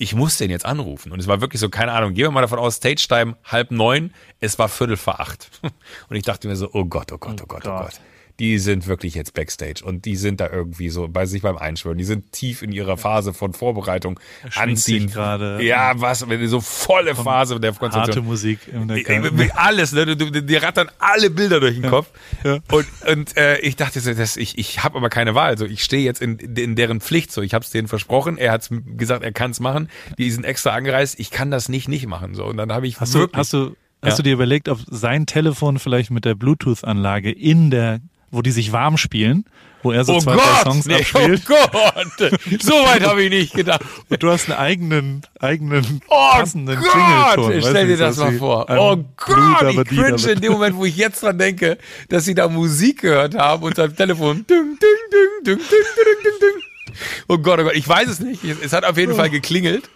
ich 0.01 0.15
muss 0.15 0.39
den 0.39 0.51
jetzt 0.51 0.65
anrufen. 0.65 1.13
Und 1.13 1.21
es 1.21 1.27
war 1.27 1.43
wirklich 1.43 1.61
so, 1.61 1.69
keine 1.69 1.93
Ahnung, 1.93 2.15
gehen 2.15 2.25
wir 2.25 2.31
mal 2.31 2.41
davon 2.41 2.59
aus, 2.59 2.77
Stage 2.77 3.05
Time 3.07 3.37
halb 3.45 3.71
neun, 3.71 4.15
es 4.41 4.59
war 4.59 4.71
Viertel 4.71 4.97
vor 4.97 5.21
acht. 5.21 5.51
Und 6.09 6.17
ich 6.17 6.23
dachte 6.23 6.49
mir 6.49 6.57
so, 6.57 6.71
oh 6.73 6.87
Gott, 6.87 7.13
oh 7.13 7.19
Gott, 7.19 7.39
oh, 7.39 7.45
oh 7.45 7.47
Gott, 7.47 7.67
oh 7.67 7.71
Gott. 7.71 8.01
Die 8.41 8.59
sind 8.59 8.87
wirklich 8.89 9.15
jetzt 9.15 9.35
Backstage 9.35 9.85
und 9.85 10.05
die 10.07 10.17
sind 10.17 10.41
da 10.41 10.49
irgendwie 10.51 10.89
so 10.89 11.07
bei 11.09 11.27
sich 11.27 11.43
beim 11.43 11.57
Einschwören. 11.59 11.99
Die 11.99 12.05
sind 12.05 12.33
tief 12.33 12.63
in 12.63 12.73
ihrer 12.73 12.97
Phase 12.97 13.33
von 13.35 13.53
Vorbereitung, 13.53 14.19
anziehen. 14.57 15.09
gerade. 15.09 15.63
Ja, 15.63 15.93
was, 15.97 16.29
wenn 16.29 16.47
so 16.49 16.61
volle 16.61 17.15
Phase 17.15 17.61
der 17.61 17.71
Harte 17.73 17.79
Konzentration. 17.81 18.25
Musik 18.25 18.61
Äh, 18.67 18.79
Hintergrund. 18.79 19.41
äh, 19.41 19.51
Alles, 19.55 19.93
ne? 19.93 20.17
Du, 20.17 20.31
dir 20.31 20.63
rattern 20.63 20.89
alle 20.99 21.31
Bilder 21.31 21.61
durch 21.61 21.79
den 21.81 21.89
Kopf. 21.91 22.09
ja. 22.45 22.59
Und, 22.73 22.87
und 23.09 23.37
äh, 23.37 23.59
ich 23.61 23.77
dachte, 23.77 24.01
so, 24.01 24.13
das, 24.15 24.37
ich, 24.37 24.59
ich 24.59 24.83
habe 24.83 24.97
aber 24.99 25.11
keine 25.11 25.35
Wahl. 25.35 25.57
So, 25.59 25.67
ich 25.67 25.85
stehe 25.85 26.03
jetzt 26.03 26.21
in, 26.23 26.39
in 26.39 26.75
deren 26.77 27.01
Pflicht. 27.01 27.31
So, 27.33 27.43
ich 27.43 27.55
habe 27.55 27.65
es 27.65 27.71
denen 27.71 27.89
versprochen. 27.89 28.39
Er 28.39 28.53
hat 28.53 28.69
gesagt, 28.97 29.23
er 29.23 29.33
kann 29.33 29.51
es 29.51 29.61
machen. 29.61 29.89
Die 30.19 30.31
sind 30.31 30.45
extra 30.45 30.71
angereist. 30.71 31.21
Ich 31.21 31.31
kann 31.31 31.51
das 31.51 31.69
nicht 31.69 31.89
nicht 31.89 32.07
machen. 32.07 32.35
So, 32.35 32.47
und 32.47 32.57
dann 32.57 32.73
habe 32.73 32.87
ich 32.87 32.99
Hast 33.01 33.15
du, 33.15 33.29
hast 33.33 33.53
du, 33.53 33.77
hast 34.03 34.13
Ja. 34.13 34.17
du 34.17 34.23
dir 34.23 34.33
überlegt, 34.33 34.69
ob 34.69 34.79
sein 34.89 35.27
Telefon 35.27 35.79
vielleicht 35.79 36.11
mit 36.11 36.25
der 36.25 36.35
Bluetooth-Anlage 36.35 37.31
in 37.31 37.71
der, 37.71 38.01
wo 38.31 38.43
die 38.43 38.51
sich 38.51 38.73
warm 38.73 38.97
spielen, 38.97 39.45
wo 39.83 39.93
er 39.93 40.05
so 40.05 40.15
oh 40.15 40.19
zwei, 40.21 40.35
drei 40.35 40.43
Gott, 40.43 40.63
Songs 40.63 40.87
nee, 40.87 40.95
oh 40.95 40.99
abspielt 40.99 41.47
Gott, 41.47 42.63
so 42.63 42.73
weit 42.85 43.03
habe 43.07 43.23
ich 43.23 43.31
nicht 43.31 43.55
gedacht. 43.55 43.81
und 44.09 44.23
du 44.23 44.31
hast 44.31 44.51
einen 44.51 44.59
eigenen, 44.59 45.23
eigenen 45.41 46.01
Oh 46.09 46.31
passenden 46.33 46.79
Gott, 46.79 46.91
Klingelton. 46.93 47.57
weißt 47.57 47.69
stell 47.69 47.87
dir 47.87 47.97
das 47.97 48.17
mal 48.19 48.33
vor. 48.39 48.67
Oh 48.69 48.97
Blut, 48.97 49.07
Gott, 49.17 49.63
aber 49.63 49.71
ich 49.71 49.89
die 49.89 49.97
cringe 49.97 50.31
in 50.33 50.41
dem 50.41 50.53
Moment, 50.53 50.77
wo 50.77 50.85
ich 50.85 50.97
jetzt 50.97 51.23
dran 51.23 51.39
denke, 51.39 51.79
dass 52.09 52.25
sie 52.25 52.35
da 52.35 52.49
Musik 52.49 53.01
gehört 53.03 53.35
haben 53.35 53.63
und 53.63 53.77
sein 53.77 53.95
Telefon 53.97 54.45
ding, 54.47 54.47
ding, 54.47 54.79
ding, 54.79 55.45
ding, 55.45 55.59
ding, 55.59 55.67
ding, 55.69 56.23
ding, 56.23 56.33
ding. 56.41 56.95
Oh 57.29 57.39
Gott, 57.39 57.61
oh 57.61 57.65
Gott, 57.65 57.75
ich 57.75 57.89
weiß 57.89 58.09
es 58.09 58.21
nicht. 58.21 58.43
Es 58.45 58.73
hat 58.73 58.85
auf 58.85 58.97
jeden 58.99 59.15
Fall 59.15 59.31
geklingelt. 59.31 59.89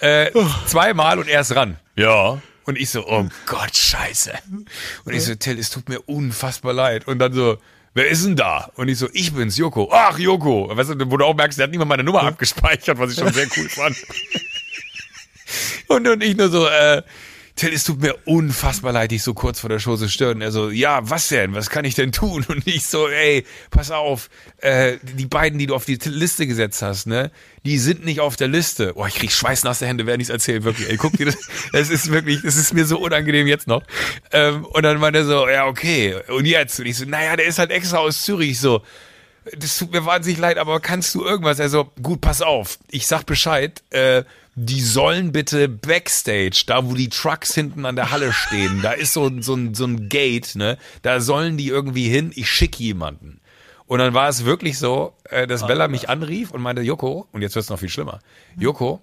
Äh, 0.00 0.30
zweimal 0.66 1.18
und 1.18 1.28
er 1.28 1.40
ist 1.40 1.54
ran. 1.56 1.76
Ja. 1.96 2.38
Und 2.68 2.76
ich 2.78 2.90
so, 2.90 3.08
oh 3.08 3.26
Gott, 3.46 3.74
scheiße. 3.74 4.30
Und 5.06 5.14
ich 5.14 5.24
so, 5.24 5.34
Till, 5.34 5.58
es 5.58 5.70
tut 5.70 5.88
mir 5.88 6.02
unfassbar 6.02 6.74
leid. 6.74 7.08
Und 7.08 7.18
dann 7.18 7.32
so, 7.32 7.56
wer 7.94 8.08
ist 8.08 8.26
denn 8.26 8.36
da? 8.36 8.70
Und 8.74 8.88
ich 8.88 8.98
so, 8.98 9.08
ich 9.14 9.32
bin's, 9.32 9.56
Joko. 9.56 9.88
Ach, 9.90 10.18
Joko. 10.18 10.68
Weißt 10.76 10.90
du, 10.90 11.10
wo 11.10 11.16
du 11.16 11.24
auch 11.24 11.34
merkst, 11.34 11.58
der 11.58 11.64
hat 11.64 11.70
nicht 11.70 11.78
mal 11.78 11.86
meine 11.86 12.04
Nummer 12.04 12.24
abgespeichert, 12.24 12.98
was 12.98 13.12
ich 13.12 13.18
schon 13.18 13.32
sehr 13.32 13.46
cool 13.56 13.70
fand. 13.70 13.96
Und, 15.86 16.06
und 16.06 16.22
ich 16.22 16.36
nur 16.36 16.50
so, 16.50 16.66
äh, 16.66 17.02
Till, 17.58 17.72
es 17.72 17.82
tut 17.82 18.00
mir 18.00 18.14
unfassbar 18.24 18.92
leid, 18.92 19.10
dich 19.10 19.24
so 19.24 19.34
kurz 19.34 19.58
vor 19.58 19.68
der 19.68 19.80
Show 19.80 19.96
zu 19.96 20.08
stören. 20.08 20.40
Er 20.40 20.52
so, 20.52 20.70
ja, 20.70 21.00
was 21.02 21.26
denn? 21.26 21.54
Was 21.54 21.70
kann 21.70 21.84
ich 21.84 21.96
denn 21.96 22.12
tun? 22.12 22.46
Und 22.48 22.66
ich 22.68 22.86
so, 22.86 23.08
ey, 23.08 23.44
pass 23.70 23.90
auf, 23.90 24.30
äh, 24.58 24.98
die 25.02 25.26
beiden, 25.26 25.58
die 25.58 25.66
du 25.66 25.74
auf 25.74 25.84
die 25.84 25.98
Liste 26.04 26.46
gesetzt 26.46 26.82
hast, 26.82 27.06
ne, 27.06 27.32
die 27.64 27.78
sind 27.78 28.04
nicht 28.04 28.20
auf 28.20 28.36
der 28.36 28.46
Liste. 28.46 28.92
Oh, 28.94 29.06
ich 29.06 29.16
krieg 29.16 29.32
schweißnasse 29.32 29.86
Hände, 29.86 30.06
während 30.06 30.22
ich's 30.22 30.30
erzähle, 30.30 30.62
wirklich. 30.62 30.88
Ey, 30.88 30.96
guck 30.96 31.16
dir 31.16 31.26
das, 31.26 31.36
das 31.72 31.90
ist 31.90 32.12
wirklich, 32.12 32.42
das 32.42 32.56
ist 32.56 32.72
mir 32.72 32.86
so 32.86 33.00
unangenehm 33.00 33.48
jetzt 33.48 33.66
noch. 33.66 33.82
Ähm, 34.30 34.64
und 34.64 34.84
dann 34.84 34.98
meinte 34.98 35.18
er 35.18 35.24
so, 35.24 35.48
ja, 35.48 35.66
okay. 35.66 36.14
Und 36.28 36.46
jetzt? 36.46 36.78
Und 36.78 36.86
ich 36.86 36.96
so, 36.96 37.06
naja, 37.06 37.34
der 37.34 37.46
ist 37.46 37.58
halt 37.58 37.72
extra 37.72 37.98
aus 37.98 38.22
Zürich, 38.22 38.52
Ich 38.52 38.60
so 38.60 38.82
das 39.56 39.78
tut 39.78 39.92
mir 39.92 40.04
wahnsinnig 40.04 40.38
leid, 40.38 40.58
aber 40.58 40.80
kannst 40.80 41.14
du 41.14 41.24
irgendwas? 41.24 41.60
Also, 41.60 41.90
gut, 42.02 42.20
pass 42.20 42.42
auf. 42.42 42.78
Ich 42.90 43.06
sag 43.06 43.24
Bescheid. 43.24 43.82
Äh, 43.90 44.24
die 44.60 44.80
sollen 44.80 45.30
bitte 45.30 45.68
Backstage, 45.68 46.64
da 46.66 46.84
wo 46.84 46.94
die 46.94 47.08
Trucks 47.08 47.54
hinten 47.54 47.86
an 47.86 47.94
der 47.94 48.10
Halle 48.10 48.32
stehen, 48.32 48.82
da 48.82 48.92
ist 48.92 49.12
so, 49.12 49.30
so, 49.40 49.54
ein, 49.54 49.74
so 49.74 49.84
ein 49.84 50.08
Gate, 50.08 50.56
ne? 50.56 50.78
Da 51.02 51.20
sollen 51.20 51.56
die 51.56 51.68
irgendwie 51.68 52.08
hin. 52.08 52.32
Ich 52.34 52.50
schicke 52.50 52.82
jemanden. 52.82 53.40
Und 53.86 54.00
dann 54.00 54.14
war 54.14 54.28
es 54.28 54.44
wirklich 54.44 54.78
so, 54.78 55.14
äh, 55.30 55.46
dass 55.46 55.66
Bella 55.66 55.86
mich 55.86 56.08
anrief 56.08 56.50
und 56.50 56.60
meinte, 56.60 56.82
Joko, 56.82 57.28
und 57.32 57.40
jetzt 57.40 57.54
wird's 57.54 57.70
noch 57.70 57.78
viel 57.78 57.88
schlimmer. 57.88 58.18
Joko, 58.58 59.00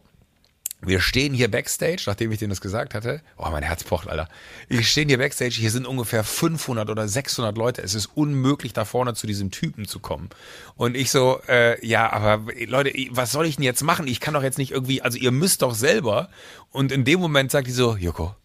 wir 0.86 1.02
stehen 1.02 1.34
hier 1.34 1.50
Backstage, 1.50 2.04
nachdem 2.06 2.32
ich 2.32 2.40
denen 2.40 2.50
das 2.50 2.62
gesagt 2.62 2.94
hatte. 2.94 3.22
Oh, 3.38 3.50
mein 3.50 3.64
Herz 3.64 3.84
pocht, 3.84 4.08
Alter. 4.08 4.28
Wir 4.68 4.84
stehen 4.84 5.08
hier 5.08 5.18
Backstage, 5.18 5.56
hier 5.56 5.72
sind 5.72 5.86
ungefähr 5.86 6.24
500 6.24 6.90
oder 6.90 7.08
600 7.08 7.58
Leute. 7.58 7.82
Es 7.82 7.94
ist 7.94 8.08
unmöglich, 8.16 8.74
da 8.74 8.86
vorne 8.86 9.14
zu 9.14 9.28
diesem 9.28 9.52
Typen 9.52 9.88
zu 9.88 10.00
kommen. 10.00 10.30
Und 10.76 10.96
ich 10.96 11.12
so, 11.12 11.42
äh, 11.48 11.86
ja, 11.86 12.12
aber 12.12 12.52
Leute, 12.66 12.92
was 13.12 13.32
soll 13.32 13.46
ich 13.46 13.56
denn 13.56 13.64
jetzt 13.64 13.84
machen? 13.84 14.08
Ich 14.08 14.20
kann 14.20 14.34
doch 14.34 14.44
jetzt 14.44 14.58
nicht 14.58 14.72
irgendwie, 14.72 15.02
also 15.02 15.18
ihr 15.18 15.32
müsst 15.32 15.62
doch 15.62 15.74
selber. 15.74 16.30
Und 16.72 16.92
in 16.92 17.04
dem 17.06 17.20
Moment 17.20 17.52
sagt 17.52 17.68
die 17.68 17.72
so, 17.72 17.96
Joko, 17.98 18.36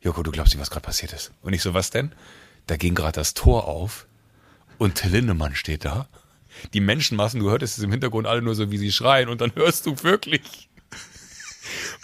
Joko, 0.00 0.22
du 0.22 0.30
glaubst 0.30 0.52
nicht, 0.52 0.60
was 0.60 0.70
gerade 0.70 0.84
passiert 0.84 1.12
ist. 1.12 1.32
Und 1.42 1.52
ich 1.52 1.62
so, 1.62 1.74
was 1.74 1.90
denn? 1.90 2.12
Da 2.66 2.76
ging 2.76 2.94
gerade 2.94 3.12
das 3.12 3.34
Tor 3.34 3.66
auf 3.66 4.06
und 4.78 4.96
Till 4.96 5.10
Lindemann 5.10 5.54
steht 5.54 5.84
da. 5.84 6.08
Die 6.72 6.80
Menschenmassen, 6.80 7.40
du 7.40 7.50
hörtest 7.50 7.78
es 7.78 7.84
im 7.84 7.90
Hintergrund 7.90 8.26
alle 8.26 8.42
nur 8.42 8.54
so, 8.54 8.70
wie 8.70 8.78
sie 8.78 8.92
schreien 8.92 9.28
und 9.28 9.40
dann 9.40 9.54
hörst 9.54 9.86
du 9.86 10.02
wirklich 10.02 10.68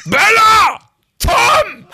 Bella! 0.06 0.78
Tom! 1.18 1.86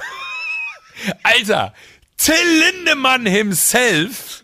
Alter, 1.25 1.73
Till 2.17 2.61
Lindemann 2.61 3.27
himself 3.27 4.43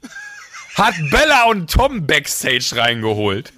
hat 0.74 0.94
Bella 1.10 1.44
und 1.44 1.70
Tom 1.70 2.06
Backstage 2.06 2.72
reingeholt. 2.74 3.52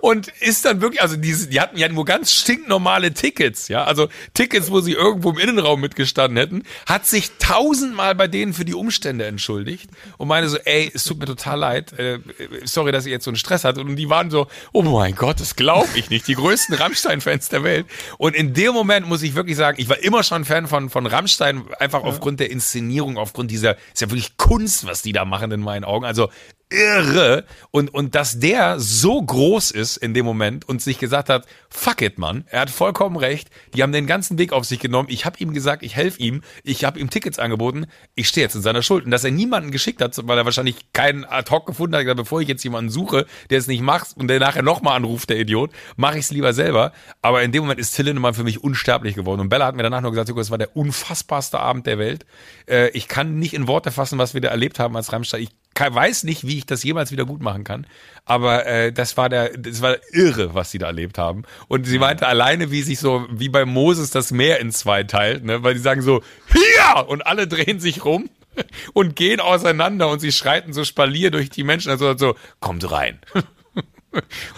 Und 0.00 0.28
ist 0.40 0.64
dann 0.64 0.80
wirklich, 0.80 1.02
also 1.02 1.16
die, 1.16 1.34
die 1.48 1.60
hatten 1.60 1.76
ja 1.76 1.88
nur 1.88 2.04
ganz 2.04 2.32
stinknormale 2.32 3.12
Tickets, 3.12 3.68
ja, 3.68 3.84
also 3.84 4.08
Tickets, 4.34 4.70
wo 4.70 4.80
sie 4.80 4.92
irgendwo 4.92 5.30
im 5.30 5.38
Innenraum 5.38 5.80
mitgestanden 5.80 6.36
hätten, 6.36 6.62
hat 6.86 7.06
sich 7.06 7.32
tausendmal 7.38 8.14
bei 8.14 8.26
denen 8.26 8.54
für 8.54 8.64
die 8.64 8.74
Umstände 8.74 9.26
entschuldigt 9.26 9.90
und 10.18 10.28
meine 10.28 10.48
so, 10.48 10.56
ey, 10.58 10.90
es 10.94 11.04
tut 11.04 11.18
mir 11.18 11.26
total 11.26 11.58
leid, 11.58 11.98
äh, 11.98 12.20
sorry, 12.64 12.90
dass 12.90 13.06
ihr 13.06 13.12
jetzt 13.12 13.24
so 13.24 13.30
einen 13.30 13.36
Stress 13.36 13.64
hattet. 13.64 13.84
Und 13.84 13.96
die 13.96 14.08
waren 14.08 14.30
so, 14.30 14.46
oh 14.72 14.82
mein 14.82 15.14
Gott, 15.14 15.40
das 15.40 15.56
glaube 15.56 15.88
ich 15.94 16.10
nicht, 16.10 16.26
die 16.26 16.34
größten 16.34 16.74
Rammstein-Fans 16.76 17.48
der 17.48 17.62
Welt. 17.62 17.86
Und 18.18 18.34
in 18.34 18.54
dem 18.54 18.72
Moment 18.72 19.06
muss 19.06 19.22
ich 19.22 19.34
wirklich 19.34 19.56
sagen, 19.56 19.80
ich 19.80 19.88
war 19.88 20.02
immer 20.02 20.22
schon 20.22 20.44
Fan 20.44 20.66
von, 20.66 20.90
von 20.90 21.06
Rammstein, 21.06 21.64
einfach 21.78 22.02
aufgrund 22.02 22.40
der 22.40 22.50
Inszenierung, 22.50 23.18
aufgrund 23.18 23.50
dieser, 23.50 23.76
ist 23.92 24.00
ja 24.00 24.10
wirklich 24.10 24.36
Kunst, 24.36 24.86
was 24.86 25.02
die 25.02 25.12
da 25.12 25.24
machen 25.24 25.50
in 25.50 25.60
meinen 25.60 25.84
Augen, 25.84 26.04
also 26.04 26.30
irre. 26.70 27.44
Und, 27.70 27.94
und 27.94 28.14
dass 28.14 28.40
der 28.40 28.80
so 28.80 29.22
groß 29.22 29.70
ist 29.70 29.96
in 29.96 30.14
dem 30.14 30.26
Moment 30.26 30.68
und 30.68 30.82
sich 30.82 30.98
gesagt 30.98 31.28
hat, 31.28 31.46
fuck 31.68 32.02
it, 32.02 32.18
Mann. 32.18 32.44
Er 32.48 32.60
hat 32.60 32.70
vollkommen 32.70 33.16
recht. 33.16 33.50
Die 33.74 33.82
haben 33.82 33.92
den 33.92 34.06
ganzen 34.06 34.38
Weg 34.38 34.52
auf 34.52 34.64
sich 34.64 34.80
genommen. 34.80 35.08
Ich 35.10 35.24
habe 35.24 35.38
ihm 35.38 35.54
gesagt, 35.54 35.82
ich 35.82 35.94
helfe 35.94 36.20
ihm. 36.20 36.42
Ich 36.64 36.84
habe 36.84 36.98
ihm 36.98 37.10
Tickets 37.10 37.38
angeboten. 37.38 37.86
Ich 38.14 38.28
stehe 38.28 38.44
jetzt 38.44 38.56
in 38.56 38.62
seiner 38.62 38.82
Schuld. 38.82 39.04
Und 39.04 39.10
dass 39.10 39.24
er 39.24 39.30
niemanden 39.30 39.70
geschickt 39.70 40.00
hat, 40.00 40.16
weil 40.26 40.38
er 40.38 40.44
wahrscheinlich 40.44 40.92
keinen 40.92 41.24
ad 41.24 41.50
hoc 41.50 41.66
gefunden 41.66 41.94
hat, 41.94 42.02
gesagt, 42.02 42.18
bevor 42.18 42.40
ich 42.40 42.48
jetzt 42.48 42.64
jemanden 42.64 42.90
suche, 42.90 43.26
der 43.50 43.58
es 43.58 43.68
nicht 43.68 43.82
macht 43.82 44.16
und 44.16 44.28
der 44.28 44.40
nachher 44.40 44.62
nochmal 44.62 44.96
anruft, 44.96 45.30
der 45.30 45.38
Idiot, 45.38 45.70
mache 45.96 46.18
ich 46.18 46.24
es 46.24 46.30
lieber 46.32 46.52
selber. 46.52 46.92
Aber 47.22 47.42
in 47.42 47.52
dem 47.52 47.62
Moment 47.62 47.78
ist 47.78 47.94
Till 47.94 48.06
Lindemann 48.06 48.34
für 48.34 48.44
mich 48.44 48.64
unsterblich 48.64 49.14
geworden. 49.14 49.40
Und 49.40 49.48
Bella 49.50 49.66
hat 49.66 49.76
mir 49.76 49.82
danach 49.82 50.00
noch 50.00 50.10
gesagt, 50.10 50.30
es 50.36 50.50
war 50.50 50.58
der 50.58 50.76
unfassbarste 50.76 51.60
Abend 51.60 51.86
der 51.86 51.98
Welt. 51.98 52.26
Äh, 52.68 52.90
ich 52.90 53.06
kann 53.06 53.38
nicht 53.38 53.54
in 53.54 53.68
Worte 53.68 53.92
fassen, 53.92 54.18
was 54.18 54.34
wir 54.34 54.40
da 54.40 54.48
erlebt 54.48 54.78
haben 54.78 54.96
als 54.96 55.12
Rammstein. 55.12 55.42
Ich 55.42 55.50
weiß 55.78 56.24
nicht, 56.24 56.46
wie 56.46 56.58
ich 56.58 56.66
das 56.66 56.82
jemals 56.82 57.12
wieder 57.12 57.24
gut 57.24 57.42
machen 57.42 57.64
kann. 57.64 57.86
Aber 58.24 58.66
äh, 58.66 58.92
das 58.92 59.16
war 59.16 59.28
der, 59.28 59.56
das 59.56 59.82
war 59.82 59.96
irre, 60.12 60.54
was 60.54 60.70
sie 60.70 60.78
da 60.78 60.86
erlebt 60.86 61.18
haben. 61.18 61.44
Und 61.68 61.86
sie 61.86 61.98
meinte 61.98 62.26
alleine, 62.26 62.70
wie 62.70 62.82
sich 62.82 62.98
so, 62.98 63.26
wie 63.30 63.48
bei 63.48 63.64
Moses 63.64 64.10
das 64.10 64.30
Meer 64.30 64.60
in 64.60 64.72
zwei 64.72 65.04
teilt, 65.04 65.44
ne? 65.44 65.62
Weil 65.62 65.74
die 65.74 65.80
sagen 65.80 66.02
so, 66.02 66.22
hier! 66.52 67.08
Und 67.08 67.26
alle 67.26 67.46
drehen 67.46 67.78
sich 67.78 68.04
rum 68.04 68.28
und 68.92 69.16
gehen 69.16 69.40
auseinander 69.40 70.08
und 70.08 70.20
sie 70.20 70.32
schreiten 70.32 70.72
so 70.72 70.84
Spalier 70.84 71.30
durch 71.30 71.50
die 71.50 71.64
Menschen, 71.64 71.90
also 71.90 72.16
so, 72.16 72.34
kommt 72.60 72.90
rein. 72.90 73.20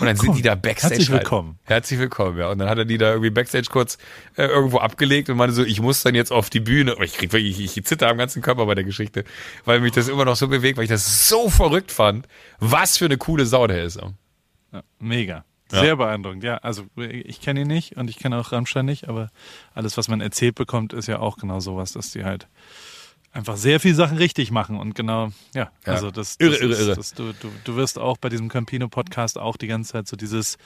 Und 0.01 0.07
dann 0.07 0.17
sind 0.17 0.37
die 0.37 0.43
da 0.43 0.55
Backstage. 0.55 0.95
Herzlich 0.95 1.11
halt. 1.11 1.21
willkommen. 1.21 1.59
Herzlich 1.65 1.99
willkommen, 1.99 2.39
ja. 2.39 2.51
Und 2.51 2.59
dann 2.59 2.69
hat 2.69 2.79
er 2.79 2.85
die 2.85 2.99
da 2.99 3.11
irgendwie 3.11 3.31
Backstage 3.31 3.69
kurz 3.71 3.99
äh, 4.37 4.45
irgendwo 4.45 4.79
abgelegt 4.79 5.29
und 5.31 5.37
meinte 5.37 5.55
so, 5.55 5.65
ich 5.65 5.81
muss 5.81 6.03
dann 6.03 6.15
jetzt 6.15 6.33
auf 6.33 6.51
die 6.51 6.61
Bühne. 6.61 6.97
Ich 7.03 7.15
krieg 7.15 7.33
ich, 7.35 7.61
ich 7.61 7.85
zitter 7.85 8.09
am 8.09 8.19
ganzen 8.19 8.43
Körper 8.43 8.67
bei 8.67 8.75
der 8.75 8.85
Geschichte, 8.85 9.25
weil 9.65 9.81
mich 9.81 9.93
das 9.93 10.09
immer 10.09 10.25
noch 10.25 10.37
so 10.37 10.49
bewegt, 10.49 10.77
weil 10.77 10.85
ich 10.85 10.91
das 10.91 11.29
so 11.29 11.49
verrückt 11.51 11.93
fand. 11.93 12.27
Was 12.59 12.97
für 12.99 13.07
eine 13.07 13.19
coole 13.19 13.47
Sau 13.47 13.67
der 13.67 13.85
ist. 13.85 13.97
Ja, 14.73 14.83
mega. 14.99 15.45
Ja. 15.71 15.81
Sehr 15.81 15.97
beeindruckend, 15.97 16.45
ja. 16.45 16.57
Also 16.59 16.85
ich 16.97 17.41
kenne 17.41 17.61
ihn 17.61 17.67
nicht 17.67 17.97
und 17.97 18.09
ich 18.09 18.19
kenne 18.19 18.39
auch 18.39 18.53
Rammstein 18.53 18.87
nicht, 18.87 19.09
aber 19.09 19.31
alles, 19.75 19.99
was 19.99 20.09
man 20.09 20.21
erzählt 20.21 20.55
bekommt, 20.55 20.95
ist 20.95 21.09
ja 21.09 21.19
auch 21.19 21.37
genau 21.37 21.61
sowas, 21.61 21.93
dass 21.93 22.11
die 22.11 22.25
halt 22.25 22.49
einfach 23.39 23.57
sehr 23.57 23.79
viel 23.81 23.95
Sachen 23.95 24.19
richtig 24.19 24.51
machen 24.51 24.77
und 24.79 24.95
genau, 24.95 25.29
ja, 25.55 25.71
Ja. 25.87 25.93
also 25.93 26.11
das, 26.11 26.37
Irre, 26.39 26.51
das 26.53 26.61
irre, 26.61 26.73
ist, 26.73 26.81
irre. 26.81 26.97
Das, 26.97 27.15
du, 27.15 27.33
du, 27.33 27.49
du 27.65 27.77
wirst 27.77 27.99
auch 27.99 28.19
bei 28.19 28.29
diesem 28.29 28.49
Campino-Podcast 28.49 29.39
auch 29.39 29.57
die 29.57 29.69
ganze 29.69 29.93
Zeit 29.93 30.09
so 30.09 30.17
dieses, 30.17 30.57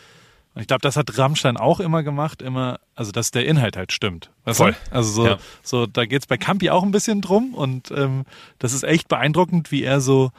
und 0.55 0.63
ich 0.63 0.67
glaube, 0.69 0.81
das 0.81 0.97
hat 0.97 1.17
Rammstein 1.19 1.57
auch 1.57 1.81
immer 1.81 2.03
gemacht, 2.03 2.41
immer, 2.43 2.81
also 2.95 3.13
dass 3.13 3.31
der 3.31 3.47
Inhalt 3.47 3.77
halt 3.77 3.93
stimmt. 3.93 4.31
Weißt 4.45 4.57
Voll. 4.59 4.73
Du? 4.73 4.79
Also 4.97 5.13
so, 5.13 5.27
Ja. 5.27 5.39
so 5.63 5.87
da 5.87 6.07
geht's 6.07 6.27
bei 6.27 6.37
Campi 6.39 6.71
auch 6.71 6.83
ein 6.83 6.91
bisschen 6.93 7.21
drum 7.21 7.55
und 7.55 7.91
ähm, 7.91 8.25
das 8.59 8.73
ist 8.73 8.85
echt 8.85 9.09
beeindruckend, 9.09 9.71
wie 9.71 9.83
er 9.85 10.01
so 10.01 10.31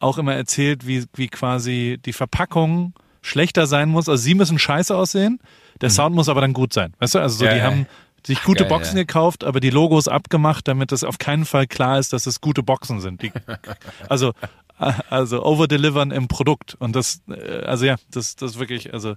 auch 0.00 0.18
immer 0.18 0.34
erzählt, 0.34 0.86
wie, 0.86 1.04
wie 1.14 1.28
quasi 1.28 1.98
die 2.04 2.12
Verpackung 2.12 2.94
schlechter 3.22 3.66
sein 3.66 3.88
muss. 3.88 4.08
Also 4.08 4.22
sie 4.22 4.34
müssen 4.34 4.58
scheiße 4.58 4.94
aussehen, 4.94 5.38
der 5.80 5.88
Sound 5.90 6.14
muss 6.14 6.28
aber 6.28 6.40
dann 6.42 6.52
gut 6.52 6.72
sein. 6.74 6.92
Weißt 6.98 7.14
du, 7.14 7.18
also 7.20 7.36
so, 7.38 7.44
Mhm. 7.44 7.48
Ja, 7.48 7.54
die 7.54 7.60
ja. 7.60 7.64
haben 7.66 7.86
sich 8.26 8.42
gute 8.42 8.64
geil, 8.64 8.70
Boxen 8.70 8.96
ja. 8.96 9.02
gekauft, 9.02 9.44
aber 9.44 9.60
die 9.60 9.70
Logos 9.70 10.08
abgemacht, 10.08 10.66
damit 10.68 10.92
es 10.92 11.04
auf 11.04 11.18
keinen 11.18 11.44
Fall 11.44 11.66
klar 11.66 11.98
ist, 11.98 12.12
dass 12.12 12.26
es 12.26 12.40
gute 12.40 12.62
Boxen 12.62 13.00
sind. 13.00 13.22
Die, 13.22 13.32
also, 14.08 14.32
also 14.78 15.44
overdelivern 15.44 16.10
im 16.10 16.28
Produkt. 16.28 16.76
Und 16.78 16.96
das, 16.96 17.22
äh, 17.28 17.64
also 17.64 17.84
ja, 17.84 17.96
das, 18.10 18.36
das 18.36 18.58
wirklich, 18.58 18.92
also 18.92 19.16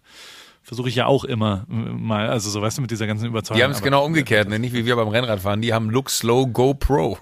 versuche 0.67 0.89
ich 0.89 0.95
ja 0.95 1.05
auch 1.05 1.23
immer 1.23 1.65
mal, 1.69 2.27
also 2.27 2.49
so 2.49 2.61
weißt 2.61 2.77
du, 2.77 2.81
mit 2.81 2.91
dieser 2.91 3.07
ganzen 3.07 3.25
Überzeugung. 3.25 3.57
Die 3.57 3.63
haben 3.63 3.71
es 3.71 3.81
genau 3.81 4.03
umgekehrt, 4.03 4.49
ne? 4.49 4.59
nicht 4.59 4.73
wie 4.73 4.85
wir 4.85 4.97
beim 4.97 5.07
Rennradfahren. 5.07 5.61
Die 5.61 5.73
haben 5.73 5.89
Look 5.89 6.09
Slow, 6.09 6.45
Go 6.47 6.73
Pro. 6.73 7.17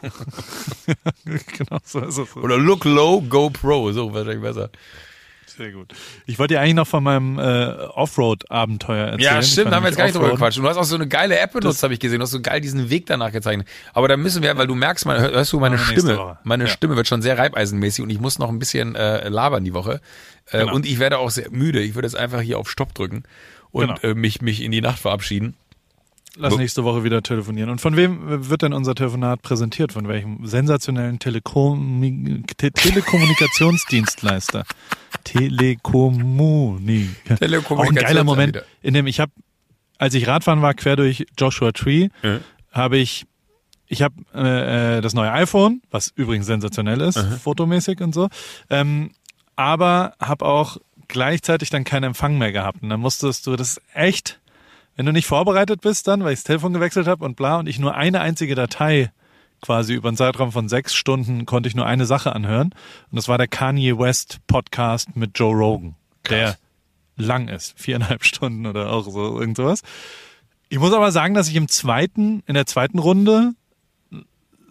genau 1.26 1.78
so 1.84 2.00
ist 2.00 2.18
es. 2.18 2.36
Oder 2.36 2.58
Look 2.58 2.86
Low, 2.86 3.22
Go 3.22 3.52
Pro. 3.52 3.92
So 3.92 4.12
wahrscheinlich 4.16 4.42
besser. 4.42 4.72
Sehr 5.58 5.72
gut. 5.72 5.94
Ich 6.26 6.38
wollte 6.38 6.56
dir 6.56 6.60
eigentlich 6.62 6.74
noch 6.76 6.88
von 6.88 7.04
meinem 7.04 7.40
äh, 7.40 7.44
Offroad-Abenteuer 7.44 9.06
erzählen. 9.08 9.20
Ja, 9.36 9.42
stimmt, 9.42 9.72
da 9.72 9.76
haben 9.78 9.84
wir 9.84 9.90
jetzt 9.90 9.98
gar 9.98 10.06
nicht 10.06 10.16
drüber 10.16 10.32
gequatscht. 10.32 10.58
Und 10.58 10.64
du 10.64 10.70
hast 10.70 10.78
auch 10.78 10.84
so 10.84 10.96
eine 10.96 11.08
geile 11.08 11.38
App 11.40 11.54
benutzt, 11.54 11.82
habe 11.84 11.94
ich 11.94 12.00
gesehen. 12.00 12.20
Du 12.20 12.24
hast 12.24 12.32
so 12.32 12.42
geil 12.42 12.60
diesen 12.62 12.90
Weg 12.90 13.06
danach 13.06 13.32
gezeichnet. 13.32 13.68
Aber 13.94 14.08
da 14.08 14.18
müssen 14.18 14.44
wir, 14.44 14.58
weil 14.58 14.68
du 14.68 14.76
merkst, 14.76 15.06
man, 15.06 15.20
hörst 15.20 15.54
du 15.54 15.60
meine 15.60 15.78
Stimme. 15.78 16.38
Meine 16.44 16.66
Ja. 16.66 16.70
Stimme 16.70 16.96
wird 16.96 17.08
schon 17.08 17.22
sehr 17.22 17.38
reibeisenmäßig 17.38 18.04
und 18.04 18.10
ich 18.10 18.20
muss 18.20 18.40
noch 18.40 18.50
ein 18.50 18.60
bisschen 18.60 18.96
äh, 18.96 19.30
labern 19.30 19.64
die 19.64 19.74
Woche. 19.74 20.02
Äh, 20.52 20.60
Genau. 20.60 20.76
Und 20.76 20.86
ich 20.86 21.00
werde 21.00 21.18
auch 21.20 21.30
sehr 21.32 21.50
müde. 21.52 21.82
Ich 21.82 21.96
würde 21.96 22.08
jetzt 22.08 22.16
einfach 22.16 22.42
hier 22.42 22.60
auf 22.60 22.70
Stopp 22.70 22.94
drücken 22.94 23.24
und 23.72 23.88
Genau. 24.02 24.14
äh, 24.14 24.14
mich, 24.14 24.42
mich 24.42 24.62
in 24.62 24.72
die 24.72 24.82
Nacht 24.82 25.00
verabschieden. 25.00 25.56
Lass 26.38 26.58
nächste 26.58 26.84
Woche 26.84 27.04
wieder 27.04 27.22
telefonieren. 27.24 27.70
Und 27.70 27.80
von 27.80 27.96
wem 27.96 28.50
wird 28.50 28.62
denn 28.62 28.74
unser 28.74 28.94
Telefonat 28.96 29.42
präsentiert? 29.42 29.94
Von 29.94 30.08
welchem 30.08 30.46
sensationellen 30.46 31.20
Telekom 31.20 32.44
Te 32.58 32.72
Telekommunikationsdienstleister? 32.72 34.66
Telekommuni. 35.24 37.10
Telekommunikation 37.26 37.78
Auch 37.78 37.86
ein 37.90 37.96
geiler 37.96 38.24
Moment, 38.24 38.64
in 38.82 38.94
dem 38.94 39.08
ich 39.08 39.20
habe, 39.20 39.32
als 39.98 40.14
ich 40.14 40.28
Radfahren 40.28 40.62
war, 40.62 40.74
quer 40.74 40.96
durch 40.96 41.26
Joshua 41.38 41.72
Tree, 41.72 42.10
Ja. 42.22 42.40
habe 42.72 42.98
ich, 42.98 43.26
ich 43.88 44.02
habe 44.02 44.16
äh, 44.34 44.98
äh, 44.98 45.02
das 45.02 45.14
neue 45.14 45.32
iPhone, 45.32 45.82
was 45.90 46.12
übrigens 46.16 46.46
sensationell 46.48 47.02
ist, 47.02 47.18
fotomäßig 47.42 48.02
und 48.02 48.14
so, 48.14 48.30
ähm, 48.70 49.12
aber 49.56 50.14
habe 50.20 50.46
auch 50.46 50.78
gleichzeitig 51.08 51.70
dann 51.70 51.84
keinen 51.86 52.04
Empfang 52.04 52.38
mehr 52.38 52.52
gehabt. 52.52 52.82
Und 52.84 52.90
dann 52.90 53.00
musstest 53.00 53.48
du, 53.48 53.56
das 53.56 53.78
ist 53.78 53.82
echt, 53.94 54.40
wenn 54.96 55.06
du 55.06 55.12
nicht 55.12 55.28
vorbereitet 55.28 55.82
bist 55.82 56.08
dann, 56.08 56.24
weil 56.24 56.34
ich 56.34 56.40
das 56.40 56.46
Telefon 56.46 56.74
gewechselt 56.74 57.08
habe 57.08 57.24
und 57.26 57.36
bla 57.36 57.58
und 57.58 57.68
ich 57.68 57.80
nur 57.80 57.96
eine 57.96 58.22
einzige 58.22 58.56
Datei 58.56 59.12
quasi 59.62 59.94
über 59.94 60.10
einen 60.10 60.18
Zeitraum 60.18 60.52
von 60.52 60.70
sechs 60.70 60.94
Stunden 60.96 61.46
konnte 61.46 61.68
ich 61.70 61.76
nur 61.76 61.86
eine 61.86 62.06
Sache 62.06 62.34
anhören 62.34 62.72
und 63.12 63.16
das 63.16 63.28
war 63.28 63.38
der 63.38 63.48
Kanye 63.48 63.98
West 63.98 64.40
Podcast 64.48 65.16
mit 65.16 65.38
Joe 65.38 65.54
Rogan, 65.54 65.96
der 66.30 66.58
lang 67.18 67.48
ist, 67.48 67.80
viereinhalb 67.80 68.24
Stunden 68.26 68.66
oder 68.66 68.92
auch 68.92 69.06
so 69.06 69.40
irgend 69.40 69.58
sowas. 69.58 69.82
Ich 70.70 70.80
muss 70.80 70.94
aber 70.94 71.12
sagen, 71.12 71.34
dass 71.34 71.48
ich 71.48 71.56
im 71.56 71.68
zweiten, 71.68 72.44
in 72.48 72.56
der 72.56 72.66
zweiten 72.66 73.00
Runde 73.00 73.54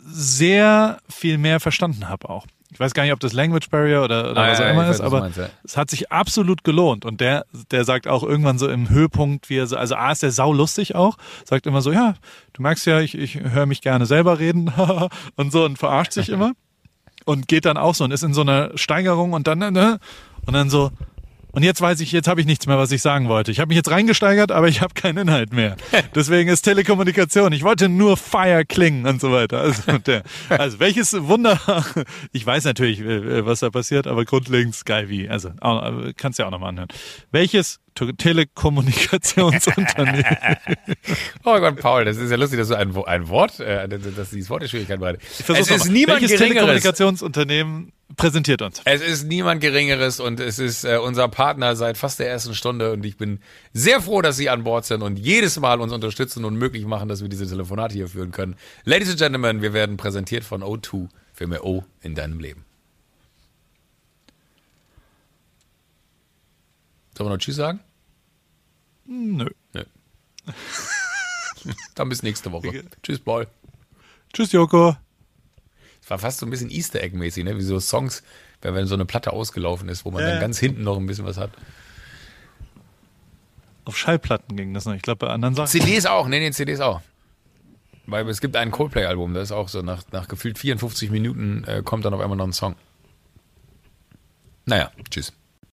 sehr 0.05 0.99
viel 1.09 1.39
mehr 1.39 1.61
verstanden 1.61 2.09
habe 2.09 2.29
auch. 2.29 2.47
Ich 2.75 2.81
weiß 2.81 2.93
gar 2.93 3.05
nicht, 3.05 3.12
ob 3.12 3.20
das 3.20 3.33
Language 3.33 3.70
Barrier 3.70 4.03
oder, 4.03 4.33
oder 4.33 4.43
Ah, 4.43 4.51
was 4.51 4.59
ja, 4.59 4.64
auch 4.64 4.68
ich 4.68 4.75
immer 4.75 4.91
ist, 4.91 5.01
aber 5.01 5.20
meinst, 5.20 5.39
ja. 5.39 5.49
es 5.62 5.77
hat 5.77 5.91
sich 5.91 6.11
absolut 6.11 6.64
gelohnt. 6.64 7.05
Und 7.05 7.20
der, 7.20 7.47
der 7.70 7.85
sagt 7.85 8.09
auch 8.09 8.25
irgendwann 8.25 8.59
so 8.59 8.68
im 8.68 8.91
Höhepunkt, 8.91 9.49
wie 9.49 9.59
er 9.59 9.68
so, 9.68 9.77
also 9.77 9.95
A 9.95 10.11
ist 10.11 10.25
der 10.25 10.33
sau 10.33 10.53
lustig 10.53 10.97
auch, 10.97 11.16
sagt 11.45 11.66
immer 11.66 11.83
so, 11.83 11.93
ja, 11.93 12.14
du 12.53 12.62
merkst 12.62 12.85
ja, 12.87 12.99
ich, 12.99 13.16
ich 13.16 13.39
höre 13.39 13.66
mich 13.66 13.81
gerne 13.81 14.07
selber 14.07 14.41
reden 14.41 14.72
und 15.37 15.53
so 15.53 15.64
und 15.64 15.79
verarscht 15.79 16.12
sich 16.12 16.29
immer 16.29 16.53
und 17.25 17.47
geht 17.47 17.64
dann 17.64 17.77
auch 17.77 17.95
so 17.95 18.03
und 18.03 18.11
ist 18.11 18.25
in 18.25 18.35
so 18.35 18.41
einer 18.41 18.77
Steigerung 18.77 19.35
und 19.35 19.47
dann, 19.47 19.61
ne, 19.61 20.01
und 20.45 20.55
dann 20.55 20.68
so, 20.68 20.91
und 21.55 21.62
jetzt 21.62 21.80
weiß 21.80 22.00
ich, 22.00 22.12
jetzt 22.12 22.28
habe 22.28 22.40
ich 22.40 22.46
nichts 22.46 22.66
mehr, 22.66 22.78
was 22.78 22.90
ich 22.92 23.02
sagen 23.02 23.28
wollte. 23.28 23.50
Ich 23.50 23.61
habe 23.61 23.68
mich 23.68 23.76
jetzt 23.76 23.90
reingesteigert, 23.90 24.52
aber 24.52 24.68
ich 24.68 24.80
habe 24.80 24.94
keinen 24.94 25.18
Inhalt 25.18 25.52
mehr. 25.52 25.76
Deswegen 26.14 26.50
ist 26.50 26.62
Telekommunikation. 26.62 27.52
Ich 27.52 27.62
wollte 27.62 27.88
nur 27.88 28.16
Fire 28.16 28.64
klingen 28.64 29.07
und 29.07 29.20
so 29.20 29.32
weiter. 29.32 29.61
Also, 29.61 29.98
der, 29.98 30.22
also 30.48 30.80
welches 30.80 31.12
Wunder. 31.12 31.61
Ich 32.32 32.44
weiß 32.44 32.64
natürlich, 32.64 33.00
äh, 33.00 33.46
was 33.46 33.61
da 33.61 33.70
passiert, 33.70 34.07
aber 34.07 34.24
grundlegend 34.24 34.84
geil 34.84 35.09
wie. 35.09 35.28
Also 35.28 35.50
äh, 35.61 36.12
kannst 36.16 36.38
ja 36.38 36.46
auch 36.46 36.50
nochmal 36.50 36.70
anhören. 36.70 36.88
Welches 37.30 37.80
Telekommunikationsunternehmen? 37.95 40.24
Oh 41.45 41.59
Gott, 41.59 41.76
Paul, 41.76 42.05
das 42.05 42.16
ist 42.16 42.30
ja 42.30 42.36
lustig, 42.36 42.59
dass 42.59 42.68
du 42.68 42.74
ein, 42.74 42.97
ein 43.07 43.28
Wort, 43.28 43.61
äh, 43.61 43.88
dass 43.88 44.30
dieses 44.30 44.51
Wort 44.51 44.62
der 44.62 44.68
Schwierigkeit 44.68 45.01
war. 45.01 45.14
Es 45.14 45.70
ist 45.70 45.90
niemand 45.90 46.20
welches 46.20 46.38
Geringeres. 46.38 46.38
Telekommunikationsunternehmen 46.38 47.92
präsentiert 48.16 48.62
uns? 48.62 48.80
Es 48.84 49.01
ist 49.01 49.24
niemand 49.24 49.61
Geringeres 49.61 50.20
und 50.20 50.40
es 50.40 50.59
ist 50.59 50.84
äh, 50.84 50.99
unser 50.99 51.28
Partner 51.28 51.76
seit 51.76 51.99
fast 51.99 52.18
der 52.18 52.28
ersten 52.28 52.55
Stunde 52.55 52.92
und 52.92 53.05
ich 53.05 53.16
bin 53.16 53.40
sehr 53.72 54.01
froh, 54.01 54.22
dass 54.22 54.36
Sie 54.36 54.49
an 54.49 54.64
Bord 54.64 54.84
sind 54.84 55.03
und 55.03 55.18
jedes 55.18 55.59
Mal 55.59 55.80
uns 55.80 55.92
unterstützen 55.92 56.45
und 56.45 56.57
möglich 56.57 56.86
machen, 56.86 57.09
dass 57.09 57.22
wir 57.22 57.28
diese 57.28 57.47
Telefonate 57.47 57.95
hier 57.95 58.09
führen 58.09 58.30
können. 58.30 58.57
Ladies 58.84 59.11
and 59.11 59.18
Gentlemen, 59.18 59.62
wir 59.62 59.72
werden 59.72 59.97
präsentiert 59.97 60.45
von 60.45 60.62
O2 60.62 61.09
für 61.32 61.47
mehr 61.47 61.64
O 61.64 61.84
in 62.03 62.14
deinem 62.14 62.40
Leben. 62.40 62.64
Sollen 67.17 67.29
wir 67.29 67.35
noch 67.35 67.39
Tschüss 67.39 67.57
sagen? 67.57 67.81
Nö. 69.07 69.49
Nö. 69.73 69.85
Dann 71.95 72.09
bis 72.09 72.23
nächste 72.23 72.53
Woche. 72.53 72.85
Tschüss, 73.03 73.21
Paul. 73.21 73.47
Tschüss, 74.33 74.53
Joko. 74.53 74.97
Es 76.03 76.11
war 76.11 76.19
fast 76.19 76.39
so 76.41 76.47
ein 76.47 76.51
bisschen 76.51 76.71
Easter 76.71 77.01
Egg-mäßig, 77.01 77.45
ne? 77.45 77.57
wie 77.57 77.62
so 77.62 77.81
Songs, 77.81 78.23
wenn, 78.61 78.75
wenn 78.75 78.87
so 78.87 78.95
eine 78.95 79.07
Platte 79.07 79.33
ausgelaufen 79.33 79.89
ist, 79.89 80.05
wo 80.05 80.11
man 80.11 80.23
Ja, 80.23 80.31
dann 80.31 80.41
ganz 80.41 80.59
hinten 80.59 80.83
noch 80.83 80.99
ein 80.99 81.07
bisschen 81.07 81.25
was 81.25 81.39
hat. 81.39 81.51
Auf 83.87 83.97
Schallplatten 83.97 84.57
ging 84.57 84.75
das 84.75 84.87
noch. 84.87 84.95
Ich 84.95 85.03
glaube, 85.03 85.27
bei 85.27 85.33
anderen 85.33 85.55
Sachen. 85.55 85.69
CDs 85.69 86.07
auch, 86.07 86.27
nee, 86.29 86.41
nee, 86.41 86.51
CDs 86.51 86.81
auch. 86.81 87.01
Weil 88.07 88.29
es 88.29 88.41
gibt 88.41 88.57
ein 88.57 88.71
Coldplay-Album, 88.71 89.33
das 89.33 89.45
ist 89.45 89.53
auch 89.53 89.69
so, 89.69 89.81
nach, 89.81 90.03
nach 90.12 90.29
gefühlt 90.29 90.59
54 90.59 91.11
Minuten 91.11 91.65
äh, 91.65 91.83
kommt 91.83 92.05
dann 92.05 92.12
auf 92.12 92.21
einmal 92.21 92.37
noch 92.37 92.47
ein 92.47 92.53
Song. 92.53 92.77
Naja, 94.67 94.91
tschüss. 95.11 95.33